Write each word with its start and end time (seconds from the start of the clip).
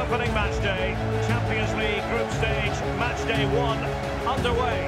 opening 0.00 0.32
match 0.32 0.56
day. 0.62 0.96
Champions 1.28 1.72
League 1.82 2.04
group 2.10 2.30
stage 2.40 2.76
match 2.98 3.20
day 3.26 3.44
one 3.66 3.80
underway. 4.32 4.78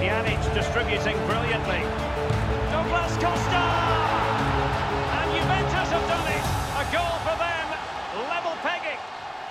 Pjanic 0.00 0.40
distributing 0.54 1.16
brilliantly. 1.28 1.82
Douglas 2.72 3.14
Costa! 3.24 3.64
And 5.16 5.28
Juventus 5.36 5.88
have 5.94 6.06
done 6.12 6.28
it. 6.36 6.44
A 6.80 6.84
goal 6.94 7.16
for 7.26 7.36
them. 7.44 7.66
Level 8.32 8.56
pegging. 8.62 8.98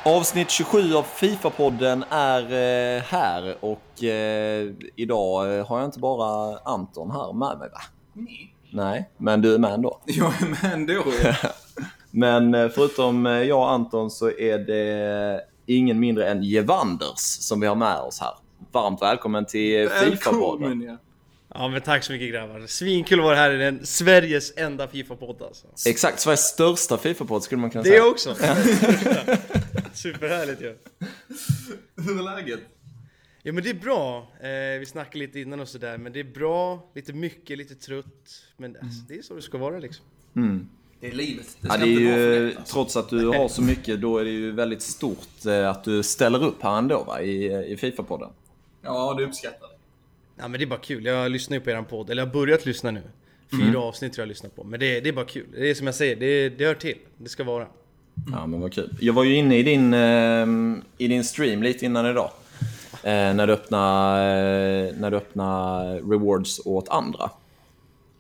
Avsnitt 0.04 0.50
27 0.50 0.96
av 0.96 1.04
Fifa-podden 1.04 2.04
är 2.10 2.42
eh, 2.42 3.04
här 3.04 3.56
och 3.60 4.04
eh, 4.04 4.72
idag 4.96 5.58
eh, 5.58 5.68
har 5.68 5.80
jag 5.80 5.88
inte 5.88 6.00
bara 6.00 6.58
Anton 6.66 7.12
här 7.12 7.34
med 7.34 7.58
mig 7.58 7.70
va? 7.70 7.82
Nej. 8.14 8.56
Nej, 8.72 9.10
men 9.18 9.42
du 9.42 9.54
är 9.54 9.60
med 9.60 9.74
ändå. 9.74 10.00
Jag 10.06 10.42
är 10.42 10.46
med 10.46 10.74
ändå. 10.74 11.04
Men 12.16 12.54
eh, 12.54 12.70
förutom 12.70 13.26
eh, 13.26 13.32
jag 13.32 13.60
och 13.60 13.72
Anton 13.72 14.12
så 14.12 14.32
är 14.32 14.60
det 14.60 15.42
ingen 15.66 16.00
mindre 16.00 16.30
än 16.30 16.44
Jevanders 16.44 17.20
som 17.20 17.60
vi 17.60 17.68
har 17.68 17.76
med 17.76 17.98
oss 18.00 18.20
här. 18.20 18.32
Varmt 18.72 19.02
välkommen 19.02 19.46
till 19.46 19.90
Fifa-podden. 19.90 20.84
Ja. 20.86 20.98
Ja 21.56 21.68
men 21.68 21.82
tack 21.82 22.04
så 22.04 22.12
mycket 22.14 22.30
grabbar. 22.32 22.64
Svinkul 22.68 23.20
att 23.20 23.26
vara 23.26 23.36
här 23.36 23.52
i 23.52 23.58
den 23.58 23.86
Sveriges 23.86 24.58
enda 24.58 24.88
Fifa-podd 24.88 25.42
alltså. 25.42 25.68
Exakt, 25.90 26.20
Sveriges 26.20 26.40
största 26.48 26.98
Fifa-podd 26.98 27.44
skulle 27.44 27.62
man 27.62 27.70
kunna 27.70 27.84
Det 27.84 27.90
säga. 27.90 28.06
också! 28.06 28.36
Superhärligt 29.94 30.62
ju. 30.62 30.78
Hur 31.96 32.20
är 32.20 32.24
läget? 32.36 32.60
Ja 33.44 33.54
men 33.54 33.64
det 33.64 33.70
är 33.70 33.74
bra. 33.74 34.18
Eh, 34.40 34.80
vi 34.80 34.86
snackade 34.86 35.18
lite 35.20 35.40
innan 35.40 35.60
och 35.60 35.68
sådär. 35.68 35.98
Men 35.98 36.14
det 36.14 36.20
är 36.20 36.24
bra, 36.34 36.92
lite 36.96 37.14
mycket, 37.14 37.58
lite 37.58 37.76
trött. 37.76 38.44
Men 38.58 38.76
alltså, 38.82 39.00
det 39.08 39.18
är 39.18 39.22
så 39.22 39.34
det 39.36 39.42
ska 39.42 39.58
vara 39.58 39.80
liksom. 39.80 40.06
Det 41.04 41.10
är 41.10 41.12
livet. 41.12 41.58
Det 41.62 41.68
Ja, 41.68 41.74
ska 41.74 41.86
det 41.86 41.92
är 41.92 41.92
inte 41.92 42.04
ju, 42.04 42.48
alltså. 42.58 42.74
trots 42.74 42.98
att 42.98 43.10
du 43.10 43.28
har 43.28 43.48
så 43.48 43.62
mycket, 43.62 44.02
då 44.02 44.18
är 44.18 44.24
det 44.24 44.30
ju 44.30 44.52
väldigt 44.52 44.82
stort 44.82 45.46
eh, 45.46 45.70
att 45.70 45.84
du 45.84 46.04
ställer 46.04 46.44
upp 46.44 46.64
här 46.64 46.78
ändå 46.78 47.04
va, 47.04 47.22
i, 47.22 47.46
i 47.46 47.76
Fifa-podden. 47.76 48.30
Ja, 48.82 49.14
det 49.18 49.24
uppskattar 49.24 49.68
det. 49.68 49.76
Ja 50.36 50.48
men 50.48 50.60
det 50.60 50.64
är 50.66 50.68
bara 50.68 50.80
kul. 50.80 51.06
Jag 51.06 51.32
lyssnar 51.32 51.58
ju 51.58 51.62
på 51.62 51.70
eran 51.70 51.86
podd. 51.86 52.10
Eller 52.10 52.22
jag 52.22 52.28
har 52.28 52.34
börjat 52.34 52.66
lyssna 52.66 52.92
nu. 52.92 53.02
Fyra 53.52 53.80
avsnitt 53.80 54.14
tror 54.14 54.22
jag 54.22 54.26
jag 54.28 54.30
lyssnar 54.30 54.50
på. 54.50 54.64
Men 54.64 54.80
det, 54.80 55.00
det 55.00 55.10
är 55.10 55.14
bara 55.14 55.26
kul. 55.26 55.46
Det 55.52 55.70
är 55.70 55.74
som 55.76 55.86
jag 55.88 55.96
säger, 55.96 56.16
det, 56.16 56.50
det 56.50 56.66
hör 56.66 56.76
till. 56.76 56.98
Det 57.18 57.30
ska 57.30 57.44
vara. 57.44 57.68
Ja, 58.32 58.48
men 58.48 58.62
vad 58.62 58.74
kul. 58.74 58.96
Jag 59.00 59.14
var 59.14 59.24
ju 59.24 59.36
inne 59.36 59.58
i 59.58 59.64
din, 59.64 59.94
eh, 59.94 60.48
i 60.98 61.08
din 61.08 61.24
stream 61.24 61.64
lite 61.64 61.86
innan 61.86 62.06
idag. 62.06 62.32
Eh, 63.04 63.12
när, 63.34 63.48
du 63.48 63.54
öppnade, 63.54 64.94
när 64.98 65.12
du 65.12 65.18
öppnade 65.18 66.00
rewards 66.00 66.62
åt 66.66 66.90
andra. 66.90 67.30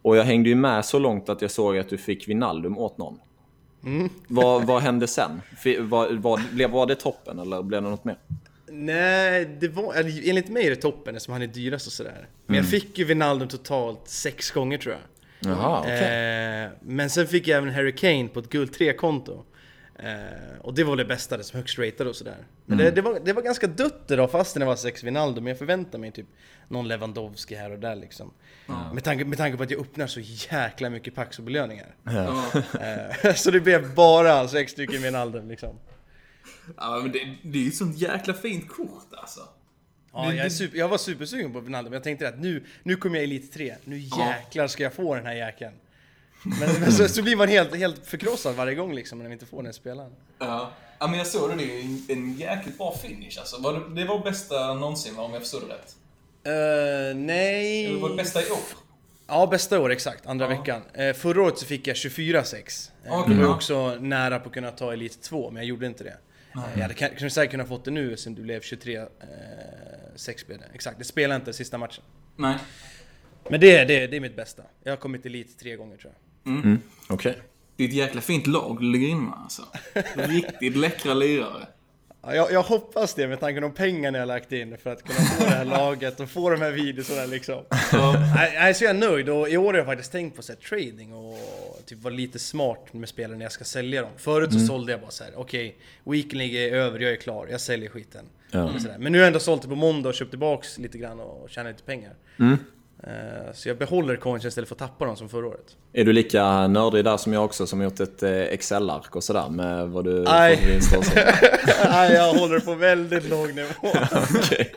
Och 0.04 0.18
jag 0.18 0.24
hängde 0.24 0.50
ju 0.50 0.56
med 0.56 0.86
så 0.86 1.00
långt 1.00 1.30
att 1.30 1.42
jag 1.42 1.52
såg 1.52 1.78
att 1.78 1.90
du 1.90 1.98
fick 1.98 2.28
Vinaldum 2.28 2.78
åt 2.78 2.98
någon. 2.98 3.20
Vad, 4.28 4.64
vad 4.64 4.82
hände 4.82 5.08
sen? 5.08 5.42
Var, 5.80 6.14
var, 6.14 6.68
var 6.68 6.86
det 6.86 6.96
toppen 6.96 7.40
eller 7.40 7.64
blev 7.64 7.82
det 7.82 7.90
något 7.90 8.06
mer? 8.06 8.18
Nej, 8.68 9.46
det 9.60 9.68
var, 9.68 9.94
enligt 10.30 10.50
mig 10.50 10.66
är 10.66 10.70
det 10.70 10.76
toppen 10.76 11.16
eftersom 11.16 11.32
han 11.32 11.42
är 11.42 11.48
dyrast 11.48 11.88
och 11.88 11.94
sådär. 11.94 12.28
Men 12.46 12.56
jag 12.56 12.70
fick 12.70 12.98
ju 12.98 13.06
Wijnaldum 13.06 13.48
totalt 13.48 14.02
sex 14.06 14.52
gånger 14.52 14.78
tror 14.78 14.96
jag. 14.96 15.02
Jaha, 15.52 15.80
okej. 15.80 16.64
Eh, 16.64 16.70
men 16.82 17.10
sen 17.10 17.28
fick 17.28 17.48
jag 17.48 17.58
även 17.58 17.74
Harry 17.74 17.96
Kane 17.96 18.28
på 18.28 18.40
ett 18.40 18.50
guld 18.50 18.72
3-konto. 18.72 19.44
Eh, 20.04 20.60
och 20.62 20.74
det 20.74 20.84
var 20.84 20.98
det 20.98 21.06
bästa, 21.06 21.38
det 21.38 21.44
som 21.44 21.58
högst 21.58 21.80
ratade 21.80 22.10
och 22.10 22.16
sådär. 22.16 22.38
Men 22.66 22.78
det, 22.78 22.92
det, 22.92 23.02
var, 23.02 23.20
det 23.20 23.34
var 23.34 23.42
ganska 23.42 23.68
dött 23.68 24.12
idag 24.12 24.32
fast 24.32 24.56
det 24.56 24.66
var 24.66 24.76
sex 24.76 25.04
Wijnaldum. 25.04 25.44
Men 25.44 25.52
jag 25.52 25.58
förväntar 25.58 26.00
mig 26.00 26.12
typ 26.12 26.26
någon 26.68 26.88
Lewandowski 26.88 27.56
här 27.56 27.72
och 27.72 27.80
där 27.80 27.96
liksom. 27.96 28.34
Med, 28.94 29.04
tanke, 29.04 29.26
med 29.26 29.38
tanke 29.38 29.58
på 29.58 29.64
att 29.64 29.72
jag 29.72 29.82
öppnar 29.82 30.08
så 30.08 30.20
jäkla 30.20 30.90
mycket 30.90 31.16
Pax 31.16 31.40
och 31.40 31.46
belöningar. 31.46 31.96
Ja. 32.04 32.46
Eh, 33.24 33.34
så 33.36 33.52
det 33.52 33.60
blev 33.60 33.96
bara 33.96 34.48
sex 34.48 34.72
stycken 34.72 35.02
Wijnaldum 35.02 35.50
liksom. 35.50 35.80
ja, 36.78 37.00
men 37.02 37.12
det, 37.12 37.20
det 37.44 37.58
är 37.58 37.62
ju 37.62 37.68
ett 37.68 37.76
sånt 37.76 37.98
jäkla 37.98 38.34
fint 38.34 38.70
kort 38.70 39.08
alltså. 39.12 39.42
Ja, 40.14 40.34
jag, 40.34 40.46
är 40.46 40.50
super, 40.50 40.78
jag 40.78 40.88
var 40.88 40.98
supersugen 40.98 41.54
på 41.54 41.60
Wijnaldum. 41.60 41.94
Jag 41.94 42.04
tänkte 42.04 42.28
att 42.28 42.40
nu, 42.40 42.64
nu 42.84 42.96
kommer 42.96 43.16
jag 43.16 43.24
i 43.24 43.28
Elite 43.28 43.54
3. 43.54 43.76
Nu 43.84 43.98
jäklar 43.98 44.68
ska 44.68 44.84
jag 44.84 44.94
få 44.94 45.16
den 45.16 45.26
här 45.26 45.34
jäkeln. 45.34 45.74
Men, 46.46 46.82
men 46.82 46.92
så, 46.92 47.08
så 47.08 47.22
blir 47.22 47.36
man 47.36 47.48
helt, 47.48 47.76
helt 47.76 48.08
förkrossad 48.08 48.56
varje 48.56 48.76
gång 48.76 48.94
liksom 48.96 49.20
när 49.20 49.26
vi 49.28 49.34
inte 49.34 49.46
får 49.46 49.64
den 49.64 49.74
spelaren. 49.74 50.12
Ja. 50.40 50.72
ja, 51.00 51.08
men 51.08 51.18
jag 51.18 51.28
såg 51.28 51.50
det. 51.50 51.56
Det 51.56 51.64
är 51.64 51.82
en, 51.82 52.06
en 52.10 52.34
jäkligt 52.34 52.78
bra 52.78 52.98
finish 53.02 53.40
alltså. 53.40 53.62
Var 53.62 53.74
det, 53.74 53.96
det 54.02 54.06
var 54.08 54.20
bästa 54.24 54.74
någonsin 54.74 55.18
om 55.20 55.34
jag 55.34 55.42
förstod 55.42 55.62
det 55.68 55.74
rätt? 55.74 55.96
Uh, 56.48 57.16
nej... 57.16 57.88
Det 57.94 58.00
var 58.02 58.10
det 58.10 58.16
bästa 58.16 58.42
i 58.42 58.46
år. 58.52 58.58
Ja, 59.28 59.48
bästa 59.48 59.80
år 59.80 59.92
exakt. 59.92 60.26
Andra 60.26 60.46
Ja. 60.52 60.60
veckan. 60.60 60.82
Eh, 60.94 61.14
förra 61.14 61.42
året 61.42 61.58
så 61.58 61.66
fick 61.66 61.88
jag 61.88 61.96
24-6. 61.96 62.92
Eh, 63.06 63.20
Okej, 63.20 63.36
det 63.36 63.42
var 63.42 63.50
ja. 63.50 63.56
också 63.56 63.96
nära 64.00 64.40
på 64.40 64.48
att 64.48 64.54
kunna 64.54 64.72
ta 64.72 64.94
Elite 64.94 65.20
2, 65.20 65.52
men 65.52 65.56
jag 65.62 65.66
gjorde 65.66 65.86
inte 65.86 66.04
det. 66.04 66.18
Eh, 66.56 66.62
jag 66.76 66.82
hade 66.82 66.94
kan- 66.94 67.10
kanske 67.10 67.30
säkert 67.30 67.52
kunnat 67.52 67.68
fått 67.68 67.86
det 67.86 67.92
nu 67.92 68.18
sen 68.18 68.36
du 68.36 68.42
blev 68.42 68.62
23 68.62 68.96
eh, 68.98 69.06
6 70.16 70.48
blev 70.48 70.60
det. 70.60 70.66
Exakt, 70.74 70.98
det 70.98 71.04
spelade 71.04 71.36
inte 71.36 71.54
sista 71.54 71.78
matchen. 71.78 72.04
Nej. 72.36 72.56
Men 73.50 73.60
det, 73.60 73.86
det, 73.86 74.08
det 74.08 74.16
är 74.18 74.22
mitt 74.22 74.36
bästa. 74.36 74.64
Jag 74.84 74.92
har 74.92 74.98
kommit 74.98 75.22
till 75.22 75.36
Elite 75.36 75.60
tre 75.60 75.76
gånger 75.76 75.98
tror 75.98 76.14
jag. 76.14 76.33
Okej. 77.08 77.38
Det 77.76 77.84
är 77.84 77.88
ett 77.88 77.94
jäkla 77.94 78.22
fint 78.22 78.48
lag 78.48 78.78
du 78.80 78.92
ligger 78.92 79.08
in 79.08 79.24
med 79.24 79.34
alltså. 79.34 79.62
Riktigt 80.16 80.76
läckra 80.76 81.14
lirare. 81.14 81.68
Ja, 82.26 82.36
jag, 82.36 82.52
jag 82.52 82.64
hoppas 82.64 83.14
det 83.14 83.28
med 83.28 83.40
tanke 83.40 83.62
på 83.62 83.68
de 83.68 83.74
pengarna 83.74 84.18
jag 84.18 84.28
lagt 84.28 84.52
in 84.52 84.78
för 84.78 84.90
att 84.90 85.04
kunna 85.04 85.20
få 85.20 85.44
det 85.44 85.50
här 85.50 85.66
laget 85.66 86.20
och 86.20 86.30
få 86.30 86.50
de 86.50 86.62
här 86.62 86.72
videorna 86.72 87.26
liksom. 87.26 87.64
Nej, 88.36 88.52
nej, 88.54 88.74
så 88.74 88.84
jag 88.84 88.90
är 88.90 89.00
nöjd 89.00 89.30
och 89.30 89.50
i 89.50 89.58
år 89.58 89.74
har 89.74 89.78
jag 89.78 89.86
faktiskt 89.86 90.12
tänkt 90.12 90.36
på 90.36 90.42
så 90.42 90.54
här, 90.54 90.60
trading 90.60 91.14
och 91.14 91.38
typ 91.86 92.04
vara 92.04 92.14
lite 92.14 92.40
smart 92.40 92.94
med 92.94 93.10
spelare 93.10 93.38
när 93.38 93.46
jag 93.46 93.52
ska 93.52 93.64
sälja 93.64 94.02
dem. 94.02 94.12
Förut 94.18 94.54
så 94.54 94.60
sålde 94.60 94.92
jag 94.92 95.02
bara 95.02 95.12
så 95.12 95.24
här: 95.24 95.34
okej, 95.36 95.78
weekend 96.04 96.42
är 96.42 96.74
över, 96.74 97.00
jag 97.00 97.12
är 97.12 97.16
klar, 97.16 97.48
jag 97.52 97.62
säljer 97.62 97.90
skiten. 97.90 98.26
Ja. 98.52 98.70
Men 99.00 99.12
nu 99.12 99.18
har 99.18 99.24
jag 99.24 99.28
ändå 99.28 99.40
sålt 99.40 99.62
det 99.62 99.68
på 99.68 99.76
måndag 99.76 100.10
och 100.10 100.16
köpt 100.16 100.32
tillbaks 100.32 100.78
lite 100.78 100.98
grann 100.98 101.20
och 101.20 101.50
tjänat 101.50 101.72
lite 101.72 101.84
pengar. 101.84 102.14
Eh, 102.40 102.54
Så 103.54 103.70
jag 103.70 103.78
behåller 103.78 104.16
coins 104.16 104.46
istället 104.46 104.68
för 104.68 104.76
att 104.76 104.80
tappa 104.80 105.06
dem 105.06 105.16
som 105.16 105.30
förra 105.30 105.48
året. 105.48 105.78
Är 105.94 106.06
du 106.06 106.14
lika 106.14 106.68
nördig 106.68 107.06
där 107.06 107.18
som 107.18 107.34
jag 107.34 107.46
också 107.46 107.68
som 107.68 107.82
gjort 107.82 108.00
ett 108.00 108.24
eh, 108.24 108.32
Excel-ark 108.32 109.16
och 109.16 109.24
sådär 109.24 109.50
med 109.50 109.90
vad 109.90 110.06
du 110.06 110.24
Nej. 110.24 110.58
får 110.58 110.64
för 110.64 110.72
vinster 110.72 110.98
och 110.98 111.06
så? 111.06 111.16
Nej, 111.90 112.14
jag 112.14 112.34
håller 112.34 112.60
på 112.60 112.76
väldigt 112.76 113.30
låg 113.30 113.56
nivå. 113.56 113.74
Okej. 114.36 114.76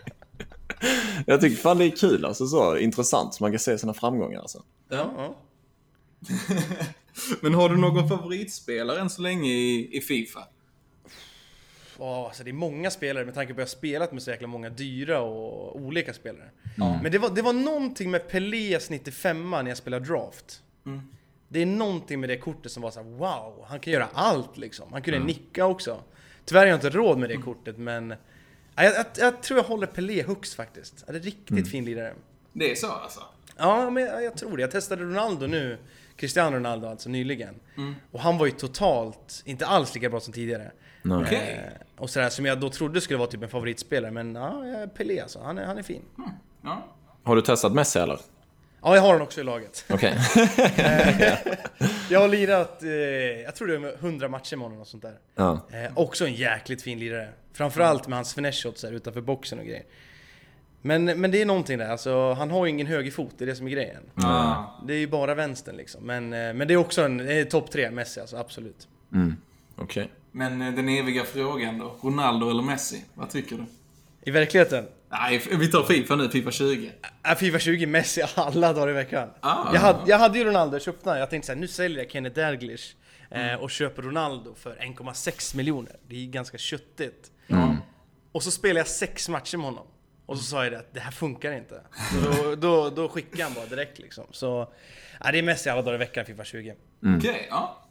Jag 1.26 1.41
tycker 1.41 1.56
fan 1.56 1.78
det 1.78 1.84
är 1.84 1.97
kul 1.97 2.25
alltså 2.25 2.47
så. 2.47 2.78
Intressant 2.78 3.34
så 3.34 3.44
man 3.44 3.53
kan 3.53 3.59
se 3.59 3.78
sina 3.78 3.94
framgångar 3.94 4.41
alltså. 4.41 4.62
Ja. 4.91 5.12
Ja. 5.16 5.36
Men 7.41 7.54
har 7.54 7.69
du 7.69 7.76
någon 7.76 8.09
favoritspelare 8.09 9.00
än 9.00 9.10
så 9.10 9.22
länge 9.22 9.53
i, 9.53 9.97
i 9.97 10.00
Fifa? 10.00 10.41
Alltså 12.00 12.44
det 12.44 12.50
är 12.50 12.52
många 12.52 12.90
spelare 12.90 13.24
med 13.24 13.34
tanke 13.34 13.54
på 13.54 13.56
att 13.56 13.58
jag 13.58 13.66
har 13.66 13.68
spelat 13.78 14.12
med 14.12 14.22
så 14.22 14.30
jäkla 14.30 14.46
många 14.46 14.70
dyra 14.70 15.20
och 15.20 15.76
olika 15.76 16.12
spelare. 16.12 16.50
Mm. 16.76 16.98
Men 17.02 17.12
det 17.12 17.18
var, 17.18 17.30
det 17.30 17.42
var 17.42 17.52
någonting 17.52 18.10
med 18.10 18.28
Pelés 18.28 18.90
95 18.90 19.50
när 19.50 19.68
jag 19.68 19.76
spelade 19.76 20.04
draft. 20.06 20.62
Mm. 20.86 21.02
Det 21.48 21.62
är 21.62 21.66
någonting 21.66 22.20
med 22.20 22.28
det 22.28 22.36
kortet 22.38 22.72
som 22.72 22.82
var 22.82 22.90
så 22.90 23.02
här: 23.02 23.08
wow, 23.10 23.64
han 23.68 23.80
kan 23.80 23.92
göra 23.92 24.08
allt 24.12 24.56
liksom. 24.58 24.92
Han 24.92 25.02
kunde 25.02 25.16
Mm. 25.16 25.26
nicka 25.26 25.66
också. 25.66 26.00
Tyvärr 26.44 26.60
har 26.60 26.66
jag 26.66 26.76
inte 26.76 26.90
råd 26.90 27.18
med 27.18 27.28
det 27.30 27.36
kortet 27.36 27.78
men... 27.78 28.10
Ja, 28.74 28.82
Jag, 28.84 28.94
jag, 28.94 29.06
jag 29.18 29.42
tror 29.42 29.58
jag 29.58 29.64
håller 29.64 29.86
Pelé 29.86 30.22
högst 30.22 30.54
faktiskt. 30.54 31.04
Han 31.06 31.16
är 31.16 31.20
riktigt 31.20 31.50
Mm. 31.50 31.64
fin 31.64 31.84
lirare. 31.84 32.14
Det 32.52 32.70
är 32.70 32.74
så 32.74 32.90
alltså? 32.92 33.20
Ja, 33.56 33.90
men 33.90 34.02
jag, 34.04 34.24
jag 34.24 34.36
tror 34.36 34.56
det. 34.56 34.60
Jag 34.60 34.70
testade 34.70 35.02
Ronaldo 35.04 35.46
nu. 35.46 35.78
Cristiano 36.16 36.56
Ronaldo 36.56 36.88
alltså 36.88 37.08
nyligen. 37.08 37.54
Mm. 37.76 37.94
Och 38.12 38.20
han 38.20 38.38
var 38.38 38.46
ju 38.46 38.52
totalt, 38.52 39.42
inte 39.44 39.66
alls 39.66 39.94
lika 39.94 40.10
bra 40.10 40.20
som 40.20 40.32
tidigare. 40.32 40.70
Nej. 41.02 41.70
Och 41.98 42.10
sådär 42.10 42.28
som 42.28 42.46
jag 42.46 42.60
då 42.60 42.70
trodde 42.70 43.00
skulle 43.00 43.18
vara 43.18 43.28
typ 43.28 43.42
en 43.42 43.48
favoritspelare. 43.48 44.10
Men 44.10 44.34
ja, 44.34 44.66
jag- 44.66 44.94
Pelé 44.94 45.20
alltså. 45.20 45.40
Han 45.42 45.58
är, 45.58 45.64
han 45.64 45.78
är 45.78 45.82
fin. 45.82 46.02
Ja. 46.62 46.84
Har 47.22 47.36
du 47.36 47.42
testat 47.42 47.72
Messi 47.72 47.98
eller? 47.98 48.18
Ja, 48.82 48.94
jag 48.94 49.02
har 49.02 49.12
den 49.12 49.22
också 49.22 49.40
i 49.40 49.44
laget. 49.44 49.84
Okej. 49.90 50.14
Jag 52.10 52.20
har 52.20 52.28
lirat, 52.28 52.82
eh, 52.82 52.91
jag 53.44 53.54
tror 53.54 53.68
det 53.68 53.74
är 53.74 53.94
100 53.98 54.28
matcher 54.28 54.56
med 54.56 54.65
honom 54.65 54.80
och 54.80 54.86
sånt 54.86 55.03
där. 55.03 55.15
ja. 55.34 55.60
Eh, 55.72 55.92
också 55.98 56.26
en 56.26 56.34
jäkligt 56.34 56.82
fin 56.82 56.98
lirare. 56.98 57.28
Framförallt 57.53 58.09
med 58.09 58.18
hans 58.18 58.34
finesse 58.34 58.68
shots 58.68 58.82
här 58.82 58.92
utanför 58.92 59.21
boxen 59.21 59.59
och 59.59 59.65
grejer. 59.65 59.82
Men, 60.82 61.04
men 61.04 61.30
det 61.30 61.42
är 61.42 61.47
någonting 61.47 61.78
där, 61.78 61.88
alltså 61.88 62.32
han 62.32 62.50
har 62.50 62.66
ju 62.66 62.71
ingen 62.71 62.86
högerfot, 62.86 63.34
det 63.38 63.44
är 63.44 63.47
det 63.47 63.54
som 63.56 63.66
är 63.66 63.71
grejen. 63.71 64.03
Ja. 64.15 64.80
Det 64.86 64.94
är 64.94 64.98
ju 64.98 65.06
bara 65.06 65.34
vänstern 65.34 65.76
liksom. 65.76 66.04
Men, 66.06 66.32
eh, 66.32 66.54
men 66.54 66.68
det 66.68 66.74
är 66.74 66.78
också 66.78 67.03
en 67.03 67.47
topp 67.50 67.71
tre 67.71 67.91
Messi 67.91 68.21
alltså, 68.21 68.36
absolut. 68.36 68.88
Okej. 69.76 70.10
Men 70.36 70.62
eh, 70.62 70.74
den 70.74 70.88
eviga 70.88 71.24
frågan 71.24 71.78
då. 71.78 71.97
Ronaldo 72.03 72.50
eller 72.50 72.62
Messi? 72.62 73.04
Vad 73.15 73.30
tycker 73.30 73.56
du? 73.56 73.65
I 74.22 74.30
verkligheten, 74.30 74.86
Nej, 75.09 75.42
vi 75.50 75.68
tar 75.68 75.83
Fifa 75.83 76.16
nu. 76.16 76.28
Fifa 76.28 76.50
20. 76.50 76.92
är 77.22 77.34
Fifa 77.34 77.59
20 77.59 77.86
Messi 77.86 78.22
alla 78.34 78.72
dagar 78.72 78.91
i 78.91 78.92
veckan. 78.92 79.28
Ah. 79.41 79.74
jag, 79.74 79.80
hade, 79.80 80.10
jag 80.10 80.18
hade 80.18 80.38
ju 80.38 80.44
Ronaldo, 80.44 80.74
jag 80.74 80.83
köpte. 80.83 81.10
Jag 81.10 81.30
tänkte 81.30 81.47
såhär, 81.47 81.60
nu 81.60 81.68
säljer 81.68 81.98
jag 81.98 82.10
Kenneth 82.10 82.36
Dalglish 82.36 82.94
eh, 83.30 83.54
och 83.54 83.71
köper 83.71 84.03
Ronaldo 84.03 84.54
för 84.54 84.77
1,6 84.77 85.56
miljoner. 85.56 85.97
Det 86.09 86.22
är 86.22 86.27
ganska 86.27 86.59
köttigt. 86.59 87.30
Och 88.33 88.42
så 88.42 88.50
spelade 88.50 88.80
jag 88.80 88.86
sex 88.86 89.28
matcher 89.28 89.56
med 89.56 89.66
honom. 89.66 89.86
Och 90.27 90.38
så 90.38 90.44
sa 90.44 90.65
jag 90.65 90.72
det 90.72 90.78
att 90.78 90.94
det 90.94 91.00
här 91.00 91.10
funkar 91.10 91.53
inte. 91.53 91.80
Så 92.12 92.30
då, 92.30 92.54
då, 92.54 92.91
då 92.91 93.09
skickade 93.09 93.42
han 93.42 93.54
bara 93.54 93.66
direkt 93.66 93.98
liksom. 93.98 94.24
Så, 94.30 94.72
ja, 95.24 95.33
det 95.33 95.38
är 95.38 95.42
Messi 95.42 95.71
alla 95.71 95.83
dagar 95.83 95.94
i 95.94 95.98
veckan 95.98 96.24
Fifa 96.24 96.44
20. 96.44 96.74
Okej, 97.18 97.47
ja. 97.50 97.85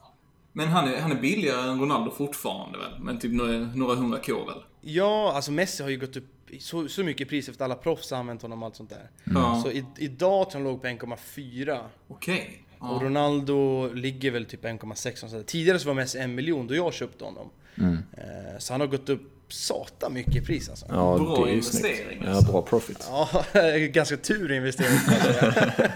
Men 0.57 0.67
han 0.67 0.87
är, 0.93 0.99
han 1.01 1.11
är 1.11 1.15
billigare 1.21 1.69
än 1.69 1.79
Ronaldo 1.79 2.11
fortfarande 2.11 2.77
väl? 2.77 2.99
Men 2.99 3.19
typ 3.19 3.31
några, 3.31 3.57
några 3.57 3.95
hundra 3.95 4.19
K 4.19 4.45
väl? 4.45 4.63
Ja, 4.81 5.31
alltså 5.35 5.51
Messi 5.51 5.83
har 5.83 5.89
ju 5.89 5.97
gått 5.99 6.17
upp 6.17 6.25
så, 6.59 6.87
så 6.87 7.03
mycket 7.03 7.29
pris 7.29 7.49
efter 7.49 7.65
alla 7.65 7.75
proffs 7.75 8.11
har 8.11 8.17
använt 8.17 8.41
honom 8.41 8.63
och 8.63 8.65
allt 8.65 8.75
sånt 8.75 8.89
där. 8.89 9.09
Ja. 9.23 9.61
Så 9.63 9.71
i, 9.71 9.85
idag 9.97 10.49
tror 10.49 10.61
jag 10.63 10.65
han 10.65 10.73
låg 10.73 10.81
på 10.81 10.87
1,4. 10.87 11.79
Okej. 12.07 12.61
Och 12.79 12.87
Ja. 13.01 13.05
Ronaldo 13.05 13.89
ligger 13.93 14.31
väl 14.31 14.45
typ 14.45 14.65
1,6 14.65 15.23
och 15.23 15.29
sådär. 15.29 15.43
Tidigare 15.43 15.79
så 15.79 15.87
var 15.87 15.93
Messi 15.95 16.19
en 16.19 16.35
miljon 16.35 16.67
då 16.67 16.75
jag 16.75 16.93
köpte 16.93 17.23
honom. 17.25 17.49
Eh, 17.77 18.57
Så 18.59 18.73
han 18.73 18.81
har 18.81 18.87
gått 18.87 19.09
upp 19.09 19.34
satan 19.47 20.13
mycket 20.13 20.35
i 20.35 20.41
pris 20.41 20.69
alltså. 20.69 20.85
Ja, 20.89 21.17
Bra 21.17 21.45
det 21.45 21.51
investering, 21.51 21.95
snyggt. 22.07 22.23
Ja, 22.25 22.31
alltså. 22.31 22.51
bra 22.51 22.61
profit. 22.61 23.07
Ja, 23.09 23.45
ganska 23.77 24.17
tur 24.17 24.51
investering. 24.51 24.99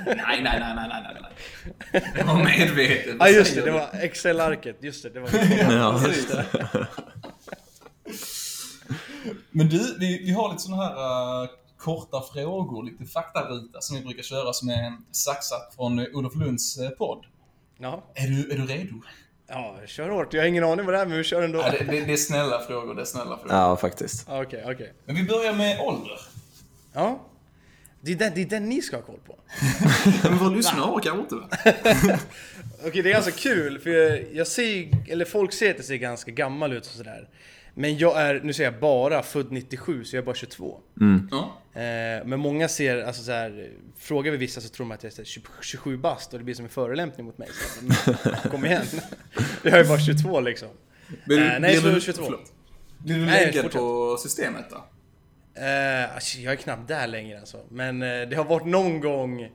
Nej, 0.06 0.44
nej, 0.44 0.44
nej, 0.44 0.76
nej, 0.76 0.90
nej, 0.90 1.18
nej. 1.22 1.32
Det 2.16 2.24
var 2.24 2.44
medvetet. 2.44 3.16
Ja 3.20 3.30
just 3.30 3.56
det, 3.56 3.62
det 3.62 3.72
var 3.72 3.90
Excel-arket. 3.94 4.78
Just 4.82 5.04
det, 5.04 5.10
det 5.10 5.20
var 5.20 5.30
Ja. 5.74 6.02
Precis. 6.04 6.28
Men 9.52 9.70
du, 9.70 9.98
vi, 10.00 10.24
vi 10.26 10.32
har 10.32 10.50
lite 10.50 10.62
sådana 10.64 10.84
här 10.84 11.44
uh, 11.44 11.50
korta 11.78 12.22
frågor, 12.34 12.84
lite 12.84 13.06
faktaruta 13.06 13.82
som 13.82 13.98
vi 13.98 14.04
brukar 14.04 14.24
köra 14.24 14.54
som 14.54 14.70
är 14.70 14.94
saxat 15.12 15.74
från 15.76 16.00
uh, 16.00 16.06
Olof 16.14 16.36
Lunds 16.36 16.80
uh, 16.80 16.90
podd. 16.90 17.26
Ja, 17.78 18.04
Är 18.16 18.28
du, 18.28 18.52
är 18.52 18.58
du 18.58 18.66
redo? 18.66 19.02
Ja, 19.50 19.76
kör 19.86 20.10
hårt. 20.10 20.34
Jag 20.34 20.42
har 20.42 20.48
ingen 20.48 20.64
aning 20.64 20.86
vad 20.86 20.96
det 20.96 21.00
är 21.00 21.06
men 21.06 21.18
vi 21.18 21.24
kör 21.24 21.42
ändå. 21.42 21.60
Ja, 21.60 21.72
det, 21.72 21.84
det, 21.84 22.06
det 22.06 22.14
är 22.14 22.18
snälla 22.18 22.60
frågor, 22.60 22.96
det 22.96 23.02
är 23.02 23.06
snälla 23.06 23.38
frågor. 23.38 23.56
Ja, 23.56 23.78
faktiskt. 23.78 24.26
Okej, 24.30 24.64
okej. 24.66 24.94
Men 25.06 25.16
vi 25.16 25.24
börjar 25.24 25.54
med 25.54 25.80
ålder. 25.80 26.20
Ja. 26.94 27.26
Det 28.02 28.12
är, 28.12 28.16
den, 28.16 28.32
det 28.36 28.42
är 28.42 28.46
den 28.46 28.70
ni 28.70 28.82
ska 28.82 28.96
ha 28.96 29.04
koll 29.04 29.20
på. 29.28 29.36
Men 30.30 30.38
vad 30.38 30.56
lyssnar 30.58 30.82
orkar 30.82 31.20
inte? 31.20 31.36
Okej, 32.86 33.02
det 33.02 33.10
är 33.10 33.14
ganska 33.14 33.32
kul 33.32 33.80
för 33.80 33.90
jag, 33.90 34.26
jag 34.34 34.48
ser, 34.48 34.90
eller 35.10 35.26
folk 35.26 35.54
ser 35.54 35.72
att 35.72 35.78
jag 35.78 35.86
ser 35.86 35.96
ganska 35.96 36.32
gammal 36.32 36.74
ut 36.74 36.86
och 36.86 36.92
sådär. 36.92 37.30
Men 37.80 37.98
jag 37.98 38.22
är, 38.22 38.42
nu 38.44 38.54
säger 38.54 38.72
jag 38.72 38.80
bara, 38.80 39.24
född 39.24 39.52
97 39.52 40.04
så 40.04 40.16
jag 40.16 40.22
är 40.22 40.26
bara 40.26 40.36
22. 40.36 40.80
Ja. 41.32 41.38
Eh, 41.82 42.26
men 42.26 42.40
många 42.40 42.68
ser, 42.68 43.04
alltså 43.04 43.24
så 43.24 43.32
här, 43.32 43.72
frågar 43.98 44.32
vi 44.32 44.38
vissa 44.38 44.62
så 44.62 44.70
tror 44.70 44.86
de 44.86 44.92
att 44.92 45.04
jag 45.04 45.12
är 45.12 45.16
så 45.16 45.22
här 45.22 45.26
20 45.26 45.48
27 45.62 45.98
bast 45.98 46.34
och 46.34 46.40
det 46.40 46.46
blir 46.46 46.56
som 46.56 46.66
en 46.66 46.72
förelämpning 46.72 47.26
mot 47.26 47.38
mig. 47.38 47.48
Så, 47.52 47.86
men, 47.86 48.36
kom 48.52 48.66
igen. 48.66 48.86
Jag 49.64 49.80
är 49.80 49.86
bara 49.86 50.00
22 50.00 50.40
liksom. 50.40 50.68
Blir, 51.26 51.54
Eh, 51.54 51.60
nej, 51.60 51.78
så 51.78 51.88
du, 51.88 52.02
22. 52.02 52.24
förlåt. 52.24 52.54
Blir 52.98 53.46
du 53.52 53.62
fortsätt. 53.62 53.74
på 53.82 54.18
systemet 54.20 54.66
då? 54.70 54.76
Eh, 55.62 56.16
alltså, 56.16 56.40
jag 56.40 56.54
är 56.54 56.58
knappt 56.58 56.88
där 56.88 57.08
längre 57.08 57.40
alltså. 57.40 57.66
Men 57.70 58.02
eh, 58.02 58.30
det 58.30 58.36
har 58.36 58.46
varit 58.46 58.66
någon 58.66 59.00
gång 59.00 59.50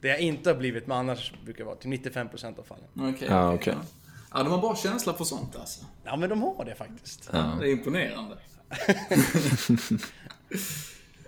där 0.00 0.08
jag 0.08 0.20
inte 0.20 0.50
har 0.50 0.56
blivit, 0.56 0.86
men 0.86 0.96
annars 0.96 1.32
brukar 1.44 1.58
det 1.58 1.64
vara 1.64 1.76
till 1.76 1.90
95% 1.90 2.58
av 2.58 2.62
fallen. 2.62 2.84
Okej. 2.94 3.28
Ja, 3.30 3.54
okej, 3.54 3.56
okej. 3.56 3.74
ja. 3.76 3.99
Ja, 4.32 4.42
de 4.42 4.48
har 4.52 4.58
bra 4.58 4.76
känsla 4.76 5.14
för 5.14 5.24
sånt 5.24 5.56
alltså. 5.56 5.84
Ja 6.04 6.16
men 6.16 6.28
de 6.28 6.42
har 6.42 6.64
det 6.64 6.74
faktiskt. 6.74 7.30
Ja. 7.32 7.56
Det 7.60 7.68
är 7.68 7.72
imponerande. 7.72 8.36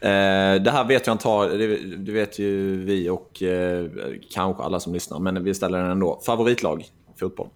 Eh, 0.03 0.63
det 0.63 0.71
här 0.71 0.85
vet 0.85 1.07
jag 1.07 1.13
antar, 1.13 1.49
det, 1.97 2.13
vet 2.13 2.39
ju 2.39 2.77
vi 2.85 3.09
och 3.09 3.43
eh, 3.43 3.91
kanske 4.31 4.63
alla 4.63 4.81
som 4.81 4.93
lyssnar, 4.95 5.19
men 5.19 5.45
vi 5.45 5.55
ställer 5.55 5.79
den 5.83 5.91
ändå. 5.91 6.21
Favoritlag 6.27 6.83
i 6.83 7.19
fotboll? 7.19 7.49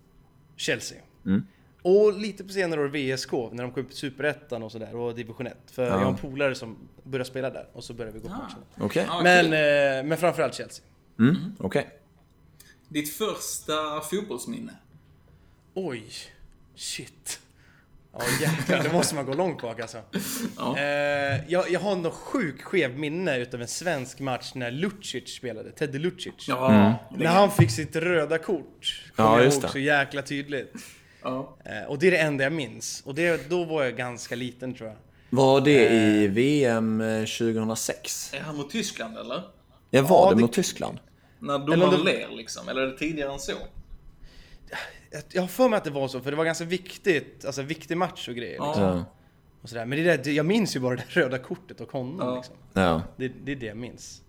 Chelsea. 0.57 0.99
Mm. 1.25 1.47
Och 1.83 2.19
lite 2.19 2.45
på 2.45 2.53
senare 2.53 2.81
år 2.81 2.89
VSK, 2.89 3.33
när 3.33 3.63
de 3.63 3.73
kom 3.73 3.83
upp 3.83 3.91
i 3.91 3.95
Superettan 3.95 4.63
och 4.63 4.73
sådär, 4.73 4.97
och 4.97 5.15
Division 5.15 5.47
1. 5.47 5.57
För 5.67 5.87
jag 5.87 5.99
har 5.99 6.07
en 6.07 6.17
polare 6.17 6.55
som 6.55 6.77
började 7.03 7.31
spela 7.31 7.51
där, 7.51 7.69
och 7.73 7.85
så 7.85 7.95
började 7.95 8.19
vi 8.19 8.23
gå 8.23 8.29
på 8.29 8.35
matcherna. 8.35 8.65
Okej. 8.81 9.07
Ja, 9.09 9.21
Men, 9.23 9.45
eh, 9.45 10.09
men 10.09 10.19
framförallt 10.19 10.55
Chelsea. 10.55 10.85
Mm, 11.19 11.37
okej. 11.59 11.89
Ditt 12.89 13.17
första 13.17 14.01
fotbollsminne? 14.01 14.73
Oj, 15.79 16.05
shit. 16.77 17.41
Ja 18.13 18.21
jäklar, 18.41 18.83
det 18.83 18.93
måste 18.93 19.15
man 19.15 19.27
gå 19.27 19.35
långt 19.35 19.63
bak 19.63 19.81
alltså. 19.81 19.99
Ja. 20.57 20.79
Eh, 20.79 21.41
jag, 21.49 21.71
jag 21.71 21.81
har 21.81 21.97
något 21.97 22.15
sjukt 22.15 22.63
skev 22.63 22.99
minne 22.99 23.37
utav 23.39 23.63
en 23.63 23.69
svensk 23.69 24.21
match 24.21 24.53
när 24.55 24.71
Lucic 24.71 25.35
spelade, 25.37 25.71
Teddy 25.73 25.99
Lucic. 25.99 26.35
Ja. 26.49 26.95
När 27.17 27.27
han 27.27 27.51
fick 27.51 27.71
sitt 27.71 27.97
röda 27.97 28.39
kort. 28.39 29.03
Ja, 29.17 29.25
Kommer 29.25 29.37
jag 29.37 29.45
just 29.45 29.57
ihåg 29.57 29.63
det. 29.63 29.69
så 29.73 29.79
jäkla 29.79 30.23
tydligt. 30.23 30.73
ja. 31.23 31.57
Eh, 31.65 31.89
och 31.89 31.99
det 31.99 32.07
är 32.07 32.11
det 32.11 32.19
enda 32.19 32.45
jag 32.45 32.53
minns. 32.53 33.03
Och 33.07 33.15
det, 33.15 33.51
då 33.51 33.65
var 33.65 33.85
jag 33.85 33.97
ganska 33.97 34.35
liten 34.35 34.75
tror 34.75 34.89
jag. 34.89 34.97
Var 35.31 35.61
det 35.61 35.89
i 35.91 36.27
VM 36.29 37.01
eh, 37.01 37.21
2006? 37.25 38.35
Är 38.35 38.41
han 38.41 38.57
mot 38.57 38.71
Tyskland 38.71 39.17
eller? 39.19 39.43
Ja, 39.91 40.03
var 40.03 40.25
Ja, 40.27 40.29
det 40.31 40.37
det- 40.37 40.41
mot 40.41 40.53
Tyskland? 40.53 40.99
När 41.39 41.59
domaren 41.59 42.01
ler 42.05 42.29
liksom? 42.37 42.69
Eller 42.69 42.83
är 42.83 42.87
det 42.87 42.99
tidigare 42.99 43.33
än 43.33 43.39
så? 43.39 43.53
Jag- 45.33 45.41
har 45.43 45.49
för 45.49 45.69
mig 45.69 45.77
att 45.77 45.85
det 45.85 45.91
var 45.91 46.09
så, 46.09 46.21
för 46.21 46.31
det 46.31 46.37
var 46.37 46.45
ganska 46.45 46.65
viktigt, 46.65 47.45
alltså 47.47 47.63
viktig 47.63 47.97
match 47.97 48.29
och 48.29 48.35
grejer. 48.35 48.57
Ja. 48.57 48.67
Liksom, 48.67 48.83
Ja. 48.85 49.05
och 49.63 49.69
sådär. 49.69 49.87
Men 49.87 49.99
det 50.05 50.17
där, 50.17 50.31
jag 50.33 50.47
minns 50.47 50.77
ju 50.77 50.81
bara 50.81 50.97
det 50.97 51.03
där 51.15 51.21
röda 51.23 51.39
kortet 51.39 51.81
och 51.81 51.93
honom. 51.93 52.29
Ja. 52.29 52.37
Liksom. 52.37 52.55
ja. 52.73 53.03
Det, 53.17 53.29
det 53.45 53.53
är 53.53 53.57
det 53.57 53.67
jag 53.67 53.77
minns. 53.77 54.23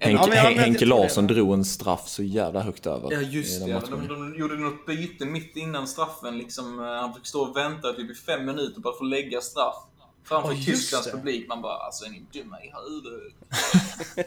Henke, 0.00 0.22
Ja, 0.36 0.40
Henke 0.42 0.60
jag 0.66 0.78
tror 0.78 0.88
det. 0.88 1.02
Larsson 1.02 1.26
drog 1.26 1.54
en 1.54 1.64
straff 1.64 2.08
så 2.08 2.22
jävla 2.22 2.60
högt 2.62 2.86
över. 2.86 3.12
Ja 3.12 3.20
just 3.20 3.66
det, 3.66 3.72
de, 3.90 4.08
de 4.08 4.34
gjorde 4.38 4.54
något 4.56 4.86
byte 4.86 5.24
mitt 5.24 5.56
innan 5.56 5.88
straffen 5.88 6.38
liksom. 6.38 6.78
eh, 6.80 6.84
Han 6.86 7.14
fick 7.14 7.26
stå 7.26 7.40
och 7.40 7.56
vänta 7.56 7.92
typ 7.92 8.10
i 8.10 8.14
fem 8.14 8.44
minuter 8.46 8.80
bara 8.80 8.94
för 8.98 9.04
att 9.04 9.10
lägga 9.10 9.40
straff. 9.40 9.74
Framför 10.24 10.52
just 10.52 10.66
Tysklands 10.66 11.10
publik. 11.10 11.48
Man 11.48 11.62
bara 11.62 11.76
alltså 11.76 12.04
är 12.04 12.10
ni 12.10 12.22
dumma 12.32 12.56
i 12.60 12.72
huvudet? 12.88 13.32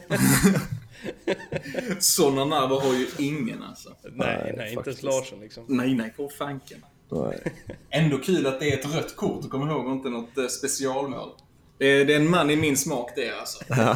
Sådana 1.99 2.45
nerver 2.45 2.79
har 2.79 2.93
ju 2.93 3.07
ingen 3.19 3.63
alltså. 3.63 3.89
Nej, 4.03 4.11
Nej, 4.43 4.53
nej, 4.57 4.73
inte 4.73 4.89
ens. 4.89 5.03
Larsson 5.03 5.39
liksom. 5.39 5.65
Nej, 5.67 5.93
nej, 5.95 6.13
på 6.17 6.29
fanken. 6.29 6.85
Nej. 7.09 7.43
Ändå 7.89 8.17
kul 8.17 8.47
att 8.47 8.59
det 8.59 8.69
är 8.71 8.77
ett 8.77 8.95
rött 8.95 9.15
kort, 9.15 9.49
kom 9.49 9.69
ihåg, 9.69 9.85
och 9.85 9.91
inte 9.91 10.09
något 10.09 10.37
eh, 10.37 10.47
specialmål. 10.47 11.29
Det 11.77 11.85
är, 11.85 12.05
det 12.05 12.13
är 12.13 12.17
en 12.19 12.29
man 12.29 12.49
i 12.49 12.55
min 12.55 12.77
smak 12.77 13.11
det 13.15 13.31
alltså. 13.39 13.63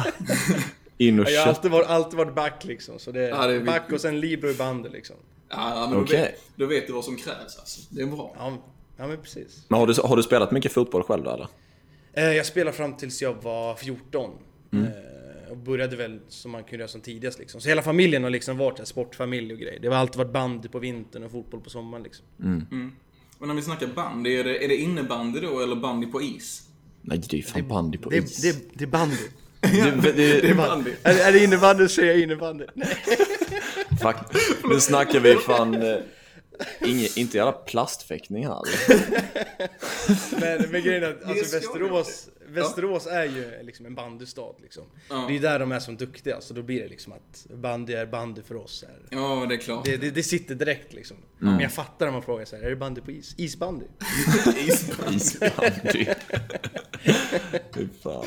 In 0.98 1.20
och 1.20 1.30
Jag 1.30 1.40
har 1.40 1.48
alltid 1.48 1.70
varit, 1.70 1.86
alltid 1.88 2.18
varit 2.18 2.34
back 2.34 2.64
liksom. 2.64 2.98
Så 2.98 3.12
det 3.12 3.24
är, 3.24 3.28
Ja, 3.28 3.46
det 3.46 3.54
är 3.54 3.60
back 3.60 3.76
viktigt. 3.80 3.94
och 3.94 4.00
sen 4.00 4.20
Libro 4.20 4.50
i 4.50 4.54
bandet 4.54 4.92
liksom. 4.92 5.16
Ja, 5.48 5.86
men 5.90 5.98
då, 5.98 6.04
Okej. 6.04 6.20
vet, 6.20 6.40
då 6.56 6.66
vet 6.66 6.86
du 6.86 6.92
vad 6.92 7.04
som 7.04 7.16
krävs 7.16 7.58
alltså. 7.58 7.80
Det 7.90 8.02
är 8.02 8.06
bra. 8.06 8.34
Ja, 8.38 8.52
ja 8.96 9.06
men 9.06 9.22
precis. 9.22 9.64
Men 9.68 9.78
har 9.80 9.86
du, 9.86 9.94
har 10.04 10.16
du 10.16 10.22
spelat 10.22 10.50
mycket 10.50 10.72
fotboll 10.72 11.02
själv 11.02 11.24
då 11.24 11.30
eller? 11.30 11.48
Eh, 12.12 12.36
Jag 12.36 12.46
spelade 12.46 12.76
fram 12.76 12.96
tills 12.96 13.22
jag 13.22 13.34
var 13.42 13.74
14. 13.74 14.30
Mm. 14.72 14.86
Eh, 15.56 15.60
Och 15.60 15.64
började 15.64 15.96
väl 15.96 16.20
som 16.28 16.50
man 16.50 16.64
kunde 16.64 16.76
göra 16.82 16.88
som 16.88 17.00
tidigast 17.00 17.38
liksom. 17.38 17.60
Så 17.60 17.68
hela 17.68 17.82
familjen 17.82 18.22
har 18.22 18.30
liksom 18.30 18.56
varit 18.56 18.78
en 18.80 18.86
sportfamilj 18.86 19.52
och 19.52 19.58
grejer. 19.58 19.80
Det 19.80 19.88
har 19.88 19.94
alltid 19.96 20.16
varit 20.18 20.32
bandy 20.32 20.68
på 20.68 20.78
vintern 20.78 21.22
och 21.24 21.30
fotboll 21.30 21.60
på 21.60 21.70
sommaren 21.70 22.02
liksom. 22.02 22.26
Och 23.38 23.48
när 23.48 23.54
vi 23.54 23.62
snackar 23.62 23.86
bandy, 23.86 24.30
är 24.36 24.44
det, 24.44 24.64
är 24.64 24.68
det 24.68 24.76
innebandy 24.76 25.40
då 25.40 25.60
eller 25.60 25.76
bandy 25.76 26.06
på 26.06 26.22
is? 26.22 26.62
Nej, 27.02 27.18
det 27.18 27.32
är 27.32 27.36
ju 27.36 27.42
fan 27.42 27.68
bandy 27.68 27.98
på 27.98 28.10
Det, 28.10 28.16
is. 28.16 28.42
det, 28.42 28.78
det 28.78 28.84
är 28.84 28.88
bandy. 28.88 29.16
det, 29.60 29.90
det, 30.02 30.12
Det 30.40 30.50
är 30.50 30.54
bandy. 30.54 30.90
Är, 31.02 31.28
är 31.28 31.32
det 31.32 31.44
innebandy 31.44 31.82
så 31.82 31.88
säger 31.88 32.12
jag 32.12 32.20
innebandy. 32.20 32.64
Nej. 32.74 32.88
Fuck. 34.02 34.16
Nu 34.70 34.80
snackar 34.80 35.20
vi 35.20 35.34
fan... 35.34 35.84
Inge, 36.80 37.08
inte 37.16 37.36
jävla 37.36 37.52
plastfäktning 37.52 38.46
här. 38.46 38.60
Men, 40.40 40.70
men 40.70 40.82
grejen 40.82 41.02
är 41.02 41.08
att 41.10 41.24
alltså, 41.24 41.44
ska 41.44 41.56
Västerås, 41.58 42.28
Västerås 42.48 43.06
är 43.06 43.24
ju 43.24 43.62
liksom 43.62 43.86
en 43.86 43.94
bandystad 43.94 44.54
liksom. 44.62 44.82
Ja. 45.10 45.24
Det 45.28 45.36
är 45.36 45.40
där 45.40 45.58
de 45.58 45.72
är 45.72 45.80
som 45.80 45.96
duktiga, 45.96 46.40
så 46.40 46.54
då 46.54 46.62
blir 46.62 46.82
det 46.82 46.88
liksom 46.88 47.12
att 47.12 47.46
bandy 47.54 47.92
är 47.92 48.06
bandy 48.06 48.42
för 48.42 48.56
oss. 48.56 48.82
Är. 48.88 49.16
Ja, 49.16 49.46
det 49.48 49.54
är 49.54 49.58
klart. 49.58 49.84
Det, 49.84 49.96
det, 49.96 50.10
det 50.10 50.22
sitter 50.22 50.54
direkt 50.54 50.92
liksom. 50.92 51.16
Men 51.38 51.60
jag 51.60 51.72
fattar 51.72 52.06
om 52.06 52.12
man 52.12 52.22
frågar 52.22 52.44
så 52.44 52.56
här, 52.56 52.62
är 52.62 52.70
det 52.70 52.76
bandy 52.76 53.00
på 53.00 53.10
is? 53.10 53.34
Isbandy? 53.38 53.84
Isbandy. 54.66 56.06
Fy 57.74 57.88
fan. 58.02 58.24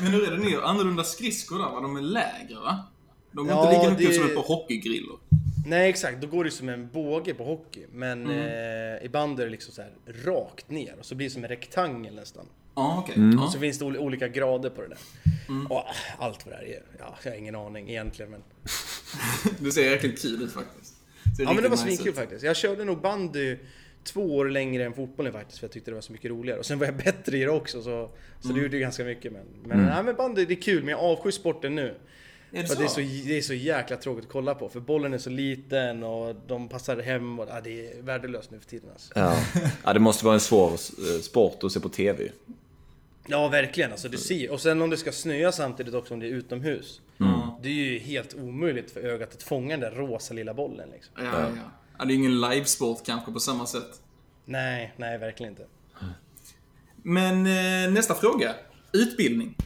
Men 0.00 0.12
hur 0.12 0.26
är 0.26 0.30
det 0.36 0.44
nu? 0.44 0.62
Annorlunda 0.62 1.04
skridskor 1.04 1.58
där 1.58 1.64
va? 1.64 1.80
De 1.80 1.96
är 1.96 2.00
lägre 2.02 2.54
va? 2.54 2.86
De 3.32 3.48
är 3.48 3.52
Ja, 3.52 3.68
inte 3.72 3.78
lika 3.78 3.90
mycket 3.90 4.08
det- 4.10 4.14
som 4.16 4.26
ett 4.26 4.34
par 4.34 4.42
hockeygrillor. 4.42 5.18
Nej 5.66 5.90
exakt, 5.90 6.20
då 6.20 6.26
går 6.26 6.44
det 6.44 6.50
som 6.50 6.68
en 6.68 6.88
båge 6.92 7.34
på 7.34 7.44
hockey. 7.44 7.86
Men 7.92 8.30
eh, 8.30 9.04
i 9.04 9.08
bandy 9.12 9.42
är 9.42 9.46
det 9.46 9.52
liksom 9.52 9.74
så 9.74 9.82
här 9.82 9.90
rakt 10.24 10.70
ner 10.70 10.94
och 10.98 11.06
så 11.06 11.14
blir 11.14 11.26
det 11.26 11.30
som 11.32 11.44
en 11.44 11.48
rektangel 11.48 12.14
nästan. 12.14 12.46
Ja, 12.74 12.98
okej. 13.04 13.14
Mm. 13.16 13.38
Ja. 13.38 13.48
Så 13.50 13.58
finns 13.58 13.78
det 13.78 13.84
ol- 13.84 13.98
olika 13.98 14.28
grader 14.28 14.70
på 14.70 14.82
det 14.82 14.88
där. 14.88 14.98
Och 15.70 15.76
ah, 15.76 15.94
allt 16.18 16.46
vad 16.46 16.54
det 16.54 16.58
här 16.58 16.64
är, 16.64 16.82
ja, 16.98 17.16
jag 17.22 17.30
har 17.30 17.38
ingen 17.38 17.54
aning 17.54 17.90
egentligen 17.90 18.30
men. 18.30 18.42
Det 19.58 19.70
ser 19.72 19.90
jäkligt 19.90 20.22
kul 20.22 20.42
ut 20.42 20.52
faktiskt. 20.52 20.94
Ja 21.38 21.52
men 21.52 21.62
det 21.62 21.68
var 21.68 21.76
svinkul 21.76 22.12
faktiskt. 22.14 22.42
Jag 22.44 22.56
körde 22.56 22.84
nog 22.84 23.00
bandy 23.00 23.56
två 24.04 24.36
år 24.36 24.44
längre 24.50 24.84
än 24.84 24.92
fotbollen 24.92 25.32
faktiskt 25.32 25.58
för 25.58 25.66
jag 25.66 25.72
tyckte 25.72 25.90
det 25.90 25.94
var 25.94 26.00
så 26.02 26.12
mycket 26.12 26.30
roligare. 26.30 26.58
Och 26.58 26.66
sen 26.66 26.78
var 26.78 26.86
jag 26.86 26.96
bättre 26.96 27.36
i 27.38 27.40
det 27.40 27.50
också 27.50 27.82
så, 27.82 28.10
så 28.40 28.48
det 28.48 28.60
gjorde 28.60 28.76
ju 28.76 28.80
ganska 28.80 29.04
mycket. 29.04 29.32
Men, 29.32 29.46
men, 29.64 29.78
nej, 29.86 30.02
men 30.02 30.14
bandy 30.16 30.44
det 30.44 30.54
är 30.54 30.62
kul 30.62 30.80
men 30.82 30.88
jag 30.90 31.00
avskyr 31.00 31.30
sporten 31.30 31.74
nu. 31.74 31.94
Är 32.56 32.62
det 32.62 32.68
så? 32.68 32.78
det, 32.78 32.84
är 32.84 32.88
så, 32.88 33.00
det 33.00 33.38
är 33.38 33.42
så 33.42 33.54
jäkla 33.54 33.96
tråkigt 33.96 34.24
att 34.24 34.30
kolla 34.30 34.54
på 34.54 34.68
för 34.68 34.80
bollen 34.80 35.14
är 35.14 35.18
så 35.18 35.30
liten 35.30 36.02
och 36.02 36.36
de 36.46 36.68
passar 36.68 36.96
hem 36.96 37.38
och 37.38 37.48
ja, 37.48 37.60
det 37.60 37.90
är 37.90 38.02
värdelöst 38.02 38.50
nu 38.50 38.60
för 38.60 38.66
tiden 38.66 38.90
alltså. 38.92 39.12
Ja. 39.14 39.36
ja, 39.84 39.92
det 39.92 40.00
måste 40.00 40.24
vara 40.24 40.34
en 40.34 40.40
svår 40.40 40.72
eh, 40.72 41.20
sport 41.22 41.64
att 41.64 41.72
se 41.72 41.80
på 41.80 41.88
TV. 41.88 42.28
Ja 43.26 43.48
verkligen 43.48 43.92
alltså, 43.92 44.08
du 44.08 44.18
ser. 44.18 44.50
Och 44.50 44.60
sen 44.60 44.82
om 44.82 44.90
det 44.90 44.96
ska 44.96 45.12
snöa 45.12 45.52
samtidigt 45.52 45.94
också 45.94 46.14
om 46.14 46.20
det 46.20 46.26
är 46.26 46.30
utomhus. 46.30 47.00
Ja. 47.16 47.58
Det 47.62 47.68
är 47.68 47.72
ju 47.72 47.98
helt 47.98 48.34
omöjligt 48.34 48.90
för 48.90 49.00
ögat 49.00 49.34
att 49.34 49.42
fånga 49.42 49.76
den 49.76 49.80
där 49.80 49.90
rosa 49.90 50.34
lilla 50.34 50.54
bollen 50.54 50.88
liksom. 50.92 51.14
Ja, 51.16 51.24
ja. 51.24 51.48
Ja, 51.98 52.04
det 52.04 52.12
är 52.12 52.14
ingen 52.14 52.40
livesport 52.40 53.06
kanske 53.06 53.32
på 53.32 53.40
samma 53.40 53.66
sätt. 53.66 54.00
Nej, 54.44 54.92
nej 54.96 55.18
verkligen 55.18 55.52
inte. 55.52 55.66
Men 57.02 57.46
eh, 57.46 57.92
nästa 57.92 58.14
fråga. 58.14 58.54
Utbildning. 58.92 59.56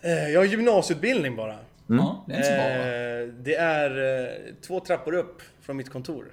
Eh, 0.00 0.28
jag 0.28 0.40
har 0.40 0.44
gymnasieutbildning 0.44 1.36
bara. 1.36 1.58
Ja, 1.86 2.24
det 2.28 2.34
är? 2.34 3.22
Eh, 3.22 3.28
det 3.42 3.54
är 3.54 4.22
eh, 4.24 4.54
två 4.60 4.80
trappor 4.80 5.14
upp 5.14 5.42
från 5.60 5.76
mitt 5.76 5.90
kontor. 5.90 6.32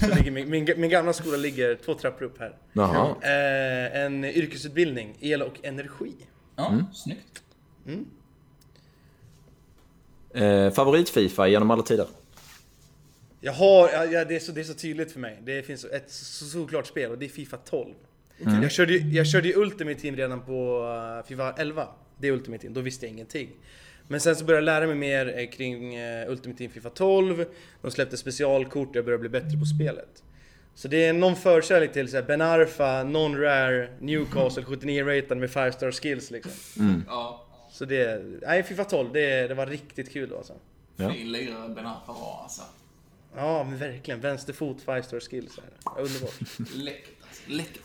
Så 0.00 0.14
ligger 0.14 0.30
min, 0.30 0.50
min, 0.50 0.68
min 0.76 0.90
gamla 0.90 1.12
skola 1.12 1.36
ligger 1.36 1.74
två 1.74 1.94
trappor 1.94 2.24
upp 2.24 2.38
här. 2.40 2.56
Eh, 3.22 4.00
en 4.02 4.24
yrkesutbildning, 4.24 5.16
el 5.20 5.42
och 5.42 5.64
energi. 5.64 6.12
Ja, 6.56 6.78
snyggt. 6.92 7.42
Eh, 10.34 10.70
Favorit-Fifa 10.70 11.48
genom 11.48 11.70
alla 11.70 11.82
tider? 11.82 12.06
Jag 13.40 13.52
har, 13.52 13.88
ja, 14.12 14.24
det, 14.24 14.36
är 14.36 14.40
så, 14.40 14.52
det 14.52 14.60
är 14.60 14.64
så 14.64 14.74
tydligt 14.74 15.12
för 15.12 15.20
mig. 15.20 15.38
Det 15.44 15.62
finns 15.62 15.84
ett 15.84 16.10
så, 16.10 16.44
såklart 16.44 16.86
spel 16.86 17.10
och 17.10 17.18
det 17.18 17.24
är 17.26 17.28
Fifa 17.28 17.56
12. 17.56 17.94
Jag, 18.62 18.70
körde, 18.72 18.92
ju- 18.92 19.10
jag 19.16 19.26
körde 19.26 19.54
Ultimate 19.54 20.00
Team 20.00 20.16
redan 20.16 20.40
på 20.40 20.84
uh, 21.20 21.26
Fifa 21.28 21.52
11. 21.52 21.88
Det 22.18 22.28
är 22.28 22.32
Ultimate 22.32 22.62
Team, 22.62 22.74
då 22.74 22.80
visste 22.80 23.06
jag 23.06 23.12
ingenting. 23.12 23.50
Men 24.12 24.20
sen 24.20 24.36
så 24.36 24.44
började 24.44 24.66
jag 24.66 24.80
lära 24.80 24.86
mig 24.86 24.96
mer 24.96 25.38
eh, 25.38 25.46
kring 25.46 25.94
eh, 25.94 26.30
Ultimate 26.30 26.58
Team 26.58 26.70
Fifa 26.70 26.90
12. 26.90 27.44
De 27.82 27.90
släppte 27.90 28.16
specialkort 28.16 28.88
och 28.88 28.96
jag 28.96 29.04
började 29.04 29.20
bli 29.20 29.28
bättre 29.28 29.58
på 29.58 29.64
spelet. 29.64 30.22
Så 30.74 30.88
det 30.88 31.04
är 31.04 31.12
någon 31.12 31.36
förkärlek 31.36 31.92
till 31.92 32.10
så 32.10 32.16
här, 32.16 32.24
Ben 32.24 32.40
Arfa, 32.40 33.04
Non-Rare, 33.04 33.88
Newcastle 34.00 34.64
79 34.64 35.04
ratad 35.04 35.38
med 35.38 35.50
5 35.50 35.72
star 35.72 35.92
skills 35.92 36.30
liksom. 36.30 36.52
Ja. 37.08 37.46
Så 37.70 37.84
det, 37.84 38.24
nej 38.42 38.62
Fifa 38.62 38.84
12, 38.84 39.12
det, 39.12 39.48
det 39.48 39.54
var 39.54 39.66
riktigt 39.66 40.12
kul 40.12 40.34
alltså. 40.36 40.52
Ja. 40.96 41.12
Fin 41.12 41.32
lirare 41.32 41.68
Ben 41.68 41.86
Arfa 41.86 42.12
var 42.12 42.40
alltså. 42.42 42.62
Ja 43.36 43.64
men 43.64 43.78
verkligen, 43.78 44.20
vänsterfot 44.20 44.82
5 44.82 45.02
star 45.02 45.20
skills. 45.20 45.58
Här. 45.58 46.02
Underbart. 46.02 46.40
Läckert 46.74 47.16
alltså. 47.28 47.42
Läckert. 47.46 47.82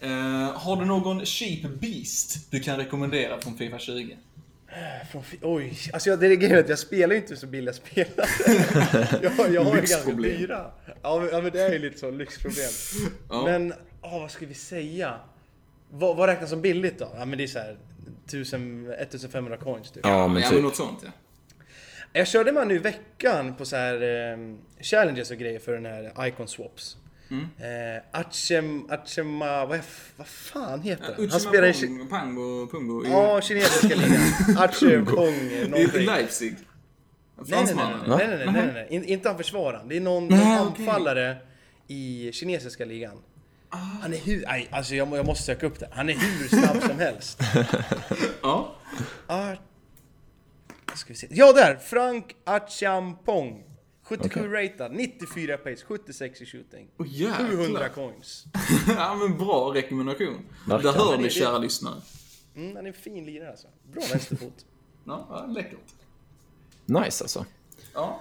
Eh, 0.00 0.58
har 0.58 0.76
du 0.76 0.84
någon 0.84 1.26
cheap 1.26 1.80
beast 1.80 2.50
du 2.50 2.60
kan 2.60 2.76
rekommendera 2.76 3.40
från 3.40 3.58
Fifa 3.58 3.78
20? 3.78 4.18
Från, 5.10 5.22
oj, 5.42 5.78
alltså 5.92 6.10
jag, 6.10 6.20
det 6.20 6.26
är 6.26 6.34
grejen 6.34 6.58
att 6.58 6.68
jag 6.68 6.78
spelar 6.78 7.14
ju 7.14 7.20
inte 7.20 7.36
så 7.36 7.46
billiga 7.46 7.72
spelare. 7.72 8.28
jag, 9.22 9.54
jag 9.54 9.64
har 9.64 9.74
ju 9.74 9.80
ganska 9.80 10.12
dyra. 10.12 10.70
Ja 11.02 11.20
men, 11.20 11.28
ja 11.44 11.50
det 11.50 11.60
är 11.60 11.72
ju 11.72 11.78
lite 11.78 11.98
så, 11.98 12.10
lyxproblem. 12.10 12.70
Ja. 13.28 13.44
Men, 13.44 13.74
åh, 14.02 14.20
vad 14.20 14.30
ska 14.30 14.46
vi 14.46 14.54
säga? 14.54 15.14
Vad, 15.90 16.16
vad 16.16 16.28
räknas 16.28 16.50
som 16.50 16.62
billigt 16.62 16.98
då? 16.98 17.08
Ja 17.18 17.24
men 17.24 17.38
det 17.38 17.44
är 17.44 17.48
så 17.48 17.58
här 17.58 17.76
1000, 18.26 18.90
1500 18.90 19.56
coins 19.56 19.90
typ. 19.90 20.06
Ja, 20.06 20.28
men 20.28 20.42
ja, 20.42 20.48
typ. 20.48 20.54
men 20.54 20.64
något 20.64 20.76
sånt 20.76 20.98
ja. 21.04 21.10
Jag 22.12 22.28
körde 22.28 22.52
man 22.52 22.68
nu 22.68 22.74
i 22.74 22.78
veckan 22.78 23.54
på 23.54 23.64
så 23.64 23.76
här 23.76 24.02
eh, 24.02 24.38
challenges 24.80 25.30
och 25.30 25.36
grejer 25.36 25.58
för 25.58 25.72
den 25.72 25.86
här 25.86 26.26
Icon 26.26 26.48
Swaps. 26.48 26.96
Mm. 27.30 27.48
Eh, 27.58 28.02
Achem, 28.20 28.90
Achema, 28.90 29.66
vad, 29.66 29.80
fan 30.26 30.80
heter 30.80 31.14
han? 31.16 31.30
Han 31.30 31.40
spelar 31.40 31.68
i... 31.68 31.86
Pong, 31.86 32.08
Pango, 32.08 32.66
Pungo 32.66 33.04
Ja, 33.06 33.40
kinesiska 33.40 33.94
ligan. 33.96 34.20
Achem, 34.56 35.06
Pong, 35.06 35.68
någonting. 35.68 36.06
Leipzig. 36.06 36.56
Nej, 37.46 37.64
nej, 37.64 37.64
nej, 37.64 37.74
Fransmannen. 37.74 38.00
nej, 38.06 38.28
nej, 38.28 38.36
nej, 38.36 38.46
nej, 38.46 38.62
nej, 38.64 38.72
nej. 38.74 38.86
In, 38.90 39.04
inte 39.04 39.28
han 39.28 39.38
försvararen. 39.38 39.88
Det 39.88 39.96
är 39.96 40.00
någon, 40.00 40.28
Nej, 40.28 40.56
anfallare 40.58 41.36
i 41.86 42.30
kinesiska 42.32 42.84
ligan. 42.84 43.16
Han 44.02 44.14
är 44.14 44.18
hur... 44.18 44.44
Nej, 44.46 44.68
alltså 44.70 44.94
jag, 44.94 45.16
jag 45.16 45.26
måste 45.26 45.44
söka 45.44 45.66
upp 45.66 45.80
det. 45.80 45.88
Han 45.92 46.08
är 46.08 46.14
hur 46.14 46.48
snabb 46.48 46.82
som 46.82 46.98
helst. 46.98 47.40
Ja. 48.42 48.74
Ah, 49.26 49.54
ska 50.94 51.12
vi 51.12 51.14
se. 51.14 51.26
Ja, 51.30 51.52
där! 51.52 51.76
Frank 51.76 52.36
Achampong. 52.44 53.67
77 54.08 54.52
ratad, 54.52 54.92
94 54.92 55.56
pace, 55.58 55.84
76 55.88 56.40
i 56.42 56.46
shooting. 56.46 56.88
Jäklar. 57.06 57.48
700 57.50 57.88
coins. 57.88 58.44
ja 58.88 59.14
men 59.14 59.38
bra 59.38 59.72
rekommendation. 59.74 60.44
Där 60.66 60.78
hör 60.92 61.10
Men 61.10 61.18
ni 61.20 61.24
det- 61.24 61.30
kära 61.30 61.58
lyssnare. 61.58 62.00
Mm, 62.56 62.76
han 62.76 62.84
är 62.84 62.88
en 62.88 62.94
fin 62.94 63.24
lirare 63.26 63.50
alltså. 63.50 63.66
Bra 63.92 64.02
vänsterfot. 64.12 64.64
Ja, 65.04 65.26
ja, 65.30 65.46
läckert. 65.46 65.78
Nice 66.86 67.24
alltså. 67.24 67.46
Ja. 67.94 68.20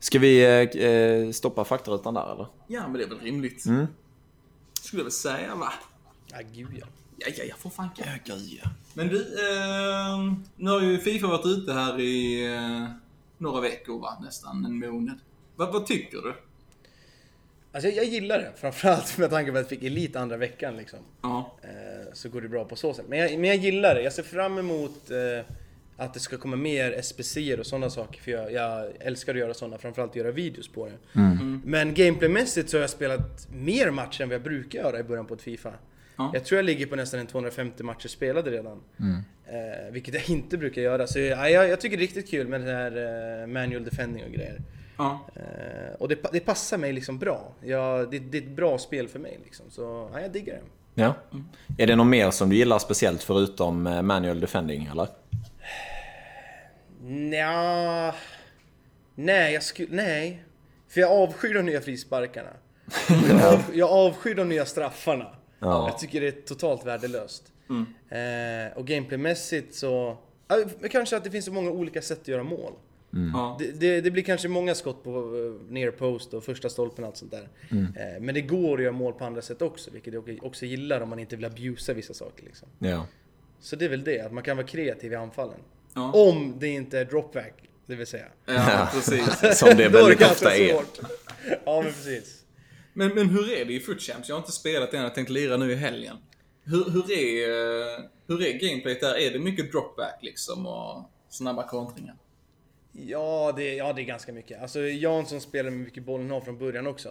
Ska 0.00 0.18
vi 0.18 0.40
eh, 0.44 0.82
eh, 0.82 1.30
stoppa 1.30 1.64
faktarutan 1.64 2.14
där 2.14 2.32
eller? 2.32 2.46
ja, 2.66 2.82
men 2.82 2.92
det 2.92 3.02
är 3.04 3.08
väl 3.08 3.18
rimligt. 3.20 3.66
Mm. 3.66 3.86
Skulle 4.82 5.00
jag 5.00 5.04
väl 5.04 5.12
säga 5.12 5.54
va? 5.54 5.72
Ja, 6.26 6.38
gud 6.52 6.68
ja. 6.80 6.86
Ja, 7.18 7.26
ja, 7.38 7.44
ja, 7.44 7.54
för 7.58 7.70
fan. 7.70 7.88
Ja, 7.96 8.04
gud 8.24 8.58
ja. 8.62 8.70
Men 8.94 9.08
du, 9.08 9.20
eh, 9.20 10.18
nu 10.56 10.70
har 10.70 10.80
ju 10.80 10.98
Fifa 10.98 11.26
varit 11.26 11.46
ute 11.46 11.72
här 11.72 12.00
i 12.00 12.46
eh, 12.54 12.84
några 13.38 13.60
veckor 13.60 14.00
va? 14.00 14.18
Nästan 14.22 14.64
en 14.64 14.78
månad. 14.78 15.18
Vad, 15.56 15.72
vad 15.72 15.86
tycker 15.86 16.18
du? 16.18 16.34
Alltså 17.72 17.88
jag, 17.88 17.96
jag 17.96 18.04
gillar 18.04 18.38
det. 18.38 18.52
Framförallt 18.56 19.18
med 19.18 19.30
tanke 19.30 19.52
på 19.52 19.58
att 19.58 19.62
jag 19.62 19.68
fick 19.68 19.82
Elit 19.82 20.16
andra 20.16 20.36
veckan 20.36 20.76
liksom. 20.76 20.98
Ja. 21.22 21.56
Eh, 21.62 22.12
så 22.12 22.28
går 22.28 22.40
det 22.40 22.48
bra 22.48 22.64
på 22.64 22.76
så 22.76 22.94
sätt. 22.94 23.04
Men 23.08 23.18
jag, 23.18 23.38
men 23.38 23.44
jag 23.44 23.56
gillar 23.56 23.94
det. 23.94 24.02
Jag 24.02 24.12
ser 24.12 24.22
fram 24.22 24.58
emot 24.58 25.10
eh, 25.10 25.54
att 25.96 26.14
det 26.14 26.20
ska 26.20 26.38
komma 26.38 26.56
mer 26.56 27.02
SPC 27.02 27.36
och 27.58 27.66
sådana 27.66 27.90
saker. 27.90 28.22
För 28.22 28.30
jag, 28.30 28.52
jag 28.52 28.92
älskar 29.00 29.34
att 29.34 29.38
göra 29.38 29.54
sådana, 29.54 29.78
framförallt 29.78 30.16
göra 30.16 30.30
videos 30.30 30.68
på 30.68 30.86
det. 30.86 31.20
Mm. 31.20 31.62
Men 31.64 31.94
gameplaymässigt 31.94 32.70
så 32.70 32.76
har 32.76 32.80
jag 32.80 32.90
spelat 32.90 33.48
mer 33.52 33.90
matcher 33.90 34.22
än 34.22 34.28
vad 34.28 34.34
jag 34.34 34.42
brukar 34.42 34.78
göra 34.78 34.98
i 34.98 35.02
början 35.02 35.26
på 35.26 35.34
ett 35.34 35.42
Fifa. 35.42 35.72
Ja. 36.16 36.30
Jag 36.34 36.44
tror 36.44 36.56
jag 36.56 36.64
ligger 36.64 36.86
på 36.86 36.96
nästan 36.96 37.20
en 37.20 37.26
250 37.26 37.82
matcher 37.82 38.08
spelade 38.08 38.50
redan. 38.50 38.80
Eh, 39.52 39.92
vilket 39.92 40.14
jag 40.14 40.30
inte 40.30 40.58
brukar 40.58 40.82
göra. 40.82 41.06
Så 41.06 41.18
ja, 41.18 41.48
jag, 41.48 41.68
jag 41.68 41.80
tycker 41.80 41.96
det 41.96 42.00
är 42.00 42.06
riktigt 42.06 42.30
kul 42.30 42.48
med 42.48 42.60
det 42.60 42.72
här 42.72 42.90
eh, 43.40 43.46
manual 43.46 43.84
defending 43.84 44.24
och 44.24 44.30
grejer. 44.30 44.62
Ja. 44.98 45.26
Eh, 45.36 45.94
och 45.98 46.08
det, 46.08 46.18
det 46.32 46.40
passar 46.40 46.78
mig 46.78 46.92
liksom 46.92 47.18
bra. 47.18 47.52
Jag, 47.64 48.10
det, 48.10 48.18
det 48.18 48.38
är 48.38 48.42
ett 48.42 48.48
bra 48.48 48.78
spel 48.78 49.08
för 49.08 49.18
mig 49.18 49.40
liksom. 49.44 49.66
Så 49.70 50.10
ja, 50.12 50.20
jag 50.20 50.32
diggar 50.32 50.54
det. 50.54 51.02
Ja. 51.02 51.14
Är 51.78 51.86
det 51.86 51.96
något 51.96 52.06
mer 52.06 52.30
som 52.30 52.48
du 52.48 52.56
gillar 52.56 52.78
speciellt 52.78 53.22
förutom 53.22 53.86
eh, 53.86 54.02
manual 54.02 54.40
defending 54.40 54.88
eller? 54.92 55.08
Nja... 57.00 58.14
Nej, 59.14 59.54
jag 59.54 59.62
skulle... 59.62 59.96
Nej. 59.96 60.44
För 60.88 61.00
jag 61.00 61.10
avskyr 61.12 61.54
de 61.54 61.62
nya 61.62 61.80
frisparkarna. 61.80 62.50
Jag, 63.28 63.54
av, 63.54 63.62
jag 63.72 63.90
avskyr 63.90 64.34
de 64.34 64.48
nya 64.48 64.64
straffarna. 64.64 65.26
Ja. 65.58 65.88
Jag 65.88 65.98
tycker 65.98 66.20
det 66.20 66.26
är 66.26 66.46
totalt 66.46 66.86
värdelöst. 66.86 67.52
Eh, 68.08 68.78
och 68.78 68.86
gameplaymässigt 68.86 69.74
så... 69.74 70.18
Men 70.80 70.90
kanske 70.90 71.16
att 71.16 71.24
det 71.24 71.30
finns 71.30 71.44
så 71.44 71.52
många 71.52 71.70
olika 71.70 72.02
sätt 72.02 72.20
att 72.20 72.28
göra 72.28 72.42
mål. 72.42 72.72
Ja. 73.10 73.56
Det, 73.58 73.80
det, 73.80 74.00
det 74.00 74.10
blir 74.10 74.22
kanske 74.22 74.48
många 74.48 74.74
skott 74.74 75.04
på 75.04 75.10
uh, 75.10 75.60
near 75.68 75.90
post 75.90 76.34
och 76.34 76.44
första 76.44 76.68
stolpen 76.68 77.04
och 77.04 77.08
allt 77.08 77.16
sånt 77.16 77.30
där. 77.30 77.48
Eh, 77.70 78.20
men 78.20 78.34
det 78.34 78.40
går 78.40 78.78
att 78.78 78.82
göra 78.82 78.92
mål 78.92 79.12
på 79.12 79.24
andra 79.24 79.42
sätt 79.42 79.62
också, 79.62 79.90
vilket 79.90 80.14
jag 80.14 80.38
också 80.42 80.66
gillar 80.66 81.00
om 81.00 81.08
man 81.08 81.18
inte 81.18 81.36
vill 81.36 81.44
abusa 81.44 81.92
vissa 81.92 82.14
saker. 82.14 82.44
Liksom. 82.44 82.68
Ja. 82.78 83.06
Så 83.60 83.76
det 83.76 83.84
är 83.84 83.88
väl 83.88 84.04
det, 84.04 84.20
att 84.20 84.32
man 84.32 84.42
kan 84.42 84.56
vara 84.56 84.66
kreativ 84.66 85.12
i 85.12 85.14
anfallen. 85.14 85.60
Ja. 85.94 86.12
Om 86.12 86.54
det 86.58 86.68
inte 86.68 86.98
är 86.98 87.04
dropback, 87.04 87.54
det 87.86 87.94
vill 87.94 88.06
säga. 88.06 88.26
ja, 88.44 88.88
precis. 88.92 89.58
Som 89.58 89.76
det 89.76 89.88
väldigt 89.88 90.22
ofta 90.22 90.56
är. 90.56 90.72
svårt. 90.72 90.98
Ja, 91.64 91.82
men 91.82 91.92
precis. 91.92 92.44
Men, 92.92 93.14
men 93.14 93.28
hur 93.28 93.52
är 93.52 93.64
det 93.64 93.72
i 93.72 93.80
Foot 93.80 94.02
Champs? 94.02 94.28
Jag 94.28 94.36
har 94.36 94.40
inte 94.40 94.52
spelat 94.52 94.94
än, 94.94 95.02
jag 95.02 95.14
tänkte 95.14 95.32
lira 95.32 95.56
nu 95.56 95.72
i 95.72 95.74
helgen. 95.74 96.16
Hur, 96.70 96.90
hur, 96.90 97.12
är, 97.12 98.08
hur 98.26 98.42
är 98.42 98.52
gameplayet 98.58 99.00
där? 99.00 99.18
Är 99.18 99.30
det 99.30 99.38
mycket 99.38 99.72
dropback 99.72 100.18
liksom 100.20 100.66
och 100.66 101.10
snabba 101.28 101.68
kontringar? 101.68 102.14
Ja 102.92 103.52
det, 103.56 103.74
ja, 103.74 103.92
det 103.92 104.02
är 104.02 104.04
ganska 104.04 104.32
mycket. 104.32 104.62
Alltså 104.62 104.80
Jansson 104.80 105.40
spelar 105.40 105.70
med 105.70 105.80
mycket 105.80 106.04
bollinnehav 106.04 106.40
från 106.40 106.58
början 106.58 106.86
också. 106.86 107.08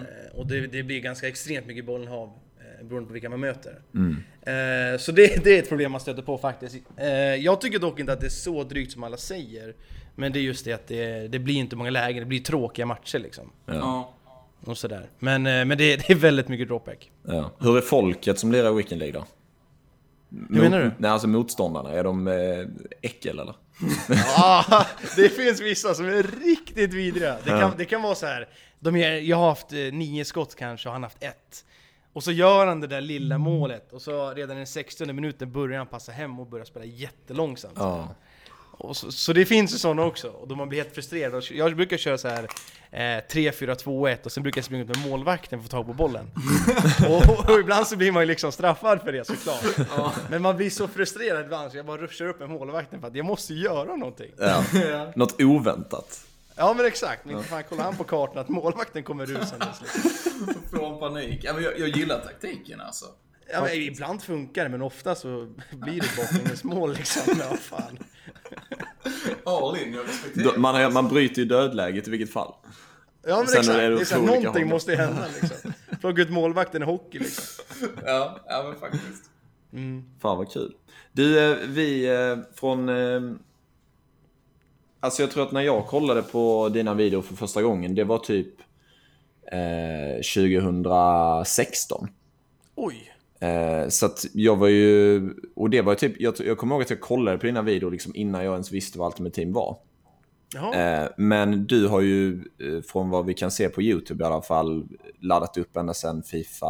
Eh, 0.00 0.38
och 0.38 0.46
det, 0.46 0.66
det 0.66 0.82
blir 0.82 1.00
ganska 1.00 1.28
extremt 1.28 1.66
mycket 1.66 1.84
bollinnehav 1.84 2.32
eh, 2.60 2.86
beroende 2.86 3.06
på 3.06 3.12
vilka 3.12 3.28
man 3.30 3.40
möter. 3.40 3.82
Eh, 4.42 4.98
så 4.98 5.12
det, 5.12 5.44
det 5.44 5.54
är 5.54 5.58
ett 5.58 5.68
problem 5.68 5.92
man 5.92 6.00
stöter 6.00 6.22
på 6.22 6.38
faktiskt. 6.38 6.76
Eh, 6.96 7.08
jag 7.16 7.60
tycker 7.60 7.78
dock 7.78 8.00
inte 8.00 8.12
att 8.12 8.20
det 8.20 8.26
är 8.26 8.30
så 8.30 8.64
drygt 8.64 8.92
som 8.92 9.02
alla 9.02 9.16
säger. 9.16 9.74
Men 10.14 10.32
det 10.32 10.38
är 10.38 10.42
just 10.42 10.64
det 10.64 10.72
att 10.72 10.86
det, 10.86 11.28
det 11.28 11.38
blir 11.38 11.54
inte 11.54 11.76
många 11.76 11.90
lägen, 11.90 12.20
det 12.20 12.26
blir 12.26 12.40
tråkiga 12.40 12.86
matcher 12.86 13.18
liksom. 13.18 13.52
Ja. 13.66 14.14
Och 14.64 14.78
sådär. 14.78 15.10
Men, 15.18 15.46
eh, 15.46 15.64
men 15.64 15.78
det, 15.78 15.96
det 16.06 16.10
är 16.10 16.14
väldigt 16.14 16.48
mycket 16.48 16.68
dropback. 16.68 17.10
Ja. 17.26 17.50
Hur 17.58 17.76
är 17.76 17.80
folket 17.80 18.38
som 18.38 18.52
lirar 18.52 18.72
Weekend 18.72 18.98
League 18.98 19.20
då? 19.20 19.26
Hur 20.50 20.62
menar 20.62 20.80
du? 20.80 20.90
Nej, 20.98 21.10
alltså 21.10 21.28
motståndarna. 21.28 21.90
Är 21.90 22.04
de 22.04 22.28
eh, 22.28 22.66
äckel 23.02 23.38
eller? 23.38 23.54
Ah, 24.36 24.86
det 25.16 25.28
finns 25.28 25.60
vissa 25.60 25.94
som 25.94 26.06
är 26.06 26.22
riktigt 26.44 26.94
vidriga. 26.94 27.36
Det 27.44 27.50
kan, 27.50 27.72
det 27.78 27.84
kan 27.84 28.02
vara 28.02 28.14
så 28.14 28.26
här. 28.26 28.48
De 28.80 28.96
är, 28.96 29.12
jag 29.12 29.36
har 29.36 29.48
haft 29.48 29.72
eh, 29.72 29.78
nio 29.78 30.24
skott 30.24 30.54
kanske 30.54 30.88
och 30.88 30.92
han 30.92 31.02
har 31.02 31.10
haft 31.10 31.22
ett. 31.22 31.64
Och 32.12 32.24
så 32.24 32.32
gör 32.32 32.66
han 32.66 32.80
det 32.80 32.86
där 32.86 33.00
lilla 33.00 33.38
målet 33.38 33.92
och 33.92 34.02
så 34.02 34.30
redan 34.34 34.56
i 34.56 34.60
den 34.60 34.66
60 34.66 35.12
minuten 35.12 35.52
börjar 35.52 35.78
han 35.78 35.86
passa 35.86 36.12
hem 36.12 36.40
och 36.40 36.46
börjar 36.46 36.64
spela 36.64 36.84
jättelångsamt. 36.84 37.74
Ja. 37.76 38.14
Så, 38.94 39.12
så 39.12 39.32
det 39.32 39.46
finns 39.46 39.74
ju 39.74 39.78
sådana 39.78 40.04
också, 40.04 40.28
och 40.28 40.48
då 40.48 40.54
man 40.54 40.68
blir 40.68 40.78
helt 40.78 40.94
frustrerad. 40.94 41.44
Jag 41.50 41.76
brukar 41.76 41.96
köra 41.96 42.18
så 42.18 42.28
här 42.28 42.42
eh, 42.90 42.98
3-4-2-1 43.00 44.24
och 44.24 44.32
sen 44.32 44.42
brukar 44.42 44.58
jag 44.58 44.64
springa 44.64 44.82
ut 44.82 44.88
med 44.88 44.98
målvakten 45.10 45.58
för 45.58 45.64
att 45.64 45.70
få 45.70 45.76
tag 45.76 45.86
på 45.86 45.92
bollen. 45.92 46.30
och, 47.08 47.50
och 47.50 47.60
ibland 47.60 47.86
så 47.86 47.96
blir 47.96 48.12
man 48.12 48.22
ju 48.22 48.26
liksom 48.26 48.52
straffad 48.52 49.00
för 49.02 49.12
det 49.12 49.24
såklart. 49.26 50.16
Men 50.30 50.42
man 50.42 50.56
blir 50.56 50.70
så 50.70 50.88
frustrerad 50.88 51.44
ibland 51.44 51.70
så 51.70 51.76
jag 51.76 51.86
bara 51.86 51.96
ruschar 51.96 52.28
upp 52.28 52.40
med 52.40 52.50
målvakten 52.50 53.00
för 53.00 53.08
att 53.08 53.14
jag 53.14 53.26
måste 53.26 53.54
göra 53.54 53.96
någonting. 53.96 54.30
ja. 54.38 54.64
Något 55.16 55.40
oväntat. 55.42 56.24
Ja 56.56 56.74
men 56.74 56.86
exakt, 56.86 57.24
men 57.24 57.42
fan 57.42 57.64
kollar 57.64 57.84
han 57.84 57.96
på 57.96 58.04
kartan 58.04 58.38
att 58.38 58.48
målvakten 58.48 59.02
kommer 59.02 59.26
rusandes 59.26 59.80
liksom. 59.80 60.54
Får 60.70 60.92
en 60.92 60.98
panik. 60.98 61.40
Ja, 61.42 61.52
men 61.52 61.62
jag, 61.62 61.78
jag 61.78 61.88
gillar 61.88 62.20
taktiken 62.20 62.80
alltså. 62.80 63.06
Ja, 63.52 63.60
men 63.62 63.72
ibland 63.72 64.22
funkar 64.22 64.64
det, 64.64 64.68
men 64.70 64.82
ofta 64.82 65.14
så 65.14 65.48
blir 65.70 66.00
det 66.00 66.16
baklängesmål 66.16 66.94
liksom. 66.94 67.22
Ja, 67.40 67.56
fan. 67.56 67.98
All 69.44 69.76
in, 69.78 69.92
jag 69.94 70.08
respekterar. 70.08 70.56
Man, 70.58 70.74
har- 70.74 70.90
man 70.90 71.08
bryter 71.08 71.38
ju 71.42 71.44
dödläget 71.44 72.08
i 72.08 72.10
vilket 72.10 72.32
fall. 72.32 72.52
Ja 73.26 73.36
men 73.38 73.46
Sen 73.46 73.58
exakt, 73.60 73.78
är 73.78 73.90
det 73.90 73.96
det 73.96 74.12
är 74.12 74.18
någonting 74.18 74.52
håll. 74.62 74.64
måste 74.64 74.90
ju 74.92 74.96
hända 74.98 75.24
liksom. 75.42 75.72
Plocka 76.00 76.22
ut 76.22 76.30
målvakten 76.30 76.82
i 76.82 76.84
hockey 76.86 77.18
liksom. 77.18 77.64
Ja, 78.04 78.38
ja 78.46 78.62
men 78.62 78.80
faktiskt. 78.80 79.30
Fan 80.20 80.38
vad 80.38 80.52
kul. 80.52 80.74
Du, 81.12 81.50
eh, 81.52 81.56
vi 81.68 82.06
eh, 82.06 82.36
från... 82.54 82.88
eh, 82.88 83.20
Alltså 85.00 85.22
jag 85.22 85.30
tror 85.30 85.42
att 85.42 85.52
när 85.52 85.60
jag 85.60 85.86
kollade 85.86 86.22
på 86.22 86.68
dina 86.68 86.94
videor 86.94 87.22
för 87.22 87.34
första 87.36 87.62
gången, 87.62 87.94
det 87.94 88.04
var 88.04 88.18
typ 88.18 88.54
eh, 89.52 90.22
2016. 90.34 92.08
Oj. 92.74 93.11
Eh, 93.42 93.88
så 93.88 94.10
jag 94.32 94.56
var 94.56 94.68
ju... 94.68 95.30
Och 95.56 95.70
det 95.70 95.80
var 95.82 95.94
typ... 95.94 96.20
Jag, 96.20 96.34
jag 96.38 96.58
kommer 96.58 96.74
ihåg 96.74 96.82
att 96.82 96.90
jag 96.90 97.00
kollade 97.00 97.38
på 97.38 97.46
dina 97.46 97.62
videor 97.62 97.90
liksom 97.90 98.12
innan 98.14 98.44
jag 98.44 98.52
ens 98.52 98.72
visste 98.72 98.98
vad 98.98 99.06
Ultimate 99.06 99.34
Team 99.34 99.52
var. 99.52 99.76
Eh, 100.74 101.08
men 101.16 101.66
du 101.66 101.86
har 101.88 102.00
ju, 102.00 102.34
eh, 102.34 102.82
från 102.82 103.10
vad 103.10 103.26
vi 103.26 103.34
kan 103.34 103.50
se 103.50 103.68
på 103.68 103.82
YouTube 103.82 104.24
i 104.24 104.26
alla 104.26 104.42
fall, 104.42 104.88
laddat 105.20 105.56
upp 105.56 105.76
ända 105.76 105.94
sedan 105.94 106.22
Fifa 106.22 106.68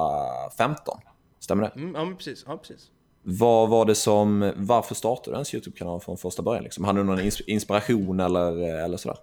15. 0.59 0.99
Stämmer 1.41 1.62
det? 1.62 1.81
Mm, 1.81 1.95
ja 1.95 2.14
precis, 2.17 2.45
ja 2.47 2.57
precis. 2.57 2.91
Vad 3.23 3.69
var 3.69 3.85
det 3.85 3.95
som, 3.95 4.52
varför 4.57 4.95
startade 4.95 5.31
du 5.31 5.35
ens 5.37 5.55
YouTube-kanal 5.55 6.00
från 6.00 6.17
första 6.19 6.43
början? 6.43 6.64
Liksom? 6.64 6.85
Hade 6.85 7.00
du 7.00 7.05
någon 7.05 7.21
ins- 7.21 7.43
inspiration 7.47 8.21
eller, 8.21 8.52
eller 8.85 8.97
sådär? 8.97 9.19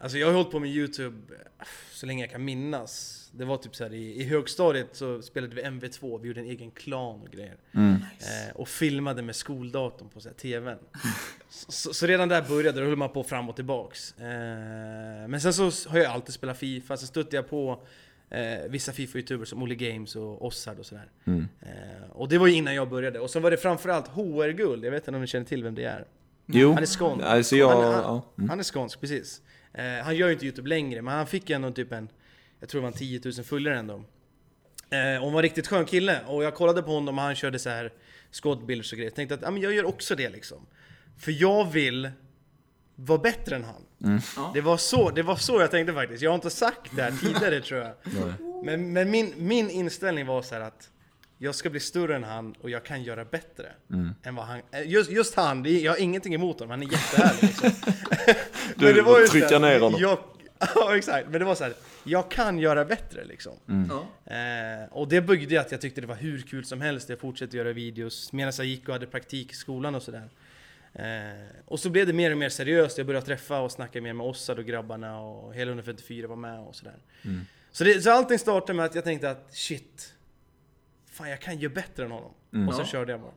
Alltså 0.00 0.18
jag 0.18 0.26
har 0.26 0.34
hållit 0.34 0.50
på 0.50 0.60
med 0.60 0.70
YouTube 0.70 1.16
eh, 1.34 1.66
så 1.92 2.06
länge 2.06 2.22
jag 2.22 2.30
kan 2.30 2.44
minnas. 2.44 3.20
Det 3.36 3.44
var 3.44 3.56
typ 3.56 3.76
så 3.76 3.84
här 3.84 3.94
i, 3.94 4.20
i 4.20 4.24
högstadiet 4.24 4.88
så 4.92 5.22
spelade 5.22 5.54
vi 5.54 5.62
MV2, 5.62 6.20
vi 6.20 6.28
gjorde 6.28 6.40
en 6.40 6.46
egen 6.46 6.70
klan 6.70 7.20
och 7.20 7.30
grejer. 7.30 7.56
Eh, 7.74 8.54
och 8.54 8.68
filmade 8.68 9.22
med 9.22 9.36
skoldatorn 9.36 10.08
på 10.08 10.20
så 10.20 10.28
här, 10.28 10.36
TVn. 10.36 10.78
Så, 11.48 11.94
så 11.94 12.06
redan 12.06 12.28
där 12.28 12.42
började 12.42 12.80
det, 12.80 12.86
höll 12.86 12.96
man 12.96 13.08
på 13.08 13.24
fram 13.24 13.48
och 13.48 13.56
tillbaks. 13.56 14.18
Eh, 14.18 15.28
men 15.28 15.40
sen 15.40 15.52
så 15.52 15.90
har 15.90 15.98
jag 15.98 16.06
alltid 16.12 16.34
spelat 16.34 16.58
FIFA, 16.58 16.96
sen 16.96 17.06
stötte 17.06 17.36
jag 17.36 17.50
på 17.50 17.82
eh, 18.30 18.70
vissa 18.70 18.92
FIFA-youtubers 18.92 19.44
som 19.44 19.62
Olle 19.62 19.74
Games 19.74 20.16
och 20.16 20.44
Ossard 20.46 20.78
och 20.78 20.86
sådär. 20.86 21.10
Eh, 21.26 22.10
och 22.10 22.28
det 22.28 22.38
var 22.38 22.46
ju 22.46 22.54
innan 22.54 22.74
jag 22.74 22.88
började. 22.88 23.20
Och 23.20 23.30
sen 23.30 23.42
var 23.42 23.50
det 23.50 23.56
framförallt 23.56 24.08
HR-guld, 24.08 24.84
jag 24.84 24.90
vet 24.90 25.02
inte 25.02 25.16
om 25.16 25.20
ni 25.20 25.26
känner 25.26 25.46
till 25.46 25.62
vem 25.62 25.74
det 25.74 25.84
är? 25.84 26.04
Jo, 26.46 26.72
Han 26.72 26.82
är 26.82 26.86
skånsk. 26.86 27.26
alltså 27.26 27.56
jag... 27.56 27.68
han, 27.68 27.94
han, 27.94 28.02
ja. 28.02 28.22
mm. 28.38 28.50
han 28.50 28.58
är 28.58 28.62
skånsk, 28.62 29.00
precis. 29.00 29.42
Eh, 29.72 30.04
han 30.04 30.16
gör 30.16 30.26
ju 30.26 30.32
inte 30.32 30.44
YouTube 30.44 30.68
längre, 30.68 31.02
men 31.02 31.14
han 31.14 31.26
fick 31.26 31.50
ändå 31.50 31.70
typ 31.70 31.92
en, 31.92 32.08
jag 32.64 32.68
tror 32.68 32.80
det 32.80 32.82
var 32.82 32.92
en 32.92 32.98
10 32.98 33.20
000 33.24 33.32
följare 33.44 33.78
ändå. 33.78 33.94
Eh, 34.90 35.22
han 35.22 35.32
var 35.32 35.38
en 35.38 35.42
riktigt 35.42 35.66
skön 35.66 35.84
kille, 35.84 36.20
och 36.26 36.44
jag 36.44 36.54
kollade 36.54 36.82
på 36.82 36.90
honom 36.90 37.18
och 37.18 37.24
han 37.24 37.34
körde 37.34 37.58
så 37.58 37.68
här 37.68 37.92
skådbilder 38.32 38.88
och 38.92 38.96
grejer. 38.96 39.10
Jag 39.10 39.14
tänkte 39.14 39.34
att 39.34 39.42
ja, 39.42 39.50
men 39.50 39.62
jag 39.62 39.74
gör 39.74 39.84
också 39.84 40.14
det 40.14 40.28
liksom. 40.28 40.66
För 41.18 41.32
jag 41.32 41.70
vill 41.70 42.10
vara 42.94 43.18
bättre 43.18 43.56
än 43.56 43.64
han. 43.64 43.82
Det, 44.54 44.60
var 44.60 44.76
så, 44.76 45.10
det 45.10 45.22
var 45.22 45.36
så 45.36 45.60
jag 45.60 45.70
tänkte 45.70 45.94
faktiskt. 45.94 46.22
Jag 46.22 46.30
har 46.30 46.34
inte 46.34 46.50
sagt 46.50 46.96
det 46.96 47.02
här 47.02 47.12
tidigare 47.20 47.60
tror 47.60 47.80
jag. 47.80 47.94
Men, 48.64 48.92
men 48.92 49.10
min, 49.10 49.34
min 49.36 49.70
inställning 49.70 50.26
var 50.26 50.42
så 50.42 50.54
här 50.54 50.62
att 50.62 50.90
jag 51.38 51.54
ska 51.54 51.70
bli 51.70 51.80
större 51.80 52.16
än 52.16 52.24
han 52.24 52.54
och 52.62 52.70
jag 52.70 52.84
kan 52.84 53.02
göra 53.02 53.24
bättre. 53.24 53.72
Än 54.22 54.34
vad 54.34 54.46
han, 54.46 54.60
eh, 54.70 54.88
just, 54.88 55.10
just 55.10 55.34
han, 55.34 55.62
det 55.62 55.70
jag 55.70 55.92
har 55.92 55.98
ingenting 55.98 56.34
emot 56.34 56.60
honom, 56.60 56.70
han 56.70 56.82
är 56.82 56.92
jättehärlig 56.92 57.42
liksom. 57.42 57.70
Du 58.76 58.84
Men 58.86 58.94
det 58.94 59.02
var 59.02 59.20
ju 59.20 59.26
här, 59.26 59.58
ner 59.58 59.80
honom. 59.80 60.00
Jag, 60.00 60.18
ja 60.74 60.96
exakt, 60.96 61.28
men 61.28 61.40
det 61.40 61.44
var 61.44 61.54
så 61.54 61.64
här, 61.64 61.74
jag 62.04 62.30
kan 62.30 62.58
göra 62.58 62.84
bättre 62.84 63.24
liksom. 63.24 63.52
Ja. 63.88 64.32
Eh, 64.34 64.92
och 64.92 65.08
det 65.08 65.20
byggde 65.20 65.60
att 65.60 65.72
jag 65.72 65.80
tyckte 65.80 66.00
det 66.00 66.06
var 66.06 66.14
hur 66.14 66.40
kul 66.40 66.64
som 66.64 66.80
helst. 66.80 67.08
Jag 67.08 67.18
fortsatte 67.18 67.56
göra 67.56 67.72
videos 67.72 68.32
medan 68.32 68.52
jag 68.56 68.66
gick 68.66 68.88
och 68.88 68.92
hade 68.92 69.06
praktik 69.06 69.52
i 69.52 69.54
skolan 69.54 69.94
och 69.94 70.02
sådär. 70.02 70.28
Eh, 70.92 71.46
och 71.64 71.80
så 71.80 71.90
blev 71.90 72.06
det 72.06 72.12
mer 72.12 72.30
och 72.30 72.38
mer 72.38 72.48
seriöst. 72.48 72.98
Jag 72.98 73.06
började 73.06 73.26
träffa 73.26 73.60
och 73.60 73.72
snacka 73.72 74.00
mer 74.00 74.12
med 74.12 74.26
Ossad 74.26 74.58
och 74.58 74.64
grabbarna 74.64 75.20
och 75.20 75.54
hela 75.54 75.70
154 75.70 76.26
var 76.28 76.36
med 76.36 76.60
och 76.60 76.74
sådär. 76.76 76.96
Så, 77.70 77.84
det, 77.84 78.02
så 78.02 78.10
allting 78.10 78.38
startade 78.38 78.76
med 78.76 78.84
att 78.84 78.94
jag 78.94 79.04
tänkte 79.04 79.30
att 79.30 79.54
shit, 79.54 80.14
fan 81.10 81.30
jag 81.30 81.40
kan 81.40 81.58
ju 81.58 81.68
bättre 81.68 82.04
än 82.04 82.10
honom. 82.10 82.32
Och 82.68 82.74
så 82.74 82.84
körde 82.84 83.12
jag 83.12 83.20
bara. 83.20 83.32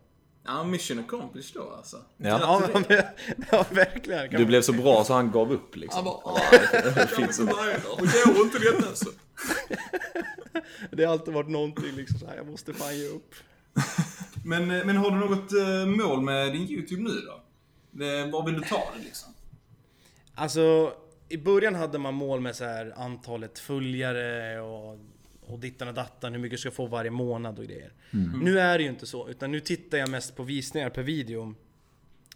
Ja, 0.47 0.63
mission 0.63 0.99
accomplished 0.99 1.61
då 1.61 1.69
alltså. 1.77 1.97
Ja. 2.17 2.39
Ja, 2.41 2.69
men, 2.73 2.83
ja 3.51 3.65
verkligen. 3.71 4.29
Du 4.31 4.45
blev 4.45 4.61
så 4.61 4.73
bra 4.73 5.03
så 5.03 5.13
han 5.13 5.31
gav 5.31 5.51
upp 5.51 5.75
liksom. 5.75 6.05
Han 6.05 6.05
bara, 6.05 6.21
"Åh, 6.23 6.39
jag 6.95 7.09
finns 7.09 7.39
inte 7.39 7.53
Det 7.99 8.33
går 8.33 8.45
inte 8.45 8.59
detta 8.59 8.87
alltså. 8.87 9.09
Det 10.91 11.03
har 11.03 11.11
alltid 11.13 11.33
varit 11.33 11.49
någonting 11.49 11.91
liksom 11.95 12.19
så 12.19 12.25
här, 12.27 12.35
jag 12.35 12.47
måste 12.47 12.73
fan 12.73 12.97
ge 12.97 13.07
upp. 13.07 13.35
Men, 14.45 14.71
eh, 14.71 14.85
men 14.85 14.97
har 14.97 15.11
du 15.11 15.17
något 15.17 15.51
eh, 15.53 15.85
mål 16.07 16.21
med 16.21 16.53
din 16.53 16.61
YouTube 16.69 17.01
nu 17.01 17.09
då? 17.09 17.41
Det, 17.91 18.25
var 18.31 18.45
vill 18.45 18.53
du 18.53 18.61
ta 18.61 18.83
det 18.97 19.03
liksom? 19.03 19.33
Alltså, 20.35 20.93
i 21.29 21.37
början 21.37 21.75
hade 21.75 21.97
man 21.99 22.13
mål 22.13 22.39
med 22.39 22.55
så 22.55 22.63
här 22.65 22.93
antalet 22.97 23.59
följare 23.59 24.61
och, 24.61 24.99
och 25.47 25.59
dittan 25.59 25.87
och 25.87 25.93
dattan, 25.93 26.33
hur 26.33 26.39
mycket 26.39 26.53
jag 26.53 26.59
ska 26.59 26.71
få 26.71 26.87
varje 26.87 27.11
månad 27.11 27.59
och 27.59 27.65
grejer. 27.65 27.91
Nu 28.43 28.59
är 28.59 28.77
det 28.77 28.83
ju 28.83 28.89
inte 28.89 29.05
så, 29.05 29.29
utan 29.29 29.51
nu 29.51 29.59
tittar 29.59 29.97
jag 29.97 30.09
mest 30.09 30.35
på 30.35 30.43
visningar 30.43 30.89
per 30.89 31.03
video. 31.03 31.55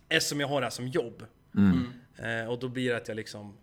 Eftersom 0.10 0.40
jag 0.40 0.48
har 0.48 0.62
det 0.62 0.66
här 0.66 0.72
som 0.72 0.88
jobb. 0.88 1.24
Eh, 2.18 2.50
och 2.50 2.60
då 2.60 2.70
blir 2.70 2.90
det 2.90 2.98
att 2.98 3.08
jag 3.08 3.16
liksom... 3.16 3.54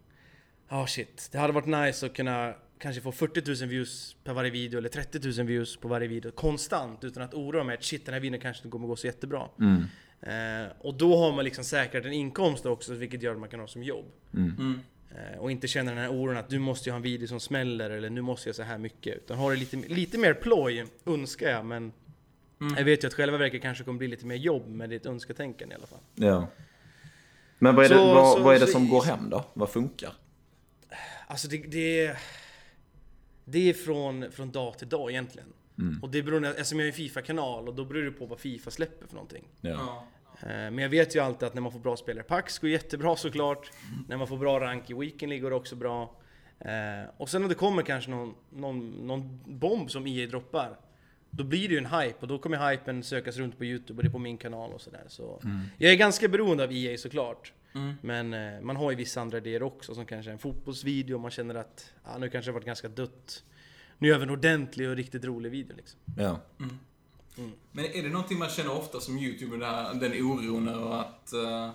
Ja 0.68 0.86
shit, 0.86 1.28
det 1.32 1.38
hade 1.38 1.52
varit 1.52 1.66
nice 1.66 2.06
att 2.06 2.14
kunna 2.14 2.54
kanske 2.78 3.02
få 3.02 3.12
40 3.12 3.62
000 3.62 3.70
views 3.70 4.16
per 4.24 4.32
varje 4.32 4.50
video 4.50 4.78
eller 4.78 4.88
30 4.88 5.38
000 5.38 5.46
views 5.46 5.76
på 5.76 5.88
varje 5.88 6.08
video 6.08 6.30
konstant 6.30 7.04
utan 7.04 7.22
att 7.22 7.34
oroa 7.34 7.64
mig 7.64 7.74
att 7.74 7.84
shit 7.84 8.04
den 8.06 8.14
här 8.14 8.20
videon 8.20 8.40
kanske 8.40 8.60
inte 8.60 8.72
kommer 8.72 8.88
gå 8.88 8.96
så 8.96 9.06
jättebra. 9.06 9.48
Eh, 10.20 10.72
och 10.78 10.94
då 10.94 11.16
har 11.16 11.32
man 11.32 11.44
liksom 11.44 11.64
säkrat 11.64 12.04
en 12.04 12.12
inkomst 12.12 12.66
också 12.66 12.94
vilket 12.94 13.22
gör 13.22 13.32
att 13.32 13.40
man 13.40 13.48
kan 13.48 13.60
ha 13.60 13.66
som 13.66 13.82
jobb. 13.82 14.06
Mm. 14.34 14.80
Eh, 15.16 15.38
och 15.38 15.50
inte 15.50 15.68
känna 15.68 15.90
den 15.90 16.00
här 16.00 16.08
oron 16.10 16.36
att 16.36 16.48
du 16.48 16.58
måste 16.58 16.88
ju 16.88 16.92
ha 16.92 16.96
en 16.96 17.02
video 17.02 17.28
som 17.28 17.40
smäller 17.40 17.90
eller 17.90 18.10
nu 18.10 18.20
måste 18.20 18.48
jag 18.48 18.56
så 18.56 18.62
här 18.62 18.78
mycket. 18.78 19.16
Utan 19.16 19.38
ha 19.38 19.50
det 19.50 19.56
lite, 19.56 19.76
lite 19.76 20.18
mer 20.18 20.34
ploj, 20.34 20.86
önskar 21.06 21.50
jag. 21.50 21.64
Men 21.64 21.92
jag 22.76 22.84
vet 22.84 23.04
ju 23.04 23.08
att 23.08 23.14
själva 23.14 23.38
verket 23.38 23.62
kanske 23.62 23.84
kommer 23.84 23.98
bli 23.98 24.08
lite 24.08 24.26
mer 24.26 24.36
jobb 24.36 24.68
med 24.68 24.90
ditt 24.90 25.06
önsketänkande 25.06 25.74
i 25.74 25.76
alla 25.78 25.86
fall. 25.86 25.98
Ja. 26.14 26.46
Men 27.58 27.74
vad 27.74 27.84
är 27.84 27.88
det, 27.88 27.94
Så- 27.94 28.14
vad, 28.14 28.36
så- 28.38 28.42
vad 28.42 28.54
är 28.56 28.60
det 28.60 28.66
så- 28.66 28.72
som 28.72 28.88
går 28.88 29.02
hem 29.02 29.30
då? 29.30 29.44
Vad 29.54 29.70
funkar? 29.70 30.12
Alltså 31.26 31.48
det, 31.48 31.56
det, 31.58 32.16
det 33.44 33.68
är 33.70 33.74
från, 33.74 34.32
från 34.32 34.50
dag 34.50 34.78
till 34.78 34.88
dag 34.88 35.10
egentligen. 35.10 35.48
Och 36.02 36.10
det 36.10 36.22
beror, 36.22 36.46
eftersom 36.46 36.78
jag 36.78 36.86
är 36.86 36.90
en 36.92 36.96
Fifa-kanal 36.96 37.68
och 37.68 37.74
då 37.74 37.84
beror 37.84 38.02
det 38.04 38.10
på 38.10 38.26
vad 38.26 38.40
Fifa 38.40 38.70
släpper 38.70 39.06
för 39.06 39.14
någonting. 39.14 39.44
Ja. 39.60 40.06
Eh, 40.42 40.46
Men 40.48 40.78
jag 40.78 40.88
vet 40.88 41.16
ju 41.16 41.20
alltid 41.20 41.46
att 41.46 41.54
när 41.54 41.62
man 41.62 41.72
får 41.72 41.78
bra 41.80 41.96
spelare, 41.96 42.24
Pax 42.24 42.58
går 42.58 42.70
jättebra 42.70 43.16
såklart. 43.16 43.70
När 44.08 44.16
man 44.16 44.26
får 44.26 44.36
bra 44.38 44.60
rank 44.60 44.90
i 44.90 44.94
Weekend 44.94 45.30
League 45.30 45.42
går 45.42 45.50
det 45.50 45.56
också 45.56 45.76
bra. 45.76 46.14
Eh, 46.60 47.10
Och 47.16 47.28
sen 47.28 47.42
om 47.42 47.48
det 47.48 47.54
kommer 47.54 47.82
kanske 47.82 48.10
någon, 48.10 48.34
någon, 48.50 48.90
någon 49.06 49.40
bomb 49.58 49.90
som 49.90 50.06
EA 50.06 50.26
droppar. 50.26 50.78
Då 51.30 51.44
blir 51.44 51.68
det 51.68 51.74
ju 51.74 51.78
en 51.78 51.86
hype 51.86 52.16
och 52.20 52.28
då 52.28 52.38
kommer 52.38 52.70
hypen 52.70 53.02
sökas 53.02 53.36
runt 53.36 53.58
på 53.58 53.64
Youtube 53.64 53.96
och 53.98 54.02
det 54.04 54.08
är 54.08 54.12
på 54.12 54.18
min 54.18 54.38
kanal 54.38 54.72
och 54.72 54.80
sådär. 54.80 55.04
Så 55.08 55.40
Jag 55.78 55.92
är 55.92 55.96
ganska 55.96 56.28
beroende 56.28 56.64
av 56.64 56.72
EA 56.72 56.98
såklart. 56.98 57.52
Men 58.02 58.34
eh, 58.34 58.60
man 58.60 58.76
har 58.76 58.90
ju 58.90 58.96
vissa 58.96 59.20
andra 59.20 59.38
idéer 59.38 59.62
också 59.62 59.94
som 59.94 60.06
kanske 60.06 60.30
en 60.32 60.38
fotbollsvideo 60.38 61.14
och 61.14 61.20
man 61.20 61.30
känner 61.30 61.54
att 61.54 61.92
ah, 62.02 62.18
nu 62.18 62.28
kanske 62.30 62.48
det 62.50 62.54
varit 62.54 62.66
ganska 62.66 62.88
dött. 62.88 63.44
Nu 63.98 64.08
gör 64.08 64.16
vi 64.18 64.22
en 64.22 64.30
ordentlig 64.30 64.88
och 64.88 64.96
riktigt 64.96 65.24
rolig 65.24 65.50
video 65.50 65.76
liksom. 65.76 66.00
Ja. 66.16 66.40
Men 67.72 67.84
är 67.84 68.02
det 68.02 68.08
någonting 68.08 68.38
man 68.38 68.48
känner 68.48 68.72
ofta 68.72 69.00
som 69.00 69.18
YouTuber, 69.18 69.58
den, 70.00 70.12
oron 70.12 70.68
över 70.68 71.00
att 71.00 71.30
uh, 71.34 71.70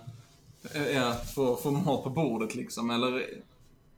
ja, 0.94 1.14
få, 1.34 1.56
få 1.56 1.70
mat 1.70 2.04
på 2.04 2.10
bordet 2.10 2.54
liksom? 2.54 2.90
Eller 2.90 3.26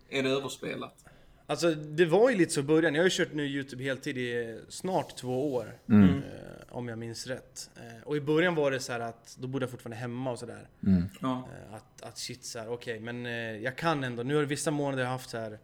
är 0.08 0.22
det 0.22 0.30
överspelat? 0.30 1.04
Alltså 1.46 1.74
det 1.74 2.06
var 2.06 2.30
ju 2.30 2.36
lite 2.36 2.52
så 2.52 2.60
i 2.60 2.62
början. 2.62 2.94
Jag 2.94 3.02
har 3.02 3.06
ju 3.06 3.16
kört 3.16 3.32
nu 3.32 3.46
Youtube 3.46 3.84
heltid 3.84 4.18
i 4.18 4.60
snart 4.68 5.16
två 5.16 5.54
år. 5.54 5.78
Mm. 5.88 6.08
Eh, 6.08 6.56
om 6.76 6.88
jag 6.88 6.98
minns 6.98 7.26
rätt. 7.26 7.70
Eh, 7.76 8.02
och 8.04 8.16
i 8.16 8.20
början 8.20 8.54
var 8.54 8.70
det 8.70 8.80
så 8.80 8.92
här 8.92 9.00
att 9.00 9.36
då 9.40 9.48
bodde 9.48 9.62
jag 9.62 9.70
fortfarande 9.70 9.96
hemma 9.96 10.30
och 10.30 10.38
sådär. 10.38 10.68
Ja. 11.20 11.48
Eh, 11.52 11.74
att, 11.74 12.02
att 12.02 12.18
shit 12.18 12.44
så 12.44 12.58
här, 12.58 12.68
okej 12.68 13.00
men 13.00 13.26
eh, 13.26 13.32
jag 13.32 13.76
kan 13.76 14.04
ändå. 14.04 14.22
Nu 14.22 14.34
har 14.34 14.42
det 14.42 14.48
vissa 14.48 14.70
månader 14.70 15.02
jag 15.02 15.10
haft 15.10 15.30
så 15.30 15.38
här 15.38 15.58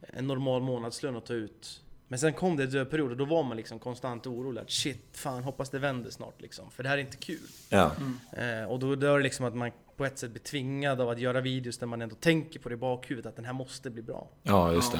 en 0.00 0.26
normal 0.26 0.62
månadslön 0.62 1.16
att 1.16 1.26
ta 1.26 1.34
ut. 1.34 1.82
Men 2.10 2.18
sen 2.18 2.32
kom 2.32 2.56
det 2.56 2.74
en 2.74 2.86
period 2.86 3.10
och 3.10 3.16
då 3.16 3.24
var 3.24 3.42
man 3.42 3.56
liksom 3.56 3.78
konstant 3.78 4.26
orolig. 4.26 4.60
Att 4.60 4.70
shit, 4.70 5.04
fan 5.12 5.42
hoppas 5.42 5.70
det 5.70 5.78
vänder 5.78 6.10
snart 6.10 6.40
liksom. 6.42 6.70
För 6.70 6.82
det 6.82 6.88
här 6.88 6.96
är 6.96 7.00
inte 7.00 7.16
kul. 7.16 7.38
Ja. 7.68 7.92
Eh, 8.32 8.64
och 8.70 8.78
då, 8.78 8.94
då 8.94 9.06
är 9.06 9.16
det 9.16 9.22
liksom 9.22 9.46
att 9.46 9.54
man 9.54 9.70
på 9.96 10.04
ett 10.04 10.18
sätt 10.18 10.30
blir 10.30 10.42
tvingad 10.42 11.00
av 11.00 11.08
att 11.08 11.18
göra 11.18 11.40
videos 11.40 11.78
där 11.78 11.86
man 11.86 12.02
ändå 12.02 12.14
tänker 12.14 12.60
på 12.60 12.68
det 12.68 12.72
i 12.72 12.76
bakhuvudet. 12.76 13.26
Att 13.28 13.36
den 13.36 13.44
här 13.44 13.52
måste 13.52 13.90
bli 13.90 14.02
bra. 14.02 14.28
ja, 14.42 14.72
just 14.72 14.92
det. 14.92 14.98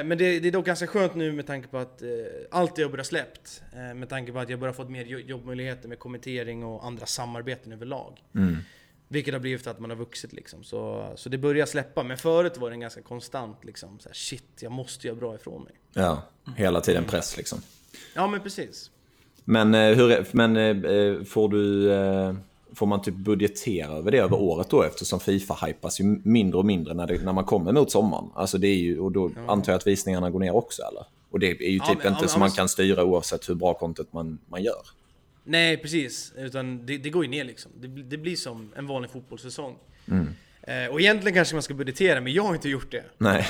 Eh, 0.00 0.04
men 0.04 0.18
det, 0.18 0.40
det 0.40 0.48
är 0.48 0.52
dock 0.52 0.66
ganska 0.66 0.86
skönt 0.86 1.14
nu 1.14 1.32
med 1.32 1.46
tanke 1.46 1.68
på 1.68 1.78
att 1.78 2.02
eh, 2.02 2.08
allt 2.50 2.78
jag 2.78 2.90
börjar 2.90 3.04
släppt. 3.04 3.62
Eh, 3.72 3.94
med 3.94 4.08
tanke 4.08 4.32
på 4.32 4.38
att 4.38 4.48
jag 4.48 4.58
börjar 4.60 4.72
fått 4.74 4.90
mer 4.90 5.04
jo- 5.04 5.18
jobbmöjligheter 5.18 5.88
med 5.88 5.98
kommentering 5.98 6.64
och 6.64 6.86
andra 6.86 7.06
samarbeten 7.06 7.72
överlag. 7.72 8.18
Vilket 9.12 9.34
har 9.34 9.40
blivit 9.40 9.66
att 9.66 9.80
man 9.80 9.90
har 9.90 9.96
vuxit 9.96 10.32
liksom. 10.32 10.64
Så, 10.64 11.08
så 11.16 11.28
det 11.28 11.38
börjar 11.38 11.66
släppa. 11.66 12.02
Men 12.02 12.16
förut 12.16 12.56
var 12.56 12.70
det 12.70 12.74
en 12.74 12.80
ganska 12.80 13.02
konstant 13.02 13.64
liksom. 13.64 13.98
Så 14.00 14.08
här, 14.08 14.14
shit, 14.14 14.44
jag 14.60 14.72
måste 14.72 15.06
göra 15.06 15.16
bra 15.16 15.34
ifrån 15.34 15.62
mig. 15.62 15.72
Ja, 15.92 16.22
hela 16.56 16.80
tiden 16.80 17.04
press 17.04 17.36
liksom. 17.36 17.58
Ja 18.14 18.26
men 18.26 18.40
precis. 18.40 18.90
Men, 19.44 19.74
eh, 19.74 19.96
hur, 19.96 20.26
men 20.32 20.56
eh, 20.56 21.24
får 21.24 21.48
du... 21.48 21.92
eh, 21.92 22.34
Får 22.74 22.86
man 22.86 23.02
typ 23.02 23.14
budgetera 23.14 23.92
över 23.92 24.10
det 24.10 24.18
över 24.18 24.40
året 24.40 24.70
då 24.70 24.82
eftersom 24.82 25.20
Fifa 25.20 25.66
hypas 25.66 26.00
ju 26.00 26.04
mindre 26.24 26.58
och 26.58 26.64
mindre 26.66 26.94
när, 26.94 27.06
det, 27.06 27.24
när 27.24 27.32
man 27.32 27.44
kommer 27.44 27.72
mot 27.72 27.90
sommaren. 27.90 28.24
Alltså 28.34 28.58
det 28.58 28.66
är 28.66 28.76
ju, 28.76 28.98
och 28.98 29.12
då 29.12 29.30
antar 29.48 29.72
jag 29.72 29.78
att 29.78 29.86
visningarna 29.86 30.30
går 30.30 30.40
ner 30.40 30.54
också 30.56 30.82
eller? 30.82 31.04
Och 31.30 31.38
det 31.40 31.46
är 31.50 31.70
ju 31.70 31.76
Ja, 31.76 31.84
typ 31.84 31.98
men- 31.98 32.06
inte 32.12 32.24
ja, 32.24 32.28
som 32.28 32.40
men- 32.40 32.48
man 32.48 32.50
kan 32.56 32.68
styra 32.68 33.04
oavsett 33.04 33.48
hur 33.48 33.54
bra 33.54 33.74
content 33.74 34.12
man, 34.12 34.38
man 34.48 34.62
gör. 34.62 34.82
Nej 35.44 35.76
precis, 35.76 36.32
utan 36.36 36.86
det, 36.86 36.98
det 36.98 37.10
går 37.10 37.24
ju 37.24 37.30
ner 37.30 37.44
liksom. 37.44 37.72
Det, 37.80 37.88
blir- 37.88 38.04
det 38.04 38.16
blir 38.18 38.36
som 38.36 38.72
en 38.76 38.86
vanlig 38.86 39.10
fotbollssäsong. 39.10 39.76
Eh, 40.62 40.86
och 40.90 41.00
egentligen 41.00 41.34
kanske 41.34 41.54
man 41.54 41.62
ska 41.62 41.74
budgetera, 41.74 42.20
men 42.20 42.32
jag 42.32 42.42
har 42.42 42.54
inte 42.54 42.68
gjort 42.68 42.90
det. 42.90 43.04
Nej. 43.18 43.46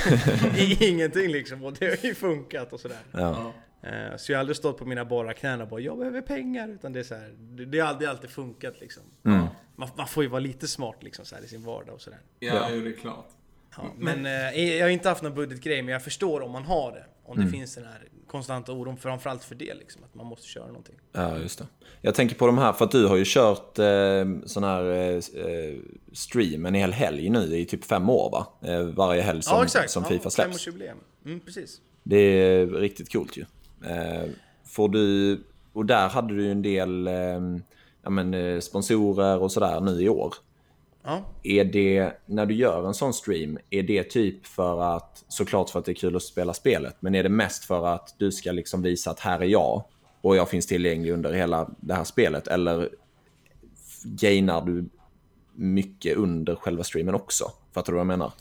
Ingenting 0.80 1.28
liksom, 1.32 1.64
och 1.64 1.72
det 1.72 1.86
har 1.86 2.08
ju 2.08 2.14
funkat 2.14 2.72
och 2.72 2.80
sådär. 2.80 2.98
ja. 3.12 3.52
Eh, 3.82 4.16
så 4.16 4.32
jag 4.32 4.36
har 4.38 4.40
aldrig 4.40 4.56
stått 4.56 4.78
på 4.78 4.84
mina 4.84 5.04
bara 5.04 5.32
knän 5.34 5.60
och 5.60 5.68
bara 5.68 5.80
'Jag 5.80 5.98
behöver 5.98 6.20
pengar' 6.22 6.74
utan 6.74 6.92
det 6.92 6.98
är 7.00 7.04
så 7.04 7.14
här, 7.14 7.34
det, 7.38 7.64
det 7.64 7.78
har 7.78 7.88
aldrig, 7.88 8.08
alltid 8.10 8.30
funkat 8.30 8.74
liksom. 8.80 9.02
Mm. 9.24 9.46
Man, 9.76 9.88
man 9.96 10.06
får 10.06 10.22
ju 10.22 10.28
vara 10.30 10.40
lite 10.40 10.68
smart 10.68 10.96
liksom 11.02 11.24
så 11.24 11.34
här, 11.34 11.44
i 11.44 11.48
sin 11.48 11.62
vardag 11.64 11.94
och 11.94 12.00
sådär. 12.00 12.18
Ja, 12.38 12.54
Ja. 12.70 12.76
det 12.76 12.88
är 12.90 12.96
klart. 13.00 13.28
Ja, 13.76 13.92
men 13.98 14.26
eh, 14.26 14.32
jag 14.76 14.84
har 14.84 14.90
inte 14.90 15.08
haft 15.08 15.22
någon 15.22 15.34
budgetgrej, 15.34 15.82
men 15.82 15.92
jag 15.92 16.02
förstår 16.04 16.40
om 16.40 16.50
man 16.50 16.62
har 16.64 16.92
det. 16.92 17.04
Om 17.24 17.36
Mm. 17.38 17.46
det 17.46 17.52
finns 17.58 17.74
den 17.74 17.84
här 17.84 18.02
konstanta 18.32 18.72
oron, 18.72 18.96
framförallt 18.96 19.44
för 19.44 19.54
det 19.54 19.74
liksom, 19.74 20.04
att 20.04 20.14
man 20.14 20.26
måste 20.26 20.46
köra 20.46 20.66
någonting. 20.66 20.94
Ja, 21.12 21.38
just 21.38 21.58
det. 21.58 21.66
Jag 22.00 22.14
tänker 22.14 22.34
på 22.36 22.46
de 22.46 22.58
här, 22.58 22.72
för 22.72 22.84
att 22.84 22.90
du 22.90 23.06
har 23.06 23.16
ju 23.16 23.24
kört 23.26 23.78
eh, 23.78 24.24
sån 24.46 24.64
här 24.64 24.84
eh, 25.14 25.74
stream 26.12 26.66
en 26.66 26.74
hel 26.74 26.92
helg 26.92 27.30
nu 27.30 27.56
i 27.58 27.64
typ 27.66 27.84
fem 27.84 28.10
år 28.10 28.30
va? 28.30 28.46
Eh, 28.70 28.82
varje 28.82 29.22
helg 29.22 29.42
som, 29.42 29.56
ja 29.56 29.64
exakt, 29.64 29.90
som 29.90 30.02
ja, 30.02 30.08
Fifa 30.08 30.30
släpps. 30.30 30.48
femårsjubileum. 30.48 30.98
Mm, 31.24 31.40
precis. 31.40 31.80
Det 32.02 32.16
är 32.16 32.66
riktigt 32.66 33.12
coolt 33.12 33.36
ju. 33.36 33.44
Eh, 33.90 34.28
får 34.64 34.88
du, 34.88 35.38
och 35.72 35.86
där 35.86 36.08
hade 36.08 36.34
du 36.36 36.42
ju 36.44 36.50
en 36.50 36.62
del 36.62 37.06
eh, 37.06 37.14
ja, 38.02 38.10
men, 38.10 38.34
eh, 38.34 38.60
sponsorer 38.60 39.38
och 39.38 39.52
sådär 39.52 39.80
nu 39.80 40.02
i 40.02 40.08
år. 40.08 40.34
Ja. 41.04 41.24
Är 41.42 41.64
det, 41.64 42.12
när 42.26 42.46
du 42.46 42.54
gör 42.54 42.86
en 42.86 42.94
sån 42.94 43.14
stream, 43.14 43.58
är 43.70 43.82
det 43.82 44.04
typ 44.04 44.46
för 44.46 44.96
att, 44.96 45.24
såklart 45.28 45.70
för 45.70 45.78
att 45.78 45.84
det 45.84 45.92
är 45.92 45.94
kul 45.94 46.16
att 46.16 46.22
spela 46.22 46.54
spelet, 46.54 46.96
men 47.00 47.14
är 47.14 47.22
det 47.22 47.28
mest 47.28 47.64
för 47.64 47.86
att 47.86 48.14
du 48.18 48.32
ska 48.32 48.52
liksom 48.52 48.82
visa 48.82 49.10
att 49.10 49.20
här 49.20 49.40
är 49.40 49.44
jag 49.46 49.84
och 50.20 50.36
jag 50.36 50.48
finns 50.48 50.66
tillgänglig 50.66 51.10
under 51.12 51.32
hela 51.32 51.70
det 51.80 51.94
här 51.94 52.04
spelet? 52.04 52.48
Eller 52.48 52.88
gainar 54.04 54.62
du 54.66 54.84
mycket 55.54 56.16
under 56.16 56.54
själva 56.54 56.84
streamen 56.84 57.14
också? 57.14 57.44
Fattar 57.74 57.92
du 57.92 57.96
vad 57.96 58.00
jag 58.00 58.06
menar? 58.06 58.32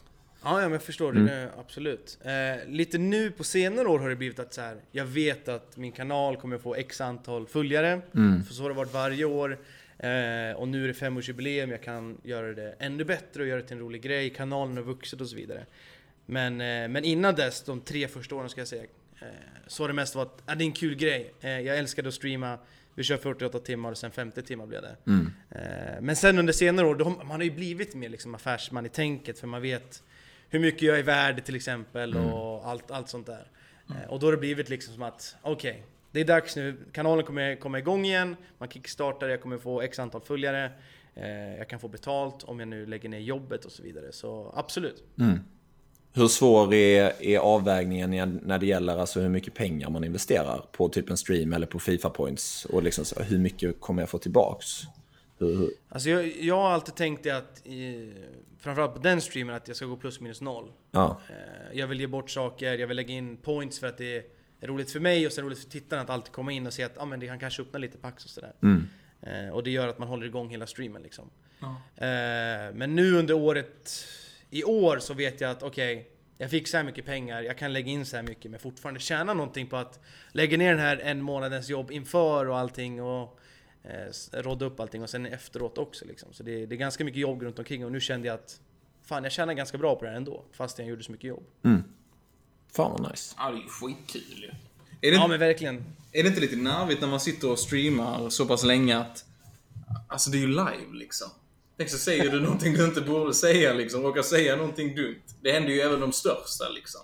Ja, 0.44 0.50
ja 0.58 0.62
men 0.62 0.72
jag 0.72 0.82
förstår 0.82 1.12
Mm. 1.12 1.26
det 1.26 1.32
nu, 1.32 1.50
absolut. 1.60 2.18
Eh, 2.24 2.70
lite 2.70 2.98
nu 2.98 3.32
på 3.32 3.44
senare 3.44 3.88
år 3.88 4.00
har 4.00 4.10
det 4.10 4.16
blivit 4.16 4.40
att 4.40 4.54
så 4.54 4.62
här, 4.62 4.78
jag 4.92 5.06
vet 5.06 5.50
att 5.50 5.78
min 5.78 5.92
kanal 5.92 6.38
kommer 6.38 6.58
få 6.58 6.76
x 6.76 7.02
antal 7.02 7.48
följare. 7.48 8.02
Mm. 8.16 8.44
För 8.44 8.54
så 8.54 8.62
har 8.62 8.70
det 8.70 8.76
varit 8.76 8.94
varje 8.94 9.26
år. 9.26 9.60
Eh, 10.02 10.56
och 10.56 10.68
nu 10.68 10.84
är 10.84 10.88
det 10.88 10.94
femårsjubileum, 10.94 11.72
jag 11.72 11.84
kan 11.84 12.18
göra 12.24 12.54
det 12.54 12.76
ännu 12.80 13.04
bättre 13.04 13.42
och 13.42 13.48
göra 13.48 13.62
det 13.62 13.68
till 13.68 13.78
en 13.78 13.84
rolig 13.84 14.02
grej. 14.02 14.30
Kanalen 14.30 14.78
har 14.78 14.84
vuxit 14.84 15.22
och 15.22 15.28
så 15.28 15.36
vidare. 15.36 15.66
Men, 16.26 16.62
eh, 16.62 16.88
men 16.88 17.04
innan 17.04 17.36
dess, 17.36 17.64
de 17.64 17.82
tre 17.82 18.08
första 18.08 18.36
åren 18.36 18.50
ska 18.50 18.62
jag 18.62 18.68
säga, 18.68 18.84
eh, 19.22 19.28
så 19.68 19.84
har 19.84 19.88
det 19.88 19.94
mest 19.94 20.16
varit, 20.16 20.42
ah, 20.46 20.56
det 20.56 20.64
är 20.64 20.66
en 20.66 20.72
kul 20.72 20.96
grej. 20.96 21.34
Eh, 21.42 21.60
jag 21.60 21.78
älskade 21.78 22.08
att 22.08 22.14
streama, 22.14 22.58
vi 22.96 23.04
kör 23.04 23.18
48 23.18 23.60
timmar 23.60 23.92
och 23.92 23.98
sen 23.98 24.12
50 24.12 24.42
timmar 24.42 24.66
blev 24.66 24.82
det. 24.82 24.96
Eh, 25.50 26.02
men 26.02 26.16
sen 26.16 26.40
under 26.40 26.54
senare 26.54 26.88
år, 26.88 26.96
då, 26.96 27.10
man 27.10 27.28
har 27.28 27.44
ju 27.44 27.52
blivit 27.52 27.96
mer 27.96 28.10
liksom 28.10 28.36
affärsman 28.36 28.86
i 28.86 28.90
tänket 28.90 29.40
för 29.40 29.48
man 29.48 29.62
vet 29.62 30.04
hur 30.50 30.60
mycket 30.60 30.82
jag 30.82 31.00
är 31.00 31.04
värd 31.04 31.46
till 31.46 31.56
exempel 31.56 32.16
och 32.18 32.70
allt, 32.70 32.92
allt 32.92 33.10
sånt 33.10 33.28
där. 33.28 33.48
Eh, 33.90 34.10
och 34.10 34.20
då 34.20 34.28
har 34.28 34.32
det 34.32 34.38
blivit 34.38 34.70
liksom 34.70 34.94
som 34.94 35.04
att, 35.04 35.36
okej, 35.42 35.84
det 36.12 36.20
är 36.20 36.26
dags 36.26 36.56
nu, 36.56 36.78
kanalen 36.92 37.26
kommer 37.26 37.56
komma 37.56 37.80
igång 37.80 38.06
igen, 38.06 38.36
man 38.58 38.70
kickstartar, 38.70 39.28
jag 39.30 39.42
kommer 39.42 39.58
få 39.58 39.82
x 39.82 40.00
antal 40.00 40.22
följare, 40.22 40.72
eh, 41.16 41.58
jag 41.58 41.70
kan 41.70 41.80
få 41.80 41.88
betalt 41.88 42.44
om 42.44 42.60
jag 42.60 42.68
nu 42.68 42.86
lägger 42.86 43.10
ner 43.10 43.20
jobbet 43.20 43.66
och 43.66 43.72
så 43.72 43.84
vidare. 43.84 44.12
Så 44.12 44.54
absolut. 44.56 45.04
Hur 46.14 46.28
svår 46.28 46.74
är, 46.74 47.24
är 47.24 47.40
avvägningen 47.40 48.40
när 48.44 48.58
det 48.58 48.66
gäller 48.66 48.98
alltså 48.98 49.20
hur 49.20 49.30
mycket 49.30 49.54
pengar 49.54 49.90
man 49.90 50.04
investerar 50.04 50.66
på 50.72 50.90
typ 50.90 51.10
en 51.10 51.18
stream 51.18 51.54
eller 51.54 51.68
på 51.68 51.80
Fifa 51.80 52.10
points? 52.10 52.66
Och 52.66 52.84
liksom 52.84 53.06
så, 53.06 53.22
hur 53.24 53.38
mycket 53.38 53.80
kommer 53.80 54.02
jag 54.02 54.10
få 54.10 54.18
tillbaks? 54.18 54.68
Hur? 55.40 55.70
Alltså 55.90 56.10
jag, 56.10 56.28
jag 56.38 56.56
har 56.56 56.70
alltid 56.72 56.96
tänkt 56.96 57.28
att, 57.28 57.68
i, 57.68 58.14
framförallt 58.60 58.94
på 58.94 59.00
den 59.00 59.22
streamen, 59.22 59.56
att 59.56 59.68
jag 59.68 59.78
ska 59.78 59.86
gå 59.86 59.96
plus 59.96 60.20
minus 60.20 60.42
noll. 60.42 60.72
Ja, 60.92 61.22
Eh, 61.30 61.78
Jag 61.80 61.88
vill 61.88 62.00
ge 62.00 62.08
bort 62.08 62.30
saker, 62.30 62.74
jag 62.78 62.88
vill 62.88 62.98
lägga 62.98 63.14
in 63.14 63.38
points 63.38 63.80
för 63.80 63.88
att 63.88 63.98
det 63.98 64.18
är 64.18 64.24
roligt 64.62 64.92
för 64.92 65.00
mig 65.00 65.28
och 65.28 65.34
det 65.36 65.42
roligt 65.42 65.60
för 65.60 65.70
tittarna 65.70 66.02
att 66.02 66.10
alltid 66.10 66.34
komma 66.34 66.52
in 66.52 66.68
och 66.68 66.74
se 66.74 66.84
att 66.84 66.98
ah, 66.98 67.06
men 67.06 67.20
det 67.20 67.28
kan 67.28 67.40
kanske 67.40 67.62
öppna 67.62 67.80
lite 67.80 67.98
packs 67.98 68.26
och 68.26 68.30
sådär. 68.30 68.54
mm. 68.62 68.88
Eh, 69.22 69.50
och 69.50 69.64
det 69.64 69.72
gör 69.72 69.88
att 69.88 70.00
man 70.00 70.08
håller 70.08 70.26
igång 70.26 70.50
hela 70.50 70.68
streamen 70.68 71.02
liksom. 71.02 71.30
Ja. 71.60 71.82
Eh, 71.96 72.74
men 72.74 72.96
nu 72.96 73.14
under 73.14 73.34
året, 73.34 74.06
i 74.50 74.64
år 74.64 75.00
så 75.00 75.14
vet 75.14 75.42
jag 75.42 75.52
att 75.52 75.64
okej, 75.64 76.10
jag 76.38 76.50
fick 76.50 76.68
så 76.68 76.78
här 76.78 76.84
mycket 76.84 77.06
pengar, 77.06 77.42
jag 77.42 77.58
kan 77.58 77.74
lägga 77.74 77.92
in 77.92 78.06
så 78.06 78.16
här 78.16 78.24
mycket 78.24 78.52
men 78.52 78.60
fortfarande 78.60 79.00
tjäna 79.00 79.34
någonting 79.34 79.68
på 79.68 79.78
att 79.78 80.00
lägga 80.32 80.58
ner 80.58 80.70
den 80.70 80.80
här 80.80 80.98
en 80.98 81.22
månadens 81.22 81.70
jobb 81.70 81.92
inför 81.92 82.46
och 82.46 82.58
allting 82.58 83.02
och 83.02 83.40
eh, 83.84 84.42
rodda 84.42 84.66
upp 84.66 84.80
allting 84.80 85.04
och 85.04 85.10
sen 85.10 85.26
efteråt 85.26 85.78
också 85.78 86.06
liksom. 86.06 86.34
Så 86.34 86.44
det, 86.44 86.66
det 86.66 86.76
är 86.76 86.78
ganska 86.78 87.06
mycket 87.06 87.22
jobb 87.22 87.42
runt 87.42 87.60
omkring 87.60 87.86
och 87.86 87.92
nu 87.92 88.00
kände 88.00 88.28
jag 88.28 88.36
att 88.36 88.62
fan 89.04 89.24
jag 89.24 89.32
tjänar 89.32 89.54
ganska 89.54 89.78
bra 89.78 89.96
på 89.96 90.04
det 90.06 90.10
här 90.10 90.18
ändå, 90.18 90.46
fast 90.52 90.80
jag 90.80 90.88
gjorde 90.88 91.04
så 91.04 91.12
mycket 91.12 91.28
jobb. 91.28 91.44
Fan 92.76 92.92
vad 92.92 93.12
nice. 93.12 93.36
Ja, 93.38 93.50
det 93.50 93.58
är 93.58 93.62
ju 93.62 93.70
skitkul 93.70 94.44
ju. 94.44 94.52
Är 95.02 95.12
det, 95.12 95.18
Ja 95.18 95.28
men 95.28 95.40
verkligen. 95.40 95.86
är 96.12 96.24
det 96.24 96.30
inte 96.30 96.42
lite 96.42 96.56
nervigt 96.56 97.02
när 97.02 97.08
man 97.08 97.20
sitter 97.20 97.50
och 97.52 97.60
streamar 97.60 98.30
så 98.30 98.46
pass 98.46 98.64
länge 98.64 98.98
att... 98.98 99.26
Alltså 100.08 100.30
det 100.30 100.38
är 100.38 100.40
ju 100.40 100.48
live 100.48 100.94
liksom. 100.94 101.28
Tänk 101.78 101.90
så 101.90 101.98
säger 101.98 102.32
du 102.32 102.40
någonting 102.40 102.74
du 102.74 102.86
inte 102.86 103.02
borde 103.02 103.34
säga 103.34 103.74
liksom, 103.74 104.02
råkar 104.02 104.22
säga 104.22 104.56
någonting 104.56 104.96
dumt. 104.96 105.22
Det 105.42 105.52
händer 105.52 105.70
ju 105.70 105.82
även 105.82 106.00
de 106.00 106.12
största 106.12 106.70
liksom. 106.70 107.02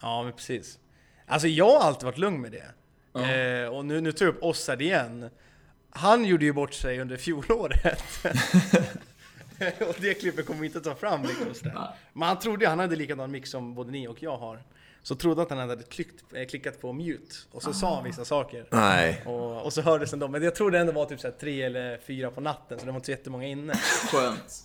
Ja 0.00 0.22
men 0.22 0.32
precis. 0.32 0.78
Alltså 1.26 1.48
jag 1.48 1.70
har 1.70 1.80
alltid 1.80 2.04
varit 2.04 2.18
lugn 2.18 2.40
med 2.40 2.52
det. 2.52 2.72
Eh, 3.22 3.68
och 3.68 3.84
nu, 3.84 4.00
nu 4.00 4.12
tar 4.12 4.26
jag 4.26 4.34
upp 4.34 4.42
Ossard 4.42 4.82
igen. 4.82 5.30
Han 5.90 6.24
gjorde 6.24 6.44
ju 6.44 6.52
bort 6.52 6.74
sig 6.74 7.00
under 7.00 7.16
fjolåret. 7.16 8.02
och 9.88 9.94
det 10.00 10.14
klippet 10.14 10.46
kommer 10.46 10.60
vi 10.60 10.66
inte 10.66 10.80
ta 10.80 10.94
fram 10.94 11.22
liksom. 11.22 11.70
Men 12.12 12.28
han 12.28 12.38
trodde, 12.38 12.68
han 12.68 12.78
hade 12.78 12.96
likadan 12.96 13.30
mix 13.30 13.50
som 13.50 13.74
både 13.74 13.90
ni 13.90 14.08
och 14.08 14.22
jag 14.22 14.36
har. 14.36 14.62
Så 15.06 15.14
trodde 15.14 15.42
att 15.42 15.50
han 15.50 15.58
hade 15.58 15.82
klickt, 15.82 16.24
eh, 16.34 16.46
klickat 16.46 16.80
på 16.80 16.92
mute. 16.92 17.34
Och 17.52 17.62
så 17.62 17.72
sa 17.72 17.94
han 17.94 18.04
vissa 18.04 18.24
saker. 18.24 18.66
Nej. 18.70 19.22
Och, 19.26 19.64
och 19.64 19.72
så 19.72 19.82
hördes 19.82 20.12
ändå. 20.12 20.28
Men 20.28 20.42
jag 20.42 20.54
tror 20.54 20.70
det 20.70 20.78
ändå 20.78 20.92
var 20.92 21.04
typ 21.04 21.20
såhär 21.20 21.34
tre 21.40 21.62
eller 21.62 21.98
fyra 21.98 22.30
på 22.30 22.40
natten. 22.40 22.78
Så 22.78 22.84
det 22.84 22.90
var 22.90 22.96
inte 22.96 23.06
så 23.06 23.10
jättemånga 23.10 23.46
inne. 23.46 23.74
Skönt. 24.10 24.64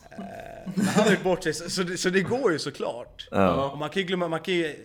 Men 0.75 0.86
han 0.86 1.04
har 1.04 1.12
gjort 1.12 1.23
bort 1.23 1.43
sig. 1.43 1.54
Så, 1.54 1.69
så, 1.69 1.84
det, 1.84 1.97
så 1.97 2.10
det 2.10 2.21
går 2.21 2.51
ju 2.51 2.60
såklart. 2.60 3.27
Ja. 3.32 3.71
Och 3.71 3.77
man 3.77 3.89
kan 3.89 4.01
ju 4.01 4.08
glömma, 4.08 4.27
man 4.27 4.39
kan 4.39 4.54
ju, 4.54 4.75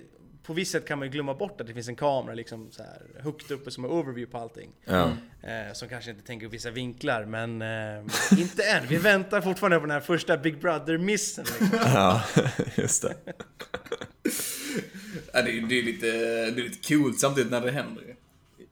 på 0.43 0.53
visst 0.53 0.73
sätt 0.73 0.89
kan 0.89 0.99
man 0.99 1.09
ju 1.09 1.13
glömma 1.13 1.35
bort 1.35 1.61
att 1.61 1.67
det 1.67 1.75
finns 1.75 1.89
en 1.89 1.97
kamera 1.97 2.35
liksom 2.35 2.71
så 2.71 2.83
här 2.83 3.23
högt 3.23 3.51
uppe 3.51 3.71
som 3.71 3.85
har 3.85 3.91
overview 3.91 4.33
på 4.33 4.39
allting. 4.39 4.71
Ja. 4.85 5.11
Eh, 5.43 5.73
som 5.73 5.89
kanske 5.89 6.11
inte 6.11 6.27
tänker 6.27 6.47
på 6.47 6.51
vissa 6.51 6.71
vinklar, 6.71 7.25
men 7.25 7.63
eh, 7.63 8.39
inte 8.39 8.63
än. 8.63 8.87
Vi 8.89 8.97
väntar 8.97 9.41
fortfarande 9.41 9.77
på 9.77 9.87
den 9.87 9.95
här 9.95 10.01
första 10.01 10.37
Big 10.37 10.61
Brother-missen. 10.61 11.45
Liksom. 11.61 11.79
ja, 11.85 12.23
just 12.77 13.03
det. 13.03 13.17
Ja, 15.37 15.43
det, 15.43 15.59
är, 15.59 15.63
det, 15.63 15.79
är 15.79 15.83
lite, 15.83 16.07
det 16.51 16.61
är 16.61 16.65
lite 16.65 16.95
coolt 16.95 17.21
samtidigt 17.21 17.51
när 17.51 17.61
det 17.61 17.71
händer 17.71 18.03
ju. 18.03 18.15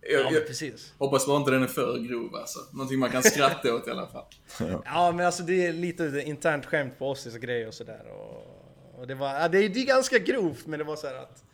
Jag, 0.01 0.21
Ja, 0.25 0.31
jag 0.33 0.47
precis. 0.47 0.93
hoppas 0.99 1.27
bara 1.27 1.37
inte 1.37 1.51
den 1.51 1.63
är 1.63 1.67
för 1.67 1.99
grov 1.99 2.37
alltså. 2.37 2.59
Någonting 2.73 2.99
man 2.99 3.11
kan 3.11 3.23
skratta 3.23 3.75
åt 3.75 3.89
i 3.89 3.91
alla 3.91 4.07
fall. 4.07 4.25
Ja, 4.85 5.13
men 5.13 5.27
alltså 5.27 5.43
det 5.43 5.67
är 5.67 5.73
lite 5.73 6.23
internt 6.27 6.67
skämt 6.67 6.99
på 6.99 7.11
oss 7.11 7.27
och 7.27 7.33
grejer 7.41 7.69
och 7.69 7.75
sådär. 7.75 8.03
Och, 8.11 9.01
och 9.01 9.07
det 9.07 9.15
var, 9.15 9.35
ja, 9.35 9.49
det, 9.49 9.59
är, 9.59 9.69
det 9.69 9.81
är 9.81 9.87
ganska 9.87 10.19
grovt, 10.19 10.67
men 10.67 10.79
det 10.79 10.85
var 10.85 10.97
så 10.97 11.07
här 11.07 11.15
att 11.15 11.45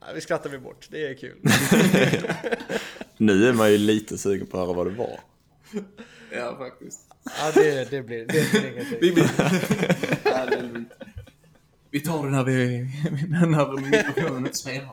ja, 0.00 0.06
vi 0.14 0.20
skrattar 0.20 0.50
vi 0.50 0.58
bort. 0.58 0.86
Det 0.90 1.06
är 1.06 1.14
kul. 1.14 1.36
Nu 3.16 3.48
är 3.48 3.52
man 3.52 3.72
ju 3.72 3.78
lite 3.78 4.18
sugen 4.18 4.46
på 4.46 4.60
att 4.60 4.66
höra 4.66 4.76
vad 4.76 4.86
det 4.86 4.92
var. 4.98 5.20
Ja, 6.32 6.56
faktiskt. 6.58 7.00
Ja, 7.24 7.52
det, 7.54 7.90
det 7.90 8.02
blir, 8.02 8.26
det 8.26 8.50
blir 8.50 8.72
ingenting. 8.72 9.24
Vi, 11.94 12.00
tar 12.00 12.24
det 12.24 12.30
när, 12.30 12.44
vi, 12.44 12.88
när 13.28 13.90
mikrofonen 13.90 14.46
inte 14.46 14.58
spelar. 14.58 14.90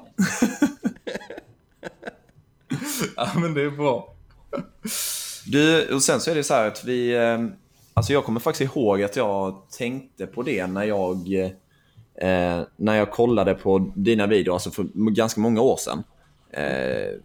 ja, 3.15 3.29
men 3.35 3.53
det 3.53 3.61
är 3.61 3.69
bra. 3.71 4.13
Du, 5.45 5.93
och 5.95 6.03
sen 6.03 6.19
så 6.19 6.31
är 6.31 6.35
det 6.35 6.43
så 6.43 6.53
här 6.53 6.67
att 6.67 6.83
vi... 6.85 7.15
eh, 7.15 7.39
Alltså 7.93 8.13
jag 8.13 8.25
kommer 8.25 8.39
faktiskt 8.39 8.75
ihåg 8.75 9.03
att 9.03 9.15
jag 9.15 9.61
tänkte 9.77 10.27
på 10.27 10.43
det 10.43 10.67
när 10.67 10.83
jag... 10.83 11.33
Eh, 12.15 12.61
när 12.75 12.95
jag 12.95 13.11
kollade 13.11 13.53
på 13.53 13.91
dina 13.95 14.27
videor, 14.27 14.53
alltså 14.53 14.71
för 14.71 14.83
ganska 15.11 15.41
många 15.41 15.61
år 15.61 15.77
sedan. 15.77 16.03
Eh, 16.51 17.19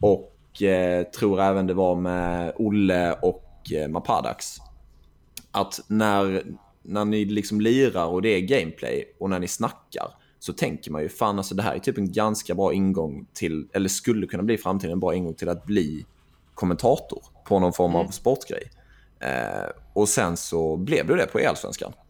och 0.00 0.62
eh, 0.62 1.02
tror 1.02 1.40
även 1.40 1.66
det 1.66 1.74
var 1.74 1.94
med 1.94 2.52
Olle 2.56 3.12
och 3.12 3.72
eh, 3.72 3.88
Mapadax. 3.88 4.56
att 5.50 5.80
när, 5.86 6.44
när 6.88 7.04
ni 7.04 7.24
liksom 7.24 7.60
lirar 7.60 8.06
och 8.06 8.22
det 8.22 8.28
är 8.28 8.40
gameplay 8.40 9.14
och 9.18 9.30
när 9.30 9.38
ni 9.38 9.48
snackar 9.48 10.14
så 10.38 10.52
tänker 10.52 10.90
man 10.90 11.02
ju 11.02 11.08
fan 11.08 11.38
alltså 11.38 11.54
det 11.54 11.62
här 11.62 11.74
är 11.74 11.78
typ 11.78 11.98
en 11.98 12.12
ganska 12.12 12.54
bra 12.54 12.72
ingång 12.72 13.26
till, 13.32 13.68
eller 13.72 13.88
skulle 13.88 14.26
kunna 14.26 14.42
bli 14.42 14.54
i 14.54 14.58
framtiden 14.58 14.92
en 14.92 15.00
bra 15.00 15.14
ingång 15.14 15.34
till 15.34 15.48
att 15.48 15.64
bli 15.64 16.06
kommentator 16.54 17.22
på 17.44 17.58
någon 17.58 17.72
form 17.72 17.94
av 17.94 18.06
sportgrej. 18.10 18.70
Eh, 19.20 19.70
och 19.92 20.08
sen 20.08 20.36
så 20.36 20.76
blev 20.76 21.06
du 21.06 21.16
det 21.16 21.26
på 21.26 21.38
Elsvenskan. 21.38 21.92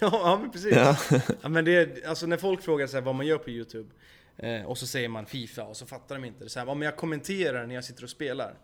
Ja, 0.00 0.10
ja 0.12 0.38
men 0.40 0.50
precis. 0.50 0.76
Ja. 0.76 0.96
Ja. 1.42 1.48
men 1.48 1.64
det, 1.64 2.04
alltså 2.04 2.26
när 2.26 2.36
folk 2.36 2.62
frågar 2.62 2.86
så 2.86 3.00
vad 3.00 3.14
man 3.14 3.26
gör 3.26 3.38
på 3.38 3.50
YouTube 3.50 3.88
eh, 4.36 4.62
och 4.64 4.78
så 4.78 4.86
säger 4.86 5.08
man 5.08 5.26
Fifa 5.26 5.62
och 5.62 5.76
så 5.76 5.86
fattar 5.86 6.14
de 6.14 6.24
inte. 6.24 6.44
Det 6.44 6.50
så 6.50 6.58
här, 6.58 6.66
ja, 6.66 6.74
men 6.74 6.86
jag 6.86 6.96
kommenterar 6.96 7.66
när 7.66 7.74
jag 7.74 7.84
sitter 7.84 8.04
och 8.04 8.10
spelar. 8.10 8.54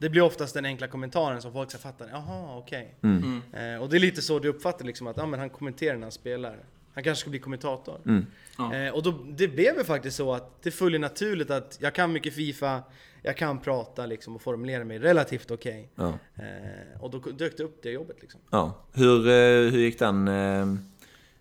Det 0.00 0.08
blir 0.08 0.22
oftast 0.22 0.54
den 0.54 0.64
enkla 0.64 0.88
kommentaren 0.88 1.42
som 1.42 1.52
folk 1.52 1.70
så 1.70 1.78
fattar. 1.78 2.08
Jaha, 2.12 2.58
okej. 2.58 2.94
Eh, 3.52 3.82
och 3.82 3.88
det 3.88 3.96
är 3.96 4.00
lite 4.00 4.22
så 4.22 4.38
du 4.38 4.48
uppfattar 4.48 4.84
liksom 4.84 5.06
att 5.06 5.16
ja, 5.16 5.26
men 5.26 5.40
han 5.40 5.50
kommenterar 5.50 5.94
när 5.94 6.02
han 6.02 6.12
spelar. 6.12 6.56
Han 6.94 7.04
kanske 7.04 7.20
ska 7.20 7.30
bli 7.30 7.38
kommentator. 7.38 8.24
Ja. 8.58 8.74
Eh, 8.74 8.94
och 8.94 9.02
då, 9.02 9.10
det 9.28 9.48
blev 9.48 9.78
ju 9.78 9.84
faktiskt 9.84 10.16
så 10.16 10.34
att 10.34 10.62
det 10.62 10.70
följer 10.70 10.98
naturligt 10.98 11.50
att 11.50 11.78
jag 11.80 11.94
kan 11.94 12.12
mycket 12.12 12.34
Fifa, 12.34 12.82
jag 13.22 13.36
kan 13.36 13.58
prata 13.58 14.06
liksom 14.06 14.36
och 14.36 14.42
formulera 14.42 14.84
mig 14.84 14.98
relativt 14.98 15.50
okej. 15.50 15.90
Ja. 15.94 16.18
Eh, 16.34 17.02
och 17.02 17.10
då 17.10 17.18
dök 17.18 17.56
det 17.56 17.62
upp 17.62 17.82
det 17.82 17.90
jobbet 17.90 18.16
liksom. 18.20 18.40
Ja. 18.50 18.84
Hur, 18.92 19.28
eh, 19.28 19.70
hur 19.70 19.78
gick 19.78 19.98
den 19.98 20.28
eh, 20.28 20.66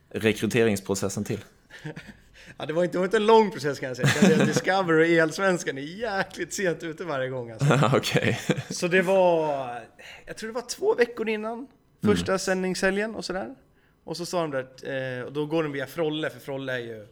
rekryteringsprocessen 0.10 1.24
till? 1.24 1.44
Ja, 2.58 2.66
det 2.66 2.74
var 2.74 2.84
inte, 2.84 2.94
det 2.94 2.98
var 2.98 3.06
inte 3.06 3.18
en 3.18 3.26
lång 3.26 3.52
process 3.52 3.80
kan 3.80 3.88
jag 3.88 3.98
säga. 3.98 4.08
Jag 4.08 4.16
kan 4.20 4.30
säga 4.30 4.42
att 4.42 4.48
Discover 4.48 4.94
och 4.94 5.06
Elsvenskan 5.06 5.78
är 5.78 5.82
jäkligt 5.82 6.54
sent 6.54 6.84
ute 6.84 7.04
varje 7.04 7.30
gång 7.30 7.52
alltså. 7.52 7.80
Okej. 7.98 8.40
Så 8.70 8.88
det 8.88 9.02
var, 9.02 9.70
jag 10.26 10.38
tror 10.38 10.48
det 10.48 10.54
var 10.54 10.68
två 10.70 10.96
veckor 10.96 11.30
innan 11.30 11.68
första 12.04 12.38
sändningshelgen 12.40 13.16
och 13.16 13.26
sådär. 13.26 13.56
Och 14.04 14.18
så 14.18 14.26
sa 14.26 14.42
de 14.48 14.52
där, 14.52 15.18
eh, 15.20 15.24
och 15.24 15.34
då 15.34 15.46
går 15.46 15.64
de 15.64 15.72
via 15.72 15.88
Frolle, 15.88 16.30
för 16.30 16.40
Frolle 16.40 16.74
är 16.74 16.80
ju 16.80 17.08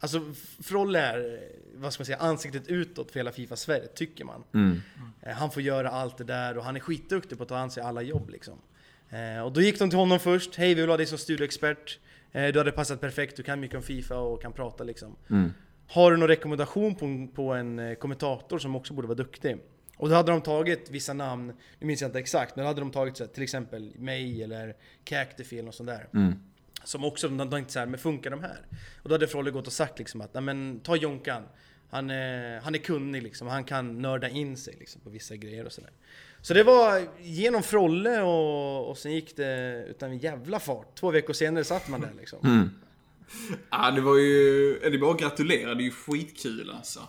Alltså 0.00 0.20
Frolle 0.62 1.00
är, 1.00 1.40
vad 1.74 1.92
ska 1.92 2.00
man 2.00 2.06
säga, 2.06 2.18
ansiktet 2.18 2.66
utåt 2.68 3.10
för 3.10 3.18
hela 3.20 3.32
Fifa 3.32 3.56
Sverige, 3.56 3.86
tycker 3.86 4.24
man. 4.24 4.44
Mm. 4.54 4.82
Eh, 5.22 5.32
Han 5.32 5.50
får 5.50 5.62
göra 5.62 5.90
allt 5.90 6.18
det 6.18 6.24
där 6.24 6.58
och 6.58 6.64
han 6.64 6.76
är 6.76 6.80
skitduktig 6.80 7.38
på 7.38 7.42
att 7.42 7.48
ta 7.48 7.56
an 7.58 7.70
sig 7.70 7.82
alla 7.82 8.02
jobb 8.02 8.30
liksom. 8.30 8.58
Eh, 9.10 9.42
Och 9.44 9.52
då 9.52 9.60
gick 9.60 9.78
de 9.78 9.90
till 9.90 9.98
honom 9.98 10.20
först, 10.20 10.54
hej 10.56 10.68
vi 10.74 10.80
vill 10.80 10.90
ha 10.90 10.96
dig 10.96 11.06
som 11.06 11.18
studioexpert. 11.18 11.98
Eh, 12.32 12.52
Du 12.52 12.58
hade 12.58 12.72
passat 12.72 13.00
perfekt, 13.00 13.36
du 13.36 13.42
kan 13.42 13.60
mycket 13.60 13.76
om 13.76 13.82
Fifa 13.82 14.18
och 14.18 14.42
kan 14.42 14.52
prata 14.52 14.84
liksom. 14.84 15.16
Mm. 15.30 15.52
Har 15.86 16.10
du 16.10 16.16
någon 16.16 16.28
rekommendation 16.28 16.94
på, 16.94 17.28
på 17.34 17.54
en 17.54 17.78
eh, 17.78 17.94
kommentator 17.94 18.58
som 18.58 18.76
också 18.76 18.94
borde 18.94 19.08
vara 19.08 19.16
duktig? 19.16 19.56
Och 19.96 20.08
då 20.08 20.14
hade 20.14 20.32
de 20.32 20.40
tagit 20.40 20.90
vissa 20.90 21.12
namn, 21.12 21.52
nu 21.78 21.86
minns 21.86 22.00
jag 22.00 22.08
inte 22.08 22.18
exakt, 22.18 22.56
men 22.56 22.62
då 22.62 22.66
hade 22.66 22.80
de 22.80 22.90
tagit 22.90 23.16
så 23.16 23.24
här, 23.24 23.30
till 23.30 23.42
exempel 23.42 23.92
mig 23.98 24.42
eller 24.42 24.76
Cactify 25.04 25.56
eller 25.56 25.66
något 25.66 25.74
sånt 25.74 25.88
där. 25.88 26.08
Mm. 26.14 26.34
Som 26.84 27.04
också, 27.04 27.28
de 27.28 27.50
tänkte 27.50 27.72
så 27.72 27.78
här, 27.78 27.86
men 27.86 27.98
funkar 28.00 28.30
de 28.30 28.40
här? 28.42 28.66
Och 29.02 29.08
då 29.08 29.14
hade 29.14 29.26
Frolle 29.28 29.50
gått 29.50 29.66
och 29.66 29.72
sagt 29.72 29.98
liksom 29.98 30.20
att, 30.20 30.44
men 30.44 30.80
ta 30.80 30.96
Jonkan. 30.96 31.42
Han 31.90 32.10
är, 32.10 32.60
han 32.60 32.74
är 32.74 32.78
kunnig 32.78 33.22
liksom, 33.22 33.48
han 33.48 33.64
kan 33.64 34.02
nörda 34.02 34.28
in 34.28 34.56
sig 34.56 34.76
liksom 34.78 35.00
på 35.00 35.10
vissa 35.10 35.36
grejer 35.36 35.64
och 35.64 35.72
sådär. 35.72 35.90
Så 36.42 36.54
det 36.54 36.62
var 36.62 37.08
genom 37.20 37.62
Frolle 37.62 38.22
och, 38.22 38.90
och 38.90 38.98
sen 38.98 39.12
gick 39.12 39.36
det 39.36 39.84
utan 39.90 40.10
en 40.10 40.18
jävla 40.18 40.60
fart. 40.60 40.98
Två 41.00 41.10
veckor 41.10 41.32
senare 41.32 41.64
satt 41.64 41.88
man 41.88 42.00
där 42.00 42.12
liksom. 42.18 42.38
Mm. 42.44 42.70
Ja, 43.70 43.90
det 43.90 44.00
var 44.00 44.16
ju... 44.16 44.78
Det 44.78 44.86
är 44.86 44.98
bara 44.98 45.10
att 45.14 45.20
gratulera. 45.20 45.74
Det 45.74 45.82
är 45.82 45.84
ju 45.84 45.90
skitkul 45.90 46.70
alltså. 46.76 47.00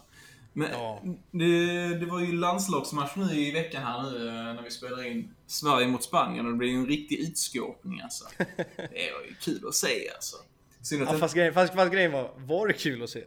Men 0.53 0.67
Ja. 0.71 1.01
det, 1.31 1.87
det 1.99 2.05
var 2.05 2.19
ju 2.19 2.31
landslagsmatch 2.31 3.15
nu 3.15 3.33
i 3.33 3.51
veckan 3.51 3.83
här 3.83 4.03
nu 4.11 4.27
eh, 4.27 4.33
när 4.33 4.63
vi 4.63 4.71
spelar 4.71 5.07
in 5.07 5.33
Sverige 5.47 5.87
mot 5.87 6.03
Spanien 6.03 6.45
och 6.45 6.51
det 6.51 6.57
blev 6.57 6.69
ju 6.71 6.75
en 6.77 6.87
riktig 6.87 7.19
utskåpning 7.19 8.01
alltså. 8.01 8.25
Det 8.37 9.11
var 9.13 9.25
ju 9.29 9.35
kul 9.41 9.67
att 9.67 9.75
se 9.75 10.09
alltså. 10.15 10.35
Synd 10.81 11.03
att 11.03 11.11
Ja, 11.13 11.17
fast, 11.17 11.35
grejen, 11.35 11.53
fast, 11.53 11.73
fast 11.73 11.91
grejen 11.91 12.11
var, 12.11 12.31
var 12.37 12.67
det 12.67 12.73
kul 12.73 13.03
att 13.03 13.09
se? 13.09 13.23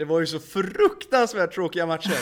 Det 0.00 0.06
var 0.06 0.20
ju 0.20 0.26
så 0.26 0.38
fruktansvärt 0.38 1.54
tråkiga 1.54 1.86
matcher. 1.86 2.18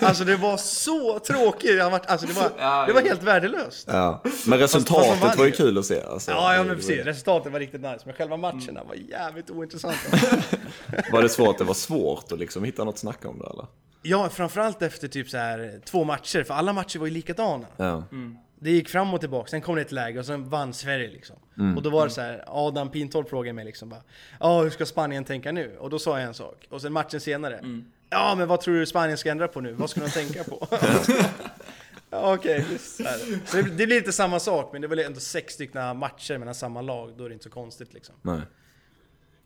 alltså 0.04 0.24
det 0.24 0.36
var 0.36 0.56
så 0.56 1.18
tråkigt. 1.18 1.80
Alltså 1.80 2.26
det 2.26 2.32
var, 2.32 2.86
det 2.86 2.92
var 2.92 3.00
helt 3.00 3.22
värdelöst. 3.22 3.88
Ja. 3.90 4.20
Men 4.24 4.32
fast 4.32 4.74
resultatet 4.74 5.22
vann 5.22 5.38
var 5.38 5.44
ju 5.44 5.52
kul 5.52 5.78
att 5.78 5.86
se. 5.86 6.02
Alltså. 6.02 6.30
Ja, 6.30 6.54
ja 6.54 6.64
men 6.64 6.76
precis. 6.76 7.04
Resultatet 7.04 7.52
var 7.52 7.60
riktigt 7.60 7.80
nice, 7.80 8.00
men 8.04 8.14
själva 8.14 8.36
matcherna 8.36 8.84
var 8.88 8.94
jävligt 8.94 9.50
ointressanta. 9.50 9.98
Var 11.12 11.22
det 11.22 11.28
svårt? 11.28 11.58
Det 11.58 11.64
var 11.64 11.74
svårt 11.74 12.32
att 12.32 12.38
liksom 12.38 12.64
hitta 12.64 12.84
något 12.84 12.94
att 12.94 12.98
snacka 12.98 13.28
om 13.28 13.38
det 13.38 13.46
eller? 13.46 13.66
ja, 14.02 14.28
framförallt 14.28 14.82
efter 14.82 15.08
typ 15.08 15.30
så 15.30 15.36
här 15.36 15.80
två 15.84 16.04
matcher, 16.04 16.44
för 16.44 16.54
alla 16.54 16.72
matcher 16.72 16.98
var 16.98 17.06
ju 17.06 17.12
likadana. 17.12 17.66
Ja. 17.76 18.04
Det 18.66 18.72
gick 18.72 18.88
fram 18.88 19.14
och 19.14 19.20
tillbaka, 19.20 19.48
sen 19.48 19.60
kom 19.60 19.74
det 19.74 19.80
ett 19.80 19.92
läge 19.92 20.18
och 20.18 20.26
sen 20.26 20.48
vann 20.48 20.72
Sverige 20.72 21.10
liksom. 21.10 21.36
Och 21.76 21.82
då 21.82 21.90
var 21.90 22.04
det 22.06 22.12
så 22.12 22.20
här, 22.20 22.44
Adam 22.46 22.90
Pintorp 22.90 23.28
frågade 23.28 23.52
mig 23.52 23.64
liksom 23.64 23.88
bara 23.88 24.02
Ja, 24.40 24.62
hur 24.62 24.70
ska 24.70 24.86
Spanien 24.86 25.24
tänka 25.24 25.52
nu? 25.52 25.76
Och 25.78 25.90
då 25.90 25.98
sa 25.98 26.18
jag 26.18 26.28
en 26.28 26.34
sak. 26.34 26.66
Och 26.70 26.82
sen 26.82 26.92
matchen 26.92 27.20
senare 27.20 27.60
Ja, 28.10 28.34
men 28.38 28.48
vad 28.48 28.60
tror 28.60 28.74
du 28.74 28.86
Spanien 28.86 29.18
ska 29.18 29.30
ändra 29.30 29.48
på 29.48 29.60
nu? 29.60 29.72
Vad 29.72 29.90
ska 29.90 30.00
de 30.00 30.10
tänka 30.10 30.44
på? 30.44 30.66
ja, 32.10 32.34
Okej, 32.34 32.64
visst. 32.70 32.96
Så, 32.96 33.56
det, 33.56 33.62
det 33.62 33.86
blir 33.86 33.86
lite 33.86 34.12
samma 34.12 34.40
sak, 34.40 34.72
men 34.72 34.82
det 34.82 34.88
var 34.88 34.96
ändå 34.96 35.20
sex 35.20 35.54
stycken 35.54 35.98
matcher 35.98 36.38
mellan 36.38 36.54
samma 36.54 36.80
lag. 36.82 37.12
Då 37.16 37.24
är 37.24 37.28
det 37.28 37.32
inte 37.32 37.44
så 37.44 37.50
konstigt 37.50 37.94
liksom. 37.94 38.14
Nej. 38.22 38.40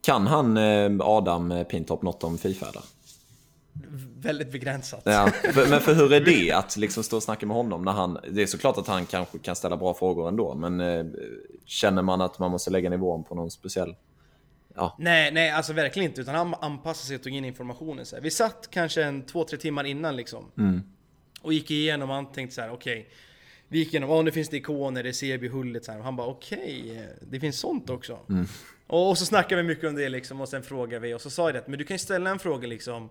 Kan 0.02 0.26
han, 0.26 0.56
eh, 0.56 0.90
Adam 1.00 1.64
Pintorp, 1.70 2.02
något 2.02 2.24
om 2.24 2.38
Fifa 2.38 2.68
eller? 2.68 2.82
Väldigt 4.16 4.52
begränsat. 4.52 5.02
Ja, 5.04 5.32
men 5.54 5.80
för 5.80 5.94
hur 5.94 6.12
är 6.12 6.20
det 6.20 6.52
att 6.52 6.76
liksom 6.76 7.02
stå 7.02 7.16
och 7.16 7.22
snacka 7.22 7.46
med 7.46 7.56
honom 7.56 7.82
när 7.82 7.92
han... 7.92 8.18
Det 8.30 8.42
är 8.42 8.46
såklart 8.46 8.78
att 8.78 8.86
han 8.86 9.06
kanske 9.06 9.38
kan 9.38 9.56
ställa 9.56 9.76
bra 9.76 9.94
frågor 9.94 10.28
ändå, 10.28 10.54
men 10.54 10.80
eh, 10.80 11.06
känner 11.64 12.02
man 12.02 12.20
att 12.20 12.38
man 12.38 12.50
måste 12.50 12.70
lägga 12.70 12.90
nivån 12.90 13.24
på 13.24 13.34
någon 13.34 13.50
speciell... 13.50 13.94
Nej, 14.98 15.32
nej, 15.32 15.50
alltså 15.50 15.72
verkligen 15.72 16.08
inte. 16.10 16.20
Utan 16.20 16.34
han 16.34 16.54
anpassade 16.60 17.06
sig 17.06 17.16
och 17.16 17.22
tog 17.22 17.32
in 17.32 17.44
informationen. 17.44 18.06
Så 18.06 18.16
här. 18.16 18.22
Vi 18.22 18.30
satt 18.30 18.68
kanske 18.70 19.02
en 19.02 19.26
två, 19.26 19.44
tre 19.44 19.58
timmar 19.58 19.84
innan 19.84 20.16
liksom. 20.16 20.44
Och 21.42 21.52
gick 21.52 21.70
igenom 21.70 22.10
och 22.10 22.14
han 22.14 22.32
tänkte 22.32 22.54
så 22.54 22.60
här: 22.60 22.72
okej. 22.72 23.08
vi 23.68 23.78
gick 23.78 23.88
igenom, 23.88 24.10
oh, 24.10 24.24
nu 24.24 24.30
finns 24.30 24.48
det 24.48 24.56
ikoner, 24.56 25.02
det 25.02 25.08
är 25.08 25.12
CB 25.12 25.48
hullet 25.48 25.84
så 25.84 25.92
här. 25.92 25.98
Och 25.98 26.04
han 26.04 26.16
bara, 26.16 26.26
okej, 26.26 27.08
det 27.20 27.40
finns 27.40 27.58
sånt 27.58 27.90
också. 27.90 28.18
Och, 28.86 29.10
och 29.10 29.18
så 29.18 29.26
snackade 29.26 29.62
vi 29.62 29.68
mycket 29.68 29.88
om 29.88 29.94
det 29.94 30.08
liksom, 30.08 30.40
och 30.40 30.48
sen 30.48 30.62
frågade 30.62 31.06
vi, 31.06 31.14
och 31.14 31.20
så 31.20 31.30
sa 31.30 31.48
jag 31.48 31.54
det, 31.54 31.64
men 31.66 31.78
du 31.78 31.84
kan 31.84 31.94
ju 31.94 31.98
ställa 31.98 32.30
en 32.30 32.38
fråga 32.38 32.68
liksom. 32.68 33.10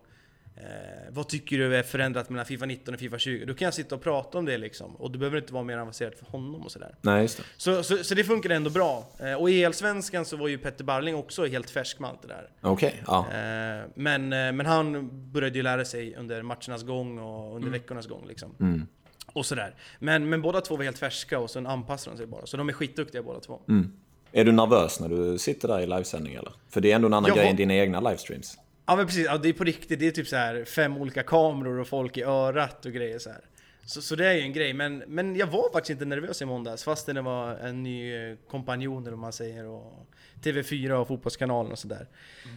Eh, 0.60 0.65
vad 1.10 1.28
tycker 1.28 1.58
du 1.58 1.76
är 1.76 1.84
förändrat 1.84 2.30
mellan 2.30 2.45
Fifa 2.45 2.65
19 2.65 2.93
och 2.93 3.00
Fifa 3.00 3.19
20? 3.19 3.45
Då 3.45 3.54
kan 3.54 3.65
jag 3.65 3.74
sitta 3.74 3.95
och 3.95 4.02
prata 4.02 4.38
om 4.38 4.45
det 4.45 4.58
liksom. 4.58 4.95
Och 4.95 5.12
det 5.12 5.17
behöver 5.17 5.38
inte 5.38 5.54
vara 5.54 5.63
mer 5.63 5.78
avancerat 5.78 6.15
för 6.19 6.26
honom 6.26 6.62
och 6.62 6.72
sådär. 6.72 6.95
Nej, 7.02 7.22
just 7.22 7.38
det. 7.38 7.43
Så, 7.58 7.84
så, 7.84 8.04
så 8.04 8.15
det 8.15 8.24
funkade 8.24 8.56
ändå 8.56 8.69
bra. 8.69 9.08
Eh, 9.19 9.34
och 9.34 9.50
i 9.50 9.63
Elsvenskan 9.63 10.26
så 10.26 10.38
var 10.38 10.48
ju 10.48 10.58
Petter 10.58 10.84
Barling 10.84 11.15
också 11.15 11.45
helt 11.45 11.69
färsk 11.69 12.00
med 12.00 12.10
allt 12.10 12.22
det 12.22 12.28
där. 12.28 12.50
Okej, 12.62 13.04
ja. 13.08 13.19
Eh, 13.19 13.86
men, 13.95 14.34
eh, 14.34 14.52
men 14.52 14.65
han 14.65 15.10
började 15.32 15.56
ju 15.56 15.63
lära 15.63 15.86
sig 15.86 16.15
under 16.15 16.41
matchernas 16.41 16.84
gång 16.84 17.19
och 17.19 17.56
under 17.56 17.69
veckornas 17.69 18.08
gång 18.08 18.28
liksom. 18.28 18.56
Mm. 18.60 18.88
Och 19.34 19.45
sådär. 19.45 19.76
Men, 20.00 20.30
men 20.30 20.41
båda 20.41 20.62
två 20.62 20.78
var 20.78 20.84
helt 20.84 21.00
färska 21.00 21.39
och 21.39 21.50
sen 21.50 21.67
anpassade 21.67 22.15
de 22.15 22.17
sig 22.17 22.28
bara. 22.28 22.45
Så 22.45 22.58
de 22.58 22.69
är 22.69 22.74
skitduktiga 22.74 23.24
båda 23.24 23.39
två. 23.39 23.60
Mm. 23.69 23.91
Är 24.32 24.45
du 24.45 24.52
nervös 24.52 25.00
när 25.00 25.10
du 25.10 25.38
sitter 25.38 25.67
där 25.67 25.80
i 25.80 25.86
livesändning 25.88 26.34
eller? 26.34 26.54
För 26.69 26.82
det 26.82 26.91
är 26.91 26.95
ändå 26.95 27.08
en 27.08 27.13
annan 27.13 27.28
Jag 27.28 27.38
grej 27.38 27.50
än 27.50 27.56
dina 27.56 27.74
egna 27.74 28.00
livestreams. 28.00 28.58
Ja 28.89 28.95
men 28.95 29.06
precis, 29.06 29.25
ja, 29.25 29.38
det 29.38 29.49
är 29.49 29.54
på 29.54 29.63
riktigt. 29.63 29.99
Det 29.99 30.08
är 30.08 30.12
typ 30.12 30.28
så 30.28 30.36
här 30.36 30.65
fem 30.65 30.97
olika 30.97 31.23
kameror 31.23 31.80
och 31.80 31.88
folk 31.88 32.17
i 32.17 32.23
örat 32.23 32.86
och 32.86 32.91
grejer 32.91 33.19
så 33.19 33.30
här. 33.30 33.41
Så, 33.86 34.02
så 34.02 34.15
det 34.15 34.28
är 34.28 34.34
ju 34.34 34.41
en 34.41 34.54
grej, 34.54 34.73
men, 34.73 35.04
men 35.08 35.36
jag 35.36 35.47
var 35.47 35.71
faktiskt 35.73 35.89
inte 35.89 36.06
nervös 36.06 36.41
i 36.41 36.45
måndags 36.45 36.84
fastän 36.84 37.15
det 37.15 37.21
var 37.21 37.56
en 37.56 37.84
ny 37.84 38.15
eh, 38.15 38.38
kompanjon 38.49 39.02
eller 39.02 39.12
vad 39.12 39.19
man 39.19 39.34
säger 39.34 39.65
och 39.65 40.08
TV4 40.43 40.91
och 40.91 41.08
Fotbollskanalen 41.08 41.71
och 41.71 41.80
sådär. 41.80 42.08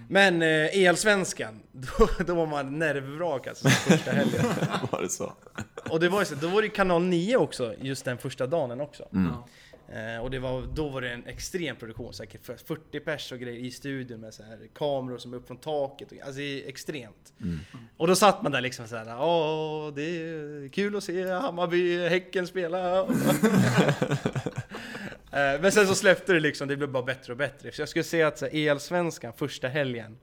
Men 0.09 0.43
eh, 0.43 0.87
Elsvenskan, 0.87 1.63
då, 1.73 2.09
då 2.27 2.35
var 2.35 2.47
man 2.47 2.79
nervvrak 2.79 3.47
alltså 3.47 3.69
första 3.69 4.11
helgen. 4.11 4.45
Var 4.91 5.03
det 5.03 5.09
så? 5.09 5.33
Och 5.91 6.01
det 6.01 6.09
var 6.09 6.19
ju 6.21 6.25
så, 6.25 6.35
då 6.35 6.49
var 6.49 6.63
det 6.63 6.69
kanal 6.69 7.03
9 7.03 7.37
också, 7.37 7.75
just 7.81 8.05
den 8.05 8.19
första 8.19 8.47
dagen 8.47 8.81
också. 8.81 9.09
Ja. 9.11 9.49
Eh, 9.93 10.23
och 10.23 10.31
det 10.31 10.39
var, 10.39 10.63
då 10.75 10.89
var 10.89 11.01
det 11.01 11.11
en 11.11 11.27
extrem 11.27 11.77
produktion, 11.77 12.13
säkert 12.13 12.45
för 12.45 12.57
40 12.57 13.01
pers 13.01 13.33
och 13.33 13.39
grejer 13.39 13.61
i 13.61 13.71
studion 13.71 14.21
med 14.21 14.35
så 14.35 14.43
här 14.43 14.59
kameror 14.75 15.19
som 15.19 15.33
är 15.33 15.37
upp 15.37 15.47
från 15.47 15.57
taket. 15.57 16.13
Och, 16.13 16.19
alltså 16.23 16.39
det 16.39 16.65
är 16.65 16.69
extremt. 16.69 17.33
Och 17.97 18.07
då 18.09 18.15
satt 18.15 18.43
man 18.43 18.53
där 18.53 18.61
liksom 18.61 18.89
så 18.89 18.97
här, 18.97 19.21
åh 19.21 19.95
det 19.95 20.03
är 20.03 20.69
kul 20.69 20.97
att 20.97 21.05
se 21.05 21.31
Hammarby, 21.31 22.09
Häcken 22.09 22.47
spela. 22.47 23.07
Eh, 25.35 25.61
Men 25.61 25.73
sen 25.73 25.87
så 25.87 25.95
släppte 25.95 26.33
det 26.33 26.41
liksom, 26.41 26.69
det 26.69 26.77
blev 26.77 26.91
bara 26.91 27.03
bättre 27.03 27.33
och 27.33 27.37
bättre. 27.37 27.73
Så 27.73 27.83
jag 27.83 27.89
skulle 27.89 28.05
säga 28.05 28.27
att 28.27 28.39
så 28.39 28.45
här, 28.45 28.53
EL-svenskan 28.55 29.33
första 29.37 29.69
helgen, 29.69 30.19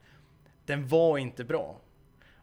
den 0.66 0.88
var 0.88 1.18
inte 1.18 1.44
bra. 1.44 1.82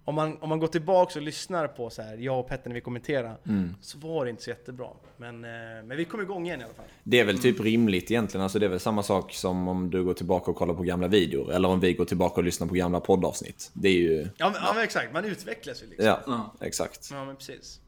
Om 0.08 0.14
man, 0.14 0.36
om 0.40 0.48
man 0.48 0.58
går 0.58 0.66
tillbaks 0.66 1.16
och 1.16 1.22
lyssnar 1.22 1.68
på 1.68 1.90
så 1.90 2.02
här, 2.02 2.16
jag 2.16 2.40
och 2.40 2.48
Petter 2.48 2.68
när 2.68 2.74
vi 2.74 2.80
kommenterade, 2.80 3.36
så 3.80 3.98
var 3.98 4.24
det 4.24 4.30
inte 4.30 4.42
så 4.42 4.50
jättebra. 4.50 4.88
Men, 5.16 5.44
eh, 5.44 5.50
men 5.84 5.96
vi 5.96 6.04
kom 6.04 6.20
igång 6.20 6.46
igen 6.46 6.60
i 6.60 6.64
alla 6.64 6.74
fall. 6.74 6.84
Det 7.04 7.20
är 7.20 7.24
väl 7.24 7.38
typ 7.38 7.60
rimligt 7.60 8.10
egentligen. 8.10 8.42
Alltså 8.42 8.58
det 8.58 8.66
är 8.66 8.70
väl 8.70 8.80
samma 8.80 9.02
sak 9.02 9.32
som 9.32 9.68
om 9.68 9.90
du 9.90 10.04
går 10.04 10.14
tillbaka 10.14 10.50
och 10.50 10.56
kollar 10.56 10.74
på 10.74 10.82
gamla 10.82 11.08
videor. 11.08 11.52
Eller 11.52 11.68
om 11.68 11.80
vi 11.80 11.92
går 11.92 12.04
tillbaka 12.04 12.34
och 12.40 12.44
lyssnar 12.44 12.66
på 12.66 12.74
gamla 12.74 13.00
poddavsnitt. 13.00 13.70
Det 13.72 13.88
är 13.88 13.92
ju... 13.92 14.28
Ja 14.36 14.50
men, 14.50 14.60
ja, 14.64 14.72
men 14.74 14.84
exakt, 14.84 15.12
man 15.12 15.24
utvecklas 15.24 15.82
ju 15.82 15.86
liksom. 15.86 16.06
Ja, 16.06 16.20
Ja. 16.26 16.54
exakt. 16.60 17.08
Ja 17.12 17.24
men 17.24 17.36
precis. 17.36 17.80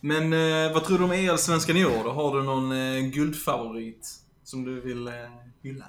Men 0.00 0.32
eh, 0.32 0.72
vad 0.74 0.84
tror 0.84 0.98
du 0.98 1.04
om 1.04 1.12
EL-svenskan 1.12 1.76
i 1.76 1.84
år 1.84 2.04
då? 2.04 2.10
Har 2.10 2.36
du 2.36 2.42
någon 2.42 2.72
eh, 2.72 3.00
guldfavorit 3.00 4.08
som 4.44 4.64
du 4.64 4.80
vill 4.80 5.06
eh, 5.08 5.12
hylla? 5.62 5.84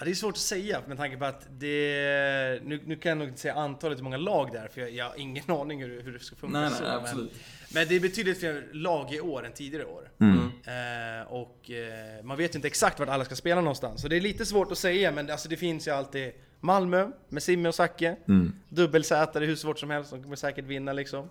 Ja, 0.00 0.04
det 0.04 0.10
är 0.10 0.14
svårt 0.14 0.34
att 0.34 0.38
säga 0.38 0.82
med 0.86 0.96
tanke 0.96 1.16
på 1.16 1.24
att 1.24 1.46
det... 1.50 2.60
Nu, 2.64 2.80
nu 2.84 2.96
kan 2.96 3.08
jag 3.08 3.18
nog 3.18 3.28
inte 3.28 3.40
säga 3.40 3.54
antalet, 3.54 3.98
hur 3.98 4.04
många 4.04 4.16
lag 4.16 4.48
det 4.52 4.58
är, 4.58 4.68
för 4.68 4.80
jag, 4.80 4.90
jag 4.90 5.04
har 5.04 5.20
ingen 5.20 5.50
aning 5.50 5.82
hur, 5.82 6.02
hur 6.02 6.12
det 6.12 6.18
ska 6.18 6.36
funka. 6.36 6.60
Nej, 6.60 6.70
så, 6.70 6.82
nej, 6.82 6.92
men- 6.92 7.00
absolut. 7.00 7.32
Men 7.74 7.88
det 7.88 7.96
är 7.96 8.00
betydligt 8.00 8.38
fler 8.38 8.68
lag 8.72 9.12
i 9.14 9.20
år 9.20 9.46
än 9.46 9.52
tidigare 9.52 9.84
år. 9.84 10.10
Mm. 10.20 10.38
Eh, 10.38 11.32
och 11.32 11.70
eh, 11.70 12.24
man 12.24 12.36
vet 12.36 12.54
ju 12.54 12.58
inte 12.58 12.68
exakt 12.68 12.98
vart 13.00 13.08
alla 13.08 13.24
ska 13.24 13.36
spela 13.36 13.60
någonstans. 13.60 14.02
Så 14.02 14.08
det 14.08 14.16
är 14.16 14.20
lite 14.20 14.46
svårt 14.46 14.72
att 14.72 14.78
säga, 14.78 15.12
men 15.12 15.26
det, 15.26 15.32
alltså, 15.32 15.48
det 15.48 15.56
finns 15.56 15.88
ju 15.88 15.90
alltid 15.90 16.32
Malmö 16.60 17.08
med 17.28 17.42
Simme 17.42 17.68
och 17.68 17.74
Zacke. 17.74 18.16
Mm. 18.28 18.52
Dubbelsätare 18.68 19.44
hur 19.44 19.56
svårt 19.56 19.78
som 19.78 19.90
helst, 19.90 20.10
de 20.10 20.22
kommer 20.22 20.36
säkert 20.36 20.64
vinna 20.64 20.92
liksom. 20.92 21.30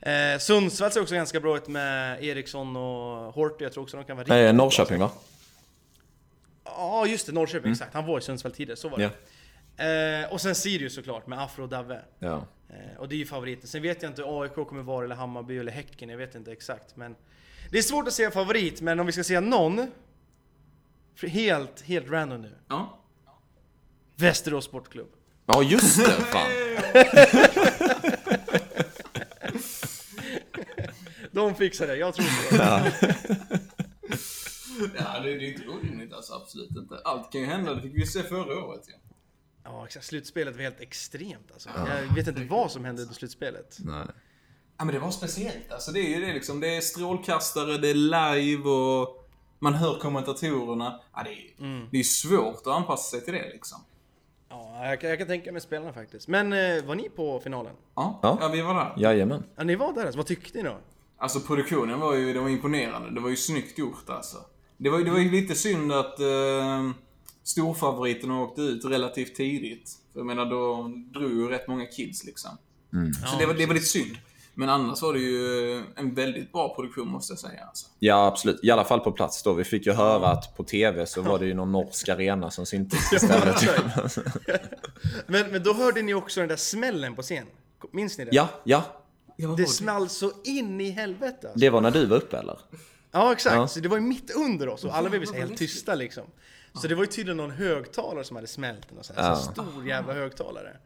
Eh, 0.00 0.38
Sundsvall 0.38 0.90
ser 0.90 1.00
också 1.02 1.14
ganska 1.14 1.40
bra 1.40 1.56
ut 1.56 1.68
med 1.68 2.24
Eriksson 2.24 2.76
och 2.76 3.34
Horty, 3.34 3.64
jag 3.64 3.72
tror 3.72 3.82
också 3.82 3.96
de 3.96 4.04
kan 4.04 4.16
vara 4.16 4.22
riktigt 4.24 4.34
Nej, 4.34 4.44
bra. 4.44 4.52
Norrköping 4.52 4.98
va? 4.98 5.10
Ja, 6.76 7.06
just 7.06 7.26
det, 7.26 7.32
Norrköping, 7.32 7.72
exakt. 7.72 7.94
Han 7.94 8.06
var 8.06 8.18
i 8.18 8.20
Sundsvall 8.22 8.52
tidigare, 8.52 8.76
så 8.76 8.88
var 8.88 8.98
det. 8.98 9.04
Mm. 9.04 9.16
Ja. 9.76 10.24
Eh, 10.24 10.32
och 10.32 10.40
sen 10.40 10.54
Sirius 10.54 10.94
såklart, 10.94 11.26
med 11.26 11.42
Afro 11.42 11.62
och 11.62 11.68
Davve. 11.68 12.00
Ja. 12.18 12.46
Eh, 12.68 12.98
och 12.98 13.08
det 13.08 13.14
är 13.14 13.18
ju 13.18 13.26
favoriten. 13.26 13.68
Sen 13.68 13.82
vet 13.82 14.02
jag 14.02 14.10
inte 14.10 14.22
AIK 14.26 14.54
kommer 14.68 14.82
vara, 14.82 15.04
eller 15.04 15.14
Hammarby, 15.14 15.58
eller 15.58 15.72
Häcken. 15.72 16.08
Jag 16.08 16.18
vet 16.18 16.34
inte 16.34 16.52
exakt. 16.52 16.96
Men 16.96 17.16
det 17.70 17.78
är 17.78 17.82
svårt 17.82 18.06
att 18.06 18.12
säga 18.12 18.30
favorit, 18.30 18.80
men 18.80 19.00
om 19.00 19.06
vi 19.06 19.12
ska 19.12 19.24
säga 19.24 19.40
någon. 19.40 19.90
Helt, 21.22 21.80
helt 21.82 22.10
random 22.10 22.42
nu. 22.42 22.52
Ja. 22.68 22.98
Västerås 24.16 24.64
Sportklubb. 24.64 25.08
Ja, 25.46 25.62
just 25.62 25.96
det! 25.96 26.10
Fan. 26.10 26.50
De 31.30 31.54
fixar 31.54 31.86
det, 31.86 31.96
jag 31.96 32.14
tror 32.14 32.50
på 32.50 32.56
det. 32.56 32.92
Ja, 34.98 35.20
det, 35.20 35.34
det 35.38 35.46
är 35.46 35.52
inte 35.52 35.68
orimligt 35.68 36.12
alltså. 36.12 36.34
Absolut 36.34 36.70
inte. 36.70 37.00
Allt 37.04 37.32
kan 37.32 37.40
ju 37.40 37.46
hända. 37.46 37.74
Det 37.74 37.82
fick 37.82 37.94
vi 37.94 38.00
ju 38.00 38.06
se 38.06 38.22
förra 38.22 38.64
året 38.64 38.88
ju. 38.88 38.92
Ja, 39.64 39.84
exakt. 39.86 40.06
Slutspelet 40.06 40.54
var 40.56 40.62
helt 40.62 40.80
extremt 40.80 41.52
alltså. 41.52 41.68
Jag 42.08 42.14
vet 42.14 42.28
inte 42.28 42.44
vad 42.44 42.70
som 42.72 42.84
hände 42.84 43.02
under 43.02 43.14
slutspelet. 43.14 43.76
Nej. 43.80 44.06
Ja, 44.78 44.84
men 44.84 44.94
det 44.94 45.00
var 45.00 45.10
speciellt. 45.10 45.72
Alltså, 45.72 45.92
det 45.92 46.00
är 46.00 46.18
ju 46.18 46.26
det 46.26 46.32
liksom. 46.32 46.60
Det 46.60 46.76
är 46.76 46.80
strålkastare, 46.80 47.78
det 47.78 47.88
är 47.90 47.94
live 47.94 48.68
och 48.70 49.28
man 49.58 49.74
hör 49.74 49.98
kommentatorerna. 49.98 51.00
Ja, 51.14 51.22
det 51.22 51.30
är, 51.30 51.88
det 51.90 51.98
är 51.98 52.02
svårt 52.02 52.60
att 52.66 52.66
anpassa 52.66 53.10
sig 53.16 53.24
till 53.24 53.34
det 53.34 53.48
liksom. 53.52 53.78
Ja, 54.48 54.86
jag 54.86 55.00
kan, 55.00 55.10
jag 55.10 55.18
kan 55.18 55.28
tänka 55.28 55.52
mig 55.52 55.60
spelarna 55.60 55.92
faktiskt. 55.92 56.28
Men 56.28 56.52
eh, 56.52 56.84
var 56.84 56.94
ni 56.94 57.08
på 57.08 57.40
finalen? 57.40 57.72
Ja, 57.94 58.20
Ja. 58.22 58.38
ja. 58.40 58.48
vi 58.48 58.60
var 58.62 58.74
där. 58.74 58.94
Jajamän. 58.96 59.44
Ja, 59.56 59.64
ni 59.64 59.74
var 59.74 59.92
där 59.92 60.02
alltså. 60.02 60.16
Vad 60.16 60.26
tyckte 60.26 60.58
ni 60.58 60.64
då? 60.64 60.76
Alltså 61.18 61.40
produktionen 61.40 62.00
var 62.00 62.14
ju, 62.14 62.32
det 62.32 62.40
var 62.40 62.48
imponerande. 62.48 63.10
Det 63.10 63.20
var 63.20 63.30
ju 63.30 63.36
snyggt 63.36 63.78
gjort 63.78 64.08
alltså. 64.10 64.36
Det 64.76 64.90
var, 64.90 64.98
ju- 64.98 65.04
det 65.04 65.10
var 65.10 65.18
ju 65.18 65.30
lite 65.30 65.54
synd 65.54 65.92
att 65.92 66.20
eh, 66.20 66.90
storfavoriterna 67.44 68.40
åkte 68.42 68.60
ut 68.60 68.84
relativt 68.84 69.34
tidigt. 69.34 69.90
För 70.12 70.20
jag 70.20 70.26
menar, 70.26 70.46
då 70.46 70.92
drog 71.20 71.30
ju 71.30 71.48
rätt 71.48 71.68
många 71.68 71.86
kids 71.86 72.24
liksom. 72.24 72.50
Så 73.30 73.38
det, 73.38 73.46
var, 73.46 73.54
det 73.54 73.66
var 73.66 73.74
lite 73.74 73.86
synd. 73.86 74.16
Men 74.58 74.68
annars 74.68 75.02
var 75.02 75.12
det 75.12 75.18
ju 75.18 75.76
en 75.96 76.14
väldigt 76.14 76.52
bra 76.52 76.74
produktion 76.74 77.08
måste 77.08 77.32
jag 77.32 77.38
säga. 77.40 77.64
Alltså. 77.68 77.86
Ja, 77.98 78.26
absolut. 78.26 78.60
I 78.62 78.70
alla 78.70 78.84
fall 78.84 79.00
på 79.00 79.12
plats 79.12 79.42
då. 79.42 79.52
Vi 79.52 79.64
fick 79.64 79.86
ju 79.86 79.92
höra 79.92 80.28
att 80.28 80.56
på 80.56 80.64
TV 80.64 81.06
så 81.06 81.22
var 81.22 81.38
det 81.38 81.46
ju 81.46 81.54
någon 81.54 81.72
norsk 81.72 82.08
arena 82.08 82.50
som 82.50 82.66
syntes 82.66 83.12
istället. 83.12 83.56
Men, 85.26 85.50
men 85.50 85.62
då 85.62 85.72
hörde 85.72 86.02
ni 86.02 86.14
också 86.14 86.40
den 86.40 86.48
där 86.48 86.56
smällen 86.56 87.14
på 87.14 87.22
scen. 87.22 87.46
Minns 87.92 88.18
ni 88.18 88.24
det? 88.24 88.30
ja, 88.32 88.48
ja. 88.64 88.82
Det 89.56 89.66
small 89.66 90.08
så 90.08 90.32
in 90.44 90.80
i 90.80 90.90
helvete 90.90 91.36
alltså. 91.42 91.58
Det 91.58 91.70
var 91.70 91.80
när 91.80 91.90
du 91.90 92.06
var 92.06 92.16
uppe 92.16 92.38
eller? 92.38 92.58
Ja 93.16 93.32
exakt, 93.32 93.56
Ja. 93.56 93.68
så 93.68 93.80
det 93.80 93.88
var 93.88 93.96
ju 93.96 94.02
mitt 94.02 94.30
under 94.30 94.68
oss 94.68 94.84
och 94.84 94.96
alla 94.96 95.10
blev 95.10 95.34
helt 95.34 95.56
tysta 95.58 95.94
liksom. 95.94 96.24
Så 96.82 96.88
det 96.88 96.94
var 96.94 97.02
ju 97.02 97.06
tydligen 97.06 97.36
någon 97.36 97.50
högtalare 97.50 98.24
som 98.24 98.36
hade 98.36 98.48
smält 98.48 98.86
här, 99.16 99.28
Ja. 99.28 99.36
så 99.36 99.52
stor 99.52 99.86
jävla 99.88 100.12
högtalare. 100.14 100.76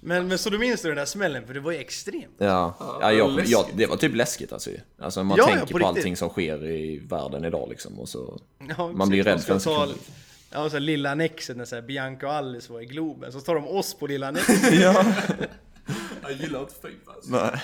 Men, 0.00 0.28
men 0.28 0.38
så 0.38 0.50
du 0.50 0.58
minns 0.58 0.82
du 0.82 0.88
den 0.88 0.96
där 0.96 1.04
smällen? 1.04 1.46
För 1.46 1.54
det 1.54 1.60
var 1.60 1.72
ju 1.72 1.78
extremt. 1.78 2.34
Ja, 2.38 2.74
ja 3.00 3.12
jag, 3.12 3.42
jag, 3.46 3.66
det 3.74 3.86
var 3.86 3.96
typ 3.96 4.14
läskigt 4.14 4.52
alltså. 4.52 4.70
Alltså 4.98 5.24
man 5.24 5.36
Ja, 5.38 5.42
ja, 5.42 5.46
tänker 5.56 5.66
på 5.66 5.72
på, 5.72 5.78
riktigt. 5.78 5.86
allting 5.96 6.16
som 6.16 6.28
sker 6.28 6.64
i 6.70 6.98
världen 6.98 7.44
idag 7.44 7.68
liksom. 7.68 7.98
Och 8.00 8.08
så... 8.08 8.40
Ja, 8.78 8.88
Man 8.92 9.08
blir 9.08 9.22
rädd 9.22 9.40
för 9.40 9.54
en 9.54 9.60
sekund. 9.60 9.94
Ja, 10.50 10.70
så 10.70 10.78
lilla 10.78 11.10
annexet 11.10 11.56
när 11.56 11.64
så 11.64 11.74
här, 11.74 11.82
Bianca 11.82 12.26
och 12.26 12.32
Alice 12.32 12.72
var 12.72 12.80
i 12.80 12.84
Globen. 12.86 13.32
Så 13.32 13.40
tar 13.40 13.54
de 13.54 13.68
oss 13.68 13.94
på 13.94 14.06
lilla 14.06 14.28
annexet. 14.28 14.72
Ja. 14.80 15.04
Jag 16.22 16.32
gillar 16.32 16.60
inte 16.60 16.74
Fifa 16.74 17.12
alltså. 17.12 17.30
Nej. 17.30 17.60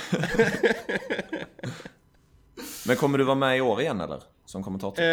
Men 2.87 2.97
kommer 2.97 3.19
du 3.19 3.25
vara 3.25 3.35
med 3.35 3.59
i 3.59 3.61
år 3.61 3.81
igen 3.81 4.01
eller? 4.01 4.23
Som 4.45 4.63
kommentator? 4.63 5.03
Eh, 5.03 5.09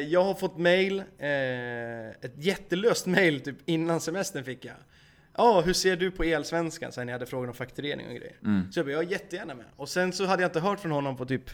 jag 0.00 0.24
har 0.24 0.34
fått 0.34 0.58
mail, 0.58 0.98
eh, 1.18 2.08
ett 2.08 2.32
jättelöst 2.36 3.06
mail 3.06 3.40
typ 3.40 3.56
innan 3.66 4.00
semestern 4.00 4.44
fick 4.44 4.64
jag. 4.64 4.74
Ja, 5.36 5.60
hur 5.60 5.72
ser 5.72 5.96
du 5.96 6.10
på 6.10 6.22
Elsvenskan? 6.24 6.92
Sen 6.92 7.08
jag 7.08 7.14
hade 7.14 7.26
frågan 7.26 7.48
om 7.48 7.54
fakturering 7.54 8.06
och 8.06 8.14
grejer. 8.14 8.36
Så 8.72 8.78
jag 8.78 8.86
bara, 8.86 8.92
jag 8.92 9.04
är 9.04 9.08
jättegärna 9.08 9.54
med. 9.54 9.66
Och 9.76 9.88
sen 9.88 10.12
så 10.12 10.26
hade 10.26 10.42
jag 10.42 10.48
inte 10.48 10.60
hört 10.60 10.80
från 10.80 10.92
honom 10.92 11.16
på 11.16 11.24
typ 11.24 11.50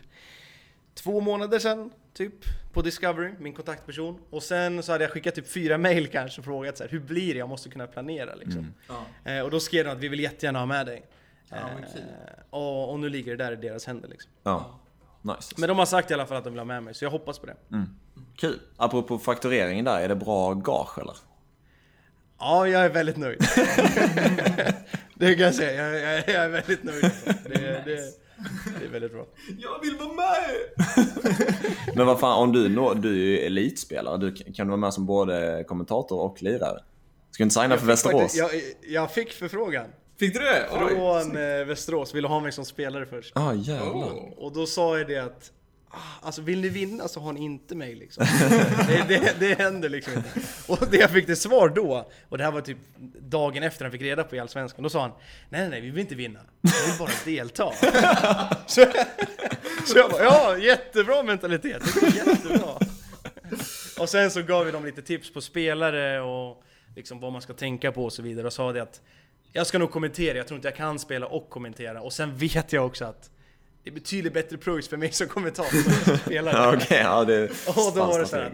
två 0.94 1.20
månader 1.20 1.58
sedan, 1.58 1.90
typ, 2.14 2.34
på 2.72 2.82
Discovery, 2.82 3.30
min 3.38 3.54
kontaktperson. 3.54 4.18
Och 4.30 4.42
sen 4.42 4.82
så 4.82 4.92
hade 4.92 5.04
jag 5.04 5.10
skickat 5.10 5.34
typ 5.34 5.48
fyra 5.48 5.78
mail 5.78 6.06
kanske 6.06 6.40
och 6.40 6.44
frågat 6.44 6.76
så 6.76 6.84
här, 6.84 6.90
hur 6.90 7.00
blir 7.00 7.32
det? 7.34 7.38
Jag 7.38 7.48
måste 7.48 7.68
kunna 7.68 7.86
planera 7.86 8.34
liksom. 8.34 8.74
Ja. 8.88 9.32
Eh, 9.32 9.40
och 9.40 9.50
då 9.50 9.60
skrev 9.60 9.84
de 9.84 9.90
att 9.90 9.98
vi 9.98 10.08
vill 10.08 10.20
jättegärna 10.20 10.58
ha 10.58 10.66
med 10.66 10.86
dig. 10.86 11.02
Ja. 11.48 11.56
Eh, 11.56 11.62
och, 12.50 12.90
och 12.92 13.00
nu 13.00 13.08
ligger 13.08 13.36
det 13.36 13.44
där 13.44 13.52
i 13.52 13.56
deras 13.56 13.86
händer 13.86 14.08
liksom. 14.08 14.30
Ja. 14.42 14.80
Nice. 15.22 15.54
Men 15.56 15.68
de 15.68 15.78
har 15.78 15.86
sagt 15.86 16.10
i 16.10 16.14
alla 16.14 16.26
fall 16.26 16.36
att 16.36 16.44
de 16.44 16.50
vill 16.50 16.60
ha 16.60 16.64
med 16.64 16.82
mig, 16.82 16.94
så 16.94 17.04
jag 17.04 17.10
hoppas 17.10 17.38
på 17.38 17.46
det. 17.46 17.56
Kul. 18.36 18.60
Apropå 18.76 19.18
faktureringen 19.18 19.84
där, 19.84 20.00
är 20.00 20.08
det 20.08 20.16
bra 20.16 20.54
gage 20.54 20.98
eller? 20.98 21.16
Ja, 22.38 22.68
jag 22.68 22.84
är 22.84 22.88
väldigt 22.88 23.16
nöjd. 23.16 23.38
det 25.14 25.34
kan 25.34 25.44
jag 25.44 25.54
säga, 25.54 25.84
jag, 25.84 26.00
jag, 26.00 26.28
jag 26.28 26.44
är 26.44 26.48
väldigt 26.48 26.84
nöjd. 26.84 27.10
Det, 27.24 27.82
det, 27.84 28.00
det 28.78 28.84
är 28.84 28.90
väldigt 28.92 29.12
bra. 29.12 29.26
Jag 29.58 29.80
vill 29.82 29.96
vara 29.96 30.12
med! 30.12 30.86
Men 31.96 32.06
vad 32.06 32.20
fan, 32.20 32.42
om 32.42 32.52
du, 32.52 32.68
du 32.94 33.10
är 33.10 33.26
ju 33.26 33.38
elitspelare, 33.38 34.16
du, 34.18 34.34
kan 34.34 34.66
du 34.66 34.70
vara 34.70 34.76
med 34.76 34.94
som 34.94 35.06
både 35.06 35.64
kommentator 35.68 36.20
och 36.20 36.42
lirare? 36.42 36.82
Ska 37.30 37.42
du 37.42 37.44
inte 37.44 37.54
signa 37.54 37.76
för 37.76 37.86
Västerås? 37.86 38.20
Faktiskt, 38.20 38.38
Jag, 38.38 38.50
jag 38.92 39.12
fick 39.12 39.32
förfrågan 39.32 39.86
Fick 40.18 40.34
du 40.34 40.40
det? 40.40 40.68
Oj. 40.72 40.94
från 40.94 41.36
eh, 41.36 41.64
Västerås, 41.64 42.14
ville 42.14 42.28
ha 42.28 42.40
mig 42.40 42.52
som 42.52 42.64
spelare 42.64 43.06
först. 43.06 43.32
Ah, 43.36 43.54
jävlar. 43.54 43.92
Oh. 43.92 44.32
Och 44.36 44.52
då 44.52 44.66
sa 44.66 44.98
jag 44.98 45.08
det 45.08 45.18
att 45.18 45.52
ah, 45.90 45.96
Alltså 46.22 46.42
vill 46.42 46.60
ni 46.60 46.68
vinna 46.68 47.08
så 47.08 47.20
har 47.20 47.32
ni 47.32 47.40
inte 47.40 47.74
mig 47.74 47.94
liksom. 47.94 48.24
det, 48.88 49.04
det, 49.08 49.34
det 49.40 49.58
händer 49.58 49.88
liksom 49.88 50.12
inte. 50.12 50.28
Och 50.66 50.78
det 50.90 50.96
jag 50.96 51.10
fick 51.10 51.26
det 51.26 51.36
svar 51.36 51.68
då, 51.68 52.10
och 52.28 52.38
det 52.38 52.44
här 52.44 52.50
var 52.50 52.60
typ 52.60 52.78
dagen 53.20 53.62
efter 53.62 53.84
han 53.84 53.92
fick 53.92 54.02
reda 54.02 54.24
på 54.24 54.36
i 54.36 54.38
Allsvenskan, 54.38 54.82
då 54.82 54.90
sa 54.90 55.00
han 55.00 55.10
Nej 55.48 55.60
nej 55.60 55.70
nej, 55.70 55.80
vi 55.80 55.90
vill 55.90 56.00
inte 56.00 56.14
vinna. 56.14 56.40
Vi 56.60 56.70
vill 56.86 56.98
bara 56.98 57.10
delta. 57.24 57.72
så, 58.66 58.86
så 59.86 59.98
jag 59.98 60.10
bara, 60.10 60.24
ja 60.24 60.58
jättebra 60.58 61.22
mentalitet, 61.22 61.82
det 61.84 62.00
går 62.00 62.10
jättebra. 62.10 62.78
Och 64.00 64.08
sen 64.08 64.30
så 64.30 64.42
gav 64.42 64.64
vi 64.64 64.72
dem 64.72 64.84
lite 64.84 65.02
tips 65.02 65.32
på 65.32 65.40
spelare 65.40 66.20
och 66.20 66.62
liksom 66.96 67.20
vad 67.20 67.32
man 67.32 67.42
ska 67.42 67.52
tänka 67.52 67.92
på 67.92 68.04
och 68.04 68.12
så 68.12 68.22
vidare 68.22 68.46
och 68.46 68.52
sa 68.52 68.72
det 68.72 68.82
att 68.82 69.00
jag 69.52 69.66
ska 69.66 69.78
nog 69.78 69.90
kommentera, 69.90 70.38
jag 70.38 70.46
tror 70.46 70.56
inte 70.56 70.68
jag 70.68 70.76
kan 70.76 70.98
spela 70.98 71.26
och 71.26 71.50
kommentera. 71.50 72.00
Och 72.00 72.12
sen 72.12 72.36
vet 72.36 72.72
jag 72.72 72.86
också 72.86 73.04
att 73.04 73.30
det 73.84 73.90
är 73.90 73.94
betydligt 73.94 74.32
bättre 74.32 74.56
pröjs 74.56 74.88
för 74.88 74.96
mig 74.96 75.12
som 75.12 75.28
kommentator 75.28 75.78
än 76.06 76.18
spelare. 76.18 76.76
Okej, 76.76 77.00
ja 77.02 77.24
det 77.24 77.44
Och 77.68 77.92
då 77.94 78.06
var 78.06 78.18
det 78.18 78.26
så 78.26 78.36
här, 78.36 78.52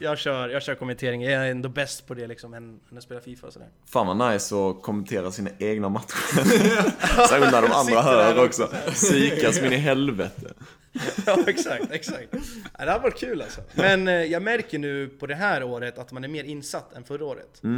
jag 0.00 0.18
kör, 0.18 0.48
jag 0.48 0.62
kör 0.62 0.74
kommentering, 0.74 1.22
jag 1.22 1.46
är 1.46 1.50
ändå 1.50 1.68
bäst 1.68 2.06
på 2.06 2.14
det 2.14 2.26
liksom 2.26 2.54
än, 2.54 2.80
än 2.90 2.98
att 2.98 3.04
spela 3.04 3.20
Fifa 3.20 3.46
och 3.46 3.52
sådär. 3.52 3.68
Fan 3.86 4.18
vad 4.18 4.32
nice 4.32 4.54
att 4.56 4.82
kommentera 4.82 5.30
sina 5.30 5.50
egna 5.58 5.88
matcher. 5.88 6.16
Särskilt 7.28 7.52
när 7.52 7.62
de 7.62 7.72
andra 7.72 8.02
hör 8.02 8.44
också. 8.44 8.70
Psykas 8.92 9.60
min 9.60 9.72
i 9.72 9.76
helvete. 9.76 10.52
Ja 11.26 11.38
exakt, 11.46 11.90
exakt. 11.90 12.32
Det 12.78 12.90
har 12.90 13.00
varit 13.00 13.18
kul 13.18 13.42
alltså. 13.42 13.60
Men 13.74 14.08
eh, 14.08 14.14
jag 14.14 14.42
märker 14.42 14.78
nu 14.78 15.08
på 15.08 15.26
det 15.26 15.34
här 15.34 15.62
året 15.62 15.98
att 15.98 16.12
man 16.12 16.24
är 16.24 16.28
mer 16.28 16.44
insatt 16.44 16.92
än 16.92 17.04
förra 17.04 17.24
året. 17.24 17.60
Eh, 17.64 17.70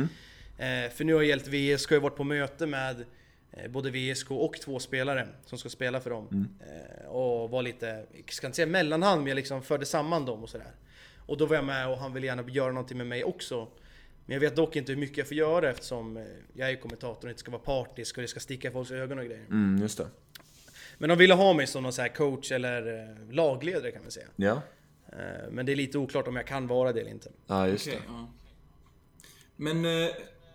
för 0.93 1.05
nu 1.05 1.15
har 1.15 1.21
jag 1.23 1.29
hjälpt 1.29 1.47
VSK, 1.49 1.91
jag 1.93 1.97
har 1.97 2.03
varit 2.03 2.17
på 2.17 2.25
möte 2.25 2.67
med 2.67 3.05
eh, 3.53 3.71
både 3.71 3.91
VSK 3.91 4.31
och 4.31 4.55
två 4.61 4.79
spelare 4.79 5.29
som 5.47 5.59
ska 5.59 5.69
spela 5.69 6.01
för 6.01 6.11
dem. 6.11 6.49
Eh, 6.61 7.07
och 7.07 7.51
var 7.51 7.63
lite, 7.63 8.07
jag 8.13 8.33
ska 8.33 8.47
inte 8.47 8.57
säga 8.57 8.67
mellanhand, 8.67 9.21
men 9.21 9.29
jag 9.29 9.37
liksom 9.37 9.63
förde 9.63 9.87
samman 9.87 10.25
dem 10.25 10.43
och 10.43 10.49
sådär. 10.49 10.73
Och 11.27 11.37
då 11.39 11.47
var 11.47 11.57
jag 11.57 11.65
med 11.65 11.89
och 11.89 11.99
han 11.99 12.13
ville 12.13 12.27
gärna 12.27 12.49
göra 12.49 12.73
någonting 12.73 12.99
med 12.99 13.07
mig 13.07 13.25
också. 13.25 13.69
Men 14.27 14.33
jag 14.35 14.41
vet 14.41 14.57
dock 14.57 14.77
inte 14.77 14.93
hur 14.93 14.99
mycket 15.01 15.19
jag 15.19 15.29
får 15.29 15.37
göra 15.37 15.71
eftersom 15.71 16.17
eh, 16.17 16.23
jag 16.55 16.71
är 16.71 16.77
kommentator 16.77 17.25
och 17.29 17.31
inte 17.31 17.41
ska 17.41 17.51
vara 17.51 17.63
partisk 17.63 18.17
och 18.17 18.23
det 18.23 18.29
ska 18.29 18.41
sticka 18.41 18.69
i 18.69 18.71
folks 18.71 18.91
ögon 18.91 19.19
och 19.19 19.25
grejer. 19.25 19.45
Mm, 19.51 19.83
just 19.83 19.99
det. 19.99 20.07
Men 20.99 21.09
de 21.09 21.19
ville 21.19 21.35
ha 21.35 21.53
mig 21.53 21.67
som 21.67 21.83
någon 21.83 21.93
så 21.93 22.03
här 22.03 22.09
coach 22.09 22.53
eller 22.53 22.99
eh, 23.01 23.33
lagledare 23.35 23.91
kan 23.91 24.03
man 24.03 24.11
säga. 24.11 24.27
Ja, 24.37 24.63
Eh, 25.19 25.51
Men 25.51 25.67
det 25.67 25.73
är 25.73 25.77
lite 25.77 25.99
oklart 25.99 26.29
om 26.29 26.37
jag 26.37 26.47
kan 26.47 26.67
vara 26.67 26.93
det 26.93 27.01
eller 27.01 27.11
inte. 27.11 27.31
ja 27.47 27.69
just 27.69 27.87
Okej, 27.87 27.99
det. 28.07 28.13
ja. 28.13 28.29
Men 29.57 29.85
eh, 29.85 30.11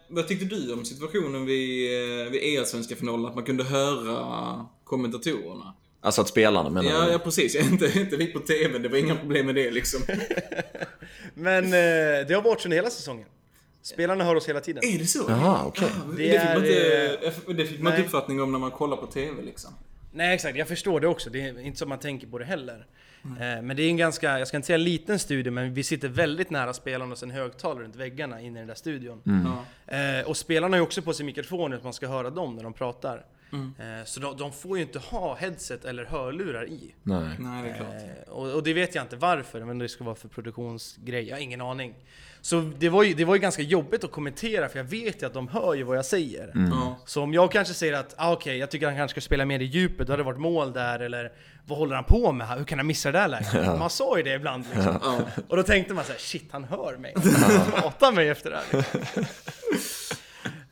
vad 0.08 0.28
tyckte 0.28 0.46
du 0.46 0.74
om 0.74 0.86
situationen 0.86 1.46
vid, 1.46 1.94
eh, 2.26 2.32
vid 2.32 2.42
EL-svenska 2.44 2.96
finalen? 2.96 3.26
Att 3.26 3.36
man 3.36 3.44
kunde 3.44 3.64
höra 3.64 4.66
kommentatorerna? 4.84 5.74
Alltså 6.02 6.22
att 6.22 6.28
spelarna 6.28 6.70
menar 6.70 6.92
Ja, 6.92 7.06
du? 7.06 7.12
ja 7.12 7.20
precis. 7.20 7.56
Inte, 7.72 8.00
inte 8.00 8.16
vi 8.18 8.28
på 8.28 8.40
TV, 8.40 8.80
det 8.80 8.90
var 8.90 8.98
inga 8.98 9.16
problem 9.16 9.46
med 9.46 9.56
det 9.56 9.72
liksom. 9.72 10.02
Men 11.34 11.64
eh, 11.66 12.28
det 12.28 12.34
har 12.34 12.42
varit 12.42 12.66
under 12.66 12.78
hela 12.78 12.90
säsongen. 12.90 13.28
Spelarna 13.82 14.24
hör 14.24 14.36
oss 14.36 14.50
hela 14.50 14.60
tiden. 14.60 14.84
Är 14.86 15.00
det 15.00 15.06
så? 15.06 15.26
Jaha, 15.30 15.64
okej. 15.66 15.88
Ah, 15.88 16.12
Det 16.18 16.24
det, 16.32 16.40
fick 16.40 16.50
man 16.50 16.66
inte, 16.66 17.54
det 17.54 17.66
fick 17.66 17.80
man 17.80 17.92
nej. 17.92 18.00
inte 18.00 18.06
uppfattning 18.08 18.42
om 18.42 18.52
när 18.52 18.60
man 18.60 18.72
kollar 18.72 18.98
på 18.98 19.06
TV 19.08 19.42
liksom. 19.42 19.72
Nej 20.14 20.36
exakt, 20.36 20.58
jag 20.58 20.68
förstår 20.68 21.00
det 21.00 21.08
också. 21.08 21.30
Det 21.30 21.42
är 21.42 21.60
inte 21.60 21.80
så 21.80 21.86
man 21.86 22.00
tänker 22.00 22.28
på 22.28 22.38
det 22.38 22.46
heller. 22.46 22.86
Eh, 23.40 23.62
Men 23.62 23.76
det 23.78 23.84
är 23.84 23.90
en 23.90 23.98
ganska, 23.98 24.40
jag 24.40 24.48
ska 24.48 24.58
inte 24.58 24.68
säga 24.68 24.78
liten 24.78 25.20
studio, 25.20 25.52
men 25.52 25.74
vi 25.74 25.84
sitter 25.84 26.08
väldigt 26.08 26.50
nära 26.50 26.74
spelarna 26.74 27.12
och 27.12 27.18
sen 27.18 27.32
högtalare 27.32 27.84
runt 27.84 27.96
väggarna 27.96 28.42
inne 28.42 28.60
i 28.60 28.62
den 28.62 28.68
där 28.68 28.76
studion. 28.76 29.22
Ja. 29.86 29.96
Eh, 29.98 30.28
och 30.30 30.38
spelarna 30.38 30.74
har 30.74 30.80
ju 30.80 30.84
också 30.84 31.02
på 31.02 31.14
sig 31.14 31.26
mikrofoner 31.26 31.78
så 31.78 31.84
man 31.84 31.94
ska 31.94 32.08
höra 32.08 32.30
dem 32.30 32.56
när 32.56 32.64
de 32.64 32.74
pratar. 32.74 33.26
Eh, 33.52 34.06
så 34.06 34.20
de, 34.20 34.38
de 34.38 34.52
får 34.52 34.78
ju 34.78 34.84
inte 34.84 35.00
ha 35.00 35.36
headset 35.36 35.86
eller 35.86 36.06
hörlurar 36.06 36.70
i. 36.70 36.94
Nej. 37.04 37.30
Nej, 37.40 37.64
det 37.64 37.70
är 37.70 37.76
klart. 37.78 38.28
Och, 38.28 38.54
och 38.54 38.64
det 38.64 38.74
vet 38.74 38.96
jag 38.96 39.04
inte 39.04 39.16
varför, 39.16 39.66
men 39.66 39.80
det 39.80 39.90
ska 39.90 40.04
vara 40.04 40.16
för 40.16 40.28
produktionsgrej. 40.28 41.28
Jag 41.28 41.36
har 41.36 41.42
ingen 41.42 41.62
aning. 41.62 41.94
Så 42.48 42.72
det 42.78 42.90
var, 42.90 43.04
ju, 43.04 43.14
det 43.14 43.26
var 43.26 43.36
ju 43.36 43.42
ganska 43.42 43.62
jobbigt 43.62 44.04
att 44.04 44.12
kommentera, 44.12 44.70
för 44.70 44.80
jag 44.80 44.84
vet 44.84 45.22
ju 45.22 45.26
att 45.26 45.34
de 45.34 45.48
hör 45.48 45.74
ju 45.74 45.84
vad 45.84 45.98
jag 45.98 46.06
säger. 46.06 46.52
Ja. 46.72 47.00
Så 47.06 47.24
om 47.24 47.34
jag 47.34 47.52
kanske 47.52 47.74
säger 47.74 47.94
att 47.94 48.14
ah, 48.18 48.34
okej, 48.34 48.58
jag 48.58 48.72
tycker 48.72 48.86
han 48.86 48.96
kanske 48.96 49.14
ska 49.14 49.26
spela 49.26 49.46
mer 49.46 49.60
i 49.60 49.64
djupet, 49.64 50.08
då 50.08 50.14
hade 50.14 50.24
det 50.24 50.26
varit 50.26 50.40
mål 50.40 50.74
där, 50.74 51.00
eller 51.00 51.32
vad 51.66 51.78
håller 51.78 51.96
han 51.96 52.04
på 52.04 52.32
med? 52.32 52.48
Hur 52.48 52.64
kan 52.66 52.80
han 52.80 52.88
missa 52.88 53.12
det 53.12 53.18
där 53.18 53.28
läget? 53.28 53.80
Man 53.80 53.90
sa 53.90 54.18
ju 54.18 54.24
det 54.24 54.34
ibland 54.34 54.66
liksom. 54.74 55.00
Ja. 55.04 55.20
Och 55.48 55.58
då 55.58 55.64
tänkte 55.64 55.94
man 55.94 56.04
så 56.04 56.12
här: 56.12 56.20
shit 56.20 56.48
han 56.52 56.64
hör 56.64 56.98
mig. 56.98 57.14
Han 57.16 57.84
hatar 57.84 58.12
mig 58.12 58.30
efter 58.30 58.50
det 58.50 58.56
här. 58.58 58.78
Liksom. 58.78 59.26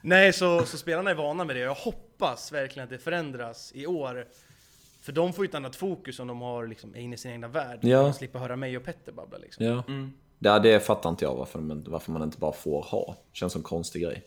Nej, 0.01 0.33
så, 0.33 0.65
så 0.65 0.77
spelarna 0.77 1.11
är 1.11 1.15
vana 1.15 1.43
med 1.43 1.55
det. 1.55 1.59
Jag 1.59 1.73
hoppas 1.73 2.51
verkligen 2.51 2.83
att 2.83 2.89
det 2.89 2.97
förändras 2.97 3.71
i 3.75 3.87
år. 3.87 4.25
För 5.01 5.11
de 5.11 5.33
får 5.33 5.45
ju 5.45 5.49
ett 5.49 5.55
annat 5.55 5.75
fokus 5.75 6.19
om 6.19 6.27
de 6.27 6.41
har 6.41 6.67
liksom, 6.67 6.95
är 6.95 6.99
inne 6.99 7.15
i 7.15 7.17
sin 7.17 7.31
egna 7.31 7.47
värld. 7.47 7.79
Ja. 7.81 8.01
De 8.01 8.13
slipper 8.13 8.39
höra 8.39 8.55
mig 8.55 8.77
och 8.77 8.83
Petter 8.83 9.11
babbla 9.11 9.37
liksom. 9.37 9.65
Ja. 9.65 9.83
Mm. 9.87 10.13
Det, 10.45 10.59
det 10.59 10.79
fattar 10.79 11.09
inte 11.09 11.25
jag 11.25 11.35
varför, 11.35 11.59
men 11.59 11.83
varför 11.87 12.11
man 12.11 12.23
inte 12.23 12.37
bara 12.37 12.53
får 12.53 12.81
ha. 12.81 13.15
Känns 13.33 13.53
som 13.53 13.59
en 13.59 13.63
konstig 13.63 14.01
grej. 14.01 14.23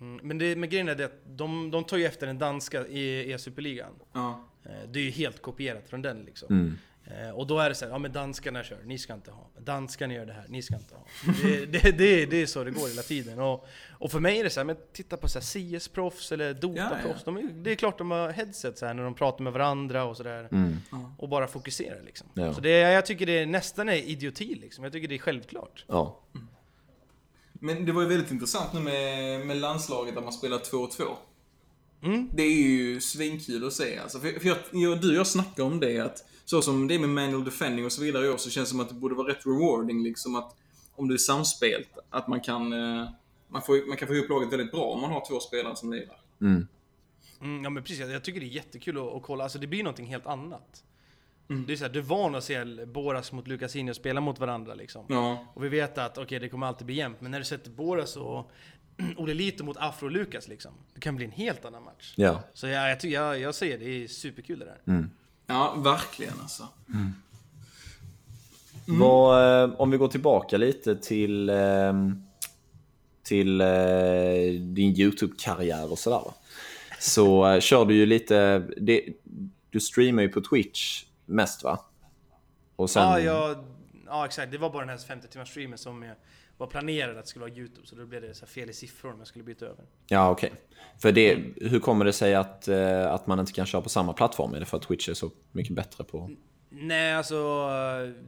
Mm, 0.00 0.20
men, 0.22 0.38
det, 0.38 0.56
men 0.56 0.68
grejen 0.68 0.88
är 0.88 0.94
det 0.94 1.04
att 1.04 1.20
de, 1.26 1.70
de 1.70 1.84
tar 1.84 1.96
ju 1.96 2.04
efter 2.04 2.26
den 2.26 2.38
danska 2.38 2.86
i, 2.86 3.32
i 3.32 3.38
superligan. 3.38 3.92
Ja. 4.12 4.44
Eh, 4.64 4.90
Det 4.92 4.98
är 4.98 5.04
ju 5.04 5.10
helt 5.10 5.42
kopierat 5.42 5.88
från 5.88 6.02
den 6.02 6.22
liksom. 6.24 6.48
Mm. 6.50 6.78
Eh, 7.06 7.30
Och 7.30 7.46
då 7.46 7.58
är 7.58 7.68
det 7.68 7.74
så 7.74 7.84
här, 7.84 7.92
ja 7.92 7.98
men 7.98 8.12
danskarna 8.12 8.64
kör, 8.64 8.78
ni 8.84 8.98
ska 8.98 9.14
inte 9.14 9.30
ha. 9.30 9.46
Danskarna 9.58 10.14
gör 10.14 10.26
det 10.26 10.32
här, 10.32 10.44
ni 10.48 10.62
ska 10.62 10.74
inte 10.76 10.94
ha. 10.94 11.04
Det, 11.42 11.66
det, 11.66 11.90
det, 11.98 12.26
det 12.26 12.36
är 12.42 12.46
så 12.46 12.64
det 12.64 12.70
går 12.70 12.88
hela 12.88 13.02
tiden. 13.02 13.38
Och, 13.40 13.66
och 13.98 14.10
för 14.12 14.20
mig 14.20 14.38
är 14.40 14.44
det 14.44 14.50
så 14.50 14.60
här, 14.60 14.64
men 14.64 14.76
titta 14.92 15.16
på 15.16 15.26
CS-proffs 15.28 16.32
eller 16.34 16.54
Dota-proffs. 16.54 17.24
De 17.24 17.36
är- 17.36 17.42
Det 17.42 17.70
är 17.70 17.74
klart 17.74 17.98
de 17.98 18.10
har 18.10 18.30
headset 18.32 18.78
så 18.78 18.86
här 18.86 18.94
när 18.94 19.02
de 19.04 19.14
pratar 19.14 19.44
med 19.44 19.52
varandra 19.52 20.04
och 20.04 20.16
sådär. 20.16 20.48
Mm. 20.52 20.76
Och 21.18 21.28
bara 21.28 21.46
fokuserar 21.46 22.02
liksom. 22.06 22.26
Ja. 22.34 22.54
Så 22.54 22.60
det, 22.60 22.70
jag 22.70 23.06
tycker 23.06 23.26
det 23.26 23.38
är 23.38 23.46
nästan 23.46 23.88
är 23.88 23.96
idioti 23.96 24.54
liksom. 24.54 24.84
Jag 24.84 24.92
tycker 24.92 25.08
det 25.08 25.14
är 25.14 25.18
självklart. 25.18 25.84
Ja. 25.88 26.20
Men 27.52 27.86
det 27.86 27.92
var 27.92 28.02
ju 28.02 28.08
väldigt 28.08 28.30
intressant 28.30 28.72
nu 28.72 28.80
med, 28.80 29.46
med 29.46 29.56
landslaget 29.56 30.14
där 30.14 30.22
man 30.22 30.32
spelar 30.32 30.58
2-2. 30.58 31.02
Mm. 32.02 32.30
Det 32.34 32.42
är 32.42 32.62
ju 32.62 33.00
svinkul 33.00 33.66
att 33.66 33.72
se 33.72 33.98
alltså. 33.98 34.20
För, 34.20 34.40
för 34.40 34.48
jag, 34.48 34.56
jag, 34.72 35.00
du 35.00 35.08
och 35.10 35.14
jag 35.16 35.26
snackade 35.26 35.62
om 35.62 35.80
det 35.80 35.98
att 35.98 36.24
så 36.52 36.62
som 36.62 36.88
det 36.88 36.94
är 36.94 36.98
med 36.98 37.08
manual 37.08 37.44
defending 37.44 37.84
och 37.84 37.92
så 37.92 38.02
vidare 38.02 38.26
i 38.26 38.28
år 38.28 38.36
så 38.36 38.50
känns 38.50 38.68
det 38.68 38.70
som 38.70 38.80
att 38.80 38.88
det 38.88 38.94
borde 38.94 39.14
vara 39.14 39.28
rätt 39.28 39.46
rewarding 39.46 40.02
liksom 40.02 40.36
att 40.36 40.56
om 40.94 41.08
det 41.08 41.14
är 41.14 41.18
samspelt, 41.18 41.88
att 42.10 42.28
man 42.28 42.40
kan 42.40 42.72
eh, 42.72 43.08
man, 43.48 43.62
får, 43.62 43.88
man 43.88 43.96
kan 43.96 44.08
få 44.08 44.14
ihop 44.14 44.28
laget 44.28 44.52
väldigt 44.52 44.72
bra 44.72 44.84
om 44.84 45.00
man 45.00 45.10
har 45.12 45.24
två 45.28 45.40
spelare 45.40 45.76
som 45.76 45.92
lirar. 45.92 46.16
Mm. 46.40 46.66
Mm, 47.40 47.64
ja 47.64 47.70
men 47.70 47.82
precis, 47.82 47.98
jag 48.10 48.22
tycker 48.24 48.40
det 48.40 48.46
är 48.46 48.48
jättekul 48.48 48.98
att, 48.98 49.14
att 49.14 49.22
kolla. 49.22 49.44
Alltså 49.44 49.58
det 49.58 49.66
blir 49.66 49.82
någonting 49.82 50.06
helt 50.06 50.26
annat. 50.26 50.84
Det 51.66 51.72
är 51.72 51.76
så 51.76 51.84
här, 51.84 51.92
du 51.92 51.98
är 51.98 52.02
van 52.02 52.34
att 52.34 52.44
se 52.44 52.64
Boras 52.86 53.32
mot 53.32 53.48
Lucasinho 53.48 53.94
spela 53.94 54.20
mot 54.20 54.38
varandra 54.38 54.74
liksom. 54.74 55.04
Ja. 55.08 55.46
Och 55.54 55.64
vi 55.64 55.68
vet 55.68 55.98
att 55.98 56.18
okej, 56.18 56.40
det 56.40 56.48
kommer 56.48 56.66
alltid 56.66 56.86
bli 56.86 56.94
jämnt. 56.94 57.20
Men 57.20 57.30
när 57.30 57.38
du 57.38 57.44
sätter 57.44 57.70
Boras 57.70 58.16
och 58.16 58.50
Olle 59.16 59.34
Lito 59.34 59.64
mot 59.64 59.76
Afro 59.76 60.06
och 60.06 60.12
Lukas 60.12 60.48
liksom. 60.48 60.72
Det 60.94 61.00
kan 61.00 61.16
bli 61.16 61.24
en 61.24 61.30
helt 61.30 61.64
annan 61.64 61.82
match. 61.84 62.14
Ja. 62.16 62.42
Så 62.54 62.66
jag, 62.66 62.90
jag, 62.90 63.00
tycker- 63.00 63.14
jag, 63.14 63.40
jag 63.40 63.54
säger 63.54 63.78
det 63.78 63.84
är 64.04 64.08
superkul 64.08 64.58
det 64.58 64.64
där. 64.64 64.92
Mm. 64.92 65.10
Ja, 65.46 65.74
verkligen 65.76 66.34
alltså. 66.42 66.68
Vad, 68.86 69.62
eh, 69.62 69.74
om 69.80 69.90
vi 69.90 69.96
går 69.96 70.08
tillbaka 70.08 70.56
lite 70.56 70.96
till, 70.96 71.48
eh, 71.48 71.92
till 73.22 73.60
eh, 73.60 73.66
din 74.60 75.00
YouTube-karriär 75.00 75.92
och 75.92 75.98
sådär. 75.98 76.32
Så 77.00 77.60
kör 77.60 77.84
du 77.84 77.94
ju 77.94 78.06
lite, 78.06 78.58
det, 78.76 79.04
du 79.70 79.80
streamar 79.80 80.22
ju 80.22 80.28
på 80.28 80.40
Twitch 80.40 81.04
mest 81.26 81.64
va? 81.64 81.78
Och 82.76 82.90
sen, 82.90 83.02
Ja, 83.02 83.20
jag, 83.20 83.56
ja, 84.06 84.26
exakt. 84.26 84.52
Det 84.52 84.58
var 84.58 84.70
bara 84.70 84.80
den 84.80 84.88
här 84.88 84.98
50 84.98 85.28
timmars 85.28 85.48
streamen 85.50 85.78
som 85.78 86.02
jag 86.02 86.16
var 86.62 86.70
planerad 86.70 87.16
att 87.16 87.24
det 87.24 87.28
skulle 87.28 87.44
vara 87.44 87.54
YouTube. 87.54 87.86
Så 87.86 87.96
då 87.96 88.06
blev 88.06 88.22
det 88.22 88.34
så 88.34 88.46
fel 88.46 88.70
i 88.70 88.72
siffror 88.72 89.12
om 89.12 89.18
jag 89.18 89.26
skulle 89.26 89.44
byta 89.44 89.66
över. 89.66 89.84
Ja, 90.06 90.30
okej. 90.30 90.52
För 90.98 91.12
det, 91.12 91.38
hur 91.56 91.80
kommer 91.80 92.04
det 92.04 92.12
sig 92.12 92.34
att, 92.34 92.68
eh, 92.68 93.12
att 93.12 93.26
man 93.26 93.40
inte 93.40 93.52
kan 93.52 93.66
köra 93.66 93.82
på 93.82 93.88
samma 93.88 94.12
plattform? 94.12 94.54
Är 94.54 94.60
det 94.60 94.66
för 94.66 94.76
att 94.76 94.82
Twitch 94.82 95.08
är 95.08 95.14
så 95.14 95.30
mycket 95.52 95.74
bättre 95.76 96.04
på... 96.04 96.30
Nej, 96.70 97.14
alltså 97.14 97.58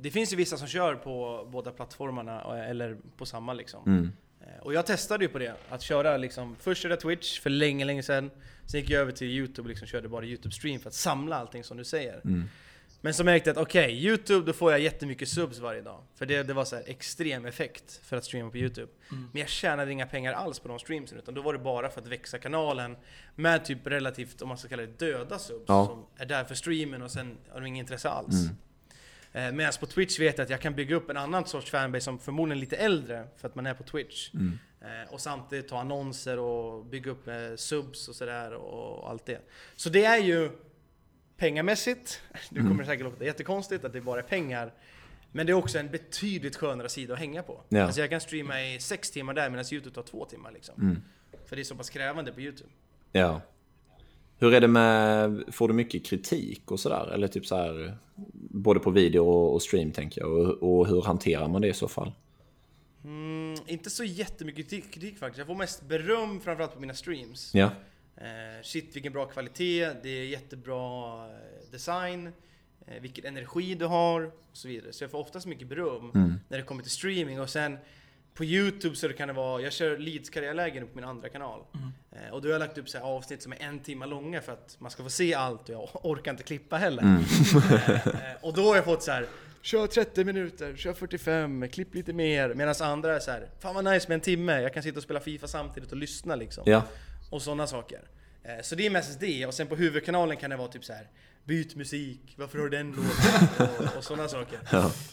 det 0.01 0.11
finns 0.11 0.32
ju 0.32 0.37
vissa 0.37 0.57
som 0.57 0.68
kör 0.68 0.95
på 0.95 1.47
båda 1.53 1.70
plattformarna 1.70 2.64
eller 2.64 2.97
på 3.16 3.26
samma 3.26 3.53
liksom. 3.53 4.11
Eh, 4.41 4.62
Och 4.62 4.74
jag 4.74 4.87
testade 4.87 5.24
ju 5.24 5.28
på 5.30 5.39
det, 5.39 5.55
att 5.68 5.82
köra 5.82 6.16
liksom, 6.16 6.57
först 6.61 6.82
körde 6.82 6.93
jag 6.93 7.01
Twitch 7.01 7.41
för 7.41 7.51
länge, 7.51 7.85
länge 7.85 8.03
sedan. 8.03 8.30
Sen 8.66 8.80
gick 8.80 8.91
jag 8.91 9.01
över 9.01 9.12
till 9.12 9.26
YouTube 9.26 9.62
och 9.66 9.68
liksom 9.68 9.89
körde 9.89 10.09
bara 10.09 10.24
YouTube-stream 10.24 10.78
för 10.78 10.89
att 10.89 10.95
samla 10.95 11.37
allting 11.37 11.64
som 11.64 11.76
du 11.76 11.85
säger. 11.85 12.20
Men 13.05 13.14
så 13.14 13.24
märkte 13.24 13.50
jag 13.50 13.57
att 13.57 13.62
okej, 13.62 14.07
YouTube 14.07 14.46
då 14.46 14.52
får 14.52 14.72
jag 14.72 14.80
jättemycket 14.80 15.28
subs 15.28 15.59
varje 15.59 15.80
dag. 15.80 16.02
För 16.14 16.26
det, 16.26 16.42
det 16.42 16.52
var 16.55 16.64
så 16.64 16.76
här 16.76 16.84
extrem 16.86 17.44
effekt 17.46 18.00
för 18.05 18.16
att 18.16 18.24
streama 18.24 18.50
på 18.50 18.57
YouTube. 18.59 18.92
Men 19.11 19.40
jag 19.40 19.48
tjänade 19.48 19.92
inga 19.92 20.07
pengar 20.07 20.32
alls 20.32 20.59
på 20.59 20.68
de 20.68 20.78
streamsen, 20.78 21.18
utan 21.18 21.34
då 21.34 21.42
var 21.42 21.52
det 21.52 21.59
bara 21.59 21.90
för 21.90 22.00
att 22.00 22.07
växa 22.07 22.38
kanalen 22.38 22.96
med 23.34 23.64
typ 23.64 23.86
relativt, 23.86 24.42
om 24.42 24.48
man 24.48 24.59
ska 24.59 24.68
kalla 24.68 24.82
det 24.82 24.98
döda 24.98 25.38
subs, 25.38 25.64
Ja. 25.68 25.86
som 25.86 26.07
är 26.16 26.26
där 26.26 26.44
för 26.44 26.55
streamen 26.55 27.02
och 27.02 27.11
sen 27.11 27.36
har 27.48 27.61
de 27.61 27.66
inget 27.66 27.80
intresse 27.82 28.09
alls. 28.09 28.34
Eh, 29.32 29.52
Medan 29.52 29.72
på 29.80 29.86
Twitch 29.86 30.20
vet 30.20 30.38
jag 30.38 30.44
att 30.44 30.50
jag 30.50 30.61
kan 30.61 30.74
bygga 30.74 30.96
upp 30.96 31.11
en 31.11 31.16
annan 31.16 31.46
sorts 31.46 31.70
fanbase 31.70 32.05
som 32.05 32.18
förmodligen 32.18 32.59
är 32.59 32.61
lite 32.61 32.76
äldre 32.76 33.26
för 33.36 33.48
att 33.48 33.55
man 33.55 33.66
är 33.66 33.74
på 33.74 33.82
Twitch. 33.82 34.30
Eh, 34.80 35.12
Och 35.12 35.20
samtidigt 35.20 35.68
ta 35.68 35.78
annonser 35.78 36.38
och 36.38 36.84
bygga 36.84 37.11
upp 37.11 37.28
eh, 37.28 37.34
subs 37.57 38.09
och 38.09 38.14
sådär 38.14 38.52
och 38.55 39.11
allt 39.11 39.26
det. 39.26 39.40
Så 39.76 39.88
det 39.88 40.05
är 40.05 40.18
ju 40.18 40.50
pengamässigt, 41.37 42.22
nu 42.51 42.61
kommer 42.61 42.78
det 42.78 42.87
säkert 42.87 43.05
låta 43.05 43.24
jättekonstigt 43.24 43.85
att 43.85 43.93
det 43.93 44.01
bara 44.01 44.18
är 44.18 44.24
pengar. 44.24 44.72
Men 45.32 45.47
det 45.47 45.53
är 45.53 45.55
också 45.55 45.78
en 45.78 45.91
betydligt 45.91 46.57
skönare 46.57 46.89
sida 46.89 47.14
att 47.14 47.20
hänga 47.20 47.43
på. 47.43 47.61
Ja. 47.68 47.82
Alltså 47.82 48.01
jag 48.01 48.11
kan 48.11 48.20
streama 48.20 48.62
i 48.62 48.80
sex 48.80 49.11
timmar 49.11 49.35
där 49.35 49.51
medan 49.51 49.64
YouTube 49.72 49.95
tar 49.95 50.03
två 50.03 50.24
timmar 50.24 50.53
liksom. 50.53 51.03
För 51.47 51.57
det 51.57 51.62
är 51.62 51.64
så 51.64 51.74
pass 51.74 51.91
krävande 51.91 52.32
på 52.32 52.41
YouTube. 52.41 52.70
Ja. 53.12 53.41
Hur 54.39 54.55
är 54.55 54.61
det 54.61 54.68
med, 54.68 55.45
får 55.53 55.68
du 55.68 55.74
mycket 55.74 56.07
kritik 56.07 56.70
och 56.70 56.80
sådär? 56.80 57.11
Eller 57.14 57.28
typ 57.28 57.47
så 57.47 57.57
här, 57.57 57.97
både 58.35 58.80
på 58.80 58.91
video 58.91 59.20
och, 59.20 59.55
och 59.55 59.62
stream 59.62 59.93
tänker 59.93 60.20
jag. 60.20 60.30
Och, 60.30 60.78
och 60.78 60.87
hur 60.87 61.03
hanterar 61.03 61.49
man 61.49 61.62
det 61.62 61.68
i 61.68 61.74
så 61.74 61.89
fall? 61.89 62.12
Mm, 63.05 63.55
inte 63.66 63.91
så 63.91 64.05
jättemycket 64.05 64.70
kritik, 64.70 64.91
kritik 64.91 65.18
faktiskt. 65.18 65.39
Jag 65.39 65.47
får 65.47 65.55
mest 65.55 65.82
beröm 65.82 66.41
framförallt 66.41 66.74
på 66.74 66.80
mina 66.80 66.95
streams. 66.95 67.55
Ja. 67.55 67.70
Eh, 68.16 68.62
shit 68.62 68.96
vilken 68.96 69.12
bra 69.12 69.26
kvalitet, 69.26 69.90
det 70.02 70.08
är 70.08 70.24
jättebra 70.24 71.24
eh, 71.24 71.70
design, 71.70 72.32
eh, 72.86 73.00
vilken 73.00 73.24
energi 73.24 73.74
du 73.74 73.86
har 73.86 74.22
och 74.24 74.32
så 74.56 74.68
vidare. 74.68 74.92
Så 74.92 75.04
jag 75.04 75.10
får 75.10 75.18
oftast 75.18 75.46
mycket 75.46 75.68
beröm 75.68 76.10
när 76.48 76.58
det 76.58 76.64
kommer 76.64 76.82
till 76.82 76.92
streaming 76.92 77.40
och 77.40 77.50
sen 77.50 77.78
på 78.34 78.44
Youtube 78.44 78.96
så 78.96 79.08
kan 79.08 79.28
det 79.28 79.34
vara, 79.34 79.62
jag 79.62 79.72
kör 79.72 79.98
Leeds 79.98 80.30
karriärlägen 80.30 80.86
på 80.86 80.94
min 80.94 81.04
andra 81.04 81.28
kanal. 81.28 81.60
Eh, 82.12 82.34
och 82.34 82.42
då 82.42 82.48
har 82.48 82.52
jag 82.52 82.58
lagt 82.58 82.78
upp 82.78 82.88
så 82.88 82.98
avsnitt 82.98 83.42
som 83.42 83.52
är 83.52 83.56
en 83.60 83.78
timme 83.78 84.06
långa 84.06 84.40
för 84.40 84.52
att 84.52 84.76
man 84.78 84.90
ska 84.90 85.02
få 85.02 85.10
se 85.10 85.34
allt 85.34 85.68
och 85.68 85.74
jag 85.74 85.88
orkar 86.06 86.30
inte 86.30 86.42
klippa 86.42 86.76
heller. 86.76 87.02
Eh, 87.02 88.06
eh, 88.06 88.36
och 88.40 88.54
då 88.54 88.62
har 88.62 88.76
jag 88.76 88.84
fått 88.84 89.02
så 89.02 89.10
här. 89.10 89.26
Kör 89.62 89.86
30 89.86 90.24
minuter, 90.24 90.76
kör 90.76 90.92
45, 90.92 91.68
klipp 91.68 91.94
lite 91.94 92.12
mer. 92.12 92.54
Medan 92.54 92.74
andra 92.80 93.16
är 93.16 93.20
så 93.20 93.30
här, 93.30 93.48
fan 93.60 93.74
vad 93.74 93.84
nice 93.84 94.08
med 94.08 94.14
en 94.14 94.20
timme, 94.20 94.60
jag 94.60 94.74
kan 94.74 94.82
sitta 94.82 94.96
och 94.96 95.02
spela 95.02 95.20
FIFA 95.20 95.46
samtidigt 95.46 95.92
och 95.92 95.98
lyssna 95.98 96.36
liksom 96.36 96.64
Ja. 96.66 96.82
Och 97.35 97.43
sådana 97.43 97.66
saker. 97.66 98.01
Eh, 98.45 98.62
Så 98.62 98.74
det 98.74 98.87
är 98.87 98.91
mest 98.91 99.20
det, 99.20 99.47
och 99.47 99.55
sen 99.55 99.66
på 99.66 99.76
huvudkanalen 99.76 100.37
kan 100.37 100.51
det 100.51 100.57
vara 100.57 100.68
typ 100.68 100.85
så 100.85 100.93
här. 100.93 101.09
Byt 101.45 101.76
musik, 101.76 102.20
varför 102.37 102.59
har 102.59 102.64
du 102.68 102.76
den 102.76 102.91
låten? 102.93 103.68
Och, 103.89 103.97
och 103.99 104.05
sådana 104.05 104.28
saker. 104.28 104.59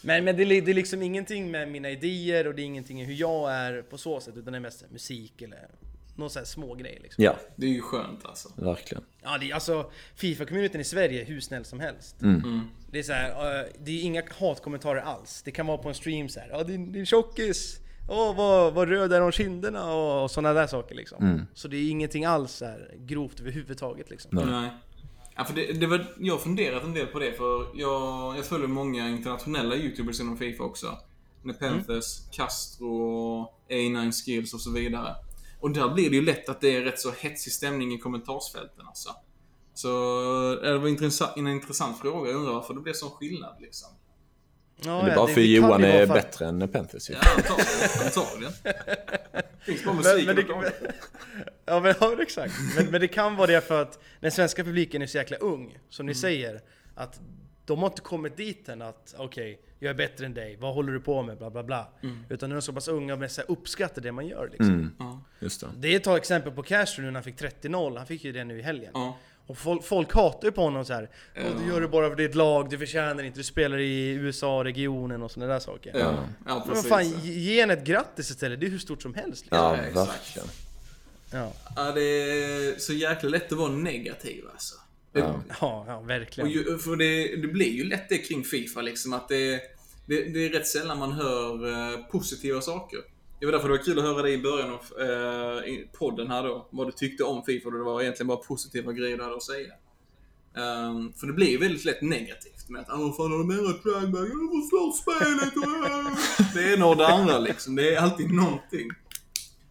Men, 0.02 0.24
men 0.26 0.38
det, 0.38 0.46
det 0.46 0.72
är 0.72 0.74
liksom 0.74 1.02
ingenting 1.02 1.52
med 1.52 1.68
mina 1.68 1.90
idéer 1.90 2.48
och 2.48 2.56
det 2.56 2.62
är 2.62 2.64
ingenting 2.64 3.02
i 3.02 3.06
hur 3.06 3.14
jag 3.14 3.52
är 3.54 3.82
på 3.82 3.98
så 3.98 4.20
sätt, 4.20 4.38
utan 4.38 4.54
det 4.54 4.58
är 4.58 4.62
mest 4.62 4.86
musik 4.92 5.42
eller 5.42 5.68
någon 6.16 6.30
sån 6.30 6.40
här 6.40 6.46
små 6.46 6.76
grej 6.76 7.00
liksom. 7.04 7.24
Ja, 7.24 7.36
Det 7.56 7.66
är 7.66 7.70
ju 7.70 7.82
skönt 7.82 8.26
alltså. 8.26 8.50
verkligen. 8.56 9.04
Ja, 9.24 9.38
det 9.38 9.50
är, 9.50 9.54
alltså 9.54 9.92
Fifa-communityn 10.16 10.80
i 10.80 10.84
Sverige 10.84 11.22
är 11.22 11.26
hur 11.26 11.40
snäll 11.40 11.66
som 11.66 11.80
helst. 11.80 12.16
Det 12.92 13.00
är 13.00 13.04
så 13.04 13.14
här, 13.14 13.60
eh, 13.60 13.66
det 13.80 13.92
är 13.92 14.02
inga 14.04 14.24
hatkommentarer 14.40 15.02
alls. 15.02 15.42
Det 15.46 15.52
kan 15.52 15.68
vara 15.68 15.78
på 15.78 15.90
en 15.90 15.96
stream 15.96 16.30
så 16.30 16.40
här, 16.40 16.50
ja 16.52 16.64
din, 16.64 16.92
din 16.92 17.06
tjockis, 17.06 17.80
åh 18.08 18.36
vad, 18.36 18.74
vad 18.74 18.90
röd 18.90 19.14
är 19.14 19.22
om 19.22 19.32
kinderna 19.32 19.94
och, 19.94 20.24
och 20.24 20.32
sådana 20.32 20.54
där 20.54 20.68
saker 20.68 20.96
liksom. 20.96 21.46
Så 21.54 21.68
det 21.68 21.78
är 21.78 21.90
ingenting 21.90 22.26
alls 22.26 22.52
så 22.52 22.66
här 22.66 22.96
grovt 23.00 23.40
överhuvudtaget 23.40 24.10
liksom. 24.10 24.30
Nej. 24.34 24.46
Nej. 24.46 24.72
Ja, 25.36 25.46
för 25.46 25.54
det, 25.54 25.74
det 25.74 25.88
var, 25.88 26.06
jag 26.20 26.34
har 26.34 26.40
funderat 26.40 26.84
en 26.84 26.94
del 26.94 27.08
på 27.08 27.20
det, 27.20 27.34
för 27.34 27.68
jag, 27.74 28.38
jag 28.38 28.46
följer 28.46 28.68
många 28.68 29.10
internationella 29.10 29.76
YouTubers 29.76 30.20
inom 30.20 30.38
Fifa 30.38 30.64
också. 30.64 30.98
Nepenthes, 31.44 32.30
Castro, 32.32 33.48
A9 33.70 34.12
Skills 34.12 34.54
och 34.54 34.62
så 34.62 34.72
vidare. 34.72 35.16
Och 35.60 35.72
där 35.72 35.90
blir 35.90 36.10
det 36.10 36.16
ju 36.16 36.22
lätt 36.22 36.50
att 36.50 36.62
det 36.62 36.76
är 36.76 36.82
rätt 36.82 37.00
så 37.00 37.12
hetsig 37.12 37.54
stämning 37.54 37.94
i 37.94 37.98
kommentarsfälten 37.98 38.88
alltså. 38.88 39.10
Så 39.74 39.90
eh, 40.54 40.72
det 40.72 40.78
var 40.78 40.88
intressant, 40.88 41.38
en 41.38 41.48
intressant 41.48 42.00
fråga. 42.00 42.32
Jag 42.32 42.40
undrar 42.40 42.54
varför 42.54 42.74
det 42.74 42.82
blev 42.82 42.94
sån 42.94 43.10
skillnad 43.10 43.56
liksom. 43.60 43.90
Ja, 44.86 45.02
det 45.06 45.12
är 45.12 45.16
bara 45.16 45.28
för 45.28 45.34
det 45.36 45.42
kan 45.42 45.44
ju 45.44 45.56
Johan 45.56 45.84
är 45.84 46.06
för- 46.08 46.14
bättre 46.14 46.46
än 46.46 46.68
Panthers 46.68 47.10
ju. 47.10 47.14
Ja, 47.14 47.20
antagligen. 47.36 48.06
antagligen. 48.06 48.54
Finns 49.62 49.84
bara 49.86 49.96
musik 49.96 50.26
Men, 50.28 50.36
men, 50.36 50.46
det, 50.46 50.72
ja, 51.66 51.80
men, 51.80 51.94
ja, 52.00 52.16
exakt. 52.22 52.54
Men, 52.76 52.86
men 52.86 53.02
det 53.02 53.08
kan 53.08 53.36
vara 53.36 53.48
det 53.48 53.62
för 53.62 53.82
att 53.82 54.00
den 54.20 54.32
svenska 54.32 54.64
publiken 54.64 55.02
är 55.02 55.08
så 55.08 55.18
jäkla 55.18 55.38
ung, 55.38 55.78
som 55.90 56.04
Mm. 56.04 56.10
ni 56.12 56.16
säger. 56.16 56.62
Att 56.96 57.20
de 57.66 57.80
har 57.80 57.88
inte 57.88 58.02
kommit 58.02 58.38
dit 58.38 58.70
än 58.70 58.82
att 58.82 59.16
okej, 59.18 59.62
jag 59.80 59.90
är 59.90 59.94
bättre 59.94 60.26
än 60.26 60.34
dig, 60.34 60.56
vad 60.60 60.74
håller 60.74 60.94
du 60.94 61.00
på 61.00 61.24
med? 61.24 61.38
Bla 61.38 61.50
bla 61.50 61.64
bla. 61.64 61.88
Mm. 62.04 62.24
Utan 62.30 62.50
de 62.50 62.56
är 62.56 62.60
så 62.62 62.74
pass 62.74 62.88
unga 62.88 63.14
och 63.14 63.22
uppskattar 63.48 64.02
det 64.02 64.12
man 64.12 64.28
gör 64.28 64.48
liksom. 64.52 64.68
Mm, 64.74 64.92
Ja. 65.00 65.22
just 65.40 65.62
det. 65.62 65.68
Det 65.78 65.88
är 65.88 65.96
ett 65.96 66.08
exempel 66.18 66.52
på 66.52 66.64
Castro 66.64 67.02
nu 67.02 67.08
när 67.08 67.14
han 67.14 67.24
fick 67.24 67.36
30-0, 67.42 67.98
han 67.98 68.08
fick 68.08 68.24
ju 68.24 68.32
det 68.32 68.44
nu 68.44 68.60
i 68.60 68.62
helgen. 68.62 68.92
Ja. 68.94 69.18
Och 69.52 69.58
folk, 69.58 69.84
folk 69.84 70.14
hatar 70.14 70.48
ju 70.48 70.52
på 70.52 70.62
honom 70.62 70.86
så 70.86 70.94
här. 70.94 71.10
"Åh, 71.38 71.44
Du 71.62 71.68
gör 71.74 71.82
det 71.82 71.88
bara 71.88 72.10
för 72.10 72.16
ditt 72.16 72.36
lag, 72.36 72.70
du 72.70 72.78
förtjänar 72.78 73.24
inte, 73.24 73.40
du 73.40 73.44
spelar 73.44 73.78
i 73.80 74.10
USA-regionen 74.12 75.24
och 75.24 75.32
sådana 75.32 75.54
där 75.54 75.60
saker. 75.60 75.92
Ja, 76.00 76.00
ja 76.46 76.64
Men 76.66 76.68
precis. 76.76 76.90
fan, 76.90 77.20
ge 77.24 77.62
henne 77.62 77.74
ett 77.74 77.84
grattis 77.84 78.30
istället, 78.32 78.60
det 78.60 78.66
är 78.66 78.70
hur 78.70 78.78
stort 78.80 79.02
som 79.02 79.14
helst 79.14 79.42
liksom. 79.42 79.58
Ja, 79.58 79.78
Ja, 79.78 79.84
exakt. 79.84 80.12
verkligen. 80.12 80.48
Ja, 81.32 81.54
Ja, 81.76 81.92
det 81.92 82.02
är 82.02 82.80
så 82.80 82.94
jäkla 82.94 83.30
lätt 83.30 83.52
att 83.52 83.58
vara 83.58 83.72
negativ 83.72 84.44
alltså. 84.54 84.76
Det, 85.12 85.20
Ja. 85.20 85.42
ja, 85.62 85.84
ja 85.88 85.96
Och 85.98 86.10
verkligen. 86.10 86.50
ju, 86.50 86.78
för 86.78 86.96
det, 86.96 87.36
det 87.36 87.48
blir 87.48 87.72
ju 87.72 87.84
lätt 87.84 88.10
det 88.10 88.18
kring 88.18 88.44
Fifa 88.44 88.82
liksom 88.82 89.14
att 89.14 89.30
det, 89.30 89.62
det, 90.06 90.24
det 90.24 90.46
är 90.46 90.50
rätt 90.50 90.68
sällan 90.68 90.98
man 91.00 91.12
hör 91.12 91.68
eh, 91.94 91.98
positiva 92.06 92.62
saker. 92.62 93.00
Det 93.42 93.46
var 93.48 93.52
därför 93.52 93.68
det 93.68 93.78
var 93.78 93.84
kul 93.84 94.00
att 94.00 94.06
höra 94.06 94.22
dig 94.22 94.34
i 94.34 94.38
början 94.38 94.70
av 94.70 95.02
eh, 95.02 95.78
podden 95.92 96.28
här 96.28 96.44
då. 96.44 96.68
Vad 96.70 96.88
du 96.88 96.92
tyckte 96.92 97.24
om 97.24 97.44
Fifa 97.44 97.68
och 97.70 97.74
det 97.74 97.84
var 97.84 98.02
egentligen 98.02 98.28
bara 98.28 98.38
positiva 98.38 98.92
grejer 98.94 99.18
du 99.18 99.24
hade 99.24 99.36
att 99.36 99.44
säga. 99.44 99.74
Ehm, 100.58 101.14
för 101.14 101.28
det 101.28 101.34
blir 101.34 101.50
ju 101.50 101.58
väldigt 101.58 101.86
lätt 101.86 102.02
negativt 102.02 102.70
med 102.70 102.82
att 102.82 102.88
vad 102.90 103.16
fan 103.16 103.32
har 103.32 103.38
de 103.38 103.52
ändrat 103.52 103.82
flaggbag? 103.82 104.22
Jag 104.22 104.62
förstår 104.62 104.92
spelet 104.92 105.56
och 105.58 105.88
äh." 105.92 106.54
Det 106.54 106.74
ena 106.74 106.86
och 106.86 106.98
det 106.98 107.08
andra 107.08 107.40
liksom. 107.40 107.76
Det 107.76 107.96
är 107.96 108.02
alltid 108.02 108.32
någonting. 108.32 108.90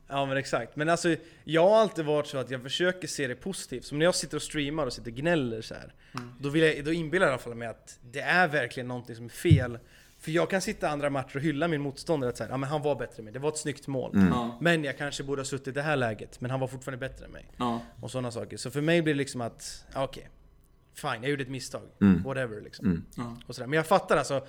Ja 0.08 0.26
men 0.26 0.36
exakt. 0.36 0.76
Men 0.76 0.88
alltså, 0.88 1.16
jag 1.44 1.68
har 1.68 1.78
alltid 1.78 2.04
varit 2.04 2.26
så 2.26 2.38
att 2.38 2.50
jag 2.50 2.62
försöker 2.62 3.08
se 3.08 3.26
det 3.26 3.34
positivt. 3.34 3.84
Som 3.84 3.98
när 3.98 4.04
jag 4.04 4.14
sitter 4.14 4.36
och 4.36 4.42
streamar 4.42 4.86
och 4.86 4.92
sitter 4.92 5.10
och 5.10 5.16
gnäller 5.16 5.62
så 5.62 5.74
här. 5.74 5.94
Då, 6.40 6.48
vill 6.48 6.62
jag, 6.62 6.84
då 6.84 6.92
inbillar 6.92 7.26
jag 7.26 7.30
i 7.30 7.32
alla 7.32 7.42
fall 7.42 7.54
mig 7.54 7.68
att 7.68 7.98
det 8.12 8.20
är 8.20 8.48
verkligen 8.48 8.88
någonting 8.88 9.16
som 9.16 9.24
är 9.24 9.28
fel. 9.28 9.78
För 10.20 10.30
jag 10.30 10.50
kan 10.50 10.60
sitta 10.60 10.88
andra 10.88 11.10
matcher 11.10 11.36
och 11.36 11.42
hylla 11.42 11.68
min 11.68 11.80
motståndare 11.80 12.30
att 12.30 12.36
säga, 12.36 12.50
ja 12.50 12.56
men 12.56 12.68
han 12.68 12.82
var 12.82 12.94
bättre 12.94 13.18
än 13.18 13.24
mig, 13.24 13.32
det 13.32 13.38
var 13.38 13.48
ett 13.48 13.58
snyggt 13.58 13.86
mål. 13.86 14.10
Ja. 14.14 14.58
Men 14.60 14.84
jag 14.84 14.98
kanske 14.98 15.22
borde 15.24 15.40
ha 15.40 15.44
suttit 15.44 15.68
i 15.68 15.70
det 15.70 15.82
här 15.82 15.96
läget, 15.96 16.40
men 16.40 16.50
han 16.50 16.60
var 16.60 16.68
fortfarande 16.68 17.08
bättre 17.08 17.24
än 17.24 17.30
mig. 17.30 17.46
Ja. 17.56 17.80
Och 18.00 18.10
sådana 18.10 18.30
saker. 18.30 18.56
Så 18.56 18.70
för 18.70 18.80
mig 18.80 19.02
blir 19.02 19.14
det 19.14 19.18
liksom 19.18 19.40
att, 19.40 19.84
okej. 19.94 20.28
fine, 20.94 21.22
jag 21.22 21.30
gjorde 21.30 21.42
ett 21.42 21.48
misstag. 21.48 21.82
Whatever 22.24 22.60
liksom. 22.60 23.04
Ja. 23.16 23.36
Och 23.46 23.54
sådär. 23.54 23.66
Men 23.66 23.76
jag 23.76 23.86
fattar 23.86 24.16
alltså. 24.16 24.46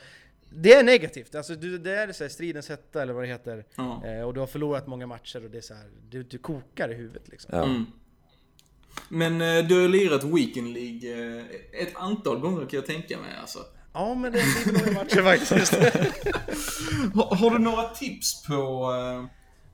Det 0.54 0.74
är 0.74 0.84
negativt. 0.84 1.36
Alltså, 1.36 1.56
du, 1.56 1.78
det 1.78 1.96
är 1.96 2.12
så 2.12 2.24
här, 2.24 2.30
stridens 2.30 2.70
hetta 2.70 3.02
eller 3.02 3.14
vad 3.14 3.24
det 3.24 3.28
heter. 3.28 3.66
Ja. 3.76 4.06
Eh, 4.06 4.22
och 4.22 4.34
du 4.34 4.40
har 4.40 4.48
förlorat 4.48 4.88
många 4.88 5.08
matcher 5.08 5.46
och 5.46 5.52
det 5.52 5.58
är 5.58 5.62
så 5.62 5.74
här, 5.74 5.86
du, 6.10 6.24
du 6.24 6.38
kokar 6.38 6.92
i 6.92 6.94
huvudet 6.94 7.28
liksom. 7.28 7.50
Ja. 7.54 7.64
Mm. 7.64 7.86
Men 9.10 9.42
eh, 9.42 9.68
du 9.68 9.82
har 9.82 9.88
lirat 9.88 10.24
Weekend 10.24 10.74
League 10.74 11.38
eh, 11.38 11.46
ett 11.72 11.96
antal 11.96 12.40
gånger 12.40 12.60
kan 12.66 12.78
jag 12.78 12.86
tänka 12.86 13.18
mig 13.18 13.36
alltså. 13.42 13.60
Ja 13.94 14.14
men 14.14 14.32
det 14.32 14.44
blir 14.64 14.74
några 14.74 14.92
matcher 14.92 15.22
faktiskt. 15.22 15.74
Har, 17.16 17.36
har 17.36 17.52
du 17.52 17.60
några 17.60 17.84
tips 17.84 18.44
på, 18.44 18.54
eh, 18.94 19.26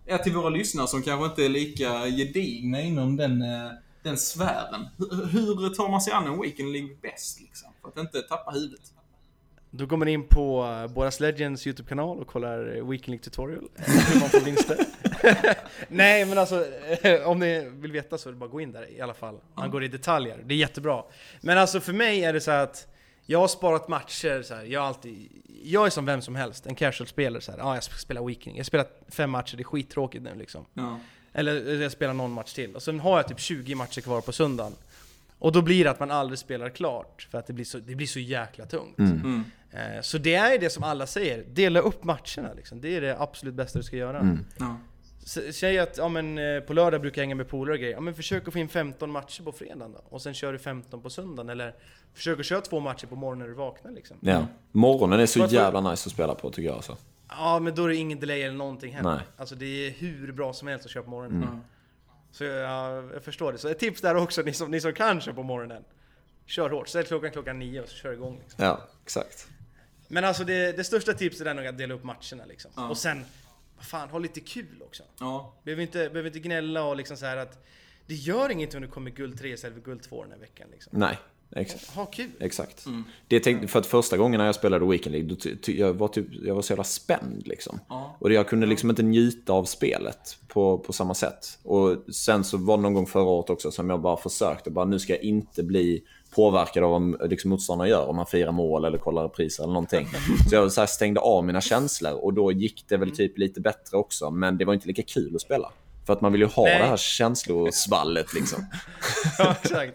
ja, 0.05 0.17
till 0.17 0.33
våra 0.33 0.49
lyssnare 0.49 0.87
som 0.87 1.01
kanske 1.01 1.25
inte 1.25 1.45
är 1.45 1.49
lika 1.49 2.05
gedigna 2.05 2.81
inom 2.81 3.15
den, 3.17 3.41
eh, 3.41 3.71
den 4.03 4.17
sfären? 4.17 4.87
Hur, 5.31 5.61
hur 5.61 5.69
tar 5.69 5.89
man 5.89 6.01
sig 6.01 6.13
an 6.13 6.27
en 6.27 6.41
Weekend 6.41 6.71
League 6.71 6.95
bäst 7.01 7.41
liksom? 7.41 7.69
För 7.81 7.89
att 7.89 7.97
inte 7.97 8.21
tappa 8.21 8.51
huvudet. 8.51 8.93
Du 9.69 9.87
kommer 9.87 10.05
in 10.05 10.27
på 10.27 10.63
uh, 10.63 10.93
Boras 10.93 11.19
Legends 11.19 11.67
YouTube-kanal 11.67 12.19
och 12.19 12.27
kollar 12.27 12.77
eh, 12.77 12.89
Weekend 12.89 13.07
League 13.07 13.23
Tutorial. 13.23 13.69
eh, 13.75 13.83
hur 14.13 14.19
man 14.19 14.29
får 14.29 14.39
vinster. 14.39 14.77
Nej 15.87 16.25
men 16.25 16.37
alltså, 16.37 16.65
eh, 17.01 17.27
om 17.27 17.39
ni 17.39 17.69
vill 17.69 17.91
veta 17.91 18.17
så 18.17 18.29
är 18.29 18.33
det 18.33 18.39
bara 18.39 18.45
att 18.45 18.51
gå 18.51 18.61
in 18.61 18.71
där 18.71 18.91
i 18.91 19.01
alla 19.01 19.13
fall. 19.13 19.39
Man 19.55 19.71
går 19.71 19.83
i 19.83 19.87
detaljer, 19.87 20.43
det 20.45 20.53
är 20.53 20.57
jättebra. 20.57 21.03
Men 21.41 21.57
alltså 21.57 21.79
för 21.79 21.93
mig 21.93 22.23
är 22.23 22.33
det 22.33 22.41
så 22.41 22.51
att 22.51 22.87
jag 23.29 23.39
har 23.39 23.47
sparat 23.47 23.87
matcher 23.87 24.41
så 24.41 24.55
här. 24.55 24.63
Jag, 24.63 24.79
har 24.81 24.87
alltid, 24.87 25.27
jag 25.63 25.85
är 25.85 25.89
som 25.89 26.05
vem 26.05 26.21
som 26.21 26.35
helst, 26.35 26.65
en 26.67 26.75
casual-spelare. 26.75 27.41
Så 27.41 27.51
här. 27.51 27.59
Ja, 27.59 27.73
jag 27.75 27.83
spelar 27.83 28.23
Weekend. 28.25 28.55
Jag 28.55 28.59
har 28.59 28.63
spelat 28.65 29.01
fem 29.07 29.29
matcher, 29.31 29.57
det 29.57 29.61
är 29.61 29.65
skittråkigt 29.65 30.23
nu 30.23 30.35
liksom. 30.35 30.65
Ja. 30.73 30.99
Eller 31.33 31.81
jag 31.81 31.91
spelar 31.91 32.13
någon 32.13 32.31
match 32.31 32.53
till. 32.53 32.75
Och 32.75 32.83
sen 32.83 32.99
har 32.99 33.17
jag 33.17 33.27
typ 33.27 33.39
20 33.39 33.75
matcher 33.75 34.01
kvar 34.01 34.21
på 34.21 34.31
söndagen. 34.31 34.73
Och 35.39 35.51
då 35.51 35.61
blir 35.61 35.83
det 35.83 35.91
att 35.91 35.99
man 35.99 36.11
aldrig 36.11 36.39
spelar 36.39 36.69
klart, 36.69 37.27
för 37.31 37.37
att 37.37 37.47
det 37.47 37.53
blir 37.53 37.65
så, 37.65 37.79
det 37.79 37.95
blir 37.95 38.07
så 38.07 38.19
jäkla 38.19 38.65
tungt. 38.65 38.99
Mm. 38.99 39.43
Eh, 39.71 40.01
Så 40.01 40.17
det 40.17 40.35
är 40.35 40.59
det 40.59 40.69
som 40.69 40.83
alla 40.83 41.07
säger, 41.07 41.43
dela 41.43 41.79
upp 41.79 42.03
matcherna 42.03 42.53
liksom. 42.55 42.81
Det 42.81 42.95
är 42.95 43.01
det 43.01 43.19
absolut 43.19 43.55
bästa 43.55 43.79
du 43.79 43.83
ska 43.83 43.95
göra. 43.97 44.37
Ja. 44.57 44.77
Säg 45.51 45.79
att 45.79 45.97
ja, 45.97 46.09
men, 46.09 46.37
eh, 46.37 46.59
på 46.59 46.73
lördag 46.73 47.01
brukar 47.01 47.21
jag 47.21 47.23
hänga 47.25 47.35
med 47.35 47.47
polare 47.47 47.73
och 47.73 47.79
grejer. 47.79 47.93
Ja, 47.93 47.99
men 48.01 48.15
försök 48.15 48.47
att 48.47 48.53
få 48.53 48.59
in 48.59 48.69
15 48.69 49.11
matcher 49.11 49.43
på 49.43 49.51
fredagen 49.51 49.91
då. 49.91 50.01
Och 50.09 50.21
sen 50.21 50.33
kör 50.33 50.53
du 50.53 50.59
15 50.59 51.01
på 51.01 51.09
söndagen. 51.09 51.49
Eller 51.49 51.75
försök 52.13 52.39
att 52.39 52.45
köra 52.45 52.61
två 52.61 52.79
matcher 52.79 53.05
på 53.07 53.15
morgonen 53.15 53.39
när 53.39 53.47
du 53.47 53.53
vaknar 53.53 53.91
liksom. 53.91 54.17
Ja. 54.21 54.45
Morgonen 54.71 55.19
är 55.19 55.25
så 55.25 55.39
Varför- 55.39 55.55
jävla 55.55 55.81
nice 55.81 56.07
att 56.07 56.13
spela 56.13 56.35
på 56.35 56.49
tycker 56.49 56.67
jag 56.69 56.75
alltså. 56.75 56.97
Ja 57.29 57.59
men 57.59 57.75
då 57.75 57.83
är 57.83 57.87
det 57.87 57.95
ingen 57.95 58.19
delay 58.19 58.41
eller 58.41 58.55
någonting 58.57 58.93
heller. 58.93 59.09
Nej. 59.15 59.19
Alltså 59.37 59.55
det 59.55 59.65
är 59.87 59.91
hur 59.91 60.31
bra 60.31 60.53
som 60.53 60.67
helst 60.67 60.85
att 60.85 60.91
köra 60.91 61.03
på 61.03 61.09
morgonen. 61.09 61.41
Ja. 61.51 61.59
Så 62.31 62.43
jag, 62.43 63.09
jag 63.13 63.23
förstår 63.23 63.51
det. 63.51 63.57
Så 63.57 63.67
ett 63.67 63.79
tips 63.79 64.01
där 64.01 64.15
också, 64.15 64.41
ni 64.41 64.53
som, 64.53 64.71
ni 64.71 64.81
som 64.81 64.93
kan 64.93 65.21
köra 65.21 65.35
på 65.35 65.43
morgonen. 65.43 65.83
Kör 66.45 66.69
hårt, 66.69 66.87
ställ 66.87 67.03
klockan 67.03 67.31
klockan 67.31 67.59
nio 67.59 67.81
och 67.81 67.89
så 67.89 67.95
kör 67.95 68.13
igång. 68.13 68.39
Liksom. 68.43 68.65
Ja, 68.65 68.81
exakt. 69.03 69.47
Men 70.07 70.23
alltså 70.23 70.43
det, 70.43 70.77
det 70.77 70.83
största 70.83 71.13
tipset 71.13 71.47
är 71.47 71.53
nog 71.53 71.65
att 71.67 71.77
dela 71.77 71.93
upp 71.93 72.03
matcherna 72.03 72.45
liksom. 72.47 72.71
Ja. 72.75 72.89
Och 72.89 72.97
sen, 72.97 73.25
fan, 73.83 74.09
ha 74.09 74.19
lite 74.19 74.39
kul 74.39 74.81
också. 74.85 75.03
Ja. 75.19 75.53
Behöver 75.63 75.81
inte, 75.81 75.97
behöver 75.97 76.25
inte 76.25 76.39
gnälla 76.39 76.83
och 76.83 76.95
liksom 76.95 77.17
så 77.17 77.25
här 77.25 77.37
att 77.37 77.65
det 78.07 78.15
gör 78.15 78.49
inget 78.49 78.75
om 78.75 78.81
du 78.81 78.87
kommer 78.87 79.11
guld 79.11 79.39
3 79.39 79.49
istället 79.49 79.75
för 79.75 79.81
guld 79.81 80.03
2 80.03 80.23
den 80.23 80.31
här 80.31 80.39
veckan 80.39 80.67
liksom. 80.71 80.99
Nej, 80.99 81.17
exakt. 81.55 81.89
Ha 81.89 82.05
kul! 82.05 82.31
Exakt. 82.39 82.85
Mm. 82.85 83.03
Det 83.27 83.39
tänkte, 83.39 83.67
för 83.67 83.79
att 83.79 83.85
första 83.85 84.17
gången 84.17 84.37
när 84.37 84.45
jag 84.45 84.55
spelade 84.55 84.85
Weekend 84.85 85.11
League, 85.11 85.29
då 85.29 85.35
ty, 85.35 85.55
ty, 85.55 85.79
jag, 85.79 85.93
var 85.93 86.07
typ, 86.07 86.25
jag 86.31 86.55
var 86.55 86.61
så 86.61 86.71
jävla 86.71 86.83
spänd 86.83 87.47
liksom. 87.47 87.79
Ja. 87.89 88.17
Och 88.19 88.31
jag 88.31 88.47
kunde 88.47 88.67
liksom 88.67 88.89
inte 88.89 89.03
njuta 89.03 89.53
av 89.53 89.65
spelet 89.65 90.37
på, 90.47 90.77
på 90.77 90.93
samma 90.93 91.13
sätt. 91.13 91.59
Och 91.63 92.13
sen 92.13 92.43
så 92.43 92.57
var 92.57 92.77
det 92.77 92.83
någon 92.83 92.93
gång 92.93 93.07
förra 93.07 93.23
året 93.23 93.49
också 93.49 93.71
som 93.71 93.89
jag 93.89 94.01
bara 94.01 94.17
försökte, 94.17 94.71
bara 94.71 94.85
nu 94.85 94.99
ska 94.99 95.13
jag 95.13 95.23
inte 95.23 95.63
bli 95.63 96.03
påverkad 96.35 96.83
av 96.83 96.91
vad 96.91 97.29
liksom, 97.29 97.49
motståndarna 97.49 97.89
gör, 97.89 98.07
om 98.07 98.15
man 98.15 98.25
firar 98.25 98.51
mål 98.51 98.85
eller 98.85 98.97
kollar 98.97 99.23
repriser 99.23 99.63
eller 99.63 99.73
någonting. 99.73 100.07
Så 100.49 100.55
jag 100.55 100.71
så 100.71 100.87
stängde 100.87 101.19
av 101.19 101.45
mina 101.45 101.61
känslor 101.61 102.13
och 102.13 102.33
då 102.33 102.51
gick 102.51 102.85
det 102.87 102.97
väl 102.97 103.15
typ 103.15 103.37
lite 103.37 103.61
bättre 103.61 103.97
också, 103.97 104.31
men 104.31 104.57
det 104.57 104.65
var 104.65 104.73
inte 104.73 104.87
lika 104.87 105.03
kul 105.03 105.35
att 105.35 105.41
spela. 105.41 105.71
För 106.05 106.13
att 106.13 106.21
man 106.21 106.31
vill 106.31 106.41
ju 106.41 106.47
ha 106.47 106.63
Nej. 106.63 106.79
det 106.79 106.85
här 106.85 106.97
känslosvallet 106.97 108.33
liksom. 108.33 108.65
Ja, 109.37 109.55
exakt. 109.63 109.93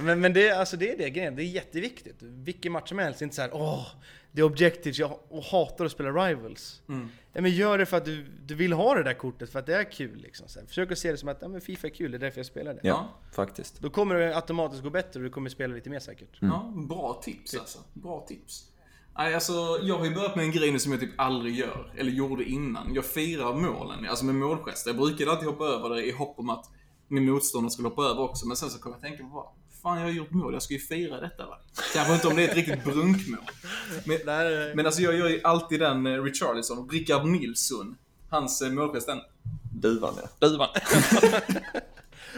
men, 0.00 0.20
men 0.20 0.32
det, 0.32 0.50
alltså 0.50 0.76
det 0.76 0.90
är 0.90 0.98
det 0.98 1.10
grejen, 1.10 1.36
det 1.36 1.42
är 1.42 1.46
jätteviktigt. 1.46 2.16
Vilken 2.20 2.72
match 2.72 2.88
som 2.88 2.98
helst, 2.98 3.22
inte 3.22 3.36
så 3.36 3.42
här 3.42 3.50
åh, 3.54 3.86
det 4.32 4.40
är 4.40 4.44
objectives, 4.44 4.98
jag 4.98 5.18
hatar 5.50 5.84
att 5.84 5.92
spela 5.92 6.10
rivals. 6.10 6.82
Mm. 6.88 7.08
Ja, 7.32 7.40
men 7.40 7.50
gör 7.50 7.78
det 7.78 7.86
för 7.86 7.96
att 7.96 8.04
du, 8.04 8.26
du 8.46 8.54
vill 8.54 8.72
ha 8.72 8.94
det 8.94 9.02
där 9.02 9.14
kortet, 9.14 9.50
för 9.50 9.58
att 9.58 9.66
det 9.66 9.76
är 9.76 9.92
kul 9.92 10.18
liksom. 10.18 10.48
Så 10.48 10.60
här, 10.60 10.66
försök 10.66 10.92
att 10.92 10.98
se 10.98 11.10
det 11.10 11.16
som 11.16 11.28
att 11.28 11.38
ja, 11.40 11.48
men 11.48 11.60
Fifa 11.60 11.86
är 11.86 11.90
kul, 11.90 12.10
det 12.10 12.16
är 12.16 12.18
därför 12.18 12.38
jag 12.38 12.46
spelar 12.46 12.74
det. 12.74 12.80
Ja, 12.82 13.08
faktiskt. 13.32 13.80
Då 13.80 13.90
kommer 13.90 14.14
det 14.14 14.36
automatiskt 14.36 14.82
gå 14.82 14.90
bättre 14.90 15.20
och 15.20 15.24
du 15.24 15.30
kommer 15.30 15.50
spela 15.50 15.74
lite 15.74 15.90
mer 15.90 16.00
säkert. 16.00 16.38
Ja, 16.40 16.72
bra 16.88 17.20
tips 17.24 17.54
alltså. 17.54 17.78
Bra 17.92 18.24
tips. 18.28 18.66
Nej, 19.18 19.34
alltså, 19.34 19.52
jag 19.82 19.98
har 19.98 20.04
ju 20.04 20.14
börjat 20.14 20.36
med 20.36 20.44
en 20.44 20.52
grej 20.52 20.72
nu 20.72 20.78
som 20.78 20.92
jag 20.92 21.00
typ 21.00 21.20
aldrig 21.20 21.54
gör, 21.54 21.92
eller 21.96 22.10
gjorde 22.10 22.44
innan. 22.44 22.94
Jag 22.94 23.04
firar 23.04 23.54
målen, 23.54 24.06
alltså 24.08 24.24
med 24.24 24.34
målgester. 24.34 24.90
Jag 24.90 24.98
brukade 24.98 25.30
alltid 25.30 25.48
hoppa 25.48 25.64
över 25.64 25.90
det 25.90 26.06
i 26.06 26.12
hopp 26.12 26.38
om 26.38 26.50
att 26.50 26.70
min 27.08 27.30
motståndare 27.30 27.70
skulle 27.70 27.88
hoppa 27.88 28.02
över 28.02 28.20
också, 28.20 28.46
men 28.46 28.56
sen 28.56 28.70
så 28.70 28.78
kom 28.78 28.92
jag 28.92 28.96
att 28.96 29.02
tänka 29.02 29.22
på 29.22 29.28
vad 29.28 29.46
fan 29.82 29.98
jag 29.98 30.04
har 30.04 30.12
gjort 30.12 30.30
mål, 30.30 30.52
jag 30.52 30.62
ska 30.62 30.74
ju 30.74 30.80
fira 30.80 31.20
detta 31.20 31.46
va. 31.46 31.58
Kanske 31.94 32.14
inte 32.14 32.28
om 32.28 32.36
det 32.36 32.44
är 32.44 32.48
ett 32.48 32.56
riktigt 32.56 32.84
brunkmål. 32.84 33.40
Men, 34.04 34.18
Nej, 34.26 34.74
men 34.74 34.86
alltså 34.86 35.02
jag 35.02 35.14
gör 35.14 35.28
ju 35.28 35.40
alltid 35.44 35.80
den 35.80 36.06
eh, 36.06 36.22
Richarlison, 36.22 36.88
Rickard 36.88 37.26
Nilsson. 37.26 37.96
Hans 38.28 38.62
eh, 38.62 38.70
målgest, 38.70 39.06
den 39.06 39.20
Duvan 39.72 40.14
ja. 40.22 40.48
duvan. 40.48 40.68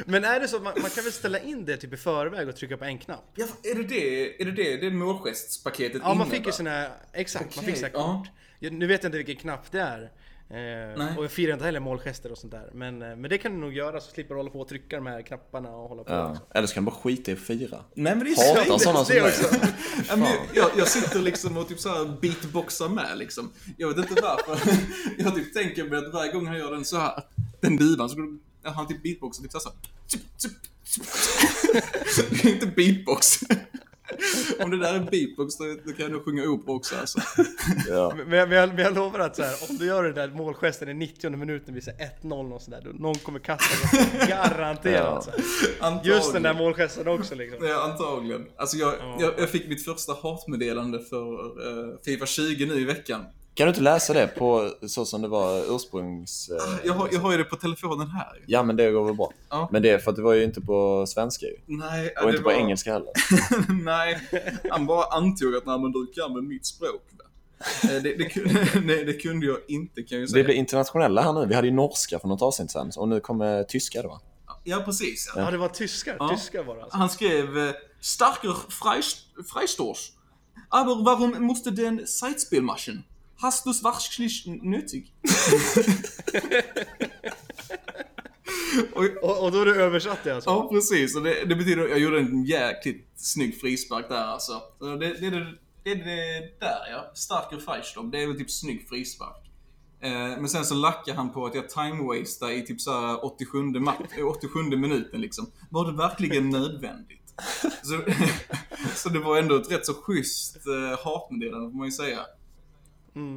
Men 0.07 0.25
är 0.25 0.41
det 0.41 0.49
så 0.49 0.57
att 0.57 0.63
man, 0.63 0.73
man 0.83 0.91
kan 0.91 1.05
väl 1.05 1.13
ställa 1.13 1.39
in 1.39 1.65
det 1.65 1.77
typ 1.77 1.93
i 1.93 1.97
förväg 1.97 2.49
och 2.49 2.57
trycka 2.57 2.77
på 2.77 2.85
en 2.85 2.99
knapp? 2.99 3.33
Ja, 3.35 3.47
är 3.63 3.75
det 3.75 3.83
det, 3.83 4.43
är 4.43 4.45
det, 4.45 4.51
det, 4.51 4.77
det 4.77 4.87
är 4.87 4.91
målgestspaketet 4.91 6.03
Ja, 6.05 6.15
man 6.15 6.31
fick 6.31 6.47
ju 6.47 6.53
såna 6.53 6.71
här, 6.71 6.91
exakt, 7.13 7.57
man 7.57 7.65
Okej, 7.65 7.75
fick 7.75 7.77
såna 7.77 7.89
här 7.89 7.95
ja. 7.95 8.25
kort. 8.25 8.29
Jag, 8.59 8.73
nu 8.73 8.87
vet 8.87 9.03
jag 9.03 9.09
inte 9.09 9.19
vilken 9.19 9.37
knapp 9.37 9.73
det 9.73 9.81
är. 9.81 10.11
Eh, 10.53 11.19
och 11.19 11.25
jag 11.25 11.31
firar 11.31 11.53
inte 11.53 11.65
heller 11.65 11.81
målgester 11.81 12.33
och 12.33 12.39
sånt 12.39 12.53
där. 12.53 12.71
Men, 12.75 13.03
eh, 13.03 13.17
men 13.17 13.31
det 13.31 13.39
kan 13.39 13.53
du 13.53 13.59
nog 13.59 13.73
göra 13.73 14.01
så 14.01 14.11
slipper 14.11 14.35
du 14.35 14.41
hålla 14.41 14.51
på 14.51 14.61
och 14.61 14.69
trycka 14.69 14.97
de 14.97 15.07
här 15.07 15.23
knapparna 15.23 15.71
och 15.71 15.89
hålla 15.89 16.05
på. 16.05 16.13
Ja. 16.13 16.29
Liksom. 16.29 16.47
Eller 16.55 16.67
så 16.67 16.75
kan 16.75 16.85
du 16.85 16.91
bara 16.91 16.97
skita 17.01 17.31
i 17.31 17.35
att 17.35 17.41
fira. 17.41 17.79
Nej 17.95 18.17
men 18.17 18.25
det 18.25 18.31
är 18.31 18.55
Hatar 18.57 18.65
så 18.65 18.79
sådana 18.79 19.05
som 19.05 19.15
det 19.15 19.21
dig. 19.21 19.29
också. 19.29 19.55
Ja, 20.09 20.17
men 20.17 20.29
jag, 20.55 20.71
jag 20.77 20.89
sitter 20.89 21.19
liksom 21.23 21.57
och 21.57 21.69
typ 21.69 21.81
så 21.81 21.89
här 21.89 22.17
beatboxar 22.21 22.89
med 22.89 23.19
liksom. 23.19 23.53
Jag 23.77 23.89
vet 23.89 24.11
inte 24.11 24.23
varför. 24.23 24.73
Jag 25.19 25.35
typ 25.35 25.55
tänker 25.55 25.85
mig 25.85 25.99
att 25.99 26.13
varje 26.13 26.33
gång 26.33 26.47
han 26.47 26.59
gör 26.59 26.73
den 26.73 26.85
så 26.85 26.97
här, 26.99 27.23
den 27.61 27.77
divan, 27.77 28.09
så 28.09 28.17
går 28.17 28.23
det- 28.63 28.71
han 28.71 28.89
typ 28.89 29.03
beatboxar 29.03 29.43
typ 29.43 29.53
så 29.53 29.59
här. 29.69 29.79
Tjup, 30.09 30.23
tjup, 30.39 30.53
tjup. 30.85 31.05
Det 32.43 32.49
är 32.49 32.53
inte 32.55 32.67
beatbox. 32.67 33.41
Om 34.61 34.71
det 34.71 34.79
där 34.79 34.95
är 34.95 35.01
beatbox 35.01 35.57
då, 35.57 35.65
då 35.65 35.93
kan 35.93 36.03
jag 36.03 36.13
nog 36.13 36.25
sjunga 36.25 36.45
opera 36.45 36.75
också 36.75 36.97
alltså. 36.97 37.21
Ja. 37.89 38.13
Men 38.27 38.39
jag, 38.39 38.49
men, 38.49 38.59
jag, 38.59 38.69
men 38.69 38.79
jag 38.85 38.95
lovar 38.95 39.19
att 39.19 39.37
så 39.37 39.43
här, 39.43 39.55
om 39.71 39.77
du 39.77 39.87
gör 39.87 40.05
den 40.05 40.15
där 40.15 40.29
målgesten 40.29 40.89
i 40.89 40.95
90 40.95 41.31
minuten 41.31 41.75
vid 41.75 41.85
så 41.85 41.91
här 41.99 42.11
1-0 42.23 42.53
och 42.53 42.63
sådär, 42.63 42.81
då 42.85 42.91
någon 42.91 43.15
kommer 43.15 43.39
kasta 43.39 43.97
det. 43.97 44.27
Garanterat. 44.29 45.29
Antagligen. 45.81 46.17
Just 46.17 46.33
den 46.33 46.43
där 46.43 46.55
målgesten 46.55 47.09
också 47.09 47.35
liksom. 47.35 47.67
Ja, 47.67 47.83
antagligen. 47.93 48.47
Alltså 48.57 48.77
jag, 48.77 48.95
jag, 49.21 49.33
jag 49.39 49.51
fick 49.51 49.69
mitt 49.69 49.85
första 49.85 50.13
hatmeddelande 50.23 50.99
för 50.99 51.45
eh, 51.45 51.99
Fifa 52.05 52.27
20 52.27 52.67
nu 52.67 52.81
i 52.81 52.85
veckan. 52.85 53.25
Kan 53.55 53.67
du 53.67 53.69
inte 53.69 53.81
läsa 53.81 54.13
det 54.13 54.27
på 54.27 54.71
så 54.87 55.05
som 55.05 55.23
det 55.23 55.29
var 55.29 55.75
ursprungs... 55.77 56.49
eh, 56.51 56.87
Jag 56.87 56.95
har, 56.95 57.09
jag 57.13 57.21
har 57.21 57.33
ju 57.33 57.39
det 57.39 57.45
på 57.45 57.57
telefonen 57.57 58.11
här. 58.11 58.43
Ja 58.47 58.63
men 58.63 58.77
det 58.77 58.91
går 58.91 59.05
väl 59.05 59.15
bra. 59.15 59.33
Ja. 59.49 59.69
Men 59.73 59.83
det 59.83 59.91
är 59.91 59.99
för 59.99 60.11
att 60.11 60.17
det 60.17 60.23
var 60.23 60.33
ju 60.35 60.45
inte 60.45 60.61
på 60.61 61.07
svenska 61.07 61.47
ju. 61.47 61.57
Nej, 61.67 62.15
Och 62.23 62.31
inte 62.31 62.43
på 62.43 62.49
var- 62.49 62.57
engelska 62.57 62.93
heller. 62.93 63.13
Nej, 63.85 64.21
han 64.71 64.87
bara 64.87 65.05
antog 65.17 65.55
att 65.57 65.67
nej, 65.67 65.79
du 65.93 66.13
kan 66.23 66.35
väl 66.35 66.43
mitt 66.43 66.67
språk. 66.67 67.03
Eh, 67.85 68.03
Det, 68.03 68.15
det, 68.17 68.25
kunde, 68.25 68.65
det, 68.97 69.05
det 69.05 69.13
kunde 69.13 69.47
jag 69.47 69.59
inte 69.69 70.03
kan 70.03 70.19
jag 70.19 70.21
ju 70.21 70.27
Vi 70.27 70.29
säga. 70.33 70.45
blir 70.45 70.55
internationella 70.55 71.23
här 71.23 71.33
nu. 71.33 71.47
Vi 71.47 71.55
hade 71.55 71.67
ju 71.69 71.75
norska 71.75 72.19
för 72.19 72.29
något 72.29 72.43
avsnitt 72.43 72.71
sen. 72.71 72.91
Och 72.97 73.09
nu 73.09 73.21
kommer 73.21 73.63
tyska 73.65 74.03
då. 74.03 74.21
Ja, 74.65 74.83
precis. 74.85 75.33
Ja. 75.37 75.43
Ja 75.43 75.51
det 75.51 75.59
var 75.59 75.69
tyskar, 75.69 76.17
Ja. 76.19 76.29
tyskar 76.29 76.65
var 76.65 76.77
det 76.77 76.83
alltså. 76.83 76.99
Han 76.99 77.11
skrev 77.11 77.59
eh, 77.59 77.73
Starker 78.01 78.49
Freist- 78.69 79.45
Freistoß. 79.53 80.13
Aber 80.69 81.05
warum 81.05 81.47
musste 81.47 81.71
den 81.71 82.07
Zeitspielmaschen? 82.07 83.05
Hast 83.43 83.67
du's 83.67 83.83
wirklich 83.83 84.47
nötig? 84.47 85.15
och, 88.95 89.05
Och, 89.23 89.45
och 89.45 89.53
då 89.53 89.61
är 89.61 89.67
det 89.67 89.75
översatt 89.75 90.19
det 90.25 90.35
alltså? 90.35 90.51
Ja, 90.51 90.69
precis. 90.73 91.17
Och 91.17 91.23
det, 91.23 91.45
det 91.45 91.55
betyder 91.57 91.85
att 91.85 91.91
jag 91.91 91.99
gjorde 91.99 92.19
en 92.19 92.45
jäkligt 92.45 93.09
snygg 93.17 93.61
frispark 93.61 94.09
där 94.09 94.25
alltså. 94.25 94.63
Så 94.79 94.97
det, 94.97 95.07
det, 95.21 95.31
det, 95.31 95.47
det 95.85 95.91
är 95.91 95.97
det 95.97 96.61
där 96.61 96.91
ja. 96.91 97.11
Starker 97.15 97.57
Freistorm. 97.57 98.11
Det 98.11 98.23
är 98.23 98.27
väl 98.27 98.39
typ 98.39 98.51
snygg 98.51 98.89
frispark. 98.89 99.51
Eh, 100.01 100.11
men 100.13 100.49
sen 100.49 100.65
så 100.65 100.75
lackar 100.75 101.15
han 101.15 101.33
på 101.33 101.47
att 101.47 101.55
jag 101.55 101.69
time-wastar 101.69 102.51
i 102.51 102.67
typ 102.67 102.81
såhär 102.81 103.25
87, 103.25 103.59
ma- 103.59 104.19
eh, 104.19 104.27
87 104.27 104.63
minuten 104.63 105.21
liksom. 105.21 105.47
Var 105.71 105.87
det 105.87 105.97
verkligen 105.97 106.51
nödvändigt? 106.51 107.35
Så, 107.83 108.01
så 108.97 109.09
det 109.09 109.19
var 109.19 109.39
ändå 109.39 109.57
ett 109.57 109.71
rätt 109.73 109.87
så 109.87 109.95
schysst 109.95 110.57
eh, 110.57 111.05
hatmeddelande 111.05 111.71
får 111.71 111.79
man 111.79 111.87
ju 111.87 111.93
säga. 111.93 112.19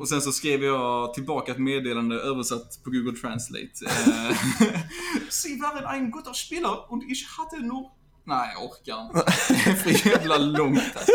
Och 0.01 0.09
sen 0.09 0.21
så 0.21 0.31
skrev 0.31 0.63
jag 0.63 1.13
tillbaka 1.13 1.51
ett 1.51 1.57
meddelande 1.57 2.15
översatt 2.15 2.83
på 2.83 2.89
Google 2.89 3.17
Translate. 3.17 3.85
Eh, 3.85 4.37
Sie 5.29 5.61
waren 5.61 5.85
ein 5.85 6.11
guter 6.11 6.33
Spieler 6.33 6.91
und 6.91 7.03
ich 7.03 7.27
hatte 7.37 7.59
nur... 7.59 7.91
Nej, 8.23 8.53
jag 8.53 8.63
orkar 8.63 9.01
inte. 9.01 9.33
Det 9.49 9.69
är 9.69 9.75
för 9.75 10.07
jävla 10.09 10.37
långt 10.37 10.95
alltså. 10.95 11.11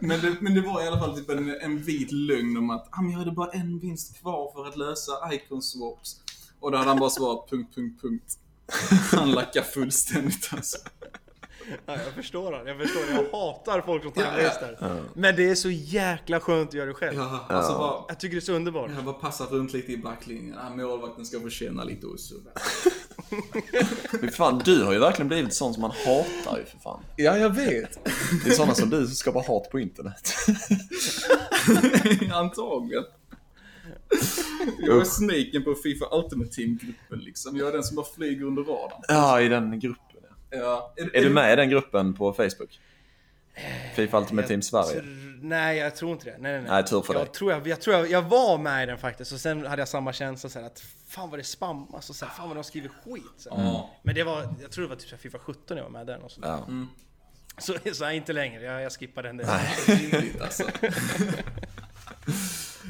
men, 0.00 0.20
det, 0.20 0.36
men 0.40 0.54
det 0.54 0.60
var 0.60 0.84
i 0.84 0.88
alla 0.88 0.98
fall 0.98 1.16
typ 1.16 1.30
en, 1.30 1.60
en 1.60 1.78
vit 1.78 2.12
lögn 2.12 2.56
om 2.56 2.70
att 2.70 2.88
ah, 2.90 3.02
men 3.02 3.10
jag 3.10 3.18
hade 3.18 3.32
bara 3.32 3.50
en 3.50 3.78
vinst 3.78 4.20
kvar 4.20 4.52
för 4.52 4.68
att 4.68 4.76
lösa 4.76 5.12
icon 5.32 5.62
swaps. 5.62 6.20
Och 6.60 6.70
då 6.70 6.78
hade 6.78 6.90
han 6.90 6.98
bara 6.98 7.10
svarat 7.10 7.50
punkt, 7.50 7.74
punkt, 7.74 8.02
punkt. 8.02 8.38
Han 9.12 9.30
lackar 9.30 9.62
fullständigt 9.62 10.48
alltså. 10.52 10.78
Ja, 11.86 11.96
jag 12.04 12.14
förstår 12.14 12.52
han, 12.52 12.66
jag 12.66 12.78
förstår. 12.78 13.02
Jag 13.10 13.38
hatar 13.38 13.80
folk 13.80 14.02
som 14.02 14.12
Ja, 14.14 14.40
ja. 14.40 14.50
time 14.50 15.02
Men 15.14 15.36
det 15.36 15.50
är 15.50 15.54
så 15.54 15.70
jäkla 15.70 16.40
skönt 16.40 16.68
att 16.68 16.74
göra 16.74 16.86
det 16.86 16.94
själv. 16.94 17.16
Ja, 17.18 17.46
alltså 17.48 17.72
bara... 17.72 18.04
Jag 18.08 18.20
tycker 18.20 18.34
det 18.34 18.38
är 18.38 18.40
så 18.40 18.52
underbart. 18.52 18.90
Jag 18.96 19.04
bara 19.04 19.14
passar 19.14 19.46
runt 19.46 19.72
lite 19.72 19.92
i 19.92 19.96
backlinjen. 19.96 20.58
Ah, 20.58 20.70
målvakten 20.76 21.26
ska 21.26 21.40
få 21.40 21.48
känna 21.48 21.84
lite 21.84 22.06
så. 22.16 22.34
Fy 24.20 24.28
fan, 24.32 24.62
du 24.64 24.82
har 24.84 24.92
ju 24.92 24.98
verkligen 24.98 25.28
blivit 25.28 25.54
sån 25.54 25.74
som 25.74 25.80
man 25.80 25.90
hatar 25.90 26.58
ju 26.58 26.64
för 26.64 26.78
fan. 26.78 27.00
Ja, 27.16 27.36
jag 27.38 27.50
vet. 27.50 27.98
Det 28.44 28.50
är 28.50 28.54
sådana 28.54 28.74
som 28.74 28.90
du 28.90 29.06
som 29.06 29.14
skapar 29.14 29.42
hat 29.42 29.70
på 29.70 29.80
internet. 29.80 30.34
Antagligen. 32.32 33.04
Jag 34.78 35.00
är 35.00 35.04
snaken 35.04 35.64
på 35.64 35.74
Fifa 35.74 36.16
Ultimate 36.16 36.50
Team-gruppen 36.50 37.18
liksom. 37.18 37.56
Jag 37.56 37.68
är 37.68 37.72
den 37.72 37.82
som 37.82 37.96
bara 37.96 38.06
flyger 38.16 38.44
under 38.44 38.62
radarn. 38.62 39.02
Ja, 39.08 39.40
i 39.40 39.48
den 39.48 39.80
gruppen. 39.80 40.13
Ja. 40.58 40.94
Ja. 40.96 41.04
Är 41.12 41.22
du 41.22 41.30
med 41.30 41.52
i 41.52 41.56
den 41.56 41.70
gruppen 41.70 42.14
på 42.14 42.32
Facebook? 42.32 42.80
Fifa 43.94 44.18
Ultimate 44.18 44.48
Team 44.48 44.62
Sverige? 44.62 45.02
Nej, 45.42 45.78
jag 45.78 45.96
tror 45.96 46.12
inte 46.12 46.24
det. 46.24 46.38
Nej, 46.38 46.52
nej, 46.52 46.60
nej. 46.60 46.70
Nej, 46.70 46.84
tur 46.84 47.02
för 47.02 47.14
jag 47.14 47.22
dig. 47.22 47.32
Tror 47.32 47.52
jag, 47.52 47.66
jag 47.66 47.80
tror 47.80 47.96
jag, 47.96 48.10
jag 48.10 48.22
var 48.22 48.58
med 48.58 48.82
i 48.82 48.86
den 48.86 48.98
faktiskt 48.98 49.32
och 49.32 49.40
sen 49.40 49.66
hade 49.66 49.82
jag 49.82 49.88
samma 49.88 50.12
känsla 50.12 50.50
så 50.50 50.58
här 50.58 50.66
att 50.66 50.84
fan 51.08 51.30
vad 51.30 51.38
det 51.38 51.44
spammas 51.44 52.10
och 52.10 52.16
så 52.16 52.24
här, 52.24 52.32
fan 52.32 52.48
vad 52.48 52.56
de 52.56 52.64
skriver 52.64 52.88
skit. 52.88 53.46
Ja. 53.50 53.90
Men 54.02 54.14
det 54.14 54.24
var, 54.24 54.54
jag 54.62 54.70
tror 54.70 54.82
det 54.82 54.88
var 54.88 54.96
typ 54.96 55.20
Fifa 55.20 55.38
17 55.38 55.76
jag 55.76 55.84
var 55.84 55.90
med 55.90 56.06
den 56.06 56.22
och 56.22 56.30
så. 56.30 56.40
Ja. 56.44 56.68
Så, 57.58 57.74
så 57.92 58.10
inte 58.10 58.32
längre, 58.32 58.64
jag, 58.64 58.82
jag 58.82 58.92
skippar 58.92 59.22
den 59.22 59.36
där. 59.36 59.60
Rimligt 59.86 60.40
alltså. 60.40 60.64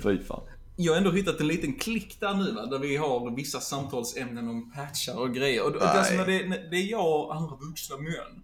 Fy 0.02 0.18
fan. 0.18 0.42
Jag 0.76 0.92
har 0.92 0.98
ändå 0.98 1.10
hittat 1.10 1.40
en 1.40 1.46
liten 1.46 1.74
klick 1.74 2.20
där 2.20 2.34
nu 2.34 2.52
va, 2.52 2.66
där 2.66 2.78
vi 2.78 2.96
har 2.96 3.36
vissa 3.36 3.60
samtalsämnen 3.60 4.48
om 4.48 4.72
patchar 4.72 5.18
och 5.18 5.34
grejer. 5.34 5.64
Och 5.64 5.72
det, 5.72 5.80
alltså, 5.80 6.14
när 6.14 6.26
det, 6.26 6.48
när 6.48 6.70
det 6.70 6.76
är 6.76 6.90
jag 6.90 7.20
och 7.20 7.34
andra 7.34 7.56
vuxna 7.56 7.96
män. 7.96 8.42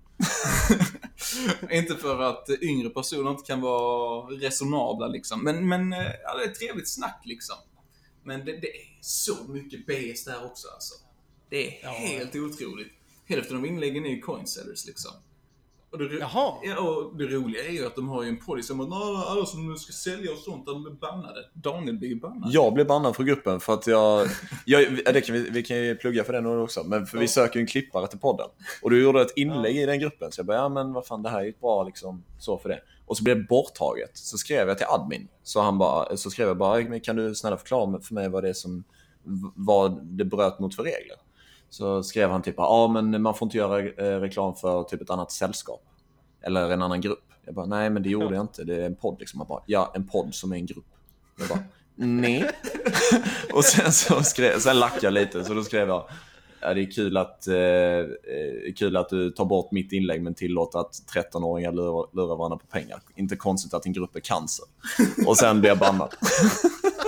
inte 1.70 1.96
för 1.96 2.20
att 2.22 2.48
yngre 2.62 2.90
personer 2.90 3.30
inte 3.30 3.42
kan 3.46 3.60
vara 3.60 4.30
resonabla 4.30 5.06
liksom. 5.06 5.44
Men, 5.44 5.68
men 5.68 5.92
eh, 5.92 6.12
ja, 6.24 6.36
det 6.36 6.44
är 6.44 6.48
ett 6.48 6.58
trevligt 6.58 6.88
snack 6.88 7.22
liksom. 7.24 7.56
Men 8.24 8.44
det, 8.44 8.52
det 8.52 8.68
är 8.68 8.98
så 9.00 9.34
mycket 9.48 9.86
BS 9.86 10.24
där 10.24 10.44
också 10.44 10.68
alltså. 10.68 10.94
Det 11.50 11.82
är 11.82 11.88
helt 11.88 12.36
otroligt. 12.36 12.92
Hälften 13.26 13.56
av 13.56 13.66
inläggen 13.66 14.06
är 14.06 14.10
ju 14.10 14.20
coinsellers 14.20 14.86
liksom. 14.86 15.12
Och 15.92 15.98
det, 15.98 16.14
Jaha. 16.18 16.54
Ja, 16.62 16.80
och 16.80 17.16
det 17.16 17.24
roliga 17.26 17.64
är 17.64 17.70
ju 17.70 17.86
att 17.86 17.96
de 17.96 18.08
har 18.08 18.22
ju 18.22 18.28
en 18.28 18.36
policy 18.40 18.72
om 18.72 18.80
att 18.80 18.88
"Nå, 18.88 19.24
alla 19.26 19.46
som 19.46 19.76
ska 19.76 19.92
sälja 19.92 20.32
och 20.32 20.38
sånt, 20.38 20.66
de 20.66 20.86
är 20.86 20.90
bannade. 20.90 21.40
Daniel 21.52 21.98
blir 21.98 22.08
ju 22.08 22.20
bannad. 22.20 22.50
Jag 22.52 22.74
blev 22.74 22.86
bannad 22.86 23.16
från 23.16 23.26
gruppen 23.26 23.60
för 23.60 23.74
att 23.74 23.86
jag... 23.86 24.28
jag 24.66 24.94
det 25.14 25.20
kan 25.20 25.34
vi, 25.34 25.50
vi 25.50 25.62
kan 25.62 25.76
ju 25.76 25.94
plugga 25.96 26.24
för 26.24 26.32
det 26.32 26.40
nu 26.40 26.58
också, 26.58 26.84
men 26.84 27.06
för 27.06 27.18
vi 27.18 27.28
söker 27.28 27.56
ju 27.56 27.60
en 27.60 27.66
klippare 27.66 28.06
till 28.06 28.18
podden. 28.18 28.46
Och 28.82 28.90
du 28.90 29.02
gjorde 29.02 29.20
ett 29.22 29.36
inlägg 29.36 29.76
i 29.76 29.86
den 29.86 30.00
gruppen, 30.00 30.32
så 30.32 30.38
jag 30.38 30.46
bara, 30.46 30.56
ja 30.56 30.68
men 30.68 30.92
vad 30.92 31.06
fan 31.06 31.22
det 31.22 31.28
här 31.28 31.38
är 31.40 31.44
ju 31.44 31.50
ett 31.50 31.60
bra 31.60 31.84
liksom, 31.84 32.24
så 32.38 32.58
för 32.58 32.68
det. 32.68 32.80
Och 33.06 33.16
så 33.16 33.24
blev 33.24 33.36
det 33.36 33.44
borttaget. 33.48 34.10
Så 34.14 34.38
skrev 34.38 34.68
jag 34.68 34.78
till 34.78 34.86
admin, 34.86 35.28
så 35.42 35.60
han 35.60 35.78
bara, 35.78 36.16
så 36.16 36.30
skrev 36.30 36.48
jag 36.48 36.58
bara, 36.58 36.80
"Men 36.80 37.00
kan 37.00 37.16
du 37.16 37.34
snälla 37.34 37.56
förklara 37.56 38.00
för 38.00 38.14
mig 38.14 38.28
vad 38.28 38.42
det 38.44 38.48
är 38.48 38.52
som, 38.52 38.84
vad 39.54 40.02
det 40.04 40.24
bröt 40.24 40.58
mot 40.58 40.74
för 40.74 40.82
regler? 40.82 41.16
Så 41.70 42.02
skrev 42.02 42.30
han 42.30 42.42
typ, 42.42 42.54
ja 42.58 42.88
men 42.88 43.22
man 43.22 43.34
får 43.34 43.46
inte 43.46 43.58
göra 43.58 43.80
eh, 43.80 44.20
reklam 44.20 44.54
för 44.54 44.82
typ 44.82 45.00
ett 45.00 45.10
annat 45.10 45.32
sällskap. 45.32 45.82
Eller 46.42 46.70
en 46.70 46.82
annan 46.82 47.00
grupp. 47.00 47.24
Jag 47.44 47.54
bara, 47.54 47.66
nej 47.66 47.90
men 47.90 48.02
det 48.02 48.08
gjorde 48.08 48.34
jag 48.34 48.44
inte, 48.44 48.64
det 48.64 48.82
är 48.82 48.86
en 48.86 48.96
podd 48.96 49.16
liksom. 49.20 49.40
Han 49.40 49.46
bara, 49.48 49.62
ja 49.66 49.92
en 49.94 50.06
podd 50.06 50.34
som 50.34 50.52
är 50.52 50.56
en 50.56 50.66
grupp. 50.66 50.86
Jag 51.38 51.48
bara, 51.48 51.64
nej. 51.94 52.50
och 53.52 53.64
sen 53.64 53.92
så 53.92 54.22
skrev, 54.22 54.58
sen 54.58 54.78
lackade 54.78 55.06
jag 55.06 55.12
lite, 55.12 55.44
så 55.44 55.54
då 55.54 55.64
skrev 55.64 55.88
jag, 55.88 56.04
ja, 56.60 56.74
det 56.74 56.80
är 56.80 56.90
kul 56.90 57.16
att, 57.16 57.46
eh, 57.46 57.56
eh 57.56 58.74
kul 58.76 58.96
att 58.96 59.08
du 59.08 59.30
tar 59.30 59.44
bort 59.44 59.72
mitt 59.72 59.92
inlägg 59.92 60.22
men 60.22 60.34
tillåter 60.34 60.78
att 60.78 60.92
13-åringar 61.14 61.72
lurar, 61.72 62.16
lurar 62.16 62.36
varandra 62.36 62.58
på 62.58 62.66
pengar. 62.66 63.02
Inte 63.16 63.36
konstigt 63.36 63.74
att 63.74 63.82
din 63.82 63.92
grupp 63.92 64.16
är 64.16 64.20
cancer. 64.20 64.64
Och 65.26 65.36
sen 65.36 65.60
blev 65.60 65.70
jag 65.70 65.78
bannad. 65.78 66.14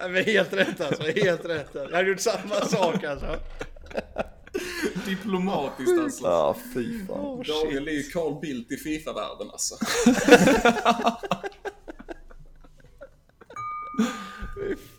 Ja, 0.00 0.08
men 0.08 0.24
helt 0.24 0.52
rätt 0.52 0.80
alltså, 0.80 1.02
helt 1.02 1.44
rätt. 1.44 1.68
Jag 1.72 1.90
hade 1.90 2.08
gjort 2.08 2.20
samma 2.20 2.60
sak 2.60 3.04
alltså. 3.04 3.36
Diplomatiskt 5.06 6.00
alltså. 6.00 6.24
Ja, 6.24 6.56
fy 6.74 7.06
fan. 7.06 7.16
Oh, 7.16 7.42
Daniel 7.44 7.88
är 7.88 7.92
ju 7.92 8.02
Carl 8.02 8.40
Bildt 8.40 8.72
i 8.72 8.76
Fifa-världen 8.76 9.50
alltså. 9.50 9.74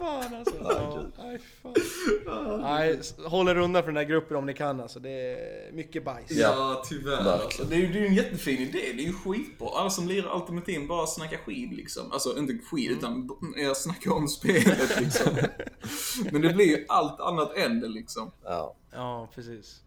Fan 0.02 0.36
alltså. 0.36 0.56
Ja, 0.64 1.04
nej, 1.18 1.40
fan. 1.62 2.62
Nej, 2.62 3.00
håll 3.26 3.48
er 3.48 3.58
undan 3.58 3.84
från 3.84 3.94
den 3.94 4.04
här 4.06 4.10
gruppen 4.12 4.38
om 4.38 4.46
ni 4.46 4.54
kan 4.54 4.82
alltså. 4.82 5.00
Det 5.00 5.10
är 5.10 5.72
mycket 5.72 6.06
bajs. 6.06 6.32
Ja, 6.32 6.84
tyvärr. 6.90 7.32
Alltså. 7.32 7.64
Det, 7.64 7.76
är, 7.76 7.80
ju- 7.80 7.88
det 7.94 7.98
är 7.98 8.02
ju 8.02 8.08
en 8.08 8.14
jättefin 8.14 8.58
idé. 8.62 8.80
Det 8.96 9.04
är 9.04 9.08
ju 9.08 9.14
skitbra. 9.14 9.68
Alla 9.74 9.90
som 9.90 10.08
lirar 10.08 10.36
Ultimate 10.36 10.66
Team 10.66 10.88
bara 10.88 11.08
snackar 11.08 11.38
skid 11.38 11.74
liksom. 11.74 12.12
Alltså 12.12 12.38
inte 12.38 12.58
skid, 12.72 12.92
utan 12.92 13.28
b- 13.28 13.34
jag 13.56 13.78
snackar 13.78 14.12
om 14.12 14.28
spelet 14.28 15.00
liksom. 15.02 15.38
Men 16.32 16.42
det 16.42 16.50
blir 16.54 16.66
ju 16.66 16.86
allt 16.88 17.20
annat 17.20 17.58
än 17.58 17.80
det 17.80 17.88
liksom. 17.88 18.32
Ja. 18.44 18.76
Ja, 18.94 19.30
precis. 19.36 19.82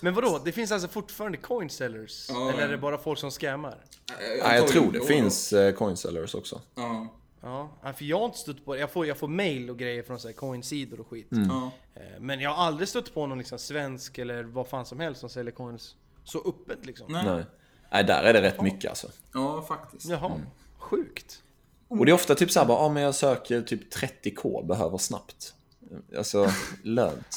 Men 0.00 0.14
vadå, 0.14 0.40
det 0.44 0.52
finns 0.52 0.72
alltså 0.72 0.88
fortfarande 0.88 1.38
coinsellers? 1.38 2.26
Ja, 2.28 2.48
Eller 2.48 2.58
är 2.58 2.62
ja. 2.62 2.68
det 2.68 2.78
bara 2.78 2.98
folk 2.98 3.18
som 3.18 3.30
scammar? 3.30 3.76
Nej, 4.18 4.56
jag 4.56 4.68
tror 4.68 4.92
det 4.92 5.00
finns 5.00 5.52
eh, 5.52 5.72
coinsellers 5.74 6.34
också. 6.34 6.60
Ja. 6.74 7.06
Ja, 7.42 7.70
ja, 7.82 7.92
för 7.92 8.04
jag 8.04 8.18
har 8.18 8.26
inte 8.26 8.38
stött 8.38 8.64
på 8.64 8.74
det. 8.74 8.80
Jag 8.80 8.90
får, 8.90 9.06
jag 9.06 9.16
får 9.16 9.28
mail 9.28 9.70
och 9.70 9.78
grejer 9.78 10.02
från 10.02 10.18
så 10.18 10.28
här 10.28 10.32
coinsidor 10.34 11.00
och 11.00 11.06
skit. 11.08 11.32
Mm. 11.32 11.48
Ja. 11.48 11.70
Eh, 11.94 12.20
Men 12.20 12.40
jag 12.40 12.50
har 12.50 12.64
aldrig 12.66 12.88
stött 12.88 13.14
på 13.14 13.26
någon 13.26 13.38
liksom 13.38 13.58
svensk 13.58 14.18
eller 14.18 14.42
vad 14.42 14.68
fan 14.68 14.86
som 14.86 15.00
helst 15.00 15.20
som 15.20 15.28
säljer 15.30 15.52
coins 15.52 15.94
så 16.24 16.38
öppet 16.48 16.86
liksom. 16.86 17.12
Nej. 17.12 17.24
Nej. 17.26 17.44
Nej, 17.92 18.04
där 18.04 18.22
är 18.22 18.32
det 18.32 18.42
rätt 18.42 18.60
mycket 18.62 18.88
alltså. 18.90 19.08
ja, 19.34 19.62
faktiskt. 19.68 20.08
Jaha, 20.08 20.40
sjukt. 20.78 21.42
Och 21.88 22.06
det 22.06 22.12
är 22.12 22.14
ofta 22.14 22.34
typ 22.34 22.50
såhär 22.50 22.66
bara, 22.66 22.82
ja 22.82 22.88
men 22.88 23.02
jag 23.02 23.14
söker 23.14 23.62
typ 23.62 23.94
30k, 23.94 24.66
behöver 24.66 24.98
snabbt. 24.98 25.54
Alltså, 26.16 26.50
lönt. 26.82 27.36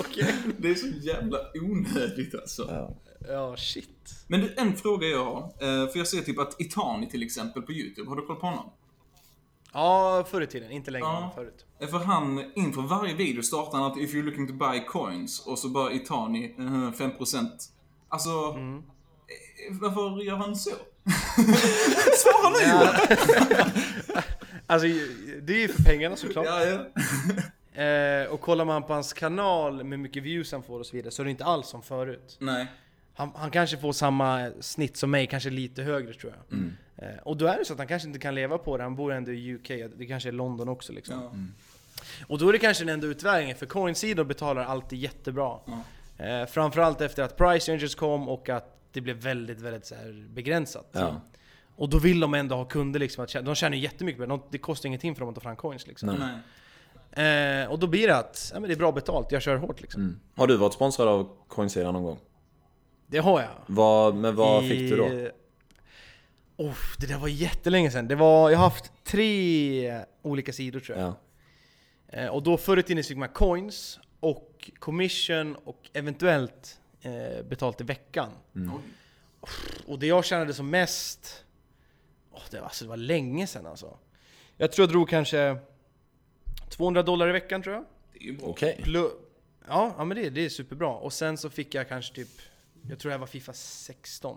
Okej. 0.00 0.34
Det 0.58 0.70
är 0.70 0.74
så 0.74 0.86
jävla 0.86 1.38
onödigt 1.54 2.34
alltså. 2.34 2.66
Ja. 2.70 2.94
Ja, 3.28 3.56
shit. 3.56 3.88
Men 4.28 4.40
du, 4.40 4.54
en 4.56 4.76
fråga 4.76 5.06
jag 5.06 5.24
har. 5.24 5.42
eh, 5.42 5.88
För 5.88 5.98
jag 5.98 6.06
ser 6.06 6.20
typ 6.20 6.38
att 6.38 6.60
Itani 6.60 7.06
till 7.10 7.22
exempel 7.22 7.62
på 7.62 7.72
YouTube, 7.72 8.08
har 8.08 8.16
du 8.16 8.26
koll 8.26 8.36
på 8.36 8.46
honom? 8.46 8.70
Ja, 9.72 10.24
förr 10.30 10.40
i 10.40 10.46
tiden. 10.46 10.70
Inte 10.70 10.90
längre, 10.90 11.06
Ja. 11.06 11.20
men 11.20 11.30
förut. 11.30 11.66
Eh, 11.80 11.88
För 11.88 11.98
han, 11.98 12.52
inför 12.54 12.82
varje 12.82 13.14
video 13.14 13.42
startar 13.42 13.78
han 13.78 13.92
att 13.92 13.98
if 13.98 14.14
you're 14.14 14.22
looking 14.22 14.46
to 14.48 14.54
buy 14.54 14.80
coins 14.84 15.46
och 15.46 15.58
så 15.58 15.68
bara 15.68 15.92
Itani, 15.92 16.54
eh, 16.58 16.92
5%. 16.92 17.50
Alltså, 18.08 18.30
eh, 18.30 19.76
varför 19.80 20.22
gör 20.24 20.36
han 20.36 20.56
så? 20.56 20.70
Svara 22.16 22.50
nu 22.50 22.70
Johan! 22.70 22.94
Alltså, 24.66 24.88
det 25.42 25.52
är 25.52 25.58
ju 25.60 25.68
för 25.68 25.82
pengarna 25.84 26.16
såklart. 26.16 26.46
Ja, 26.46 26.64
ja. 26.64 27.82
Eh, 27.82 28.26
och 28.32 28.40
kollar 28.40 28.64
man 28.64 28.82
på 28.82 28.92
hans 28.92 29.12
kanal 29.12 29.84
med 29.84 30.00
mycket 30.00 30.22
views 30.22 30.52
han 30.52 30.62
får 30.62 30.78
och 30.80 30.86
så 30.86 30.96
vidare 30.96 31.10
så 31.10 31.22
är 31.22 31.24
det 31.24 31.30
inte 31.30 31.44
alls 31.44 31.68
som 31.68 31.82
förut. 31.82 32.36
Nej. 32.40 32.66
Han, 33.22 33.32
han 33.36 33.50
kanske 33.50 33.76
får 33.76 33.92
samma 33.92 34.50
snitt 34.60 34.96
som 34.96 35.10
mig, 35.10 35.26
kanske 35.26 35.50
lite 35.50 35.82
högre 35.82 36.12
tror 36.14 36.32
jag. 36.48 36.58
Mm. 36.58 36.72
Eh, 36.96 37.18
och 37.22 37.36
då 37.36 37.46
är 37.46 37.58
det 37.58 37.64
så 37.64 37.72
att 37.72 37.78
han 37.78 37.88
kanske 37.88 38.08
inte 38.08 38.18
kan 38.20 38.34
leva 38.34 38.58
på 38.58 38.76
det, 38.76 38.82
han 38.82 38.96
bor 38.96 39.12
ändå 39.12 39.32
i 39.32 39.54
UK, 39.54 39.68
det 39.98 40.06
kanske 40.06 40.28
är 40.28 40.32
London 40.32 40.68
också 40.68 40.92
liksom. 40.92 41.14
Ja. 41.22 41.32
Och 42.26 42.38
då 42.38 42.48
är 42.48 42.52
det 42.52 42.58
kanske 42.58 42.84
den 42.84 42.94
enda 42.94 43.06
utvägen, 43.06 43.56
för 43.56 43.66
coinsidor 43.66 44.24
betalar 44.24 44.64
alltid 44.64 44.98
jättebra. 44.98 45.58
Eh, 46.18 46.46
framförallt 46.46 47.00
efter 47.00 47.22
att 47.22 47.36
price 47.36 47.72
ranges 47.72 47.94
kom 47.94 48.28
och 48.28 48.48
att 48.48 48.78
det 48.92 49.00
blev 49.00 49.16
väldigt, 49.16 49.60
väldigt 49.60 49.86
så 49.86 49.94
här 49.94 50.26
begränsat. 50.30 50.88
Ja. 50.92 51.20
Och 51.76 51.88
då 51.88 51.98
vill 51.98 52.20
de 52.20 52.34
ändå 52.34 52.56
ha 52.56 52.64
kunder 52.64 53.00
liksom, 53.00 53.24
att 53.24 53.30
tjäna, 53.30 53.46
de 53.46 53.54
tjänar 53.54 53.76
ju 53.76 53.82
jättemycket 53.82 54.18
på 54.18 54.26
det. 54.26 54.28
De- 54.32 54.42
Det 54.50 54.58
kostar 54.58 54.86
ingenting 54.86 55.14
för 55.14 55.20
dem 55.20 55.28
att 55.28 55.34
ta 55.34 55.40
fram 55.40 55.56
coins 55.56 55.86
liksom. 55.86 56.08
Nej. 56.08 57.62
Eh, 57.62 57.70
och 57.70 57.78
då 57.78 57.86
blir 57.86 58.06
det 58.08 58.16
att, 58.16 58.50
ja 58.54 58.60
men 58.60 58.68
det 58.68 58.74
är 58.74 58.78
bra 58.78 58.92
betalt, 58.92 59.32
jag 59.32 59.42
kör 59.42 59.56
hårt 59.56 59.80
liksom. 59.80 60.02
Mm. 60.02 60.20
Har 60.36 60.46
du 60.46 60.56
varit 60.56 60.72
sponsrad 60.74 61.08
av 61.08 61.28
Coinsidan 61.48 61.94
någon 61.94 62.02
gång? 62.04 62.18
Det 63.12 63.18
har 63.18 63.40
jag. 63.40 63.50
Vad, 63.66 64.14
men 64.14 64.34
vad 64.36 64.68
fick 64.68 64.90
du 64.90 64.96
då? 64.96 65.08
I- 65.08 65.30
Oh, 66.56 66.74
det 66.98 67.06
där 67.06 67.18
var 67.18 67.28
jättelänge 67.28 67.90
sedan. 67.90 68.08
Det 68.08 68.14
var, 68.14 68.50
jag 68.50 68.58
har 68.58 68.64
haft 68.64 68.92
tre 69.04 70.04
olika 70.22 70.52
sidor 70.52 70.80
tror 70.80 70.98
jag. 70.98 71.06
Ja. 72.12 72.18
Eh, 72.18 72.26
och 72.28 72.42
då 72.42 72.56
förr 72.56 72.76
i 72.78 72.82
tiden 72.82 73.04
fick 73.04 73.16
man 73.16 73.28
coins 73.28 73.98
och 74.20 74.70
commission 74.78 75.56
och 75.56 75.90
eventuellt 75.92 76.80
eh, 77.02 77.42
betalt 77.44 77.80
i 77.80 77.84
veckan. 77.84 78.28
Oj. 78.54 79.48
Och 79.86 79.98
det 79.98 80.06
jag 80.06 80.24
tjänade 80.24 80.54
som 80.54 80.70
mest, 80.70 81.44
oh, 82.30 82.40
det, 82.50 82.56
var, 82.56 82.64
alltså, 82.64 82.84
det 82.84 82.88
var 82.88 82.96
länge 82.96 83.46
sedan 83.46 83.66
alltså. 83.66 83.98
Jag 84.56 84.72
tror 84.72 84.82
jag 84.86 84.90
drog 84.92 85.08
kanske 85.08 85.56
200 86.68 87.02
dollar 87.02 87.28
i 87.28 87.32
veckan 87.32 87.62
tror 87.62 87.74
jag. 87.74 87.84
Det 88.12 88.18
är 88.18 88.22
ju 88.24 88.36
bra. 88.36 88.46
Okej. 88.48 88.80
Plu- 88.84 89.10
ja, 89.68 89.94
ja 89.98 90.04
men 90.04 90.16
det, 90.16 90.30
det 90.30 90.44
är 90.44 90.48
superbra. 90.48 90.88
Och 90.88 91.12
sen 91.12 91.36
så 91.38 91.50
fick 91.50 91.74
jag 91.74 91.88
kanske 91.88 92.14
typ, 92.14 92.28
jag 92.88 92.98
tror 92.98 93.10
det 93.10 93.14
här 93.14 93.18
var 93.20 93.26
Fifa 93.26 93.52
16. 93.52 94.36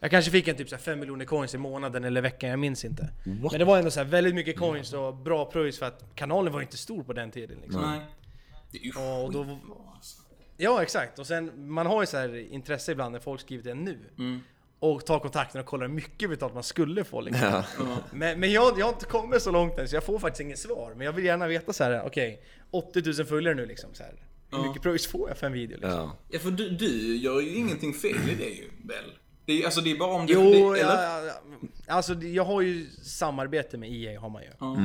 Jag 0.00 0.10
kanske 0.10 0.30
fick 0.30 0.48
en 0.48 0.56
typ 0.56 0.68
så 0.68 0.76
här 0.76 0.82
5 0.82 0.98
miljoner 1.00 1.24
coins 1.24 1.54
i 1.54 1.58
månaden 1.58 2.04
eller 2.04 2.20
veckan, 2.22 2.50
jag 2.50 2.58
minns 2.58 2.84
inte. 2.84 3.02
What? 3.42 3.52
Men 3.52 3.58
det 3.58 3.64
var 3.64 3.78
ändå 3.78 3.90
så 3.90 4.00
här 4.00 4.06
väldigt 4.06 4.34
mycket 4.34 4.58
coins 4.58 4.92
och 4.92 5.14
bra 5.16 5.44
pröjs 5.44 5.78
för 5.78 5.86
att 5.86 6.04
kanalen 6.14 6.52
var 6.52 6.60
inte 6.60 6.76
stor 6.76 7.02
på 7.02 7.12
den 7.12 7.30
tiden. 7.30 7.58
Liksom. 7.62 7.80
Nej. 7.82 8.00
Det 8.70 8.78
är 8.78 8.82
ju 8.82 8.90
Och 9.24 9.32
då- 9.32 9.58
alltså. 9.94 10.22
Ja 10.56 10.82
exakt, 10.82 11.18
och 11.18 11.26
sen 11.26 11.70
man 11.70 11.86
har 11.86 12.02
ju 12.02 12.06
så 12.06 12.16
här 12.16 12.52
intresse 12.52 12.92
ibland 12.92 13.12
när 13.12 13.20
folk 13.20 13.40
skriver 13.40 13.64
det 13.64 13.74
nu. 13.74 13.98
Mm. 14.18 14.40
Och 14.78 15.06
tar 15.06 15.18
kontakten 15.18 15.60
och 15.60 15.66
kollar 15.66 15.86
hur 15.86 15.94
mycket 15.94 16.30
betalt 16.30 16.54
man 16.54 16.62
skulle 16.62 17.04
få 17.04 17.20
liksom. 17.20 17.48
Ja. 17.78 17.98
Men, 18.12 18.40
men 18.40 18.52
jag, 18.52 18.78
jag 18.78 18.86
har 18.86 18.92
inte 18.92 19.06
kommit 19.06 19.42
så 19.42 19.50
långt 19.50 19.78
än 19.78 19.88
så 19.88 19.96
jag 19.96 20.04
får 20.04 20.18
faktiskt 20.18 20.40
inget 20.40 20.58
svar. 20.58 20.92
Men 20.96 21.04
jag 21.06 21.12
vill 21.12 21.24
gärna 21.24 21.46
veta 21.46 21.72
så 21.72 21.84
här: 21.84 22.02
okej 22.06 22.42
80 22.70 23.02
000 23.18 23.26
följare 23.26 23.54
nu 23.54 23.66
liksom. 23.66 23.94
Så 23.94 24.02
här. 24.02 24.14
Hur 24.50 24.68
mycket 24.68 24.82
pröjs 24.82 25.06
får 25.06 25.28
jag 25.28 25.38
för 25.38 25.46
en 25.46 25.52
video 25.52 25.74
liksom? 25.76 25.90
Ja. 25.90 26.16
Ja, 26.28 26.38
för 26.38 26.50
du, 26.50 26.70
du 26.70 27.16
gör 27.16 27.40
ju 27.40 27.54
ingenting 27.54 27.92
fel 27.94 28.16
i 28.30 28.34
det 28.34 28.48
ju, 28.50 28.70
väl? 28.84 29.12
Det 29.44 29.62
är, 29.62 29.64
alltså 29.64 29.80
det 29.80 29.90
är 29.90 29.96
bara 29.98 30.14
om 30.14 30.26
du... 30.26 30.32
Jo, 30.32 30.72
det, 30.72 30.80
eller? 30.80 30.92
ja, 31.02 31.22
ja. 31.24 31.32
alltså 31.94 32.14
jag 32.14 32.44
har 32.44 32.60
ju 32.60 32.86
samarbete 33.02 33.78
med 33.78 33.92
EA 33.92 34.20
har 34.20 34.28
man 34.30 34.42
ju. 34.42 34.48
Ja. 34.60 34.76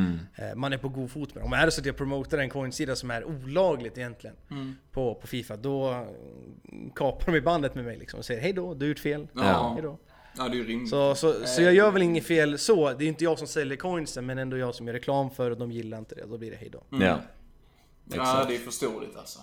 Eh, 0.46 0.56
Man 0.56 0.74
är 0.74 0.78
på 0.78 0.90
god 0.90 1.12
fot 1.12 1.36
med 1.36 1.44
dem. 1.44 1.54
Om 1.54 1.60
är 1.60 1.66
det 1.66 1.72
så 1.72 1.82
att 1.82 1.86
jag 1.86 1.98
promotar 1.98 2.38
en 2.38 2.50
coinsida 2.50 2.96
som 2.96 3.12
är 3.12 3.24
olagligt 3.26 3.98
egentligen 3.98 4.36
Mm. 4.52 4.76
på, 4.92 5.16
på 5.16 5.28
Fifa, 5.28 5.58
då 5.58 5.88
mm, 5.88 6.90
kapar 6.96 7.32
de 7.32 7.38
i 7.38 7.42
bandet 7.42 7.76
med 7.76 7.86
mig 7.86 7.98
liksom 7.98 8.20
och 8.20 8.26
säger 8.26 8.42
hej 8.42 8.54
då, 8.54 8.74
du 8.74 8.86
har 8.86 8.90
gjort 8.90 9.00
fel. 9.00 9.28
Ja. 9.36 9.72
Hej 9.74 9.84
då. 9.84 9.98
Ja, 10.38 10.44
det 10.44 10.56
är 10.56 10.58
ju 10.58 10.68
rimligt. 10.68 10.90
Så, 10.90 11.16
så, 11.16 11.34
så 11.46 11.62
jag 11.62 11.74
gör 11.74 11.92
väl 11.92 12.02
inget 12.02 12.26
fel 12.26 12.58
så. 12.58 12.94
Det 12.94 13.04
är 13.06 13.08
inte 13.08 13.24
jag 13.24 13.38
som 13.40 13.48
säljer 13.48 13.78
coinsen, 13.78 14.26
men 14.26 14.38
ändå 14.38 14.58
jag 14.58 14.76
som 14.76 14.88
gör 14.88 14.94
reklam 14.94 15.32
för 15.32 15.52
och 15.52 15.58
de 15.58 15.72
gillar 15.72 15.98
inte 15.98 16.16
det. 16.16 16.26
Då 16.30 16.38
blir 16.38 16.52
det 16.52 16.58
hej 16.58 16.70
då. 16.70 16.84
ja. 17.06 17.20
Ja, 18.18 18.22
exakt. 18.24 18.48
det 18.48 18.56
är 18.56 18.60
förståeligt 18.60 19.16
alltså. 19.18 19.40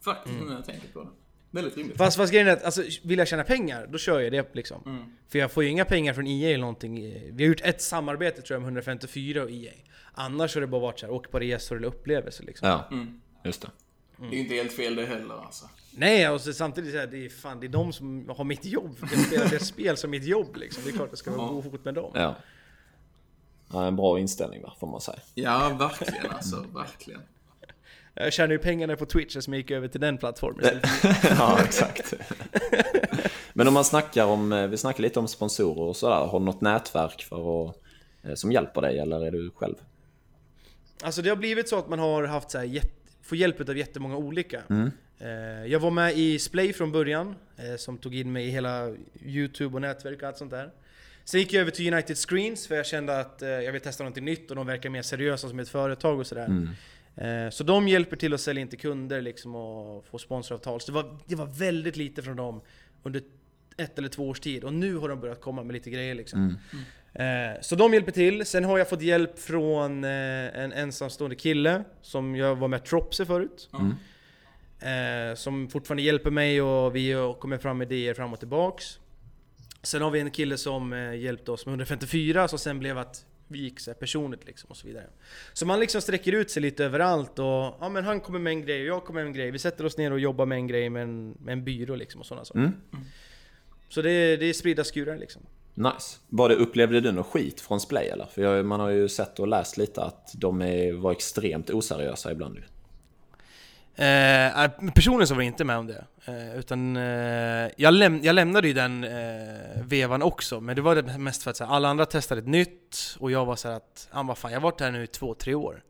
Faktiskt, 0.00 0.36
när 0.46 0.54
jag 0.54 0.64
tänker 0.64 0.88
på 0.88 1.02
det. 1.02 1.08
Väldigt 1.50 1.76
rimligt. 1.76 1.96
Fast, 1.96 2.16
fast 2.16 2.32
grejen 2.32 2.48
är 2.48 2.52
att 2.52 2.64
alltså, 2.64 2.82
vill 3.02 3.18
jag 3.18 3.28
tjäna 3.28 3.44
pengar, 3.44 3.86
då 3.86 3.98
kör 3.98 4.20
jag 4.20 4.32
det 4.32 4.54
liksom. 4.54 4.82
Mm. 4.86 5.04
För 5.28 5.38
jag 5.38 5.52
får 5.52 5.64
ju 5.64 5.70
inga 5.70 5.84
pengar 5.84 6.14
från 6.14 6.26
EA 6.26 6.48
eller 6.48 6.60
någonting. 6.60 6.94
Vi 7.32 7.44
har 7.44 7.48
gjort 7.48 7.60
ett 7.60 7.82
samarbete 7.82 8.42
tror 8.42 8.54
jag 8.54 8.60
med 8.60 8.66
154 8.66 9.42
och 9.42 9.50
EA. 9.50 9.72
Annars 10.14 10.54
har 10.54 10.60
det 10.60 10.66
bara 10.66 10.80
varit 10.80 10.98
så 10.98 11.06
här, 11.06 11.12
åk 11.12 11.30
på 11.30 11.38
resor 11.38 11.76
eller 11.76 11.88
upplevelser 11.88 12.44
liksom. 12.44 12.68
ja. 12.68 12.88
Mm. 12.90 13.20
Just 13.44 13.62
det. 13.62 13.70
Det 14.30 14.36
är 14.36 14.40
inte 14.40 14.54
helt 14.54 14.72
fel 14.72 14.94
det 14.96 15.04
heller 15.04 15.34
alltså. 15.34 15.68
Nej, 15.96 16.28
och 16.28 16.40
så, 16.40 16.52
samtidigt 16.52 16.92
så 16.92 16.98
här, 16.98 17.06
det 17.06 17.24
är 17.24 17.28
fan, 17.28 17.60
det 17.60 17.66
är 17.66 17.68
de 17.68 17.92
som 17.92 18.28
har 18.36 18.44
mitt 18.44 18.64
jobb. 18.64 18.96
Jag 19.00 19.20
spelar 19.26 19.48
det 19.50 19.58
spel 19.64 19.96
som 19.96 20.10
mitt 20.10 20.24
jobb 20.24 20.56
liksom. 20.56 20.82
Det 20.84 20.90
är 20.90 20.92
klart 20.92 21.08
jag 21.10 21.18
ska 21.18 21.30
vara 21.30 21.42
Ja. 21.46 21.52
god 21.52 21.64
fot 21.64 21.84
med 21.84 21.94
dem. 21.94 22.10
Ja. 22.14 22.34
ja. 23.72 23.86
En 23.86 23.96
bra 23.96 24.18
inställning 24.20 24.62
va, 24.62 24.72
får 24.80 24.86
man 24.86 25.00
säga. 25.00 25.18
Ja, 25.34 25.76
verkligen 25.78 26.30
alltså. 26.30 26.64
Verkligen. 26.74 27.20
Jag 28.20 28.32
tjänar 28.32 28.52
ju 28.52 28.58
pengarna 28.58 28.96
på 28.96 29.06
Twitch 29.06 29.36
som 29.40 29.54
gick 29.54 29.70
över 29.70 29.88
till 29.88 30.00
den 30.00 30.18
plattformen. 30.18 30.60
istället. 30.64 30.84
ja, 31.38 31.58
exakt. 31.64 32.14
Men 33.52 33.68
om 33.68 33.74
man 33.74 33.84
snackar 33.84 34.24
om, 34.24 34.52
eh, 34.52 34.66
vi 34.66 34.76
snackar 34.76 35.02
lite 35.02 35.18
om 35.18 35.28
sponsorer 35.28 35.80
och 35.82 35.96
sådär. 35.96 36.26
Har 36.26 36.38
du 36.38 36.44
något 36.44 36.60
nätverk 36.60 37.22
för 37.22 37.68
att, 37.68 37.76
eh, 38.22 38.34
som 38.34 38.52
hjälper 38.52 38.80
dig 38.80 38.98
eller 38.98 39.26
är 39.26 39.30
du 39.30 39.50
själv? 39.50 39.74
Alltså 41.02 41.22
det 41.22 41.28
har 41.28 41.36
blivit 41.36 41.68
så 41.68 41.78
att 41.78 41.88
man 41.88 41.98
har 41.98 42.24
haft 42.24 42.50
så 42.50 42.58
här, 42.58 42.80
får 43.22 43.38
hjälp 43.38 43.68
av 43.68 43.76
jättemånga 43.76 44.16
olika. 44.16 44.62
Mm. 44.70 44.90
Eh, 45.18 45.66
Jag 45.72 45.80
var 45.80 45.90
med 45.90 46.18
i 46.18 46.38
Splay 46.38 46.72
från 46.72 46.92
början, 46.92 47.34
eh, 47.56 47.76
som 47.76 47.98
tog 47.98 48.14
in 48.14 48.32
mig 48.32 48.46
i 48.46 48.50
hela 48.50 48.94
YouTube 49.24 49.74
och 49.74 49.80
nätverk 49.80 50.22
och 50.22 50.28
allt 50.28 50.38
sånt 50.38 50.50
där. 50.50 50.70
Sen 51.24 51.40
gick 51.40 51.52
jag 51.52 51.60
över 51.60 51.70
till 51.70 51.92
United 51.92 52.16
Screens 52.16 52.66
för 52.66 52.74
jag 52.76 52.86
kände 52.86 53.20
att 53.20 53.42
eh, 53.42 53.48
jag 53.48 53.72
vill 53.72 53.80
testa 53.80 54.04
något 54.04 54.16
nytt 54.16 54.50
och 54.50 54.56
de 54.56 54.66
verkar 54.66 54.90
mer 54.90 55.02
seriösa 55.02 55.48
som 55.48 55.58
ett 55.58 55.68
företag 55.68 56.18
och 56.18 56.26
sådär. 56.26 56.46
Mm. 56.46 56.68
Eh, 57.20 57.50
Så 57.50 57.64
de 57.64 57.88
hjälper 57.88 58.16
till 58.16 58.34
att 58.34 58.40
sälja 58.40 58.60
in 58.60 58.68
till 58.68 58.78
kunder 58.78 59.20
liksom 59.22 59.54
och 59.54 60.06
få 60.06 60.18
sponsoravtal. 60.18 60.80
Så 60.80 60.92
det 60.92 60.94
var, 60.94 61.18
det 61.26 61.34
var 61.34 61.46
väldigt 61.46 61.96
lite 61.96 62.22
från 62.22 62.36
dem 62.36 62.60
under 63.02 63.22
ett 63.76 63.98
eller 63.98 64.08
två 64.08 64.28
års 64.28 64.40
tid 64.40 64.64
och 64.64 64.72
nu 64.72 64.96
har 64.96 65.08
de 65.08 65.20
börjat 65.20 65.40
komma 65.40 65.62
med 65.64 65.72
lite 65.74 65.90
grejer 65.90 66.14
liksom. 66.14 66.56
Mm. 67.14 67.54
Eh, 67.54 67.60
Så 67.60 67.74
de 67.76 67.94
hjälper 67.94 68.12
till. 68.12 68.46
Sen 68.46 68.64
har 68.64 68.78
jag 68.78 68.88
fått 68.88 69.02
hjälp 69.02 69.38
från 69.38 70.04
eh, 70.04 70.10
en 70.58 70.72
ensamstående 70.72 71.36
kille 71.36 71.84
som 72.02 72.36
jag 72.36 72.56
var 72.56 72.68
med 72.68 72.84
Tropse 72.84 73.26
förut. 73.26 73.70
Mm. 73.72 73.94
Eh, 75.30 75.34
Som 75.34 75.68
fortfarande 75.68 76.02
hjälper 76.02 76.30
mig 76.30 76.62
och 76.62 76.96
vi 76.96 77.14
kommit 77.40 77.62
fram 77.62 77.78
med 77.78 77.92
idéer 77.92 78.14
fram 78.14 78.32
och 78.32 78.38
tillbaks. 78.38 78.98
Sen 79.82 80.02
har 80.02 80.10
vi 80.10 80.20
en 80.20 80.30
kille 80.30 80.56
som 80.58 80.92
hjälpte 81.18 81.52
oss 81.52 81.66
med 81.66 81.72
154 81.72 82.48
som 82.48 82.58
sen 82.58 82.78
blev 82.78 82.98
att 82.98 83.24
vi 83.48 83.58
gick 83.58 83.80
så 83.80 83.94
personligt 83.94 84.46
liksom 84.46 84.70
och 84.70 84.76
så 84.76 84.86
vidare. 84.86 85.06
Så 85.52 85.66
man 85.66 85.80
liksom 85.80 86.00
sträcker 86.00 86.32
ut 86.32 86.50
sig 86.50 86.62
lite 86.62 86.84
överallt 86.84 87.38
och 87.38 87.76
ja 87.80 87.88
men 87.88 88.04
han 88.04 88.20
kommer 88.20 88.38
med 88.38 88.50
en 88.50 88.62
grej 88.62 88.80
och 88.80 88.96
jag 88.96 89.04
kommer 89.04 89.20
med 89.20 89.26
en 89.26 89.34
grej. 89.34 89.50
Vi 89.50 89.58
sätter 89.58 89.86
oss 89.86 89.98
ner 89.98 90.12
och 90.12 90.20
jobbar 90.20 90.46
med 90.46 90.56
en 90.56 90.66
grej 90.66 90.90
med 90.90 91.02
en, 91.02 91.30
med 91.30 91.52
en 91.52 91.64
byrå 91.64 91.96
liksom 91.96 92.20
och 92.20 92.26
sådana 92.26 92.44
saker. 92.44 92.60
Mm. 92.60 92.74
Så 93.88 94.02
det 94.02 94.36
det 94.36 94.46
är 94.46 94.52
spridda 94.52 94.84
skurar 94.84 95.18
liksom. 95.18 95.42
Nice. 95.74 96.18
Var 96.28 96.48
det, 96.48 96.54
upplevde 96.54 97.00
du 97.00 97.12
något 97.12 97.26
skit 97.26 97.60
från 97.60 97.80
Splay 97.80 98.08
eller? 98.08 98.26
För 98.26 98.42
jag, 98.42 98.66
man 98.66 98.80
har 98.80 98.90
ju 98.90 99.08
sett 99.08 99.38
och 99.38 99.48
läst 99.48 99.76
lite 99.76 100.02
att 100.02 100.30
de 100.34 100.62
är, 100.62 100.92
var 100.92 101.12
extremt 101.12 101.70
oseriösa 101.70 102.32
ibland. 102.32 102.58
Eh, 103.98 104.64
äh, 104.64 104.70
personligen 104.94 105.26
så 105.26 105.34
var 105.34 105.42
jag 105.42 105.46
inte 105.46 105.64
med 105.64 105.76
om 105.76 105.86
det. 105.86 106.04
Eh, 106.24 106.58
utan 106.58 106.96
eh, 106.96 107.70
jag, 107.76 107.94
läm 107.94 108.20
jag 108.22 108.34
lämnade 108.34 108.68
ju 108.68 108.74
den 108.74 109.04
eh, 109.04 109.82
vevan 109.84 110.22
också, 110.22 110.60
men 110.60 110.76
det 110.76 110.82
var 110.82 110.94
det 110.94 111.18
mest 111.18 111.42
för 111.42 111.50
att 111.50 111.58
här, 111.60 111.66
alla 111.66 111.88
andra 111.88 112.06
testade 112.06 112.40
ett 112.40 112.46
nytt 112.46 113.16
och 113.18 113.30
jag 113.30 113.44
var 113.44 113.56
så 113.56 113.68
att, 113.68 114.08
ah, 114.10 114.22
vad 114.22 114.38
fan, 114.38 114.52
jag 114.52 114.60
har 114.60 114.62
varit 114.62 114.80
här 114.80 114.90
nu 114.90 115.02
i 115.04 115.06
två, 115.06 115.34
tre 115.34 115.54
år. 115.54 115.82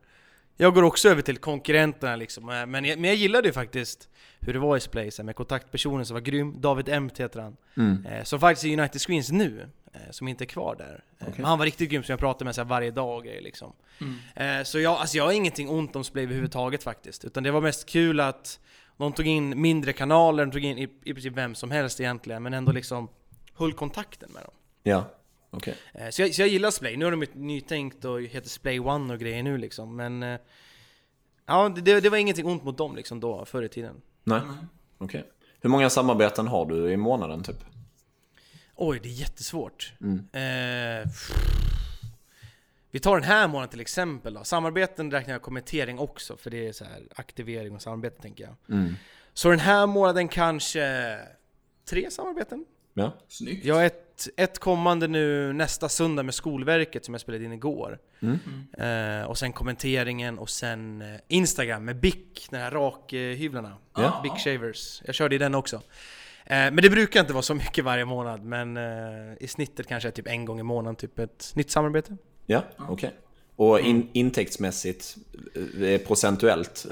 Jag 0.56 0.74
går 0.74 0.82
också 0.82 1.08
över 1.08 1.22
till 1.22 1.38
konkurrenterna 1.38 2.16
liksom. 2.16 2.50
Eh, 2.50 2.66
Men 2.66 2.84
jag, 2.84 2.98
men 2.98 3.10
jag 3.10 3.16
gillade 3.16 3.48
ju 3.48 3.52
faktiskt 3.52 4.08
hur 4.40 4.52
det 4.52 4.58
var 4.58 4.76
i 4.76 4.80
Splay 4.80 5.10
med 5.22 5.36
kontaktpersonen 5.36 6.06
som 6.06 6.14
var 6.14 6.20
grym. 6.20 6.60
David 6.60 6.88
M 6.88 7.10
heter 7.18 7.40
han. 7.40 7.56
Mm. 7.76 8.06
Eh, 8.06 8.24
som 8.24 8.40
faktiskt 8.40 8.64
är 8.64 8.78
United 8.78 9.00
Screens 9.00 9.30
nu. 9.30 9.68
Eh, 10.06 10.10
som 10.10 10.28
inte 10.28 10.44
är 10.44 10.46
kvar 10.46 10.76
där. 10.76 11.04
Eh, 11.18 11.26
Men 11.36 11.44
han 11.44 11.58
var 11.58 11.64
riktigt 11.66 11.90
grym 11.90 12.02
som 12.02 12.12
jag 12.12 12.20
pratade 12.20 12.44
med 12.44 12.54
så 12.54 12.60
här, 12.60 12.68
varje 12.68 12.90
dag 12.90 13.16
och 13.18 13.24
liksom. 13.24 13.72
Eh, 14.36 14.62
så 14.64 14.78
jag, 14.80 14.92
alltså 14.92 15.16
jag 15.16 15.24
har 15.24 15.32
ingenting 15.32 15.68
ont 15.68 15.96
om 15.96 16.04
Splay 16.04 16.24
överhuvudtaget 16.24 16.82
faktiskt. 16.82 17.24
Utan 17.24 17.42
det 17.42 17.50
var 17.50 17.60
mest 17.60 17.88
kul 17.88 18.20
att 18.20 18.60
de 18.96 19.12
tog 19.12 19.26
in 19.26 19.60
mindre 19.60 19.92
kanaler, 19.92 20.46
de 20.46 20.52
tog 20.52 20.64
in 20.64 20.78
i, 20.78 20.88
i 21.04 21.12
princip 21.14 21.32
vem 21.36 21.54
som 21.54 21.70
helst 21.70 22.00
egentligen. 22.00 22.42
Men 22.42 22.54
ändå 22.54 22.72
liksom 22.72 23.08
höll 23.54 23.72
kontakten 23.72 24.30
med 24.32 24.42
dem. 24.42 24.52
Ja, 24.82 25.04
okej. 25.50 25.74
Eh, 25.94 26.08
Så 26.10 26.22
jag, 26.22 26.34
så 26.34 26.42
jag 26.42 26.48
gillar 26.48 26.70
Splay. 26.70 26.96
Nu 26.96 27.04
har 27.04 27.12
de 27.12 27.22
ett 27.22 27.34
nytänkt 27.34 28.04
och 28.04 28.22
heter 28.22 28.48
Splay 28.48 28.80
One 28.80 29.14
och 29.14 29.20
grejer 29.20 29.42
nu 29.42 29.58
liksom. 29.58 29.96
Men... 29.96 30.38
Ja, 31.46 31.68
det, 31.68 32.00
det 32.00 32.08
var 32.10 32.18
ingenting 32.18 32.46
ont 32.46 32.64
mot 32.64 32.78
dem 32.78 32.96
liksom 32.96 33.20
då, 33.20 33.44
förr 33.44 33.62
i 33.62 33.68
tiden. 33.68 34.00
Nej, 34.24 34.40
okej. 34.98 35.24
Hur 35.60 35.70
många 35.70 35.90
samarbeten 35.90 36.48
har 36.48 36.66
du 36.66 36.90
i 36.92 36.96
månaden 36.96 37.42
typ? 37.42 37.64
Oj, 38.80 39.00
det 39.02 39.08
är 39.08 39.12
jättesvårt. 39.12 39.92
Eh, 40.32 41.10
vi 42.90 43.00
tar 43.00 43.14
den 43.14 43.24
här 43.24 43.48
månaden 43.48 43.70
till 43.70 43.80
exempel 43.80 44.34
då. 44.34 44.44
Samarbeten 44.44 45.10
räknar 45.10 45.34
jag 45.34 45.42
kommentering 45.42 45.98
också, 45.98 46.36
för 46.36 46.50
det 46.50 46.68
är 46.68 46.72
så 46.72 46.84
här 46.84 47.02
aktivering 47.14 47.74
och 47.74 47.82
samarbete 47.82 48.22
tänker 48.22 48.44
jag. 48.44 48.76
Mm. 48.78 48.94
Så 49.32 49.50
den 49.50 49.58
här 49.58 49.86
månaden 49.86 50.28
kanske 50.28 51.18
tre 51.84 52.10
samarbeten? 52.10 52.64
Ja. 52.94 53.12
Snyggt. 53.28 53.64
Jag 53.64 53.74
har 53.74 53.84
ett, 53.84 54.28
ett 54.36 54.58
kommande 54.58 55.08
nu 55.08 55.52
nästa 55.52 55.88
söndag 55.88 56.22
med 56.22 56.34
Skolverket 56.34 57.04
som 57.04 57.14
jag 57.14 57.20
spelade 57.20 57.44
in 57.44 57.52
igår. 57.52 57.98
Eh, 58.78 59.22
och 59.28 59.38
sen 59.38 59.52
kommenteringen 59.52 60.38
och 60.38 60.50
sen 60.50 61.02
eh, 61.02 61.20
Instagram 61.28 61.84
med 61.84 61.96
Bic, 61.96 62.48
den 62.50 62.60
här 62.60 62.70
rakhyvlarna. 62.70 63.76
Ja. 63.94 64.20
Bic 64.22 64.44
Shavers. 64.44 65.02
Jag 65.04 65.14
körde 65.14 65.34
i 65.34 65.38
den 65.38 65.54
också. 65.54 65.82
Eh, 66.50 66.56
men 66.56 66.76
det 66.76 66.90
brukar 66.90 67.20
inte 67.20 67.32
vara 67.32 67.42
så 67.42 67.54
mycket 67.54 67.84
varje 67.84 68.04
månad, 68.04 68.44
men 68.44 68.76
eh, 68.76 69.34
i 69.40 69.48
snittet 69.48 69.86
kanske 69.86 70.10
typ 70.10 70.26
en 70.26 70.44
gång 70.44 70.60
i 70.60 70.62
månaden, 70.62 70.96
typ 70.96 71.18
ett 71.18 71.52
nytt 71.54 71.70
samarbete. 71.70 72.16
Ja, 72.46 72.64
okej. 72.78 73.14
Och 73.56 73.80
in, 73.80 74.08
intäktsmässigt, 74.12 75.16
eh, 75.82 76.00
procentuellt, 76.00 76.86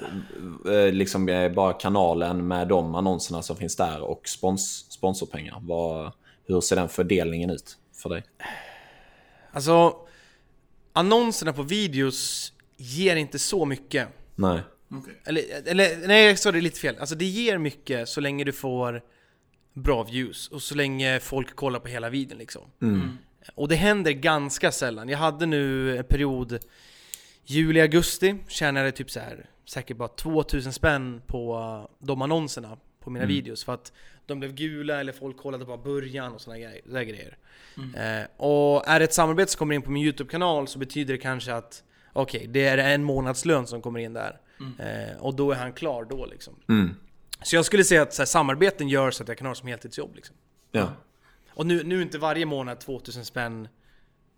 liksom 0.92 1.50
bara 1.54 1.72
kanalen 1.72 2.48
med 2.48 2.68
de 2.68 2.94
annonserna 2.94 3.42
som 3.42 3.56
finns 3.56 3.76
där 3.76 4.00
och 4.00 4.28
spons, 4.28 4.92
sponsorpengar. 4.92 5.58
Vad, 5.62 6.12
hur 6.46 6.60
ser 6.60 6.76
den 6.76 6.88
fördelningen 6.88 7.50
ut 7.50 7.76
för 8.02 8.08
dig? 8.08 8.24
Alltså, 9.52 9.96
annonserna 10.92 11.52
på 11.52 11.62
videos 11.62 12.52
ger 12.76 13.16
inte 13.16 13.38
så 13.38 13.64
mycket. 13.64 14.08
Nej. 14.34 14.60
Okej. 14.90 15.20
Eller, 15.24 15.42
eller 15.66 16.08
nej, 16.08 16.26
jag 16.26 16.38
sa 16.38 16.52
det 16.52 16.60
lite 16.60 16.80
fel. 16.80 16.96
Alltså 16.98 17.14
det 17.14 17.24
ger 17.24 17.58
mycket 17.58 18.08
så 18.08 18.20
länge 18.20 18.44
du 18.44 18.52
får 18.52 19.02
bra 19.76 20.02
views 20.02 20.48
och 20.48 20.62
så 20.62 20.74
länge 20.74 21.20
folk 21.20 21.56
kollar 21.56 21.80
på 21.80 21.88
hela 21.88 22.10
videon 22.10 22.38
liksom. 22.38 22.62
Och 23.54 23.68
det 23.68 23.76
händer 23.76 24.12
ganska 24.12 24.72
sällan. 24.72 25.08
Jag 25.08 25.18
hade 25.18 25.46
nu 25.46 25.96
en 25.98 26.04
period 26.04 26.58
juli, 27.44 27.80
augusti, 27.80 28.36
tjänade 28.48 28.92
typ 28.92 29.10
så 29.10 29.20
här 29.20 29.46
säkert 29.64 29.96
bara 29.96 30.08
2000 30.08 30.72
spänn 30.72 31.22
på 31.26 31.58
uh, 31.58 32.06
de 32.06 32.22
annonserna 32.22 32.76
på 33.00 33.10
mina 33.10 33.26
videos 33.26 33.64
för 33.64 33.74
att 33.74 33.92
de 34.26 34.40
blev 34.40 34.54
gula 34.54 35.00
eller 35.00 35.12
folk 35.12 35.36
kollade 35.36 35.64
bara 35.64 35.76
början 35.76 36.32
och 36.32 36.40
såna 36.40 36.58
grejer. 36.58 36.80
Där 36.84 37.02
grejer. 37.02 37.36
Eh, 37.96 38.26
och 38.36 38.88
är 38.88 38.98
det 38.98 39.04
ett 39.04 39.14
samarbete 39.14 39.52
som 39.52 39.58
kommer 39.58 39.74
in 39.74 39.82
på 39.82 39.90
min 39.90 40.04
YouTube-kanal 40.04 40.68
så 40.68 40.78
betyder 40.78 41.14
det 41.14 41.18
kanske 41.18 41.54
att 41.54 41.82
okej, 42.12 42.46
det 42.46 42.64
är 42.64 42.78
en 42.78 43.04
månadslön 43.04 43.66
som 43.66 43.82
kommer 43.82 44.00
in 44.00 44.12
där. 44.12 44.40
Eh, 44.78 45.16
och 45.22 45.34
då 45.34 45.50
är 45.50 45.56
han 45.56 45.72
klar 45.72 46.06
då 46.10 46.26
liksom. 46.26 46.54
Så 47.42 47.56
jag 47.56 47.64
skulle 47.64 47.84
säga 47.84 48.02
att 48.02 48.14
så 48.14 48.22
här, 48.22 48.26
samarbeten 48.26 48.88
gör 48.88 49.10
så 49.10 49.22
att 49.22 49.28
jag 49.28 49.38
kan 49.38 49.46
ha 49.46 49.54
det 49.54 49.58
som 49.58 49.68
heltidsjobb 49.68 50.16
liksom. 50.16 50.36
Ja. 50.72 50.92
Och 51.50 51.66
nu, 51.66 51.82
nu 51.82 51.98
är 51.98 52.02
inte 52.02 52.18
varje 52.18 52.46
månad 52.46 52.80
2000 52.80 53.24
spänn 53.24 53.68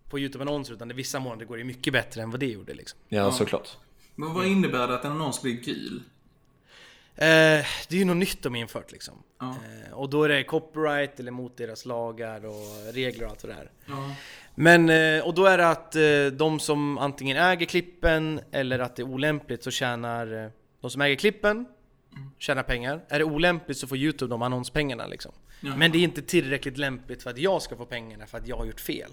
på 0.09 0.19
YouTube-annonser 0.19 0.73
utan 0.73 0.87
det 0.87 0.93
vissa 0.93 1.19
månader 1.19 1.45
går 1.45 1.57
det 1.57 1.63
mycket 1.63 1.93
bättre 1.93 2.21
än 2.21 2.31
vad 2.31 2.39
det 2.39 2.45
gjorde 2.47 2.73
liksom. 2.73 2.99
ja, 3.09 3.31
såklart. 3.31 3.77
Men 4.15 4.33
vad 4.33 4.45
innebär 4.45 4.87
det 4.87 4.95
att 4.95 5.05
en 5.05 5.11
annons 5.11 5.41
blir 5.41 5.53
gul? 5.53 6.01
Eh, 7.15 7.65
det 7.87 7.91
är 7.91 7.97
ju 7.97 8.05
något 8.05 8.17
nytt 8.17 8.43
de 8.43 8.55
infört 8.55 8.91
liksom. 8.91 9.23
Ja. 9.39 9.55
Eh, 9.85 9.93
och 9.93 10.09
då 10.09 10.23
är 10.23 10.29
det 10.29 10.43
copyright 10.43 11.19
eller 11.19 11.31
mot 11.31 11.57
deras 11.57 11.85
lagar 11.85 12.45
och 12.45 12.93
regler 12.93 13.25
och 13.25 13.31
allt 13.31 13.41
det 13.41 13.53
är. 13.53 13.71
Ja. 13.85 14.15
Men, 14.55 14.89
eh, 14.89 15.27
och 15.27 15.33
då 15.33 15.45
är 15.45 15.57
det 15.57 15.69
att 15.69 15.95
de 16.37 16.59
som 16.59 16.97
antingen 16.97 17.37
äger 17.37 17.65
klippen 17.65 18.41
eller 18.51 18.79
att 18.79 18.95
det 18.95 19.01
är 19.01 19.07
olämpligt 19.07 19.63
så 19.63 19.71
tjänar 19.71 20.51
de 20.81 20.89
som 20.91 21.01
äger 21.01 21.15
klippen 21.15 21.65
tjänar 22.37 22.63
pengar. 22.63 23.01
Är 23.09 23.19
det 23.19 23.25
olämpligt 23.25 23.77
så 23.77 23.87
får 23.87 23.97
YouTube 23.97 24.29
de 24.29 24.41
annonspengarna 24.41 25.07
liksom. 25.07 25.31
Ja. 25.61 25.75
Men 25.75 25.91
det 25.91 25.97
är 25.97 26.03
inte 26.03 26.21
tillräckligt 26.21 26.77
lämpligt 26.77 27.23
för 27.23 27.29
att 27.29 27.37
jag 27.37 27.61
ska 27.61 27.75
få 27.75 27.85
pengarna 27.85 28.25
för 28.25 28.37
att 28.37 28.47
jag 28.47 28.57
har 28.57 28.65
gjort 28.65 28.79
fel. 28.79 29.11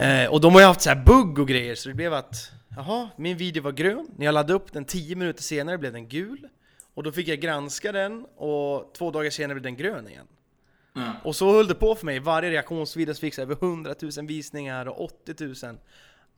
Eh, 0.00 0.30
och 0.30 0.40
de 0.40 0.52
har 0.52 0.60
ju 0.60 0.66
haft 0.66 0.80
så 0.80 0.90
här 0.90 1.04
bugg 1.04 1.38
och 1.38 1.48
grejer 1.48 1.74
så 1.74 1.88
det 1.88 1.94
blev 1.94 2.14
att 2.14 2.52
Jaha, 2.76 3.08
min 3.16 3.36
video 3.36 3.62
var 3.62 3.72
grön. 3.72 4.08
När 4.16 4.26
jag 4.26 4.32
laddade 4.32 4.54
upp 4.54 4.72
den 4.72 4.84
10 4.84 5.16
minuter 5.16 5.42
senare 5.42 5.78
blev 5.78 5.92
den 5.92 6.08
gul. 6.08 6.48
Och 6.94 7.02
då 7.02 7.12
fick 7.12 7.28
jag 7.28 7.40
granska 7.40 7.92
den 7.92 8.26
och 8.36 8.94
två 8.94 9.10
dagar 9.10 9.30
senare 9.30 9.54
blev 9.54 9.62
den 9.62 9.76
grön 9.76 10.08
igen. 10.08 10.26
Ja. 10.92 11.12
Och 11.24 11.36
så 11.36 11.52
höll 11.52 11.68
det 11.68 11.74
på 11.74 11.94
för 11.94 12.06
mig. 12.06 12.18
Varje 12.18 12.50
reaktionsvideo 12.50 13.14
fick 13.14 13.34
så 13.34 13.42
över 13.42 13.54
100 13.54 13.94
000 14.00 14.26
visningar 14.26 14.86
och 14.86 15.04
80 15.04 15.66
000. 15.66 15.76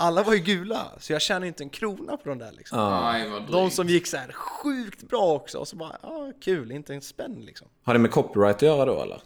Alla 0.02 0.22
var 0.22 0.34
ju 0.34 0.38
gula, 0.38 0.92
så 0.98 1.12
jag 1.12 1.22
tjänade 1.22 1.46
inte 1.46 1.64
en 1.64 1.70
krona 1.70 2.16
på 2.16 2.28
de 2.28 2.38
där 2.38 2.52
liksom. 2.52 2.78
Aj. 2.78 3.30
De 3.50 3.70
som 3.70 3.88
gick 3.88 4.06
så 4.06 4.16
här 4.16 4.32
sjukt 4.32 5.02
bra 5.02 5.32
också, 5.32 5.58
och 5.58 5.68
så 5.68 5.76
bara 5.76 5.96
ja, 6.02 6.32
kul, 6.40 6.72
inte 6.72 6.94
en 6.94 7.02
spänn 7.02 7.42
liksom. 7.46 7.68
Har 7.82 7.92
det 7.92 7.98
med 7.98 8.10
copyright 8.10 8.56
att 8.56 8.62
göra 8.62 8.84
då 8.84 9.02
eller? 9.02 9.22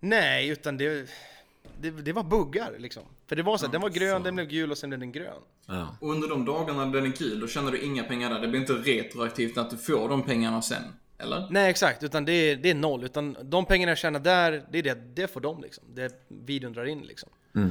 Nej, 0.00 0.48
utan 0.48 0.76
det, 0.76 1.10
det, 1.80 1.90
det 1.90 2.12
var 2.12 2.22
buggar 2.22 2.72
liksom. 2.78 3.02
För 3.26 3.36
det 3.36 3.42
var 3.42 3.56
så 3.56 3.66
här, 3.66 3.72
den 3.72 3.80
var 3.80 3.88
grön, 3.88 4.22
den 4.22 4.34
blev 4.34 4.48
gul 4.48 4.70
och 4.70 4.78
sen 4.78 4.90
blev 4.90 5.00
den 5.00 5.12
grön. 5.12 5.42
Ja. 5.66 5.96
Och 6.00 6.10
under 6.10 6.28
de 6.28 6.44
dagarna 6.44 6.86
den 6.86 7.06
är 7.06 7.10
kul, 7.10 7.40
då 7.40 7.48
tjänar 7.48 7.72
du 7.72 7.80
inga 7.80 8.04
pengar 8.04 8.30
där. 8.30 8.40
Det 8.40 8.48
blir 8.48 8.60
inte 8.60 8.72
retroaktivt 8.72 9.58
att 9.58 9.70
du 9.70 9.76
får 9.76 10.08
de 10.08 10.22
pengarna 10.22 10.62
sen. 10.62 10.82
Eller? 11.18 11.46
Nej 11.50 11.70
exakt, 11.70 12.02
utan 12.02 12.24
det 12.24 12.32
är, 12.32 12.56
det 12.56 12.70
är 12.70 12.74
noll. 12.74 13.04
Utan 13.04 13.36
de 13.42 13.64
pengarna 13.64 13.90
jag 13.90 13.98
tjänar 13.98 14.20
där, 14.20 14.64
det 14.70 14.78
är 14.78 14.82
det, 14.82 14.94
det 14.94 15.32
får 15.32 15.40
de 15.40 15.62
liksom. 15.62 15.84
Det 15.94 16.26
videon 16.28 16.72
drar 16.72 16.84
in 16.84 17.00
liksom. 17.00 17.28
Eh, 17.54 17.62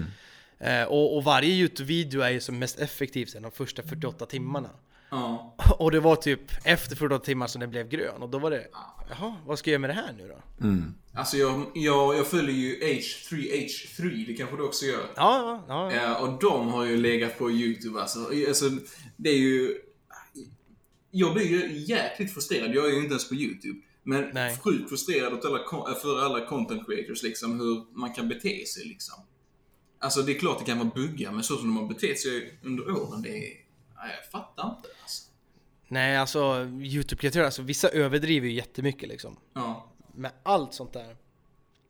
och, 0.88 1.18
och 1.18 1.24
varje 1.24 1.50
YouTube-video 1.50 2.22
är 2.22 2.30
ju 2.30 2.40
som 2.40 2.60
mest 2.60 2.80
effektiv 2.80 3.26
sen 3.26 3.42
de 3.42 3.52
första 3.52 3.84
48 3.84 4.26
timmarna. 4.26 4.70
Ja. 5.10 5.56
Och 5.80 5.92
det 5.92 6.00
var 6.00 6.16
typ 6.16 6.40
efter 6.64 6.96
48 6.96 7.26
timmar 7.26 7.48
som 7.48 7.62
den 7.62 7.70
blev 7.70 7.90
grön. 7.90 8.22
Och 8.22 8.30
då 8.30 8.40
var 8.40 8.52
det, 8.52 8.68
jaha, 9.10 9.36
vad 9.46 9.60
ska 9.60 9.70
jag 9.70 9.74
göra 9.74 9.82
med 9.82 9.90
det 9.90 9.94
här 9.94 10.14
nu 10.18 10.28
då? 10.28 10.68
Alltså 11.14 11.38
jag, 11.38 11.72
jag, 11.74 12.18
jag 12.18 12.28
följer 12.28 12.56
ju 12.56 12.80
H3H3, 12.80 14.28
det 14.28 14.34
kanske 14.34 14.58
du 14.58 14.64
också 14.64 14.86
gör. 14.86 15.12
Ja, 15.16 15.64
ja, 15.68 15.94
ja. 15.94 16.02
Ja, 16.02 16.20
och 16.20 16.40
de 16.40 16.68
har 16.68 16.86
ju 16.86 16.98
legat 16.98 17.38
på 17.38 17.52
YouTube 17.52 18.02
alltså. 18.02 18.20
alltså. 18.48 18.70
Det 19.18 19.30
är 19.30 19.38
ju... 19.38 19.82
Jag 21.12 21.34
blir 21.34 21.46
ju 21.46 21.78
jäkligt 21.78 22.34
frustrerad. 22.34 22.76
Jag 22.76 22.86
är 22.86 22.92
ju 22.92 22.98
inte 22.98 23.10
ens 23.10 23.30
på 23.30 23.36
YouTube. 23.36 23.80
Men 24.04 24.30
Nej. 24.34 24.58
sjukt 24.64 24.90
frustrerad 24.90 25.34
åt 25.34 25.46
alla, 25.46 25.96
för 26.02 26.26
alla 26.26 26.46
content 26.46 26.86
creators 26.86 27.24
liksom, 27.24 27.60
hur 27.60 28.00
man 28.00 28.14
kan 28.14 28.28
bete 28.28 28.66
sig 28.66 28.86
liksom. 28.86 29.24
Alltså 30.06 30.22
det 30.22 30.32
är 30.32 30.40
klart 30.40 30.60
det 30.60 30.66
kan 30.66 30.78
vara 30.78 30.90
buggar, 30.96 31.32
men 31.32 31.44
så 31.44 31.58
som 31.58 31.68
de 31.68 31.78
har 31.78 31.88
betett 31.88 32.20
sig 32.20 32.54
under 32.64 32.92
åren, 32.92 33.22
det 33.22 33.30
är... 33.30 33.54
Nej, 33.96 34.16
jag 34.22 34.32
fattar 34.32 34.64
inte 34.64 34.90
alltså. 35.02 35.24
Nej, 35.88 36.18
alltså 36.18 36.40
YouTube-kreatörer, 36.82 37.46
alltså 37.46 37.62
vissa 37.62 37.90
överdriver 37.90 38.48
ju 38.48 38.54
jättemycket 38.54 39.10
liksom. 39.10 39.38
Ja. 39.54 39.92
Med 40.16 40.32
allt 40.44 40.74
sånt 40.74 40.94
där. 40.94 41.16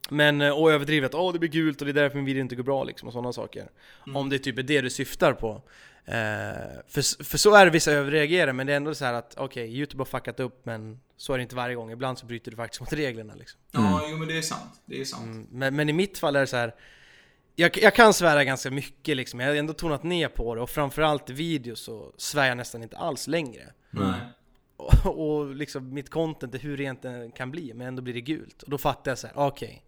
Men, 0.09 0.41
eh, 0.41 0.59
och 0.59 0.72
överdriver 0.72 1.05
att 1.05 1.13
åh 1.13 1.34
det 1.34 1.39
blir 1.39 1.49
gult 1.49 1.82
och 1.82 1.86
det 1.86 1.91
är 1.91 1.93
därför 1.93 2.16
min 2.16 2.26
video 2.26 2.41
inte 2.41 2.55
går 2.55 2.63
bra 2.63 2.84
liksom 2.84 3.07
och 3.07 3.13
sådana 3.13 3.34
saker. 3.34 3.70
Om 4.13 4.30
det 4.30 4.39
typ 4.39 4.57
är 4.57 4.63
det 4.63 4.82
du 4.82 4.89
syftar 4.89 5.34
på. 5.34 5.61
Eh, 6.05 6.13
för, 6.88 7.24
för 7.24 7.38
så 7.38 7.55
är 7.55 7.66
det 7.66 7.72
vissa 7.72 7.91
överreagerar, 7.91 8.53
men 8.53 8.68
det 8.68 8.74
är 8.74 8.78
ändå 8.78 8.95
så 8.95 9.05
här 9.05 9.13
att 9.13 9.34
okej, 9.38 9.78
YouTube 9.78 10.01
har 10.01 10.05
fuckat 10.05 10.39
upp 10.39 10.66
men 10.66 10.99
så 11.18 11.34
är 11.34 11.38
det 11.38 11.43
inte 11.43 11.55
varje 11.55 11.76
gång. 11.76 11.91
Ibland 11.91 12.20
så 12.20 12.26
bryter 12.26 12.51
du 12.51 12.57
faktiskt 12.57 12.82
mot 12.82 12.93
reglerna 12.93 13.36
liksom. 13.36 13.59
Ja, 13.72 14.07
jo 14.09 14.18
men 14.18 14.28
det 14.28 14.38
är 14.38 14.41
sant. 14.41 14.82
Det 14.86 15.01
är 15.01 15.05
sant. 15.05 15.47
Men, 15.51 15.76
men 15.76 15.89
i 15.89 15.93
mitt 15.93 16.18
fall 16.18 16.36
är 16.36 16.39
det 16.39 16.47
så 16.47 16.57
här. 16.57 16.76
Jag, 17.56 17.78
jag 17.78 17.95
kan 17.95 18.14
svära 18.14 18.43
ganska 18.43 18.72
mycket 18.72 19.18
liksom, 19.18 19.39
jag 19.39 19.47
har 19.47 19.56
ändå 19.56 19.74
tonat 19.74 20.03
ner 20.03 20.28
på 20.28 20.56
det 20.56 20.62
och 20.62 20.70
framförallt 20.70 21.30
i 21.30 21.34
videos 21.34 21.80
så 21.80 22.14
svär 22.18 22.47
jag 22.47 22.58
nästan 22.58 22.84
inte 22.84 22.97
alls 22.97 23.28
längre. 23.28 23.74
Nej. 23.91 24.20
Och, 24.78 25.38
och 25.38 25.56
liksom 25.56 25.93
mitt 25.93 26.10
content 26.10 26.56
är 26.56 26.60
hur 26.60 26.78
rent 26.78 27.01
det 27.01 27.32
kan 27.36 27.51
bli, 27.51 27.74
men 27.74 27.88
ändå 27.88 28.01
blir 28.01 28.14
det 28.14 28.22
gult. 28.22 28.64
Och 28.64 28.70
då 28.70 28.78
fattar 28.78 29.12
jag 29.12 29.18
så 29.18 29.28
här: 29.28 29.34
okej. 29.38 29.84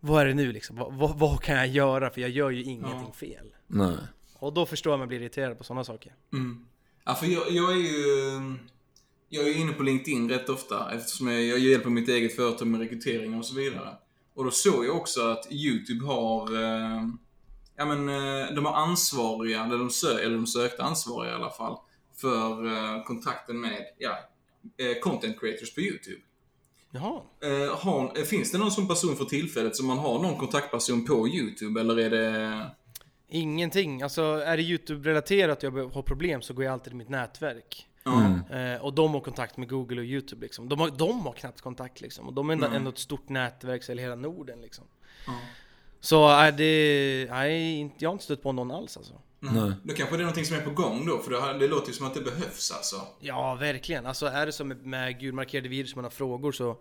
vad 0.00 0.22
är 0.22 0.26
det 0.26 0.34
nu 0.34 0.52
liksom? 0.52 0.76
Vad, 0.76 0.94
vad, 0.94 1.18
vad 1.18 1.42
kan 1.42 1.56
jag 1.56 1.66
göra? 1.68 2.10
För 2.10 2.20
jag 2.20 2.30
gör 2.30 2.50
ju 2.50 2.62
ingenting 2.62 3.06
Ja. 3.06 3.12
fel. 3.12 3.46
Nej. 3.66 3.96
Och 4.38 4.52
då 4.52 4.66
förstår 4.66 4.90
jag 4.90 4.94
att 4.96 5.00
man 5.00 5.08
blir 5.08 5.20
irriterad 5.20 5.58
på 5.58 5.64
sådana 5.64 5.84
saker. 5.84 6.14
Mm. 6.32 6.66
Ja, 7.04 7.14
för 7.14 7.26
jag, 7.26 7.50
jag 7.50 7.72
är 7.72 7.76
ju... 7.76 8.56
Jag 9.28 9.48
är 9.48 9.56
inne 9.56 9.72
på 9.72 9.82
LinkedIn 9.82 10.30
rätt 10.30 10.48
ofta 10.48 10.92
eftersom 10.94 11.28
jag, 11.28 11.42
jag 11.42 11.58
hjälper 11.58 11.90
mitt 11.90 12.08
eget 12.08 12.36
företag 12.36 12.68
med 12.68 12.80
rekryteringar 12.80 13.38
och 13.38 13.46
så 13.46 13.54
vidare. 13.54 13.88
Och 14.38 14.44
då 14.44 14.50
såg 14.50 14.86
jag 14.86 14.96
också 14.96 15.28
att 15.28 15.52
YouTube 15.52 16.06
har... 16.06 16.54
Eh, 16.54 17.02
ja 17.76 17.84
men, 17.84 18.08
eh, 18.08 18.54
de 18.54 18.64
har 18.64 18.72
ansvariga, 18.72 19.64
eller 19.64 19.78
de, 19.78 19.90
sö, 19.90 20.18
eller 20.18 20.34
de 20.34 20.46
sökte 20.46 20.82
ansvariga 20.82 21.32
i 21.32 21.34
alla 21.34 21.50
fall, 21.50 21.76
för 22.16 22.66
eh, 22.66 23.04
kontakten 23.04 23.60
med 23.60 23.84
ja, 23.98 24.18
eh, 24.76 25.00
content 25.02 25.40
creators 25.40 25.74
på 25.74 25.80
YouTube. 25.80 26.20
Jaha. 26.90 27.20
Eh, 27.42 27.78
har, 27.78 28.18
eh, 28.18 28.24
finns 28.24 28.52
det 28.52 28.58
någon 28.58 28.70
sån 28.70 28.88
person 28.88 29.16
för 29.16 29.24
tillfället 29.24 29.76
som 29.76 29.86
man 29.86 29.98
har 29.98 30.22
någon 30.22 30.36
kontaktperson 30.36 31.04
på 31.04 31.28
YouTube 31.28 31.80
eller 31.80 31.98
är 31.98 32.10
det... 32.10 32.70
Ingenting. 33.28 34.02
Alltså 34.02 34.22
är 34.22 34.56
det 34.56 34.62
YouTube-relaterat 34.62 35.64
och 35.64 35.78
jag 35.78 35.88
har 35.88 36.02
problem 36.02 36.42
så 36.42 36.54
går 36.54 36.64
jag 36.64 36.72
alltid 36.72 36.90
till 36.90 36.96
mitt 36.96 37.08
nätverk. 37.08 37.87
Ja. 38.50 38.56
Eh, 38.56 38.80
och 38.84 38.92
de 38.94 39.14
har 39.14 39.20
kontakt 39.20 39.56
med 39.56 39.68
Google 39.68 40.00
och 40.00 40.04
YouTube 40.06 40.40
liksom. 40.42 40.68
De 40.68 40.80
har, 40.80 40.90
de 40.90 41.20
har 41.26 41.32
knappt 41.32 41.60
kontakt 41.60 42.00
liksom. 42.00 42.26
Och 42.26 42.32
de 42.32 42.48
är 42.48 42.52
ändå, 42.52 42.66
Nej. 42.68 42.76
ändå 42.76 42.90
ett 42.90 42.98
stort 42.98 43.28
nätverk 43.28 43.82
så 43.82 43.92
hela 43.92 44.14
Norden 44.14 44.60
liksom. 44.60 44.84
Ja. 45.26 45.32
Så 46.00 46.28
är 46.28 46.52
det... 46.52 47.26
Nej, 47.30 47.76
inte- 47.78 47.96
jag 47.98 48.08
har 48.10 48.12
inte 48.12 48.24
stött 48.24 48.42
på 48.42 48.52
någon 48.52 48.70
alls 48.70 48.96
alltså. 48.96 49.12
Nej. 49.40 49.72
Då 49.84 49.94
kanske 49.94 50.16
det 50.16 50.20
är 50.20 50.24
någonting 50.24 50.44
som 50.44 50.56
är 50.56 50.60
på 50.60 50.70
gång 50.70 51.06
då, 51.06 51.18
för 51.18 51.30
det, 51.30 51.40
här- 51.40 51.54
det 51.58 51.68
låter 51.68 51.86
ju 51.88 51.92
som 51.92 52.06
att 52.06 52.14
det 52.14 52.20
behövs 52.20 52.70
alltså. 52.72 52.96
Ja, 53.20 53.54
verkligen. 53.54 54.06
Alltså 54.06 54.26
är 54.26 54.46
det 54.46 54.52
som 54.52 54.68
med, 54.68 54.86
med 54.86 55.20
gulmarkerade 55.20 55.68
videos 55.68 55.90
som 55.90 55.98
man 55.98 56.04
har 56.04 56.10
frågor 56.10 56.52
så 56.52 56.76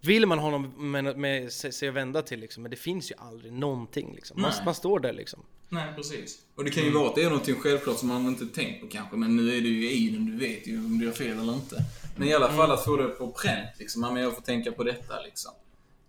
vill 0.00 0.26
man 0.26 0.38
ha 0.38 0.50
någon 0.50 0.90
med, 0.90 1.18
med 1.18 1.52
sig 1.52 1.88
att 1.88 1.94
vända 1.94 2.22
till 2.22 2.40
liksom. 2.40 2.62
Men 2.62 2.70
det 2.70 2.76
finns 2.76 3.10
ju 3.10 3.14
aldrig 3.18 3.52
någonting 3.52 4.12
liksom. 4.14 4.40
Man, 4.42 4.52
man 4.64 4.74
står 4.74 5.00
där 5.00 5.12
liksom. 5.12 5.40
Nej, 5.68 5.92
precis. 5.96 6.38
Och 6.54 6.64
det 6.64 6.70
kan 6.70 6.84
ju 6.84 6.90
vara 6.90 7.08
att 7.08 7.14
det 7.14 7.22
är 7.22 7.30
någonting 7.30 7.54
självklart 7.54 7.98
som 7.98 8.08
man 8.08 8.26
inte 8.26 8.46
tänkt 8.46 8.80
på 8.80 8.86
kanske, 8.86 9.16
men 9.16 9.36
nu 9.36 9.56
är 9.56 9.60
det 9.60 9.68
ju 9.68 9.90
i 9.90 10.10
den, 10.10 10.26
du 10.26 10.36
vet 10.36 10.66
ju 10.66 10.78
om 10.78 10.98
du 10.98 11.04
gör 11.04 11.12
fel 11.12 11.38
eller 11.38 11.52
inte. 11.54 11.76
Men 12.16 12.28
i 12.28 12.34
alla 12.34 12.48
fall 12.52 12.70
att 12.70 12.84
få 12.84 12.96
det 12.96 13.08
på 13.08 13.30
pränt 13.32 13.78
liksom, 13.78 14.00
men 14.00 14.16
jag 14.16 14.34
får 14.34 14.42
tänka 14.42 14.72
på 14.72 14.84
detta 14.84 15.20
liksom. 15.20 15.52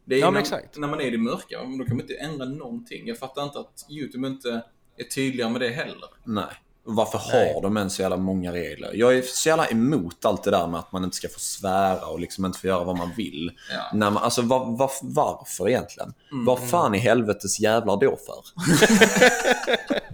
Det 0.05 0.15
är 0.15 0.17
ju 0.19 0.25
Ja, 0.25 0.31
när, 0.31 0.39
exakt. 0.39 0.77
när 0.77 0.87
man 0.87 0.99
är 1.01 1.05
i 1.05 1.09
det 1.09 1.17
mörka, 1.17 1.63
men 1.63 1.77
då 1.77 1.85
kan 1.85 1.97
man 1.97 2.01
inte 2.01 2.15
ändra 2.15 2.45
någonting. 2.45 3.07
Jag 3.07 3.17
fattar 3.17 3.43
inte 3.43 3.59
att 3.59 3.85
YouTube 3.89 4.27
inte 4.27 4.61
är 4.97 5.03
tydligare 5.03 5.51
med 5.51 5.61
det 5.61 5.69
heller. 5.69 6.09
Nej. 6.23 6.45
Varför 6.83 7.17
har 7.17 7.61
de 7.61 7.77
ens 7.77 7.95
så 7.95 8.01
jävla 8.01 8.17
många 8.17 8.51
regler? 8.51 8.91
Jag 8.93 9.17
är 9.17 9.21
så 9.21 9.49
jävla 9.49 9.67
emot 9.67 10.25
allt 10.25 10.43
det 10.43 10.51
där 10.51 10.67
med 10.67 10.79
att 10.79 10.91
man 10.91 11.03
inte 11.03 11.17
ska 11.17 11.29
få 11.29 11.39
svära 11.39 12.05
och 12.05 12.19
liksom 12.19 12.45
inte 12.45 12.59
få 12.59 12.67
göra 12.67 12.83
vad 12.83 12.97
man 12.97 13.11
vill. 13.17 13.51
Ja. 13.71 13.89
När 13.93 14.09
man, 14.09 14.23
alltså 14.23 14.41
var, 14.41 14.77
var, 14.77 14.91
varför 15.01 15.69
egentligen? 15.69 16.13
Vad 16.45 16.69
fan 16.69 16.95
i 16.95 16.97
helvetes 16.97 17.59
jävlar 17.59 17.97
då 17.97 18.17
för? 18.25 18.43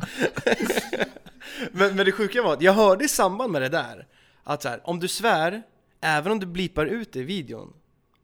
Men, 1.71 1.95
men 1.95 2.05
det 2.05 2.11
sjuka 2.11 2.43
var 2.43 2.53
att 2.53 2.61
jag 2.61 2.73
hörde 2.73 3.05
i 3.05 3.07
samband 3.07 3.51
med 3.51 3.61
det 3.61 3.69
där 3.69 4.07
att 4.43 4.61
så 4.61 4.69
här, 4.69 4.81
om 4.83 4.99
du 4.99 5.07
svär, 5.07 5.63
även 6.01 6.31
om 6.31 6.39
du 6.39 6.45
blipar 6.45 6.85
ut 6.85 7.13
det 7.13 7.19
i 7.19 7.23
videon, 7.23 7.73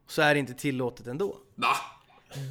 så 0.08 0.22
är 0.22 0.34
det 0.34 0.40
inte 0.40 0.54
tillåtet 0.54 1.06
ändå. 1.06 1.36
Va? 1.54 1.76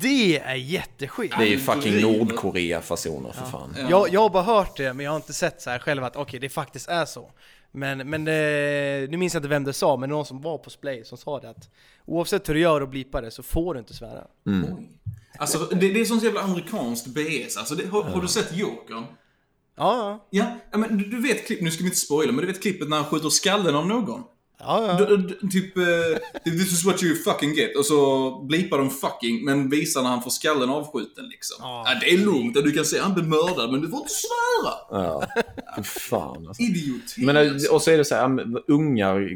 Det 0.01 0.39
är 0.39 0.55
jätteskit! 0.55 1.31
Det 1.37 1.43
är 1.43 1.47
ju 1.47 1.59
fucking. 1.59 2.01
Nordkorea-fasoner 2.01 3.31
för 3.31 3.45
fan. 3.45 3.75
Ja. 3.77 3.89
Jag, 3.89 4.13
jag 4.13 4.21
har 4.21 4.29
bara 4.29 4.43
hört 4.43 4.77
det, 4.77 4.93
men 4.93 5.03
jag 5.03 5.11
har 5.11 5.15
inte 5.15 5.33
sett 5.33 5.61
så 5.61 5.69
här 5.69 5.79
själv 5.79 6.03
att 6.03 6.15
okej, 6.15 6.39
det 6.39 6.49
faktiskt 6.49 6.89
är 6.89 7.05
så. 7.05 7.31
Men, 7.71 8.09
men 8.09 8.27
eh, 8.27 9.09
nu 9.09 9.17
minns 9.17 9.33
jag 9.33 9.39
inte 9.39 9.49
vem 9.49 9.63
det 9.63 9.73
sa, 9.73 9.97
men 9.97 10.09
någon 10.09 10.25
som 10.25 10.41
var 10.41 10.57
på 10.57 10.69
Splay 10.69 11.03
som 11.05 11.17
sa 11.17 11.39
det 11.39 11.49
att 11.49 11.69
oavsett 12.05 12.49
hur 12.49 12.53
du 12.53 12.59
gör 12.59 12.81
och 12.81 12.89
blipar 12.89 13.21
det 13.21 13.31
så 13.31 13.43
får 13.43 13.73
du 13.73 13.79
inte 13.79 13.93
svära. 13.93 14.27
Oj. 14.45 14.89
Alltså, 15.37 15.57
det, 15.57 15.89
det 15.89 16.01
är 16.01 16.05
sånt 16.05 16.23
jävla 16.23 16.41
amerikanskt 16.41 17.07
BS. 17.07 17.57
Alltså, 17.57 17.75
det, 17.75 17.87
har, 17.87 18.03
har 18.03 18.21
du 18.21 18.27
sett 18.27 18.57
Jokern? 18.57 19.03
Ja, 19.75 20.27
ja. 20.29 20.45
Men 20.71 20.97
du, 20.97 21.05
du 21.05 21.21
vet 21.21 21.47
klipp, 21.47 21.61
nu 21.61 21.71
ska 21.71 21.83
vi 21.83 21.87
inte 21.87 21.99
spoila, 21.99 22.31
men 22.31 22.41
du 22.41 22.51
vet 22.51 22.61
klippet 22.61 22.89
när 22.89 22.97
han 22.97 23.05
skjuter 23.05 23.29
skallen 23.29 23.75
av 23.75 23.87
någon? 23.87 24.23
Ja, 24.65 24.97
ja. 24.99 25.05
Typ, 25.51 25.77
eh, 25.77 25.83
this 26.51 26.73
is 26.73 26.85
what 26.85 27.03
you 27.03 27.15
fucking 27.15 27.53
get. 27.53 27.77
Och 27.77 27.85
så 27.85 28.29
blipar 28.49 28.77
de 28.77 28.89
fucking, 28.89 29.45
men 29.45 29.69
visar 29.69 30.01
när 30.01 30.09
han 30.09 30.23
får 30.23 30.29
skallen 30.29 30.69
avskjuten 30.69 31.25
liksom. 31.29 31.57
Ja. 31.59 31.83
Ja, 31.87 31.99
det 32.01 32.13
är 32.13 32.17
lugnt, 32.17 32.53
du 32.53 32.71
kan 32.71 32.85
säga 32.85 33.03
han 33.03 33.13
blir 33.13 33.23
mördad, 33.23 33.71
men 33.71 33.81
du 33.81 33.89
får 33.89 33.99
inte 33.99 34.13
svära. 34.13 35.03
Ja. 35.03 35.23
Fy 35.77 35.83
fan 35.83 36.47
alltså. 36.47 36.63
Idiot. 36.63 37.03
Men, 37.17 37.37
eh, 37.37 37.51
och 37.71 37.81
så 37.81 37.91
är 37.91 37.97
det 37.97 38.05
så 38.05 38.15
här, 38.15 38.27
men 38.27 38.57
ungar 38.67 39.29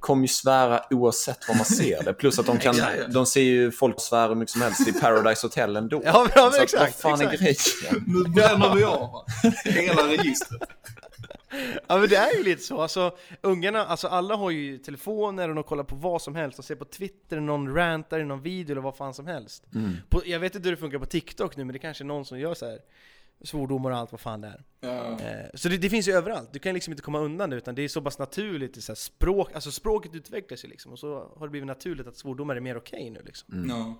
kommer 0.00 0.22
ju 0.22 0.28
svära 0.28 0.80
oavsett 0.90 1.38
vad 1.48 1.56
man 1.56 1.66
ser 1.66 2.02
det. 2.04 2.12
Plus 2.12 2.38
att 2.38 2.46
de 2.46 2.58
kan, 2.58 2.76
de 3.12 3.26
ser 3.26 3.40
ju 3.42 3.70
folk 3.72 4.00
svära 4.00 4.28
hur 4.28 4.34
mycket 4.34 4.52
som 4.52 4.62
helst 4.62 4.88
i 4.88 4.92
Paradise 4.92 5.46
Hotel 5.46 5.76
ändå. 5.76 6.02
Ja, 6.04 6.22
men- 6.22 6.32
ja, 6.34 6.42
men 6.42 6.52
så 6.52 6.56
att, 6.56 6.62
exakt, 6.62 7.04
vad 7.04 7.18
fan 7.18 7.26
är 7.28 7.32
exakt. 7.44 7.80
grejen? 7.80 8.04
Nu 8.06 8.30
bränner 8.30 8.74
vi 8.74 8.84
av 8.84 9.24
hela 9.64 10.02
registret. 10.08 10.62
Ja 11.88 11.98
men 11.98 12.08
det 12.08 12.16
är 12.16 12.36
ju 12.36 12.42
lite 12.42 12.62
så, 12.62 12.80
alltså 12.80 13.16
ungarna, 13.40 13.86
alltså 13.86 14.08
alla 14.08 14.36
har 14.36 14.50
ju 14.50 14.78
telefoner 14.78 15.48
och 15.48 15.54
de 15.54 15.64
kollar 15.64 15.84
på 15.84 15.96
vad 15.96 16.22
som 16.22 16.34
helst, 16.34 16.56
de 16.56 16.62
ser 16.62 16.74
på 16.74 16.84
Twitter, 16.84 17.40
någon 17.40 17.74
rantar 17.74 18.20
i 18.20 18.24
någon 18.24 18.42
video 18.42 18.72
eller 18.72 18.82
vad 18.82 18.96
fan 18.96 19.14
som 19.14 19.26
helst. 19.26 19.66
På, 20.08 20.22
jag 20.26 20.40
vet 20.40 20.54
inte 20.54 20.68
hur 20.68 20.76
det 20.76 20.80
funkar 20.80 20.98
på 20.98 21.06
TikTok 21.06 21.56
nu, 21.56 21.64
men 21.64 21.72
det 21.72 21.78
kanske 21.78 22.04
är 22.04 22.06
någon 22.06 22.24
som 22.24 22.40
gör 22.40 22.54
så 22.54 22.66
här 22.66 22.78
svordomar 23.44 23.90
och 23.90 23.96
allt 23.96 24.12
vad 24.12 24.20
fan 24.20 24.40
det 24.40 24.48
är. 24.48 24.64
Ja. 24.80 25.20
Eh, 25.20 25.50
så 25.54 25.68
det, 25.68 25.76
det 25.76 25.90
finns 25.90 26.08
ju 26.08 26.12
överallt, 26.12 26.52
du 26.52 26.58
kan 26.58 26.74
liksom 26.74 26.92
inte 26.92 27.02
komma 27.02 27.20
undan 27.20 27.50
det 27.50 27.56
utan 27.56 27.74
det 27.74 27.82
är 27.82 27.88
så 27.88 28.02
pass 28.02 28.18
naturligt, 28.18 28.84
så 28.84 28.92
här 28.92 28.96
språk, 28.96 29.54
alltså 29.54 29.70
språket 29.70 30.14
utvecklas 30.14 30.64
ju 30.64 30.68
liksom 30.68 30.92
och 30.92 30.98
så 30.98 31.32
har 31.36 31.46
det 31.46 31.50
blivit 31.50 31.66
naturligt 31.66 32.06
att 32.06 32.16
svordomar 32.16 32.56
är 32.56 32.60
mer 32.60 32.76
okej 32.76 33.10
nu 33.10 33.22
liksom. 33.24 33.66
Ja. 33.68 33.94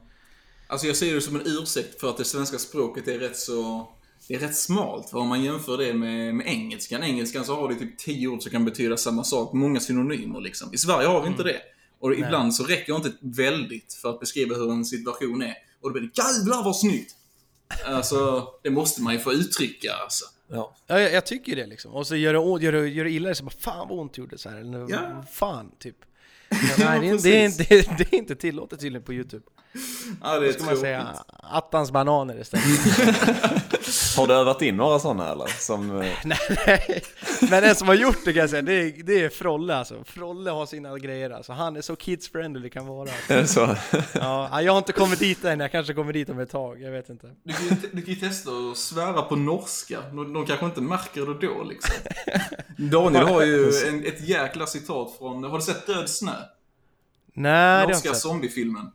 Alltså 0.67 0.87
jag 0.87 0.97
ser 0.97 1.15
det 1.15 1.21
som 1.21 1.37
en 1.37 1.43
ursäkt 1.45 2.01
för 2.01 2.11
att 2.11 2.17
det 2.17 2.25
svenska 2.25 2.59
språket 2.59 3.09
är 3.09 3.19
rätt 3.19 3.37
så... 3.37 3.89
Det 4.29 4.35
är 4.35 4.39
rätt 4.39 4.57
smalt, 4.57 5.11
för 5.11 5.19
om 5.19 5.29
man 5.29 5.43
jämför 5.45 5.79
det 5.79 5.95
med, 5.95 6.35
med 6.35 6.47
engelskan. 6.47 7.03
Engelskan 7.03 7.45
så 7.45 7.57
har 7.57 7.69
det 7.69 7.75
typ 7.75 7.99
tio 7.99 8.29
ord 8.29 8.43
som 8.43 8.53
kan 8.53 8.65
betyda 8.65 8.97
samma 8.97 9.25
sak, 9.25 9.53
många 9.53 9.81
synonymer 9.81 10.41
liksom. 10.41 10.75
I 10.75 10.79
Sverige 10.79 11.09
har 11.09 11.23
vi 11.23 11.29
inte 11.29 11.43
det. 11.43 11.61
Och 12.01 12.15
ibland 12.15 12.55
så 12.55 12.65
räcker 12.65 12.97
inte 12.97 13.13
väldigt 13.21 13.95
för 13.95 14.11
att 14.11 14.21
beskriva 14.21 14.55
hur 14.55 14.71
en 14.71 14.85
situation 14.85 15.43
är. 15.43 15.55
Och 15.81 15.89
då 15.89 15.93
blir 15.93 16.03
det 16.03 16.23
jävlar 16.23 16.65
vad 16.65 16.77
snyggt! 16.77 17.13
Alltså, 17.87 18.49
det 18.63 18.71
måste 18.71 19.03
man 19.03 19.13
ju 19.13 19.19
få 19.19 19.33
uttrycka 19.33 19.93
alltså. 19.93 20.25
Ja. 20.49 20.77
Ja, 20.87 21.01
jag, 21.01 21.13
jag 21.13 21.27
tycker 21.27 21.57
det 21.57 21.67
liksom. 21.67 21.93
Och 21.95 22.07
så 22.07 22.17
gör 22.17 22.59
det, 22.59 22.65
gör 22.65 22.73
det, 22.73 22.89
gör 22.89 23.05
det 23.05 23.11
illa 23.11 23.35
så 23.35 23.45
bara 23.45 23.51
fan 23.59 23.89
vad 23.89 23.99
ont 23.99 24.15
det 24.15 24.21
gjorde 24.21 24.39
så 24.39 24.49
här. 24.49 24.57
Eller 24.57 24.87
Ja. 24.89 25.25
fan 25.33 25.71
typ. 25.79 25.97
Men 26.49 26.61
nej, 27.01 27.19
det, 27.23 27.45
är, 27.45 27.59
det, 27.59 27.71
är, 27.71 27.97
det 27.99 28.13
är 28.13 28.19
inte 28.19 28.37
tillåtet 28.37 28.81
tydligen 28.81 29.05
på 29.05 29.13
Youtube. 29.15 29.45
Ja, 30.23 30.39
det 30.39 30.49
är 30.49 30.53
Ska 30.53 30.65
man 30.65 30.77
säga 30.77 31.17
attans 31.51 31.91
bananer 31.91 32.41
istället. 32.41 32.65
Har 34.17 34.27
du 34.27 34.35
övat 34.35 34.63
in 34.63 34.77
några 34.77 34.99
sådana 34.99 35.33
eller? 35.33 35.47
Som, 35.47 36.01
eh, 36.01 36.07
nej, 36.25 36.39
nej. 36.67 37.03
Men 37.51 37.65
en 37.65 37.75
som 37.75 37.89
har 37.89 37.95
gjort 37.95 38.19
det 38.25 38.33
kan 38.33 38.41
jag 38.41 38.51
säga, 38.51 38.63
det 38.63 38.73
är, 38.73 39.03
det 39.03 39.25
är 39.25 39.29
Frolle 39.29 39.77
alltså. 39.77 40.05
Frolle 40.05 40.51
har 40.51 40.67
sina 40.67 40.99
grejer 40.99 41.31
alltså. 41.31 41.53
Han 41.53 41.77
är 41.77 41.81
så 41.81 41.95
kids-friendly 41.95 42.63
det 42.63 42.71
kan 42.71 42.87
vara. 42.87 43.09
är 43.29 43.37
det 43.37 43.47
så? 43.47 43.77
Ja, 44.13 44.63
jag 44.63 44.73
har 44.73 44.79
inte 44.79 44.93
kommit 44.93 45.19
dit 45.19 45.45
än, 45.45 45.61
jag 45.61 45.73
kanske 45.73 45.95
kommer 45.95 46.13
dit 46.13 46.29
om 46.29 46.39
ett 46.39 46.51
tag, 46.51 46.83
jag 46.83 46.91
vet 46.91 47.09
inte. 47.09 47.31
Du 47.43 47.53
kan, 47.53 47.65
ju, 47.65 47.77
du 47.93 48.03
kan 48.03 48.15
ju 48.15 48.21
testa 48.21 48.51
att 48.51 48.77
svära 48.77 49.23
på 49.23 49.37
norska. 49.37 49.99
De, 50.13 50.33
de 50.33 50.47
kanske 50.47 50.67
inte 50.67 50.81
märker 50.81 51.21
det 51.21 51.47
då 51.47 51.63
liksom. 51.65 51.95
Daniel 52.77 53.27
har 53.27 53.43
ju 53.43 53.73
en, 53.89 54.07
ett 54.07 54.29
jäkla 54.29 54.67
citat 54.67 55.17
från, 55.19 55.45
har 55.45 55.59
du 55.59 55.65
sett 55.65 55.87
Död 55.87 56.11
snö? 56.11 56.33
Nej, 57.35 57.87
Norska 57.87 58.15
zombiefilmen. 58.15 58.91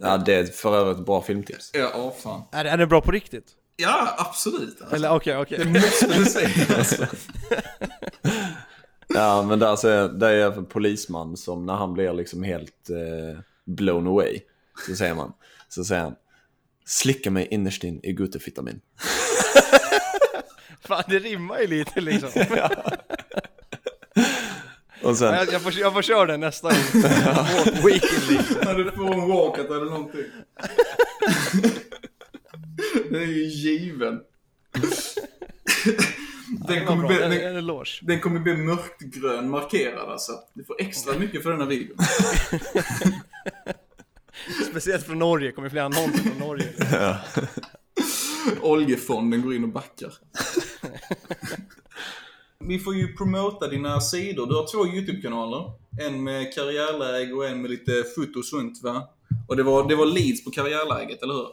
Ja, 0.00 0.16
det 0.16 0.34
är 0.34 0.44
för 0.44 0.76
övrigt 0.76 0.98
ett 0.98 1.06
bra 1.06 1.22
filmtips. 1.22 1.70
Ja, 1.74 1.92
åh 1.94 2.12
fan. 2.22 2.42
Är, 2.52 2.64
är 2.64 2.76
den 2.76 2.88
bra 2.88 3.00
på 3.00 3.10
riktigt? 3.10 3.46
Ja, 3.76 4.14
absolut. 4.18 4.80
Alltså. 4.80 4.96
Eller 4.96 5.10
okej, 5.14 5.36
okej. 5.36 5.58
Det 5.58 5.64
måste 5.66 6.18
du 6.18 6.24
säga 6.24 6.48
alltså. 6.78 7.06
Ja, 9.08 9.42
men 9.42 9.58
där, 9.58 9.76
så 9.76 9.88
är, 9.88 10.08
där 10.08 10.28
är 10.30 10.52
en 10.52 10.66
polisman 10.66 11.36
som 11.36 11.66
när 11.66 11.74
han 11.74 11.94
blir 11.94 12.12
liksom 12.12 12.42
helt 12.42 12.90
eh, 12.90 13.40
blown 13.66 14.06
away, 14.06 14.40
så 14.86 14.96
säger 14.96 15.14
man, 15.14 15.32
så 15.68 15.84
säger 15.84 16.02
han 16.02 16.14
Slicka 16.86 17.30
mig 17.30 17.48
innerst 17.50 17.84
in 17.84 18.00
i 18.02 18.12
gutefitamin. 18.12 18.80
Fan, 20.80 21.04
det 21.08 21.18
rimmar 21.18 21.58
ju 21.58 21.66
lite 21.66 22.00
liksom. 22.00 22.30
Och 25.04 25.16
sen, 25.18 25.34
Jag, 25.34 25.52
jag, 25.52 25.62
får, 25.62 25.72
jag 25.72 25.92
får 25.92 26.02
köra 26.02 26.26
den 26.26 26.40
nästa 26.40 26.68
gång. 26.68 26.78
Weekend 27.84 28.30
liksom. 28.30 28.56
När 28.64 28.74
du 28.74 28.90
får 28.90 29.14
en 29.14 29.28
walkout 29.28 29.70
eller 29.70 29.84
någonting. 29.84 30.24
Den 33.10 33.22
är 33.22 33.26
ju 33.26 33.44
given. 33.44 34.20
Den 36.68 36.86
kommer, 36.86 37.08
bli, 37.08 37.22
en, 37.22 37.30
den, 37.30 37.84
den 38.02 38.20
kommer 38.20 38.40
bli 38.40 38.56
mörkgrön 38.56 39.50
markerad 39.50 40.10
alltså. 40.10 40.32
Du 40.54 40.64
får 40.64 40.76
extra 40.80 41.18
mycket 41.18 41.42
för 41.42 41.50
denna 41.50 41.64
videon. 41.66 41.96
Speciellt 44.70 45.06
från 45.06 45.18
Norge, 45.18 45.52
kommer 45.52 45.68
flera 45.68 45.84
annonser 45.84 46.22
från 46.22 46.38
Norge. 46.38 46.68
Oljefonden 48.62 49.42
går 49.42 49.54
in 49.54 49.64
och 49.64 49.70
backar. 49.70 50.12
Vi 52.66 52.78
får 52.78 52.94
ju 52.94 53.16
promota 53.16 53.68
dina 53.68 54.00
sidor. 54.00 54.46
Du 54.46 54.54
har 54.54 54.72
två 54.72 54.86
YouTube-kanaler. 54.86 55.72
En 56.00 56.24
med 56.24 56.54
karriärläge 56.54 57.32
och 57.32 57.46
en 57.46 57.62
med 57.62 57.70
lite 57.70 58.04
foto 58.16 58.38
och 58.38 58.44
sånt 58.44 58.82
va? 58.82 59.08
Och 59.48 59.56
det 59.56 59.62
var, 59.62 59.88
det 59.88 59.96
var 59.96 60.06
leads 60.06 60.44
på 60.44 60.50
karriärläget, 60.50 61.22
eller 61.22 61.34
hur? 61.34 61.46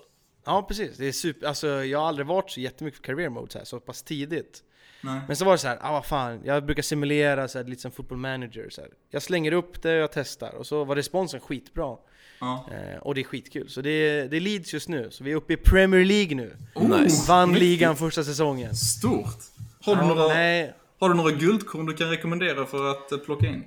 Ja 0.45 0.65
precis, 0.67 0.97
det 0.97 1.07
är 1.07 1.11
super, 1.11 1.47
alltså 1.47 1.67
jag 1.67 1.99
har 1.99 2.07
aldrig 2.07 2.27
varit 2.27 2.51
så 2.51 2.59
jättemycket 2.59 2.97
för 2.99 3.03
career 3.03 3.29
mode 3.29 3.51
så, 3.51 3.57
här, 3.57 3.65
så 3.65 3.79
pass 3.79 4.03
tidigt. 4.03 4.63
Nej. 5.03 5.21
Men 5.27 5.35
så 5.35 5.45
var 5.45 5.51
det 5.51 5.57
så 5.57 5.67
här, 5.67 5.77
ah 5.81 5.91
vad 5.91 6.05
fan, 6.05 6.41
jag 6.43 6.65
brukar 6.65 6.83
simulera 6.83 7.47
så 7.47 7.57
här, 7.57 7.65
lite 7.65 7.81
som 7.81 7.91
football 7.91 8.17
manager 8.17 8.69
så 8.69 8.81
här. 8.81 8.89
Jag 9.09 9.21
slänger 9.21 9.51
upp 9.51 9.81
det 9.81 9.95
och 9.95 10.01
jag 10.01 10.11
testar 10.11 10.55
och 10.55 10.67
så 10.67 10.83
var 10.83 10.95
responsen 10.95 11.39
skitbra. 11.39 11.97
Ja. 12.39 12.69
Eh, 12.71 12.97
och 13.01 13.15
det 13.15 13.21
är 13.21 13.25
skitkul. 13.25 13.69
Så 13.69 13.81
det 13.81 14.27
det 14.27 14.37
är 14.37 14.41
Leeds 14.41 14.73
just 14.73 14.89
nu, 14.89 15.07
så 15.11 15.23
vi 15.23 15.31
är 15.31 15.35
uppe 15.35 15.53
i 15.53 15.57
Premier 15.57 16.05
League 16.05 16.35
nu. 16.35 16.57
Oh, 16.75 17.01
Nice. 17.01 17.27
Vann 17.27 17.53
ligan 17.53 17.95
första 17.95 18.23
säsongen. 18.23 18.75
Stort. 18.75 19.37
Har 19.81 19.95
du, 19.95 20.01
några, 20.05 20.27
nej, 20.27 20.73
Har 21.01 21.09
du 21.09 21.15
några 21.15 21.31
guldkorn 21.31 21.85
du 21.85 21.93
kan 21.93 22.09
rekommendera 22.09 22.65
för 22.65 22.91
att 22.91 23.11
eh, 23.11 23.17
plocka 23.17 23.47
in? 23.47 23.63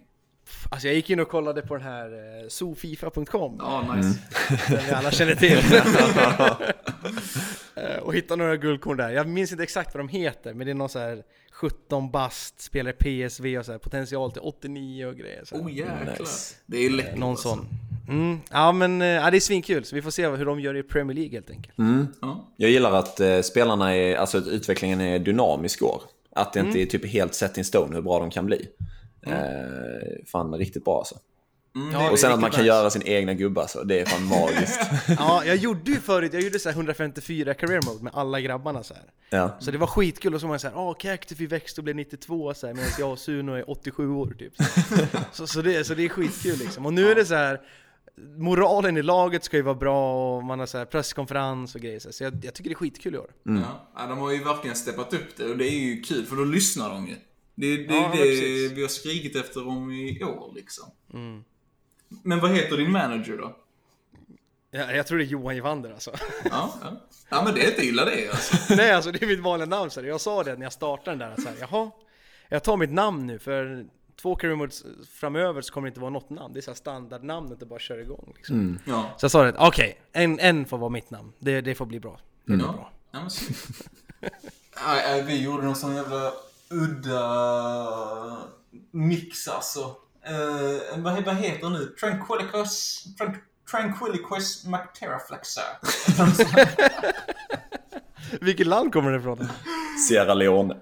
Alltså 0.70 0.89
jag 0.89 0.95
gick 0.95 1.11
in 1.11 1.20
och 1.20 1.28
kollade 1.28 1.62
på 1.62 1.74
den 1.74 1.82
här 1.82 2.07
eh, 2.07 2.49
sofifa.com. 2.49 3.57
Ja, 3.59 3.95
nice. 3.95 4.18
Den 4.68 4.87
vi 4.87 4.93
alla 4.93 5.11
känner 5.11 5.35
till. 5.35 5.59
Eh, 7.76 7.97
och 8.03 8.14
hittade 8.14 8.43
några 8.43 8.57
guldkorn 8.57 8.97
där. 8.97 9.11
Jag 9.11 9.28
minns 9.28 9.53
inte 9.53 9.62
exakt 9.62 9.95
vad 9.95 10.01
de 10.01 10.09
heter, 10.09 10.55
men 10.55 10.66
det 10.66 10.72
är 10.72 10.74
någon 10.74 10.89
så 10.89 10.99
här 10.99 11.22
17 11.53 12.11
bast, 12.11 12.61
spelar 12.61 12.93
PSV 12.93 13.59
och 13.59 13.64
så 13.64 13.72
här, 13.72 13.78
potential 13.78 14.32
till 14.32 14.41
89 14.43 15.07
och 15.07 15.16
grejer. 15.16 15.45
Så 15.45 15.57
här. 15.57 15.64
Oh 15.64 15.72
jäklar. 15.72 16.16
Nice. 16.20 16.55
Det 16.66 16.87
är 16.87 16.91
läckert 16.91 17.18
Någon 17.18 17.30
alltså. 17.30 17.49
sån. 17.49 17.66
Mm. 18.09 18.41
Ja 18.51 18.72
men 18.72 19.03
eh, 19.03 19.09
ja, 19.09 19.30
det 19.30 19.37
är 19.37 19.41
svinkul, 19.41 19.85
så 19.85 19.95
vi 19.97 20.03
får 20.03 20.11
se 20.11 20.28
hur 20.28 20.47
de 20.47 20.61
gör 20.61 20.76
i 20.76 20.82
Premier 20.82 21.14
League 21.14 21.32
helt 21.32 21.51
enkelt. 21.51 21.74
Ja. 22.20 22.49
Jag 22.57 22.70
gillar 22.70 22.93
att 22.93 23.20
eh, 23.20 23.41
spelarna 23.41 23.97
är, 23.97 24.16
alltså 24.16 24.39
att 24.39 24.47
utvecklingen 24.47 25.01
är 25.01 25.18
dynamisk 25.18 25.82
år. 25.82 26.03
Att 26.35 26.53
det 26.53 26.61
inte 26.61 26.78
är 26.82 26.87
typ 26.87 27.07
helt 27.07 27.35
set 27.35 27.59
in 27.59 27.64
stone 27.64 27.95
hur 27.95 28.03
bra 28.03 28.18
de 28.18 28.30
kan 28.30 28.47
bli. 28.47 28.68
Eh, 29.26 29.35
fan 30.26 30.55
riktigt 30.55 30.85
bra 30.85 30.99
alltså. 30.99 31.14
Mm, 31.76 31.93
Ja, 31.93 32.11
Och 32.11 32.18
sen 32.18 32.32
att 32.32 32.41
man 32.41 32.51
kan 32.51 32.61
nice. 32.61 32.66
göra 32.68 32.91
sin 32.91 33.03
egna 33.07 33.35
gubbar 33.35 33.66
så, 33.66 33.82
det 33.82 34.01
är 34.01 34.05
fan 34.05 34.24
magiskt. 34.41 34.80
Ja, 35.18 35.43
jag 35.45 35.57
gjorde 35.57 35.91
ju 35.91 36.01
förut, 36.01 36.32
jag 36.32 36.43
gjorde 36.43 36.59
så 36.59 36.68
här 36.68 36.76
154 36.76 37.55
career 37.55 37.80
mode 37.87 38.05
med 38.05 38.12
alla 38.14 38.41
grabbarna 38.41 38.82
så 38.82 38.95
här. 38.95 39.03
ja. 39.30 39.57
Så 39.61 39.70
det 39.70 39.78
var 39.78 39.87
skitkul 39.87 40.35
och 40.35 40.41
så 40.41 40.47
var 40.47 40.53
man 40.53 40.59
såhär 40.61 40.76
åh 40.78 40.95
Cactify 40.99 41.47
växte 41.47 41.80
och 41.80 41.85
blev 41.85 41.97
92 41.97 42.55
så 42.55 42.66
här, 42.66 42.74
medan 42.74 42.91
jag 42.99 43.11
och 43.12 43.18
Suno 43.18 43.53
är 43.53 43.70
87 43.70 44.11
år 44.11 44.37
typ. 44.39 44.53
Så, 45.32 45.47
så, 45.47 45.62
det, 45.62 45.85
så 45.85 45.95
det 45.95 46.05
är 46.05 46.09
skitkul 46.09 46.59
liksom. 46.59 46.87
Och 46.87 46.93
nu 46.93 47.11
är 47.11 47.14
det 47.14 47.24
så 47.24 47.35
här 47.35 47.61
moralen 48.16 48.96
i 48.96 49.02
laget 49.02 49.44
ska 49.44 49.56
ju 49.56 49.62
vara 49.62 49.74
bra 49.74 50.36
och 50.36 50.44
man 50.44 50.58
har 50.58 50.66
så 50.66 50.78
här 50.78 50.84
presskonferens 50.84 51.74
och 51.74 51.80
grejer 51.80 51.98
så, 51.98 52.24
jag, 52.24 52.44
jag 52.44 52.54
tycker 52.54 52.70
det 52.70 52.74
är 52.74 52.76
skitkul 52.76 53.14
i 53.14 53.18
år. 53.18 53.30
Ja. 53.42 53.88
ja, 53.96 54.06
de 54.06 54.18
har 54.18 54.30
ju 54.32 54.44
verkligen 54.44 54.76
steppat 54.76 55.14
upp 55.14 55.36
det 55.36 55.44
och 55.44 55.56
det 55.58 55.68
är 55.68 55.78
ju 55.78 56.02
kul 56.02 56.24
för 56.26 56.36
då 56.36 56.44
lyssnar 56.44 56.88
de 56.90 57.06
ju. 57.06 57.14
Det, 57.54 57.76
det 57.76 57.96
är 57.96 58.02
Ja, 58.02 58.08
det 58.12 58.18
precis. 58.18 58.72
vi 58.72 58.82
har 58.82 58.88
skrikit 58.88 59.36
efter 59.36 59.60
dem 59.60 59.90
i 59.92 60.24
år 60.24 60.52
liksom. 60.54 60.84
Men 62.22 62.40
vad 62.40 62.50
heter 62.50 62.76
din 62.76 62.92
manager 62.92 63.36
då? 63.36 63.56
Jag, 64.70 64.96
jag 64.96 65.06
tror 65.06 65.18
det 65.18 65.24
är 65.24 65.26
Johan 65.26 65.54
Givander 65.54 65.90
alltså. 65.92 66.10
Ja, 66.44 66.74
ja. 66.82 67.00
ja 67.28 67.42
men 67.44 67.54
det 67.54 67.64
är 67.64 67.70
inte 67.70 67.86
illa 67.86 68.04
det 68.04 68.28
alltså. 68.30 68.74
Nej 68.76 68.90
alltså 68.92 69.12
det 69.12 69.22
är 69.22 69.26
mitt 69.26 69.40
vanliga 69.40 69.66
namn 69.68 69.90
så. 69.90 70.04
Jag 70.04 70.20
sa 70.20 70.42
det 70.44 70.54
när 70.56 70.62
jag 70.62 70.72
startade 70.72 71.10
den 71.10 71.18
där 71.18 71.30
att 71.34 71.42
så 71.42 71.48
här, 71.48 71.56
jaha, 71.60 71.90
jag 72.48 72.64
tar 72.64 72.76
mitt 72.76 72.92
namn 72.92 73.26
nu 73.26 73.38
för 73.38 73.86
två 74.22 74.36
career 74.36 74.56
modes 74.56 74.84
framöver 75.12 75.60
så 75.62 75.72
kommer 75.72 75.86
det 75.86 75.88
inte 75.88 76.00
vara 76.00 76.10
något 76.10 76.30
namn. 76.30 76.54
Det 76.54 76.60
är 76.60 76.62
så 76.62 76.70
här 76.70 76.76
standardnamnet 76.76 77.62
och 77.62 77.68
bara 77.68 77.78
kör 77.78 77.98
igång 77.98 78.32
liksom. 78.36 78.78
Ja. 78.86 79.10
Så 79.16 79.24
jag 79.24 79.30
sa 79.30 79.42
det, 79.44 79.54
okej, 79.58 80.00
en, 80.12 80.40
en 80.40 80.66
får 80.66 80.78
vara 80.78 80.90
mitt 80.90 81.10
namn. 81.10 81.32
Det, 81.38 81.60
det 81.60 81.74
får 81.74 81.86
bli 81.86 82.00
bra. 82.00 82.20
Det 82.44 82.52
blir 82.52 82.66
Ja. 82.66 82.72
bra. 82.72 82.92
Ja, 83.10 83.28
men 85.16 85.26
vi 85.26 85.42
gjorde 85.42 85.64
någon 85.64 85.76
sån 85.76 85.94
jävla 85.94 86.32
udda 86.70 88.38
mix 88.90 89.48
alltså. 89.48 89.80
Uh, 89.80 90.98
vad, 91.02 91.24
vad 91.24 91.36
heter 91.36 91.70
nu? 91.70 91.86
Tranquilicus... 92.00 93.04
Tran, 93.18 93.36
Tranquilicus 93.70 94.64
McTerraflexer. 94.66 95.62
Vilket 98.40 98.66
land 98.66 98.92
kommer 98.92 99.10
det 99.12 99.18
ifrån? 99.18 99.48
Sierra 100.08 100.34
Leone. 100.34 100.76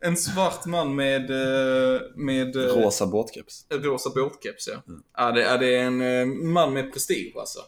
En 0.00 0.16
svart 0.16 0.66
man 0.66 0.96
med... 0.96 1.30
eh, 1.30 2.00
med 2.14 2.56
eh, 2.56 2.62
Rosa 2.62 3.06
båtkeps. 3.06 3.66
rosa 3.70 4.10
båtkeps, 4.10 4.68
ja. 4.68 4.82
Ja, 5.16 5.32
det, 5.32 5.40
ja, 5.40 5.56
det 5.56 5.76
är 5.76 5.84
en 5.84 6.00
eh, 6.02 6.26
man 6.26 6.72
med 6.72 6.92
prestige 6.92 7.32
alltså. 7.36 7.58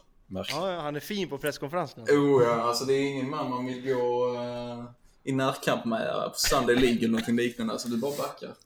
Ja, 0.49 0.79
han 0.81 0.95
är 0.95 0.99
fin 0.99 1.29
på 1.29 1.37
presskonferensen. 1.37 2.03
Oh 2.03 2.43
ja, 2.43 2.61
alltså 2.61 2.85
det 2.85 2.93
är 2.93 3.01
ingen 3.01 3.29
man 3.29 3.49
man 3.49 3.65
vill 3.65 3.81
gå 3.93 4.35
eh, 4.35 4.83
i 5.23 5.31
närkamp 5.31 5.85
med 5.85 6.07
på 6.23 6.33
Sunday 6.35 6.75
League 6.75 6.97
eller 6.97 7.07
någonting 7.07 7.35
liknande. 7.35 7.73
Alltså 7.73 7.89
du 7.89 7.97
bara 7.97 8.17
backar. 8.17 8.51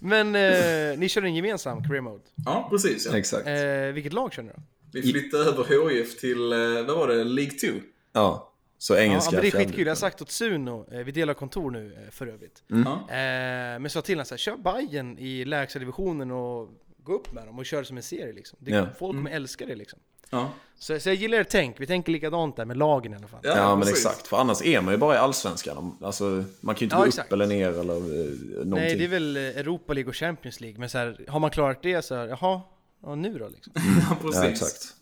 Men 0.00 0.34
eh, 0.34 0.98
ni 0.98 1.08
kör 1.08 1.22
en 1.22 1.34
gemensam 1.34 1.84
career 1.84 2.00
mode. 2.02 2.22
Ja, 2.44 2.68
precis 2.70 3.06
ja. 3.06 3.16
Exakt. 3.18 3.46
Eh, 3.46 3.92
vilket 3.92 4.12
lag 4.12 4.32
kör 4.32 4.42
ni 4.42 4.50
då? 4.56 4.62
Vi 4.92 5.02
flyttade 5.02 5.44
över 5.44 5.90
HIF 5.90 6.20
till, 6.20 6.52
eh, 6.52 6.58
vad 6.86 6.96
var 6.96 7.08
det, 7.08 7.24
League 7.24 7.52
2? 7.58 7.66
Ja. 8.14 8.50
Så 8.78 8.94
Ja, 8.94 8.98
engelska 8.98 9.30
men 9.32 9.40
det 9.42 9.46
är 9.48 9.50
skitkul. 9.50 9.86
Jag 9.86 9.90
har 9.90 9.96
sagt 9.96 10.22
åt 10.22 10.30
Suno, 10.30 10.86
eh, 10.92 10.98
vi 10.98 11.12
delar 11.12 11.34
kontor 11.34 11.70
nu 11.70 11.94
eh, 12.04 12.10
för 12.10 12.26
övrigt. 12.26 12.62
Mm. 12.70 12.82
Ja. 12.86 12.92
Eh, 13.14 13.78
men 13.80 13.90
sa 13.90 14.02
till 14.02 14.14
honom 14.14 14.24
såhär, 14.26 14.38
kör 14.38 14.56
Bayern 14.56 15.18
i 15.18 15.44
lägsta 15.44 15.78
divisionen 15.78 16.30
och 16.30 16.68
gå 17.02 17.12
upp 17.12 17.32
med 17.32 17.46
dem 17.46 17.58
och 17.58 17.66
kör 17.66 17.78
det 17.78 17.84
som 17.84 17.96
en 17.96 18.02
serie 18.02 18.32
liksom. 18.32 18.58
Det, 18.62 18.70
Ja. 18.70 18.86
Folk 18.98 19.16
kommer 19.16 19.30
älska 19.30 19.66
det 19.66 19.74
liksom. 19.74 19.98
Ja, 20.30 20.50
Så, 20.78 21.00
så 21.00 21.08
jag 21.08 21.16
gillar 21.16 21.38
ert 21.38 21.48
tänk, 21.50 21.80
vi 21.80 21.86
tänker 21.86 22.12
likadant 22.12 22.56
där 22.56 22.64
med 22.64 22.76
lagen 22.76 23.12
i 23.12 23.16
alla 23.16 23.26
fall. 23.26 23.40
Ja, 23.42 23.76
men 23.76 23.80
precis. 23.86 24.06
exakt. 24.06 24.26
För 24.26 24.36
annars 24.36 24.62
är 24.62 24.80
man 24.80 24.94
ju 24.94 24.98
bara 24.98 25.14
i 25.14 25.18
allsvenskan. 25.18 25.96
Alltså, 26.02 26.44
man 26.60 26.74
kan 26.74 26.80
ju 26.80 26.84
inte 26.84 26.96
Ja, 26.96 27.00
gå 27.00 27.06
exakt. 27.06 27.28
upp 27.28 27.32
eller 27.32 27.46
ner 27.46 27.68
eller 27.68 27.94
eh, 27.96 28.00
någonting. 28.00 28.70
Nej, 28.70 28.96
det 28.96 29.04
är 29.04 29.08
väl 29.08 29.36
eh, 29.36 29.42
Europa 29.42 29.92
League 29.92 30.08
och 30.08 30.16
Champions 30.16 30.60
League, 30.60 30.78
men 30.80 30.90
så 30.90 30.98
här, 30.98 31.24
har 31.28 31.40
man 31.40 31.50
klarat 31.50 31.82
det 31.82 32.02
så 32.02 32.14
här, 32.14 32.26
jaha, 32.28 32.60
ja, 33.02 33.14
nu 33.14 33.38
då 33.38 33.48
liksom. 33.48 33.72
Ja, 34.10 34.16
precis. 34.22 34.42
Ja, 34.42 34.48
exakt. 34.48 34.94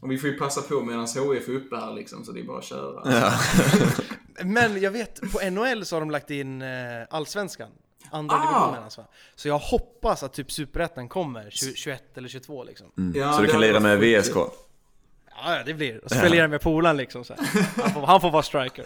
Och 0.00 0.10
vi 0.10 0.18
får 0.18 0.30
ju 0.30 0.38
passa 0.38 0.62
på 0.62 0.82
medan 0.82 1.06
HIF 1.06 1.48
är 1.48 1.52
uppe 1.52 1.76
här 1.76 1.94
liksom, 1.94 2.24
så 2.24 2.32
det 2.32 2.40
är 2.40 2.44
bara 2.44 2.58
att 2.58 2.64
köra. 2.64 3.02
Ja. 3.04 3.32
Men 4.44 4.80
jag 4.80 4.90
vet, 4.90 5.20
på 5.32 5.50
NHL 5.50 5.84
så 5.84 5.96
har 5.96 6.00
de 6.00 6.10
lagt 6.10 6.30
in 6.30 6.62
eh, 6.62 6.68
Allsvenskan. 7.10 7.70
Andra 8.10 8.36
Ah! 8.36 8.40
divisionen 8.40 8.84
alltså. 8.84 9.04
Så 9.34 9.48
jag 9.48 9.58
hoppas 9.58 10.22
att 10.22 10.32
typ 10.32 10.52
Superettan 10.52 11.08
kommer 11.08 11.50
20, 11.50 11.74
21 11.74 12.18
eller 12.18 12.28
22 12.28 12.64
liksom. 12.64 13.12
Ja, 13.14 13.32
så 13.32 13.42
du 13.42 13.48
kan 13.48 13.60
lira 13.60 13.80
med 13.80 13.98
VSK? 13.98 14.36
Ja, 14.36 15.56
ja, 15.56 15.62
det 15.66 15.74
blir 15.74 15.92
det. 15.92 15.98
Och 15.98 16.10
spela 16.10 16.36
ja. 16.36 16.48
med 16.48 16.60
polaren 16.60 16.96
liksom 16.96 17.24
så 17.24 17.34
här. 17.34 17.62
Han, 17.82 17.92
får, 17.92 18.06
han 18.06 18.20
får 18.20 18.30
vara 18.30 18.42
striker. 18.42 18.84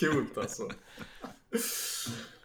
Coolt 0.00 0.38
alltså. 0.38 0.62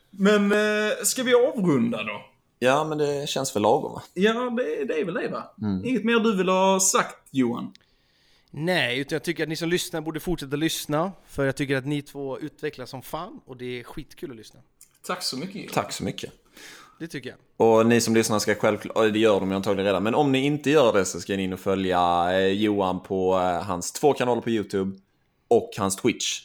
Men 0.10 0.52
eh, 0.52 0.91
ska 1.04 1.24
vi 1.24 1.34
avrunda 1.34 2.04
då? 2.04 2.26
Ja, 2.60 2.84
men 2.84 2.97
det 2.97 3.30
känns 3.30 3.51
för 3.51 3.60
lagom 3.60 3.93
va? 3.93 4.03
Ja, 4.14 4.34
det, 4.49 4.86
det 4.86 4.99
är 4.99 5.05
väl 5.05 5.14
det 5.14 5.28
va? 5.28 5.53
Inget 5.84 6.03
mer 6.03 6.20
du 6.20 6.36
vill 6.38 6.49
ha 6.49 6.80
sagt 6.80 7.28
Johan? 7.32 7.74
Nej, 8.51 8.99
utan 8.99 9.16
jag 9.16 9.24
tycker 9.24 9.43
att 9.43 9.49
ni 9.49 9.55
som 9.55 9.70
lyssnar 9.70 10.01
borde 10.01 10.20
fortsätta 10.20 10.55
lyssna. 10.55 11.12
För 11.28 11.45
jag 11.45 11.55
tycker 11.55 11.78
att 11.78 11.86
ni 11.86 12.01
två 12.01 12.39
utvecklas 12.39 12.89
som 12.89 13.01
fan 13.01 13.39
och 13.45 13.57
det 13.57 13.80
är 13.80 13.84
skitkul 13.84 14.32
att 14.32 14.38
lyssna. 14.38 14.60
Tack 15.05 15.24
så 15.24 15.38
mycket 15.38 15.55
Johan. 15.55 15.70
Tack 15.74 15.91
så 15.91 16.03
mycket. 16.03 16.32
Det 16.99 17.07
tycker 17.07 17.30
jag. 17.30 17.68
Och 17.68 17.86
ni 17.86 18.01
som 18.01 18.14
lyssnar 18.14 18.39
ska 18.39 18.55
självklart, 18.55 19.14
det 19.14 19.20
gör 19.20 19.39
de 19.39 19.49
ju 19.49 19.55
antagligen 19.55 19.86
redan, 19.86 20.03
men 20.03 20.16
om 20.16 20.32
ni 20.32 20.45
inte 20.45 20.70
gör 20.70 20.93
det 20.93 21.05
så 21.05 21.22
ska 21.22 21.38
ni 21.38 21.43
in 21.43 21.53
och 21.53 21.60
följa 21.60 22.30
eh, 22.32 22.47
Johan 22.47 23.03
på 23.03 23.36
eh, 23.36 23.64
hans 23.64 23.91
två 23.91 24.14
kanaler 24.14 24.41
på 24.41 24.49
YouTube 24.49 24.99
och 25.47 25.72
hans 25.78 25.95
Twitch. 25.95 26.41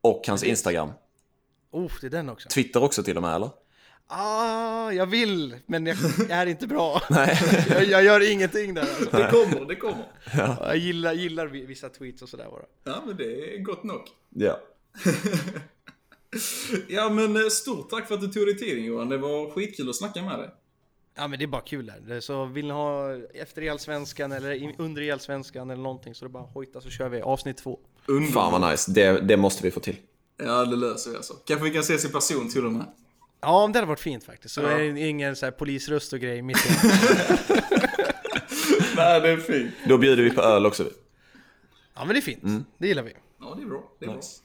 Och 0.00 0.22
hans 0.28 0.42
Instagram. 0.42 0.90
Oh, 1.70 1.92
det 2.00 2.06
är 2.06 2.10
den 2.10 2.28
också. 2.28 2.48
Twitter 2.48 2.82
också 2.82 3.02
till 3.02 3.16
och 3.16 3.22
med 3.22 3.34
eller? 3.34 3.50
Ah, 4.08 4.90
jag 4.92 5.06
vill, 5.06 5.56
men 5.66 5.86
jag, 5.86 5.96
jag 6.18 6.30
är 6.38 6.46
inte 6.46 6.66
bra. 6.66 7.02
Nej. 7.10 7.38
Jag, 7.68 7.84
jag 7.84 8.04
gör 8.04 8.30
ingenting 8.32 8.74
där 8.74 8.82
alltså. 8.82 9.04
Det 9.16 9.28
kommer, 9.30 9.64
det 9.68 9.76
kommer. 9.76 10.04
Jag 10.60 10.76
gillar, 10.76 11.12
gillar 11.12 11.46
vissa 11.46 11.88
tweets 11.88 12.22
och 12.22 12.28
sådär 12.28 12.46
bara. 12.50 12.62
Ja, 12.84 13.02
men 13.06 13.16
det 13.16 13.54
är 13.54 13.58
gott 13.62 13.84
nog. 13.84 14.00
Ja. 14.34 14.60
Ja, 16.88 17.08
men 17.10 17.36
eh, 17.36 17.48
stort 17.50 17.90
tack 17.90 18.08
för 18.08 18.14
att 18.14 18.20
du 18.20 18.26
tog 18.28 18.46
dig 18.46 18.58
tiden 18.58 18.84
Johan. 18.84 19.08
Det 19.08 19.18
var 19.18 19.50
skitkul 19.50 19.88
att 19.90 19.96
snacka 19.96 20.22
med 20.22 20.38
dig. 20.38 20.50
Ja 21.16 21.28
men 21.28 21.38
det 21.38 21.44
är 21.44 21.46
bara 21.46 21.60
kul. 21.62 21.92
Det- 22.06 22.20
Så 22.22 22.44
vill 22.44 22.66
ni 22.66 22.72
ha 22.72 23.14
efter 23.34 23.62
elsvenskan 23.62 24.32
eller 24.32 24.74
under 24.78 25.02
elsvenskan 25.02 25.70
eller 25.70 25.82
någonting 25.82 26.14
så 26.14 26.24
är 26.24 26.28
det 26.28 26.32
bara 26.32 26.42
hojta 26.42 26.80
så 26.80 26.90
kör 26.90 27.08
vi 27.08 27.20
avsnitt 27.20 27.56
två. 27.56 27.78
Underbart. 28.06 28.34
Fan 28.52 28.60
vad 28.60 28.70
nice. 28.70 28.92
Det, 28.92 29.20
det 29.20 29.36
måste 29.36 29.62
vi 29.62 29.70
få 29.70 29.80
till. 29.80 29.96
Ja, 30.36 30.64
det 30.64 30.76
löser 30.76 31.10
vi 31.10 31.16
alltså. 31.16 31.34
Kanske 31.34 31.64
vi 31.64 31.70
kan 31.70 31.80
ses 31.80 32.04
i 32.04 32.08
person 32.08 32.48
till 32.50 32.66
och 32.66 32.72
med. 32.72 32.84
Ja 33.40 33.66
men 33.66 33.72
det 33.72 33.78
hade 33.78 33.88
varit 33.88 34.00
fint 34.00 34.24
faktiskt. 34.24 34.54
Så 34.54 34.60
Ja. 34.60 34.70
är 34.70 34.92
det 34.92 35.00
ingen 35.00 35.36
så 35.36 35.46
här 35.46 35.50
polisröst 35.50 36.12
och 36.12 36.20
grej 36.20 36.42
mitt 36.42 36.56
i. 36.56 36.70
Nej, 38.96 39.20
det 39.20 39.28
är 39.28 39.36
fint. 39.36 39.74
Då 39.88 39.98
bjuder 39.98 40.22
vi 40.22 40.30
på 40.30 40.40
öl 40.42 40.66
också. 40.66 40.84
Ja 41.94 42.04
men 42.04 42.08
det 42.14 42.18
är 42.18 42.22
fint. 42.22 42.66
Det 42.78 42.86
gillar 42.88 43.02
vi. 43.02 43.12
Ja, 43.40 43.54
det 43.56 43.62
är 43.62 43.66
bra. 43.66 43.82
Det 43.98 44.04
är 44.04 44.08
bra. 44.08 44.16
Nice. 44.16 44.40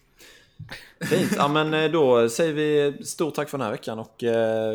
Fint. 1.09 1.31
Ja 1.37 1.47
men 1.47 1.73
eh, 1.73 1.91
då 1.91 2.29
säger 2.29 2.53
vi 2.53 3.03
stort 3.05 3.35
tack 3.35 3.49
för 3.49 3.57
den 3.57 3.65
här 3.65 3.71
veckan 3.71 3.99
och 3.99 4.23
eh, 4.23 4.73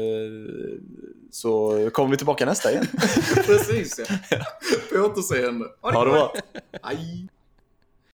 så 1.30 1.90
kommer 1.92 2.10
vi 2.10 2.16
tillbaka 2.16 2.46
nästa 2.46 2.70
igen. 2.72 2.86
Precis 3.46 4.00
ja. 4.30 4.38
På 4.92 4.98
återseende. 5.06 5.66
Ha 5.80 6.04
det 6.04 6.10
bra. 6.10 6.34
Aj. 6.82 7.28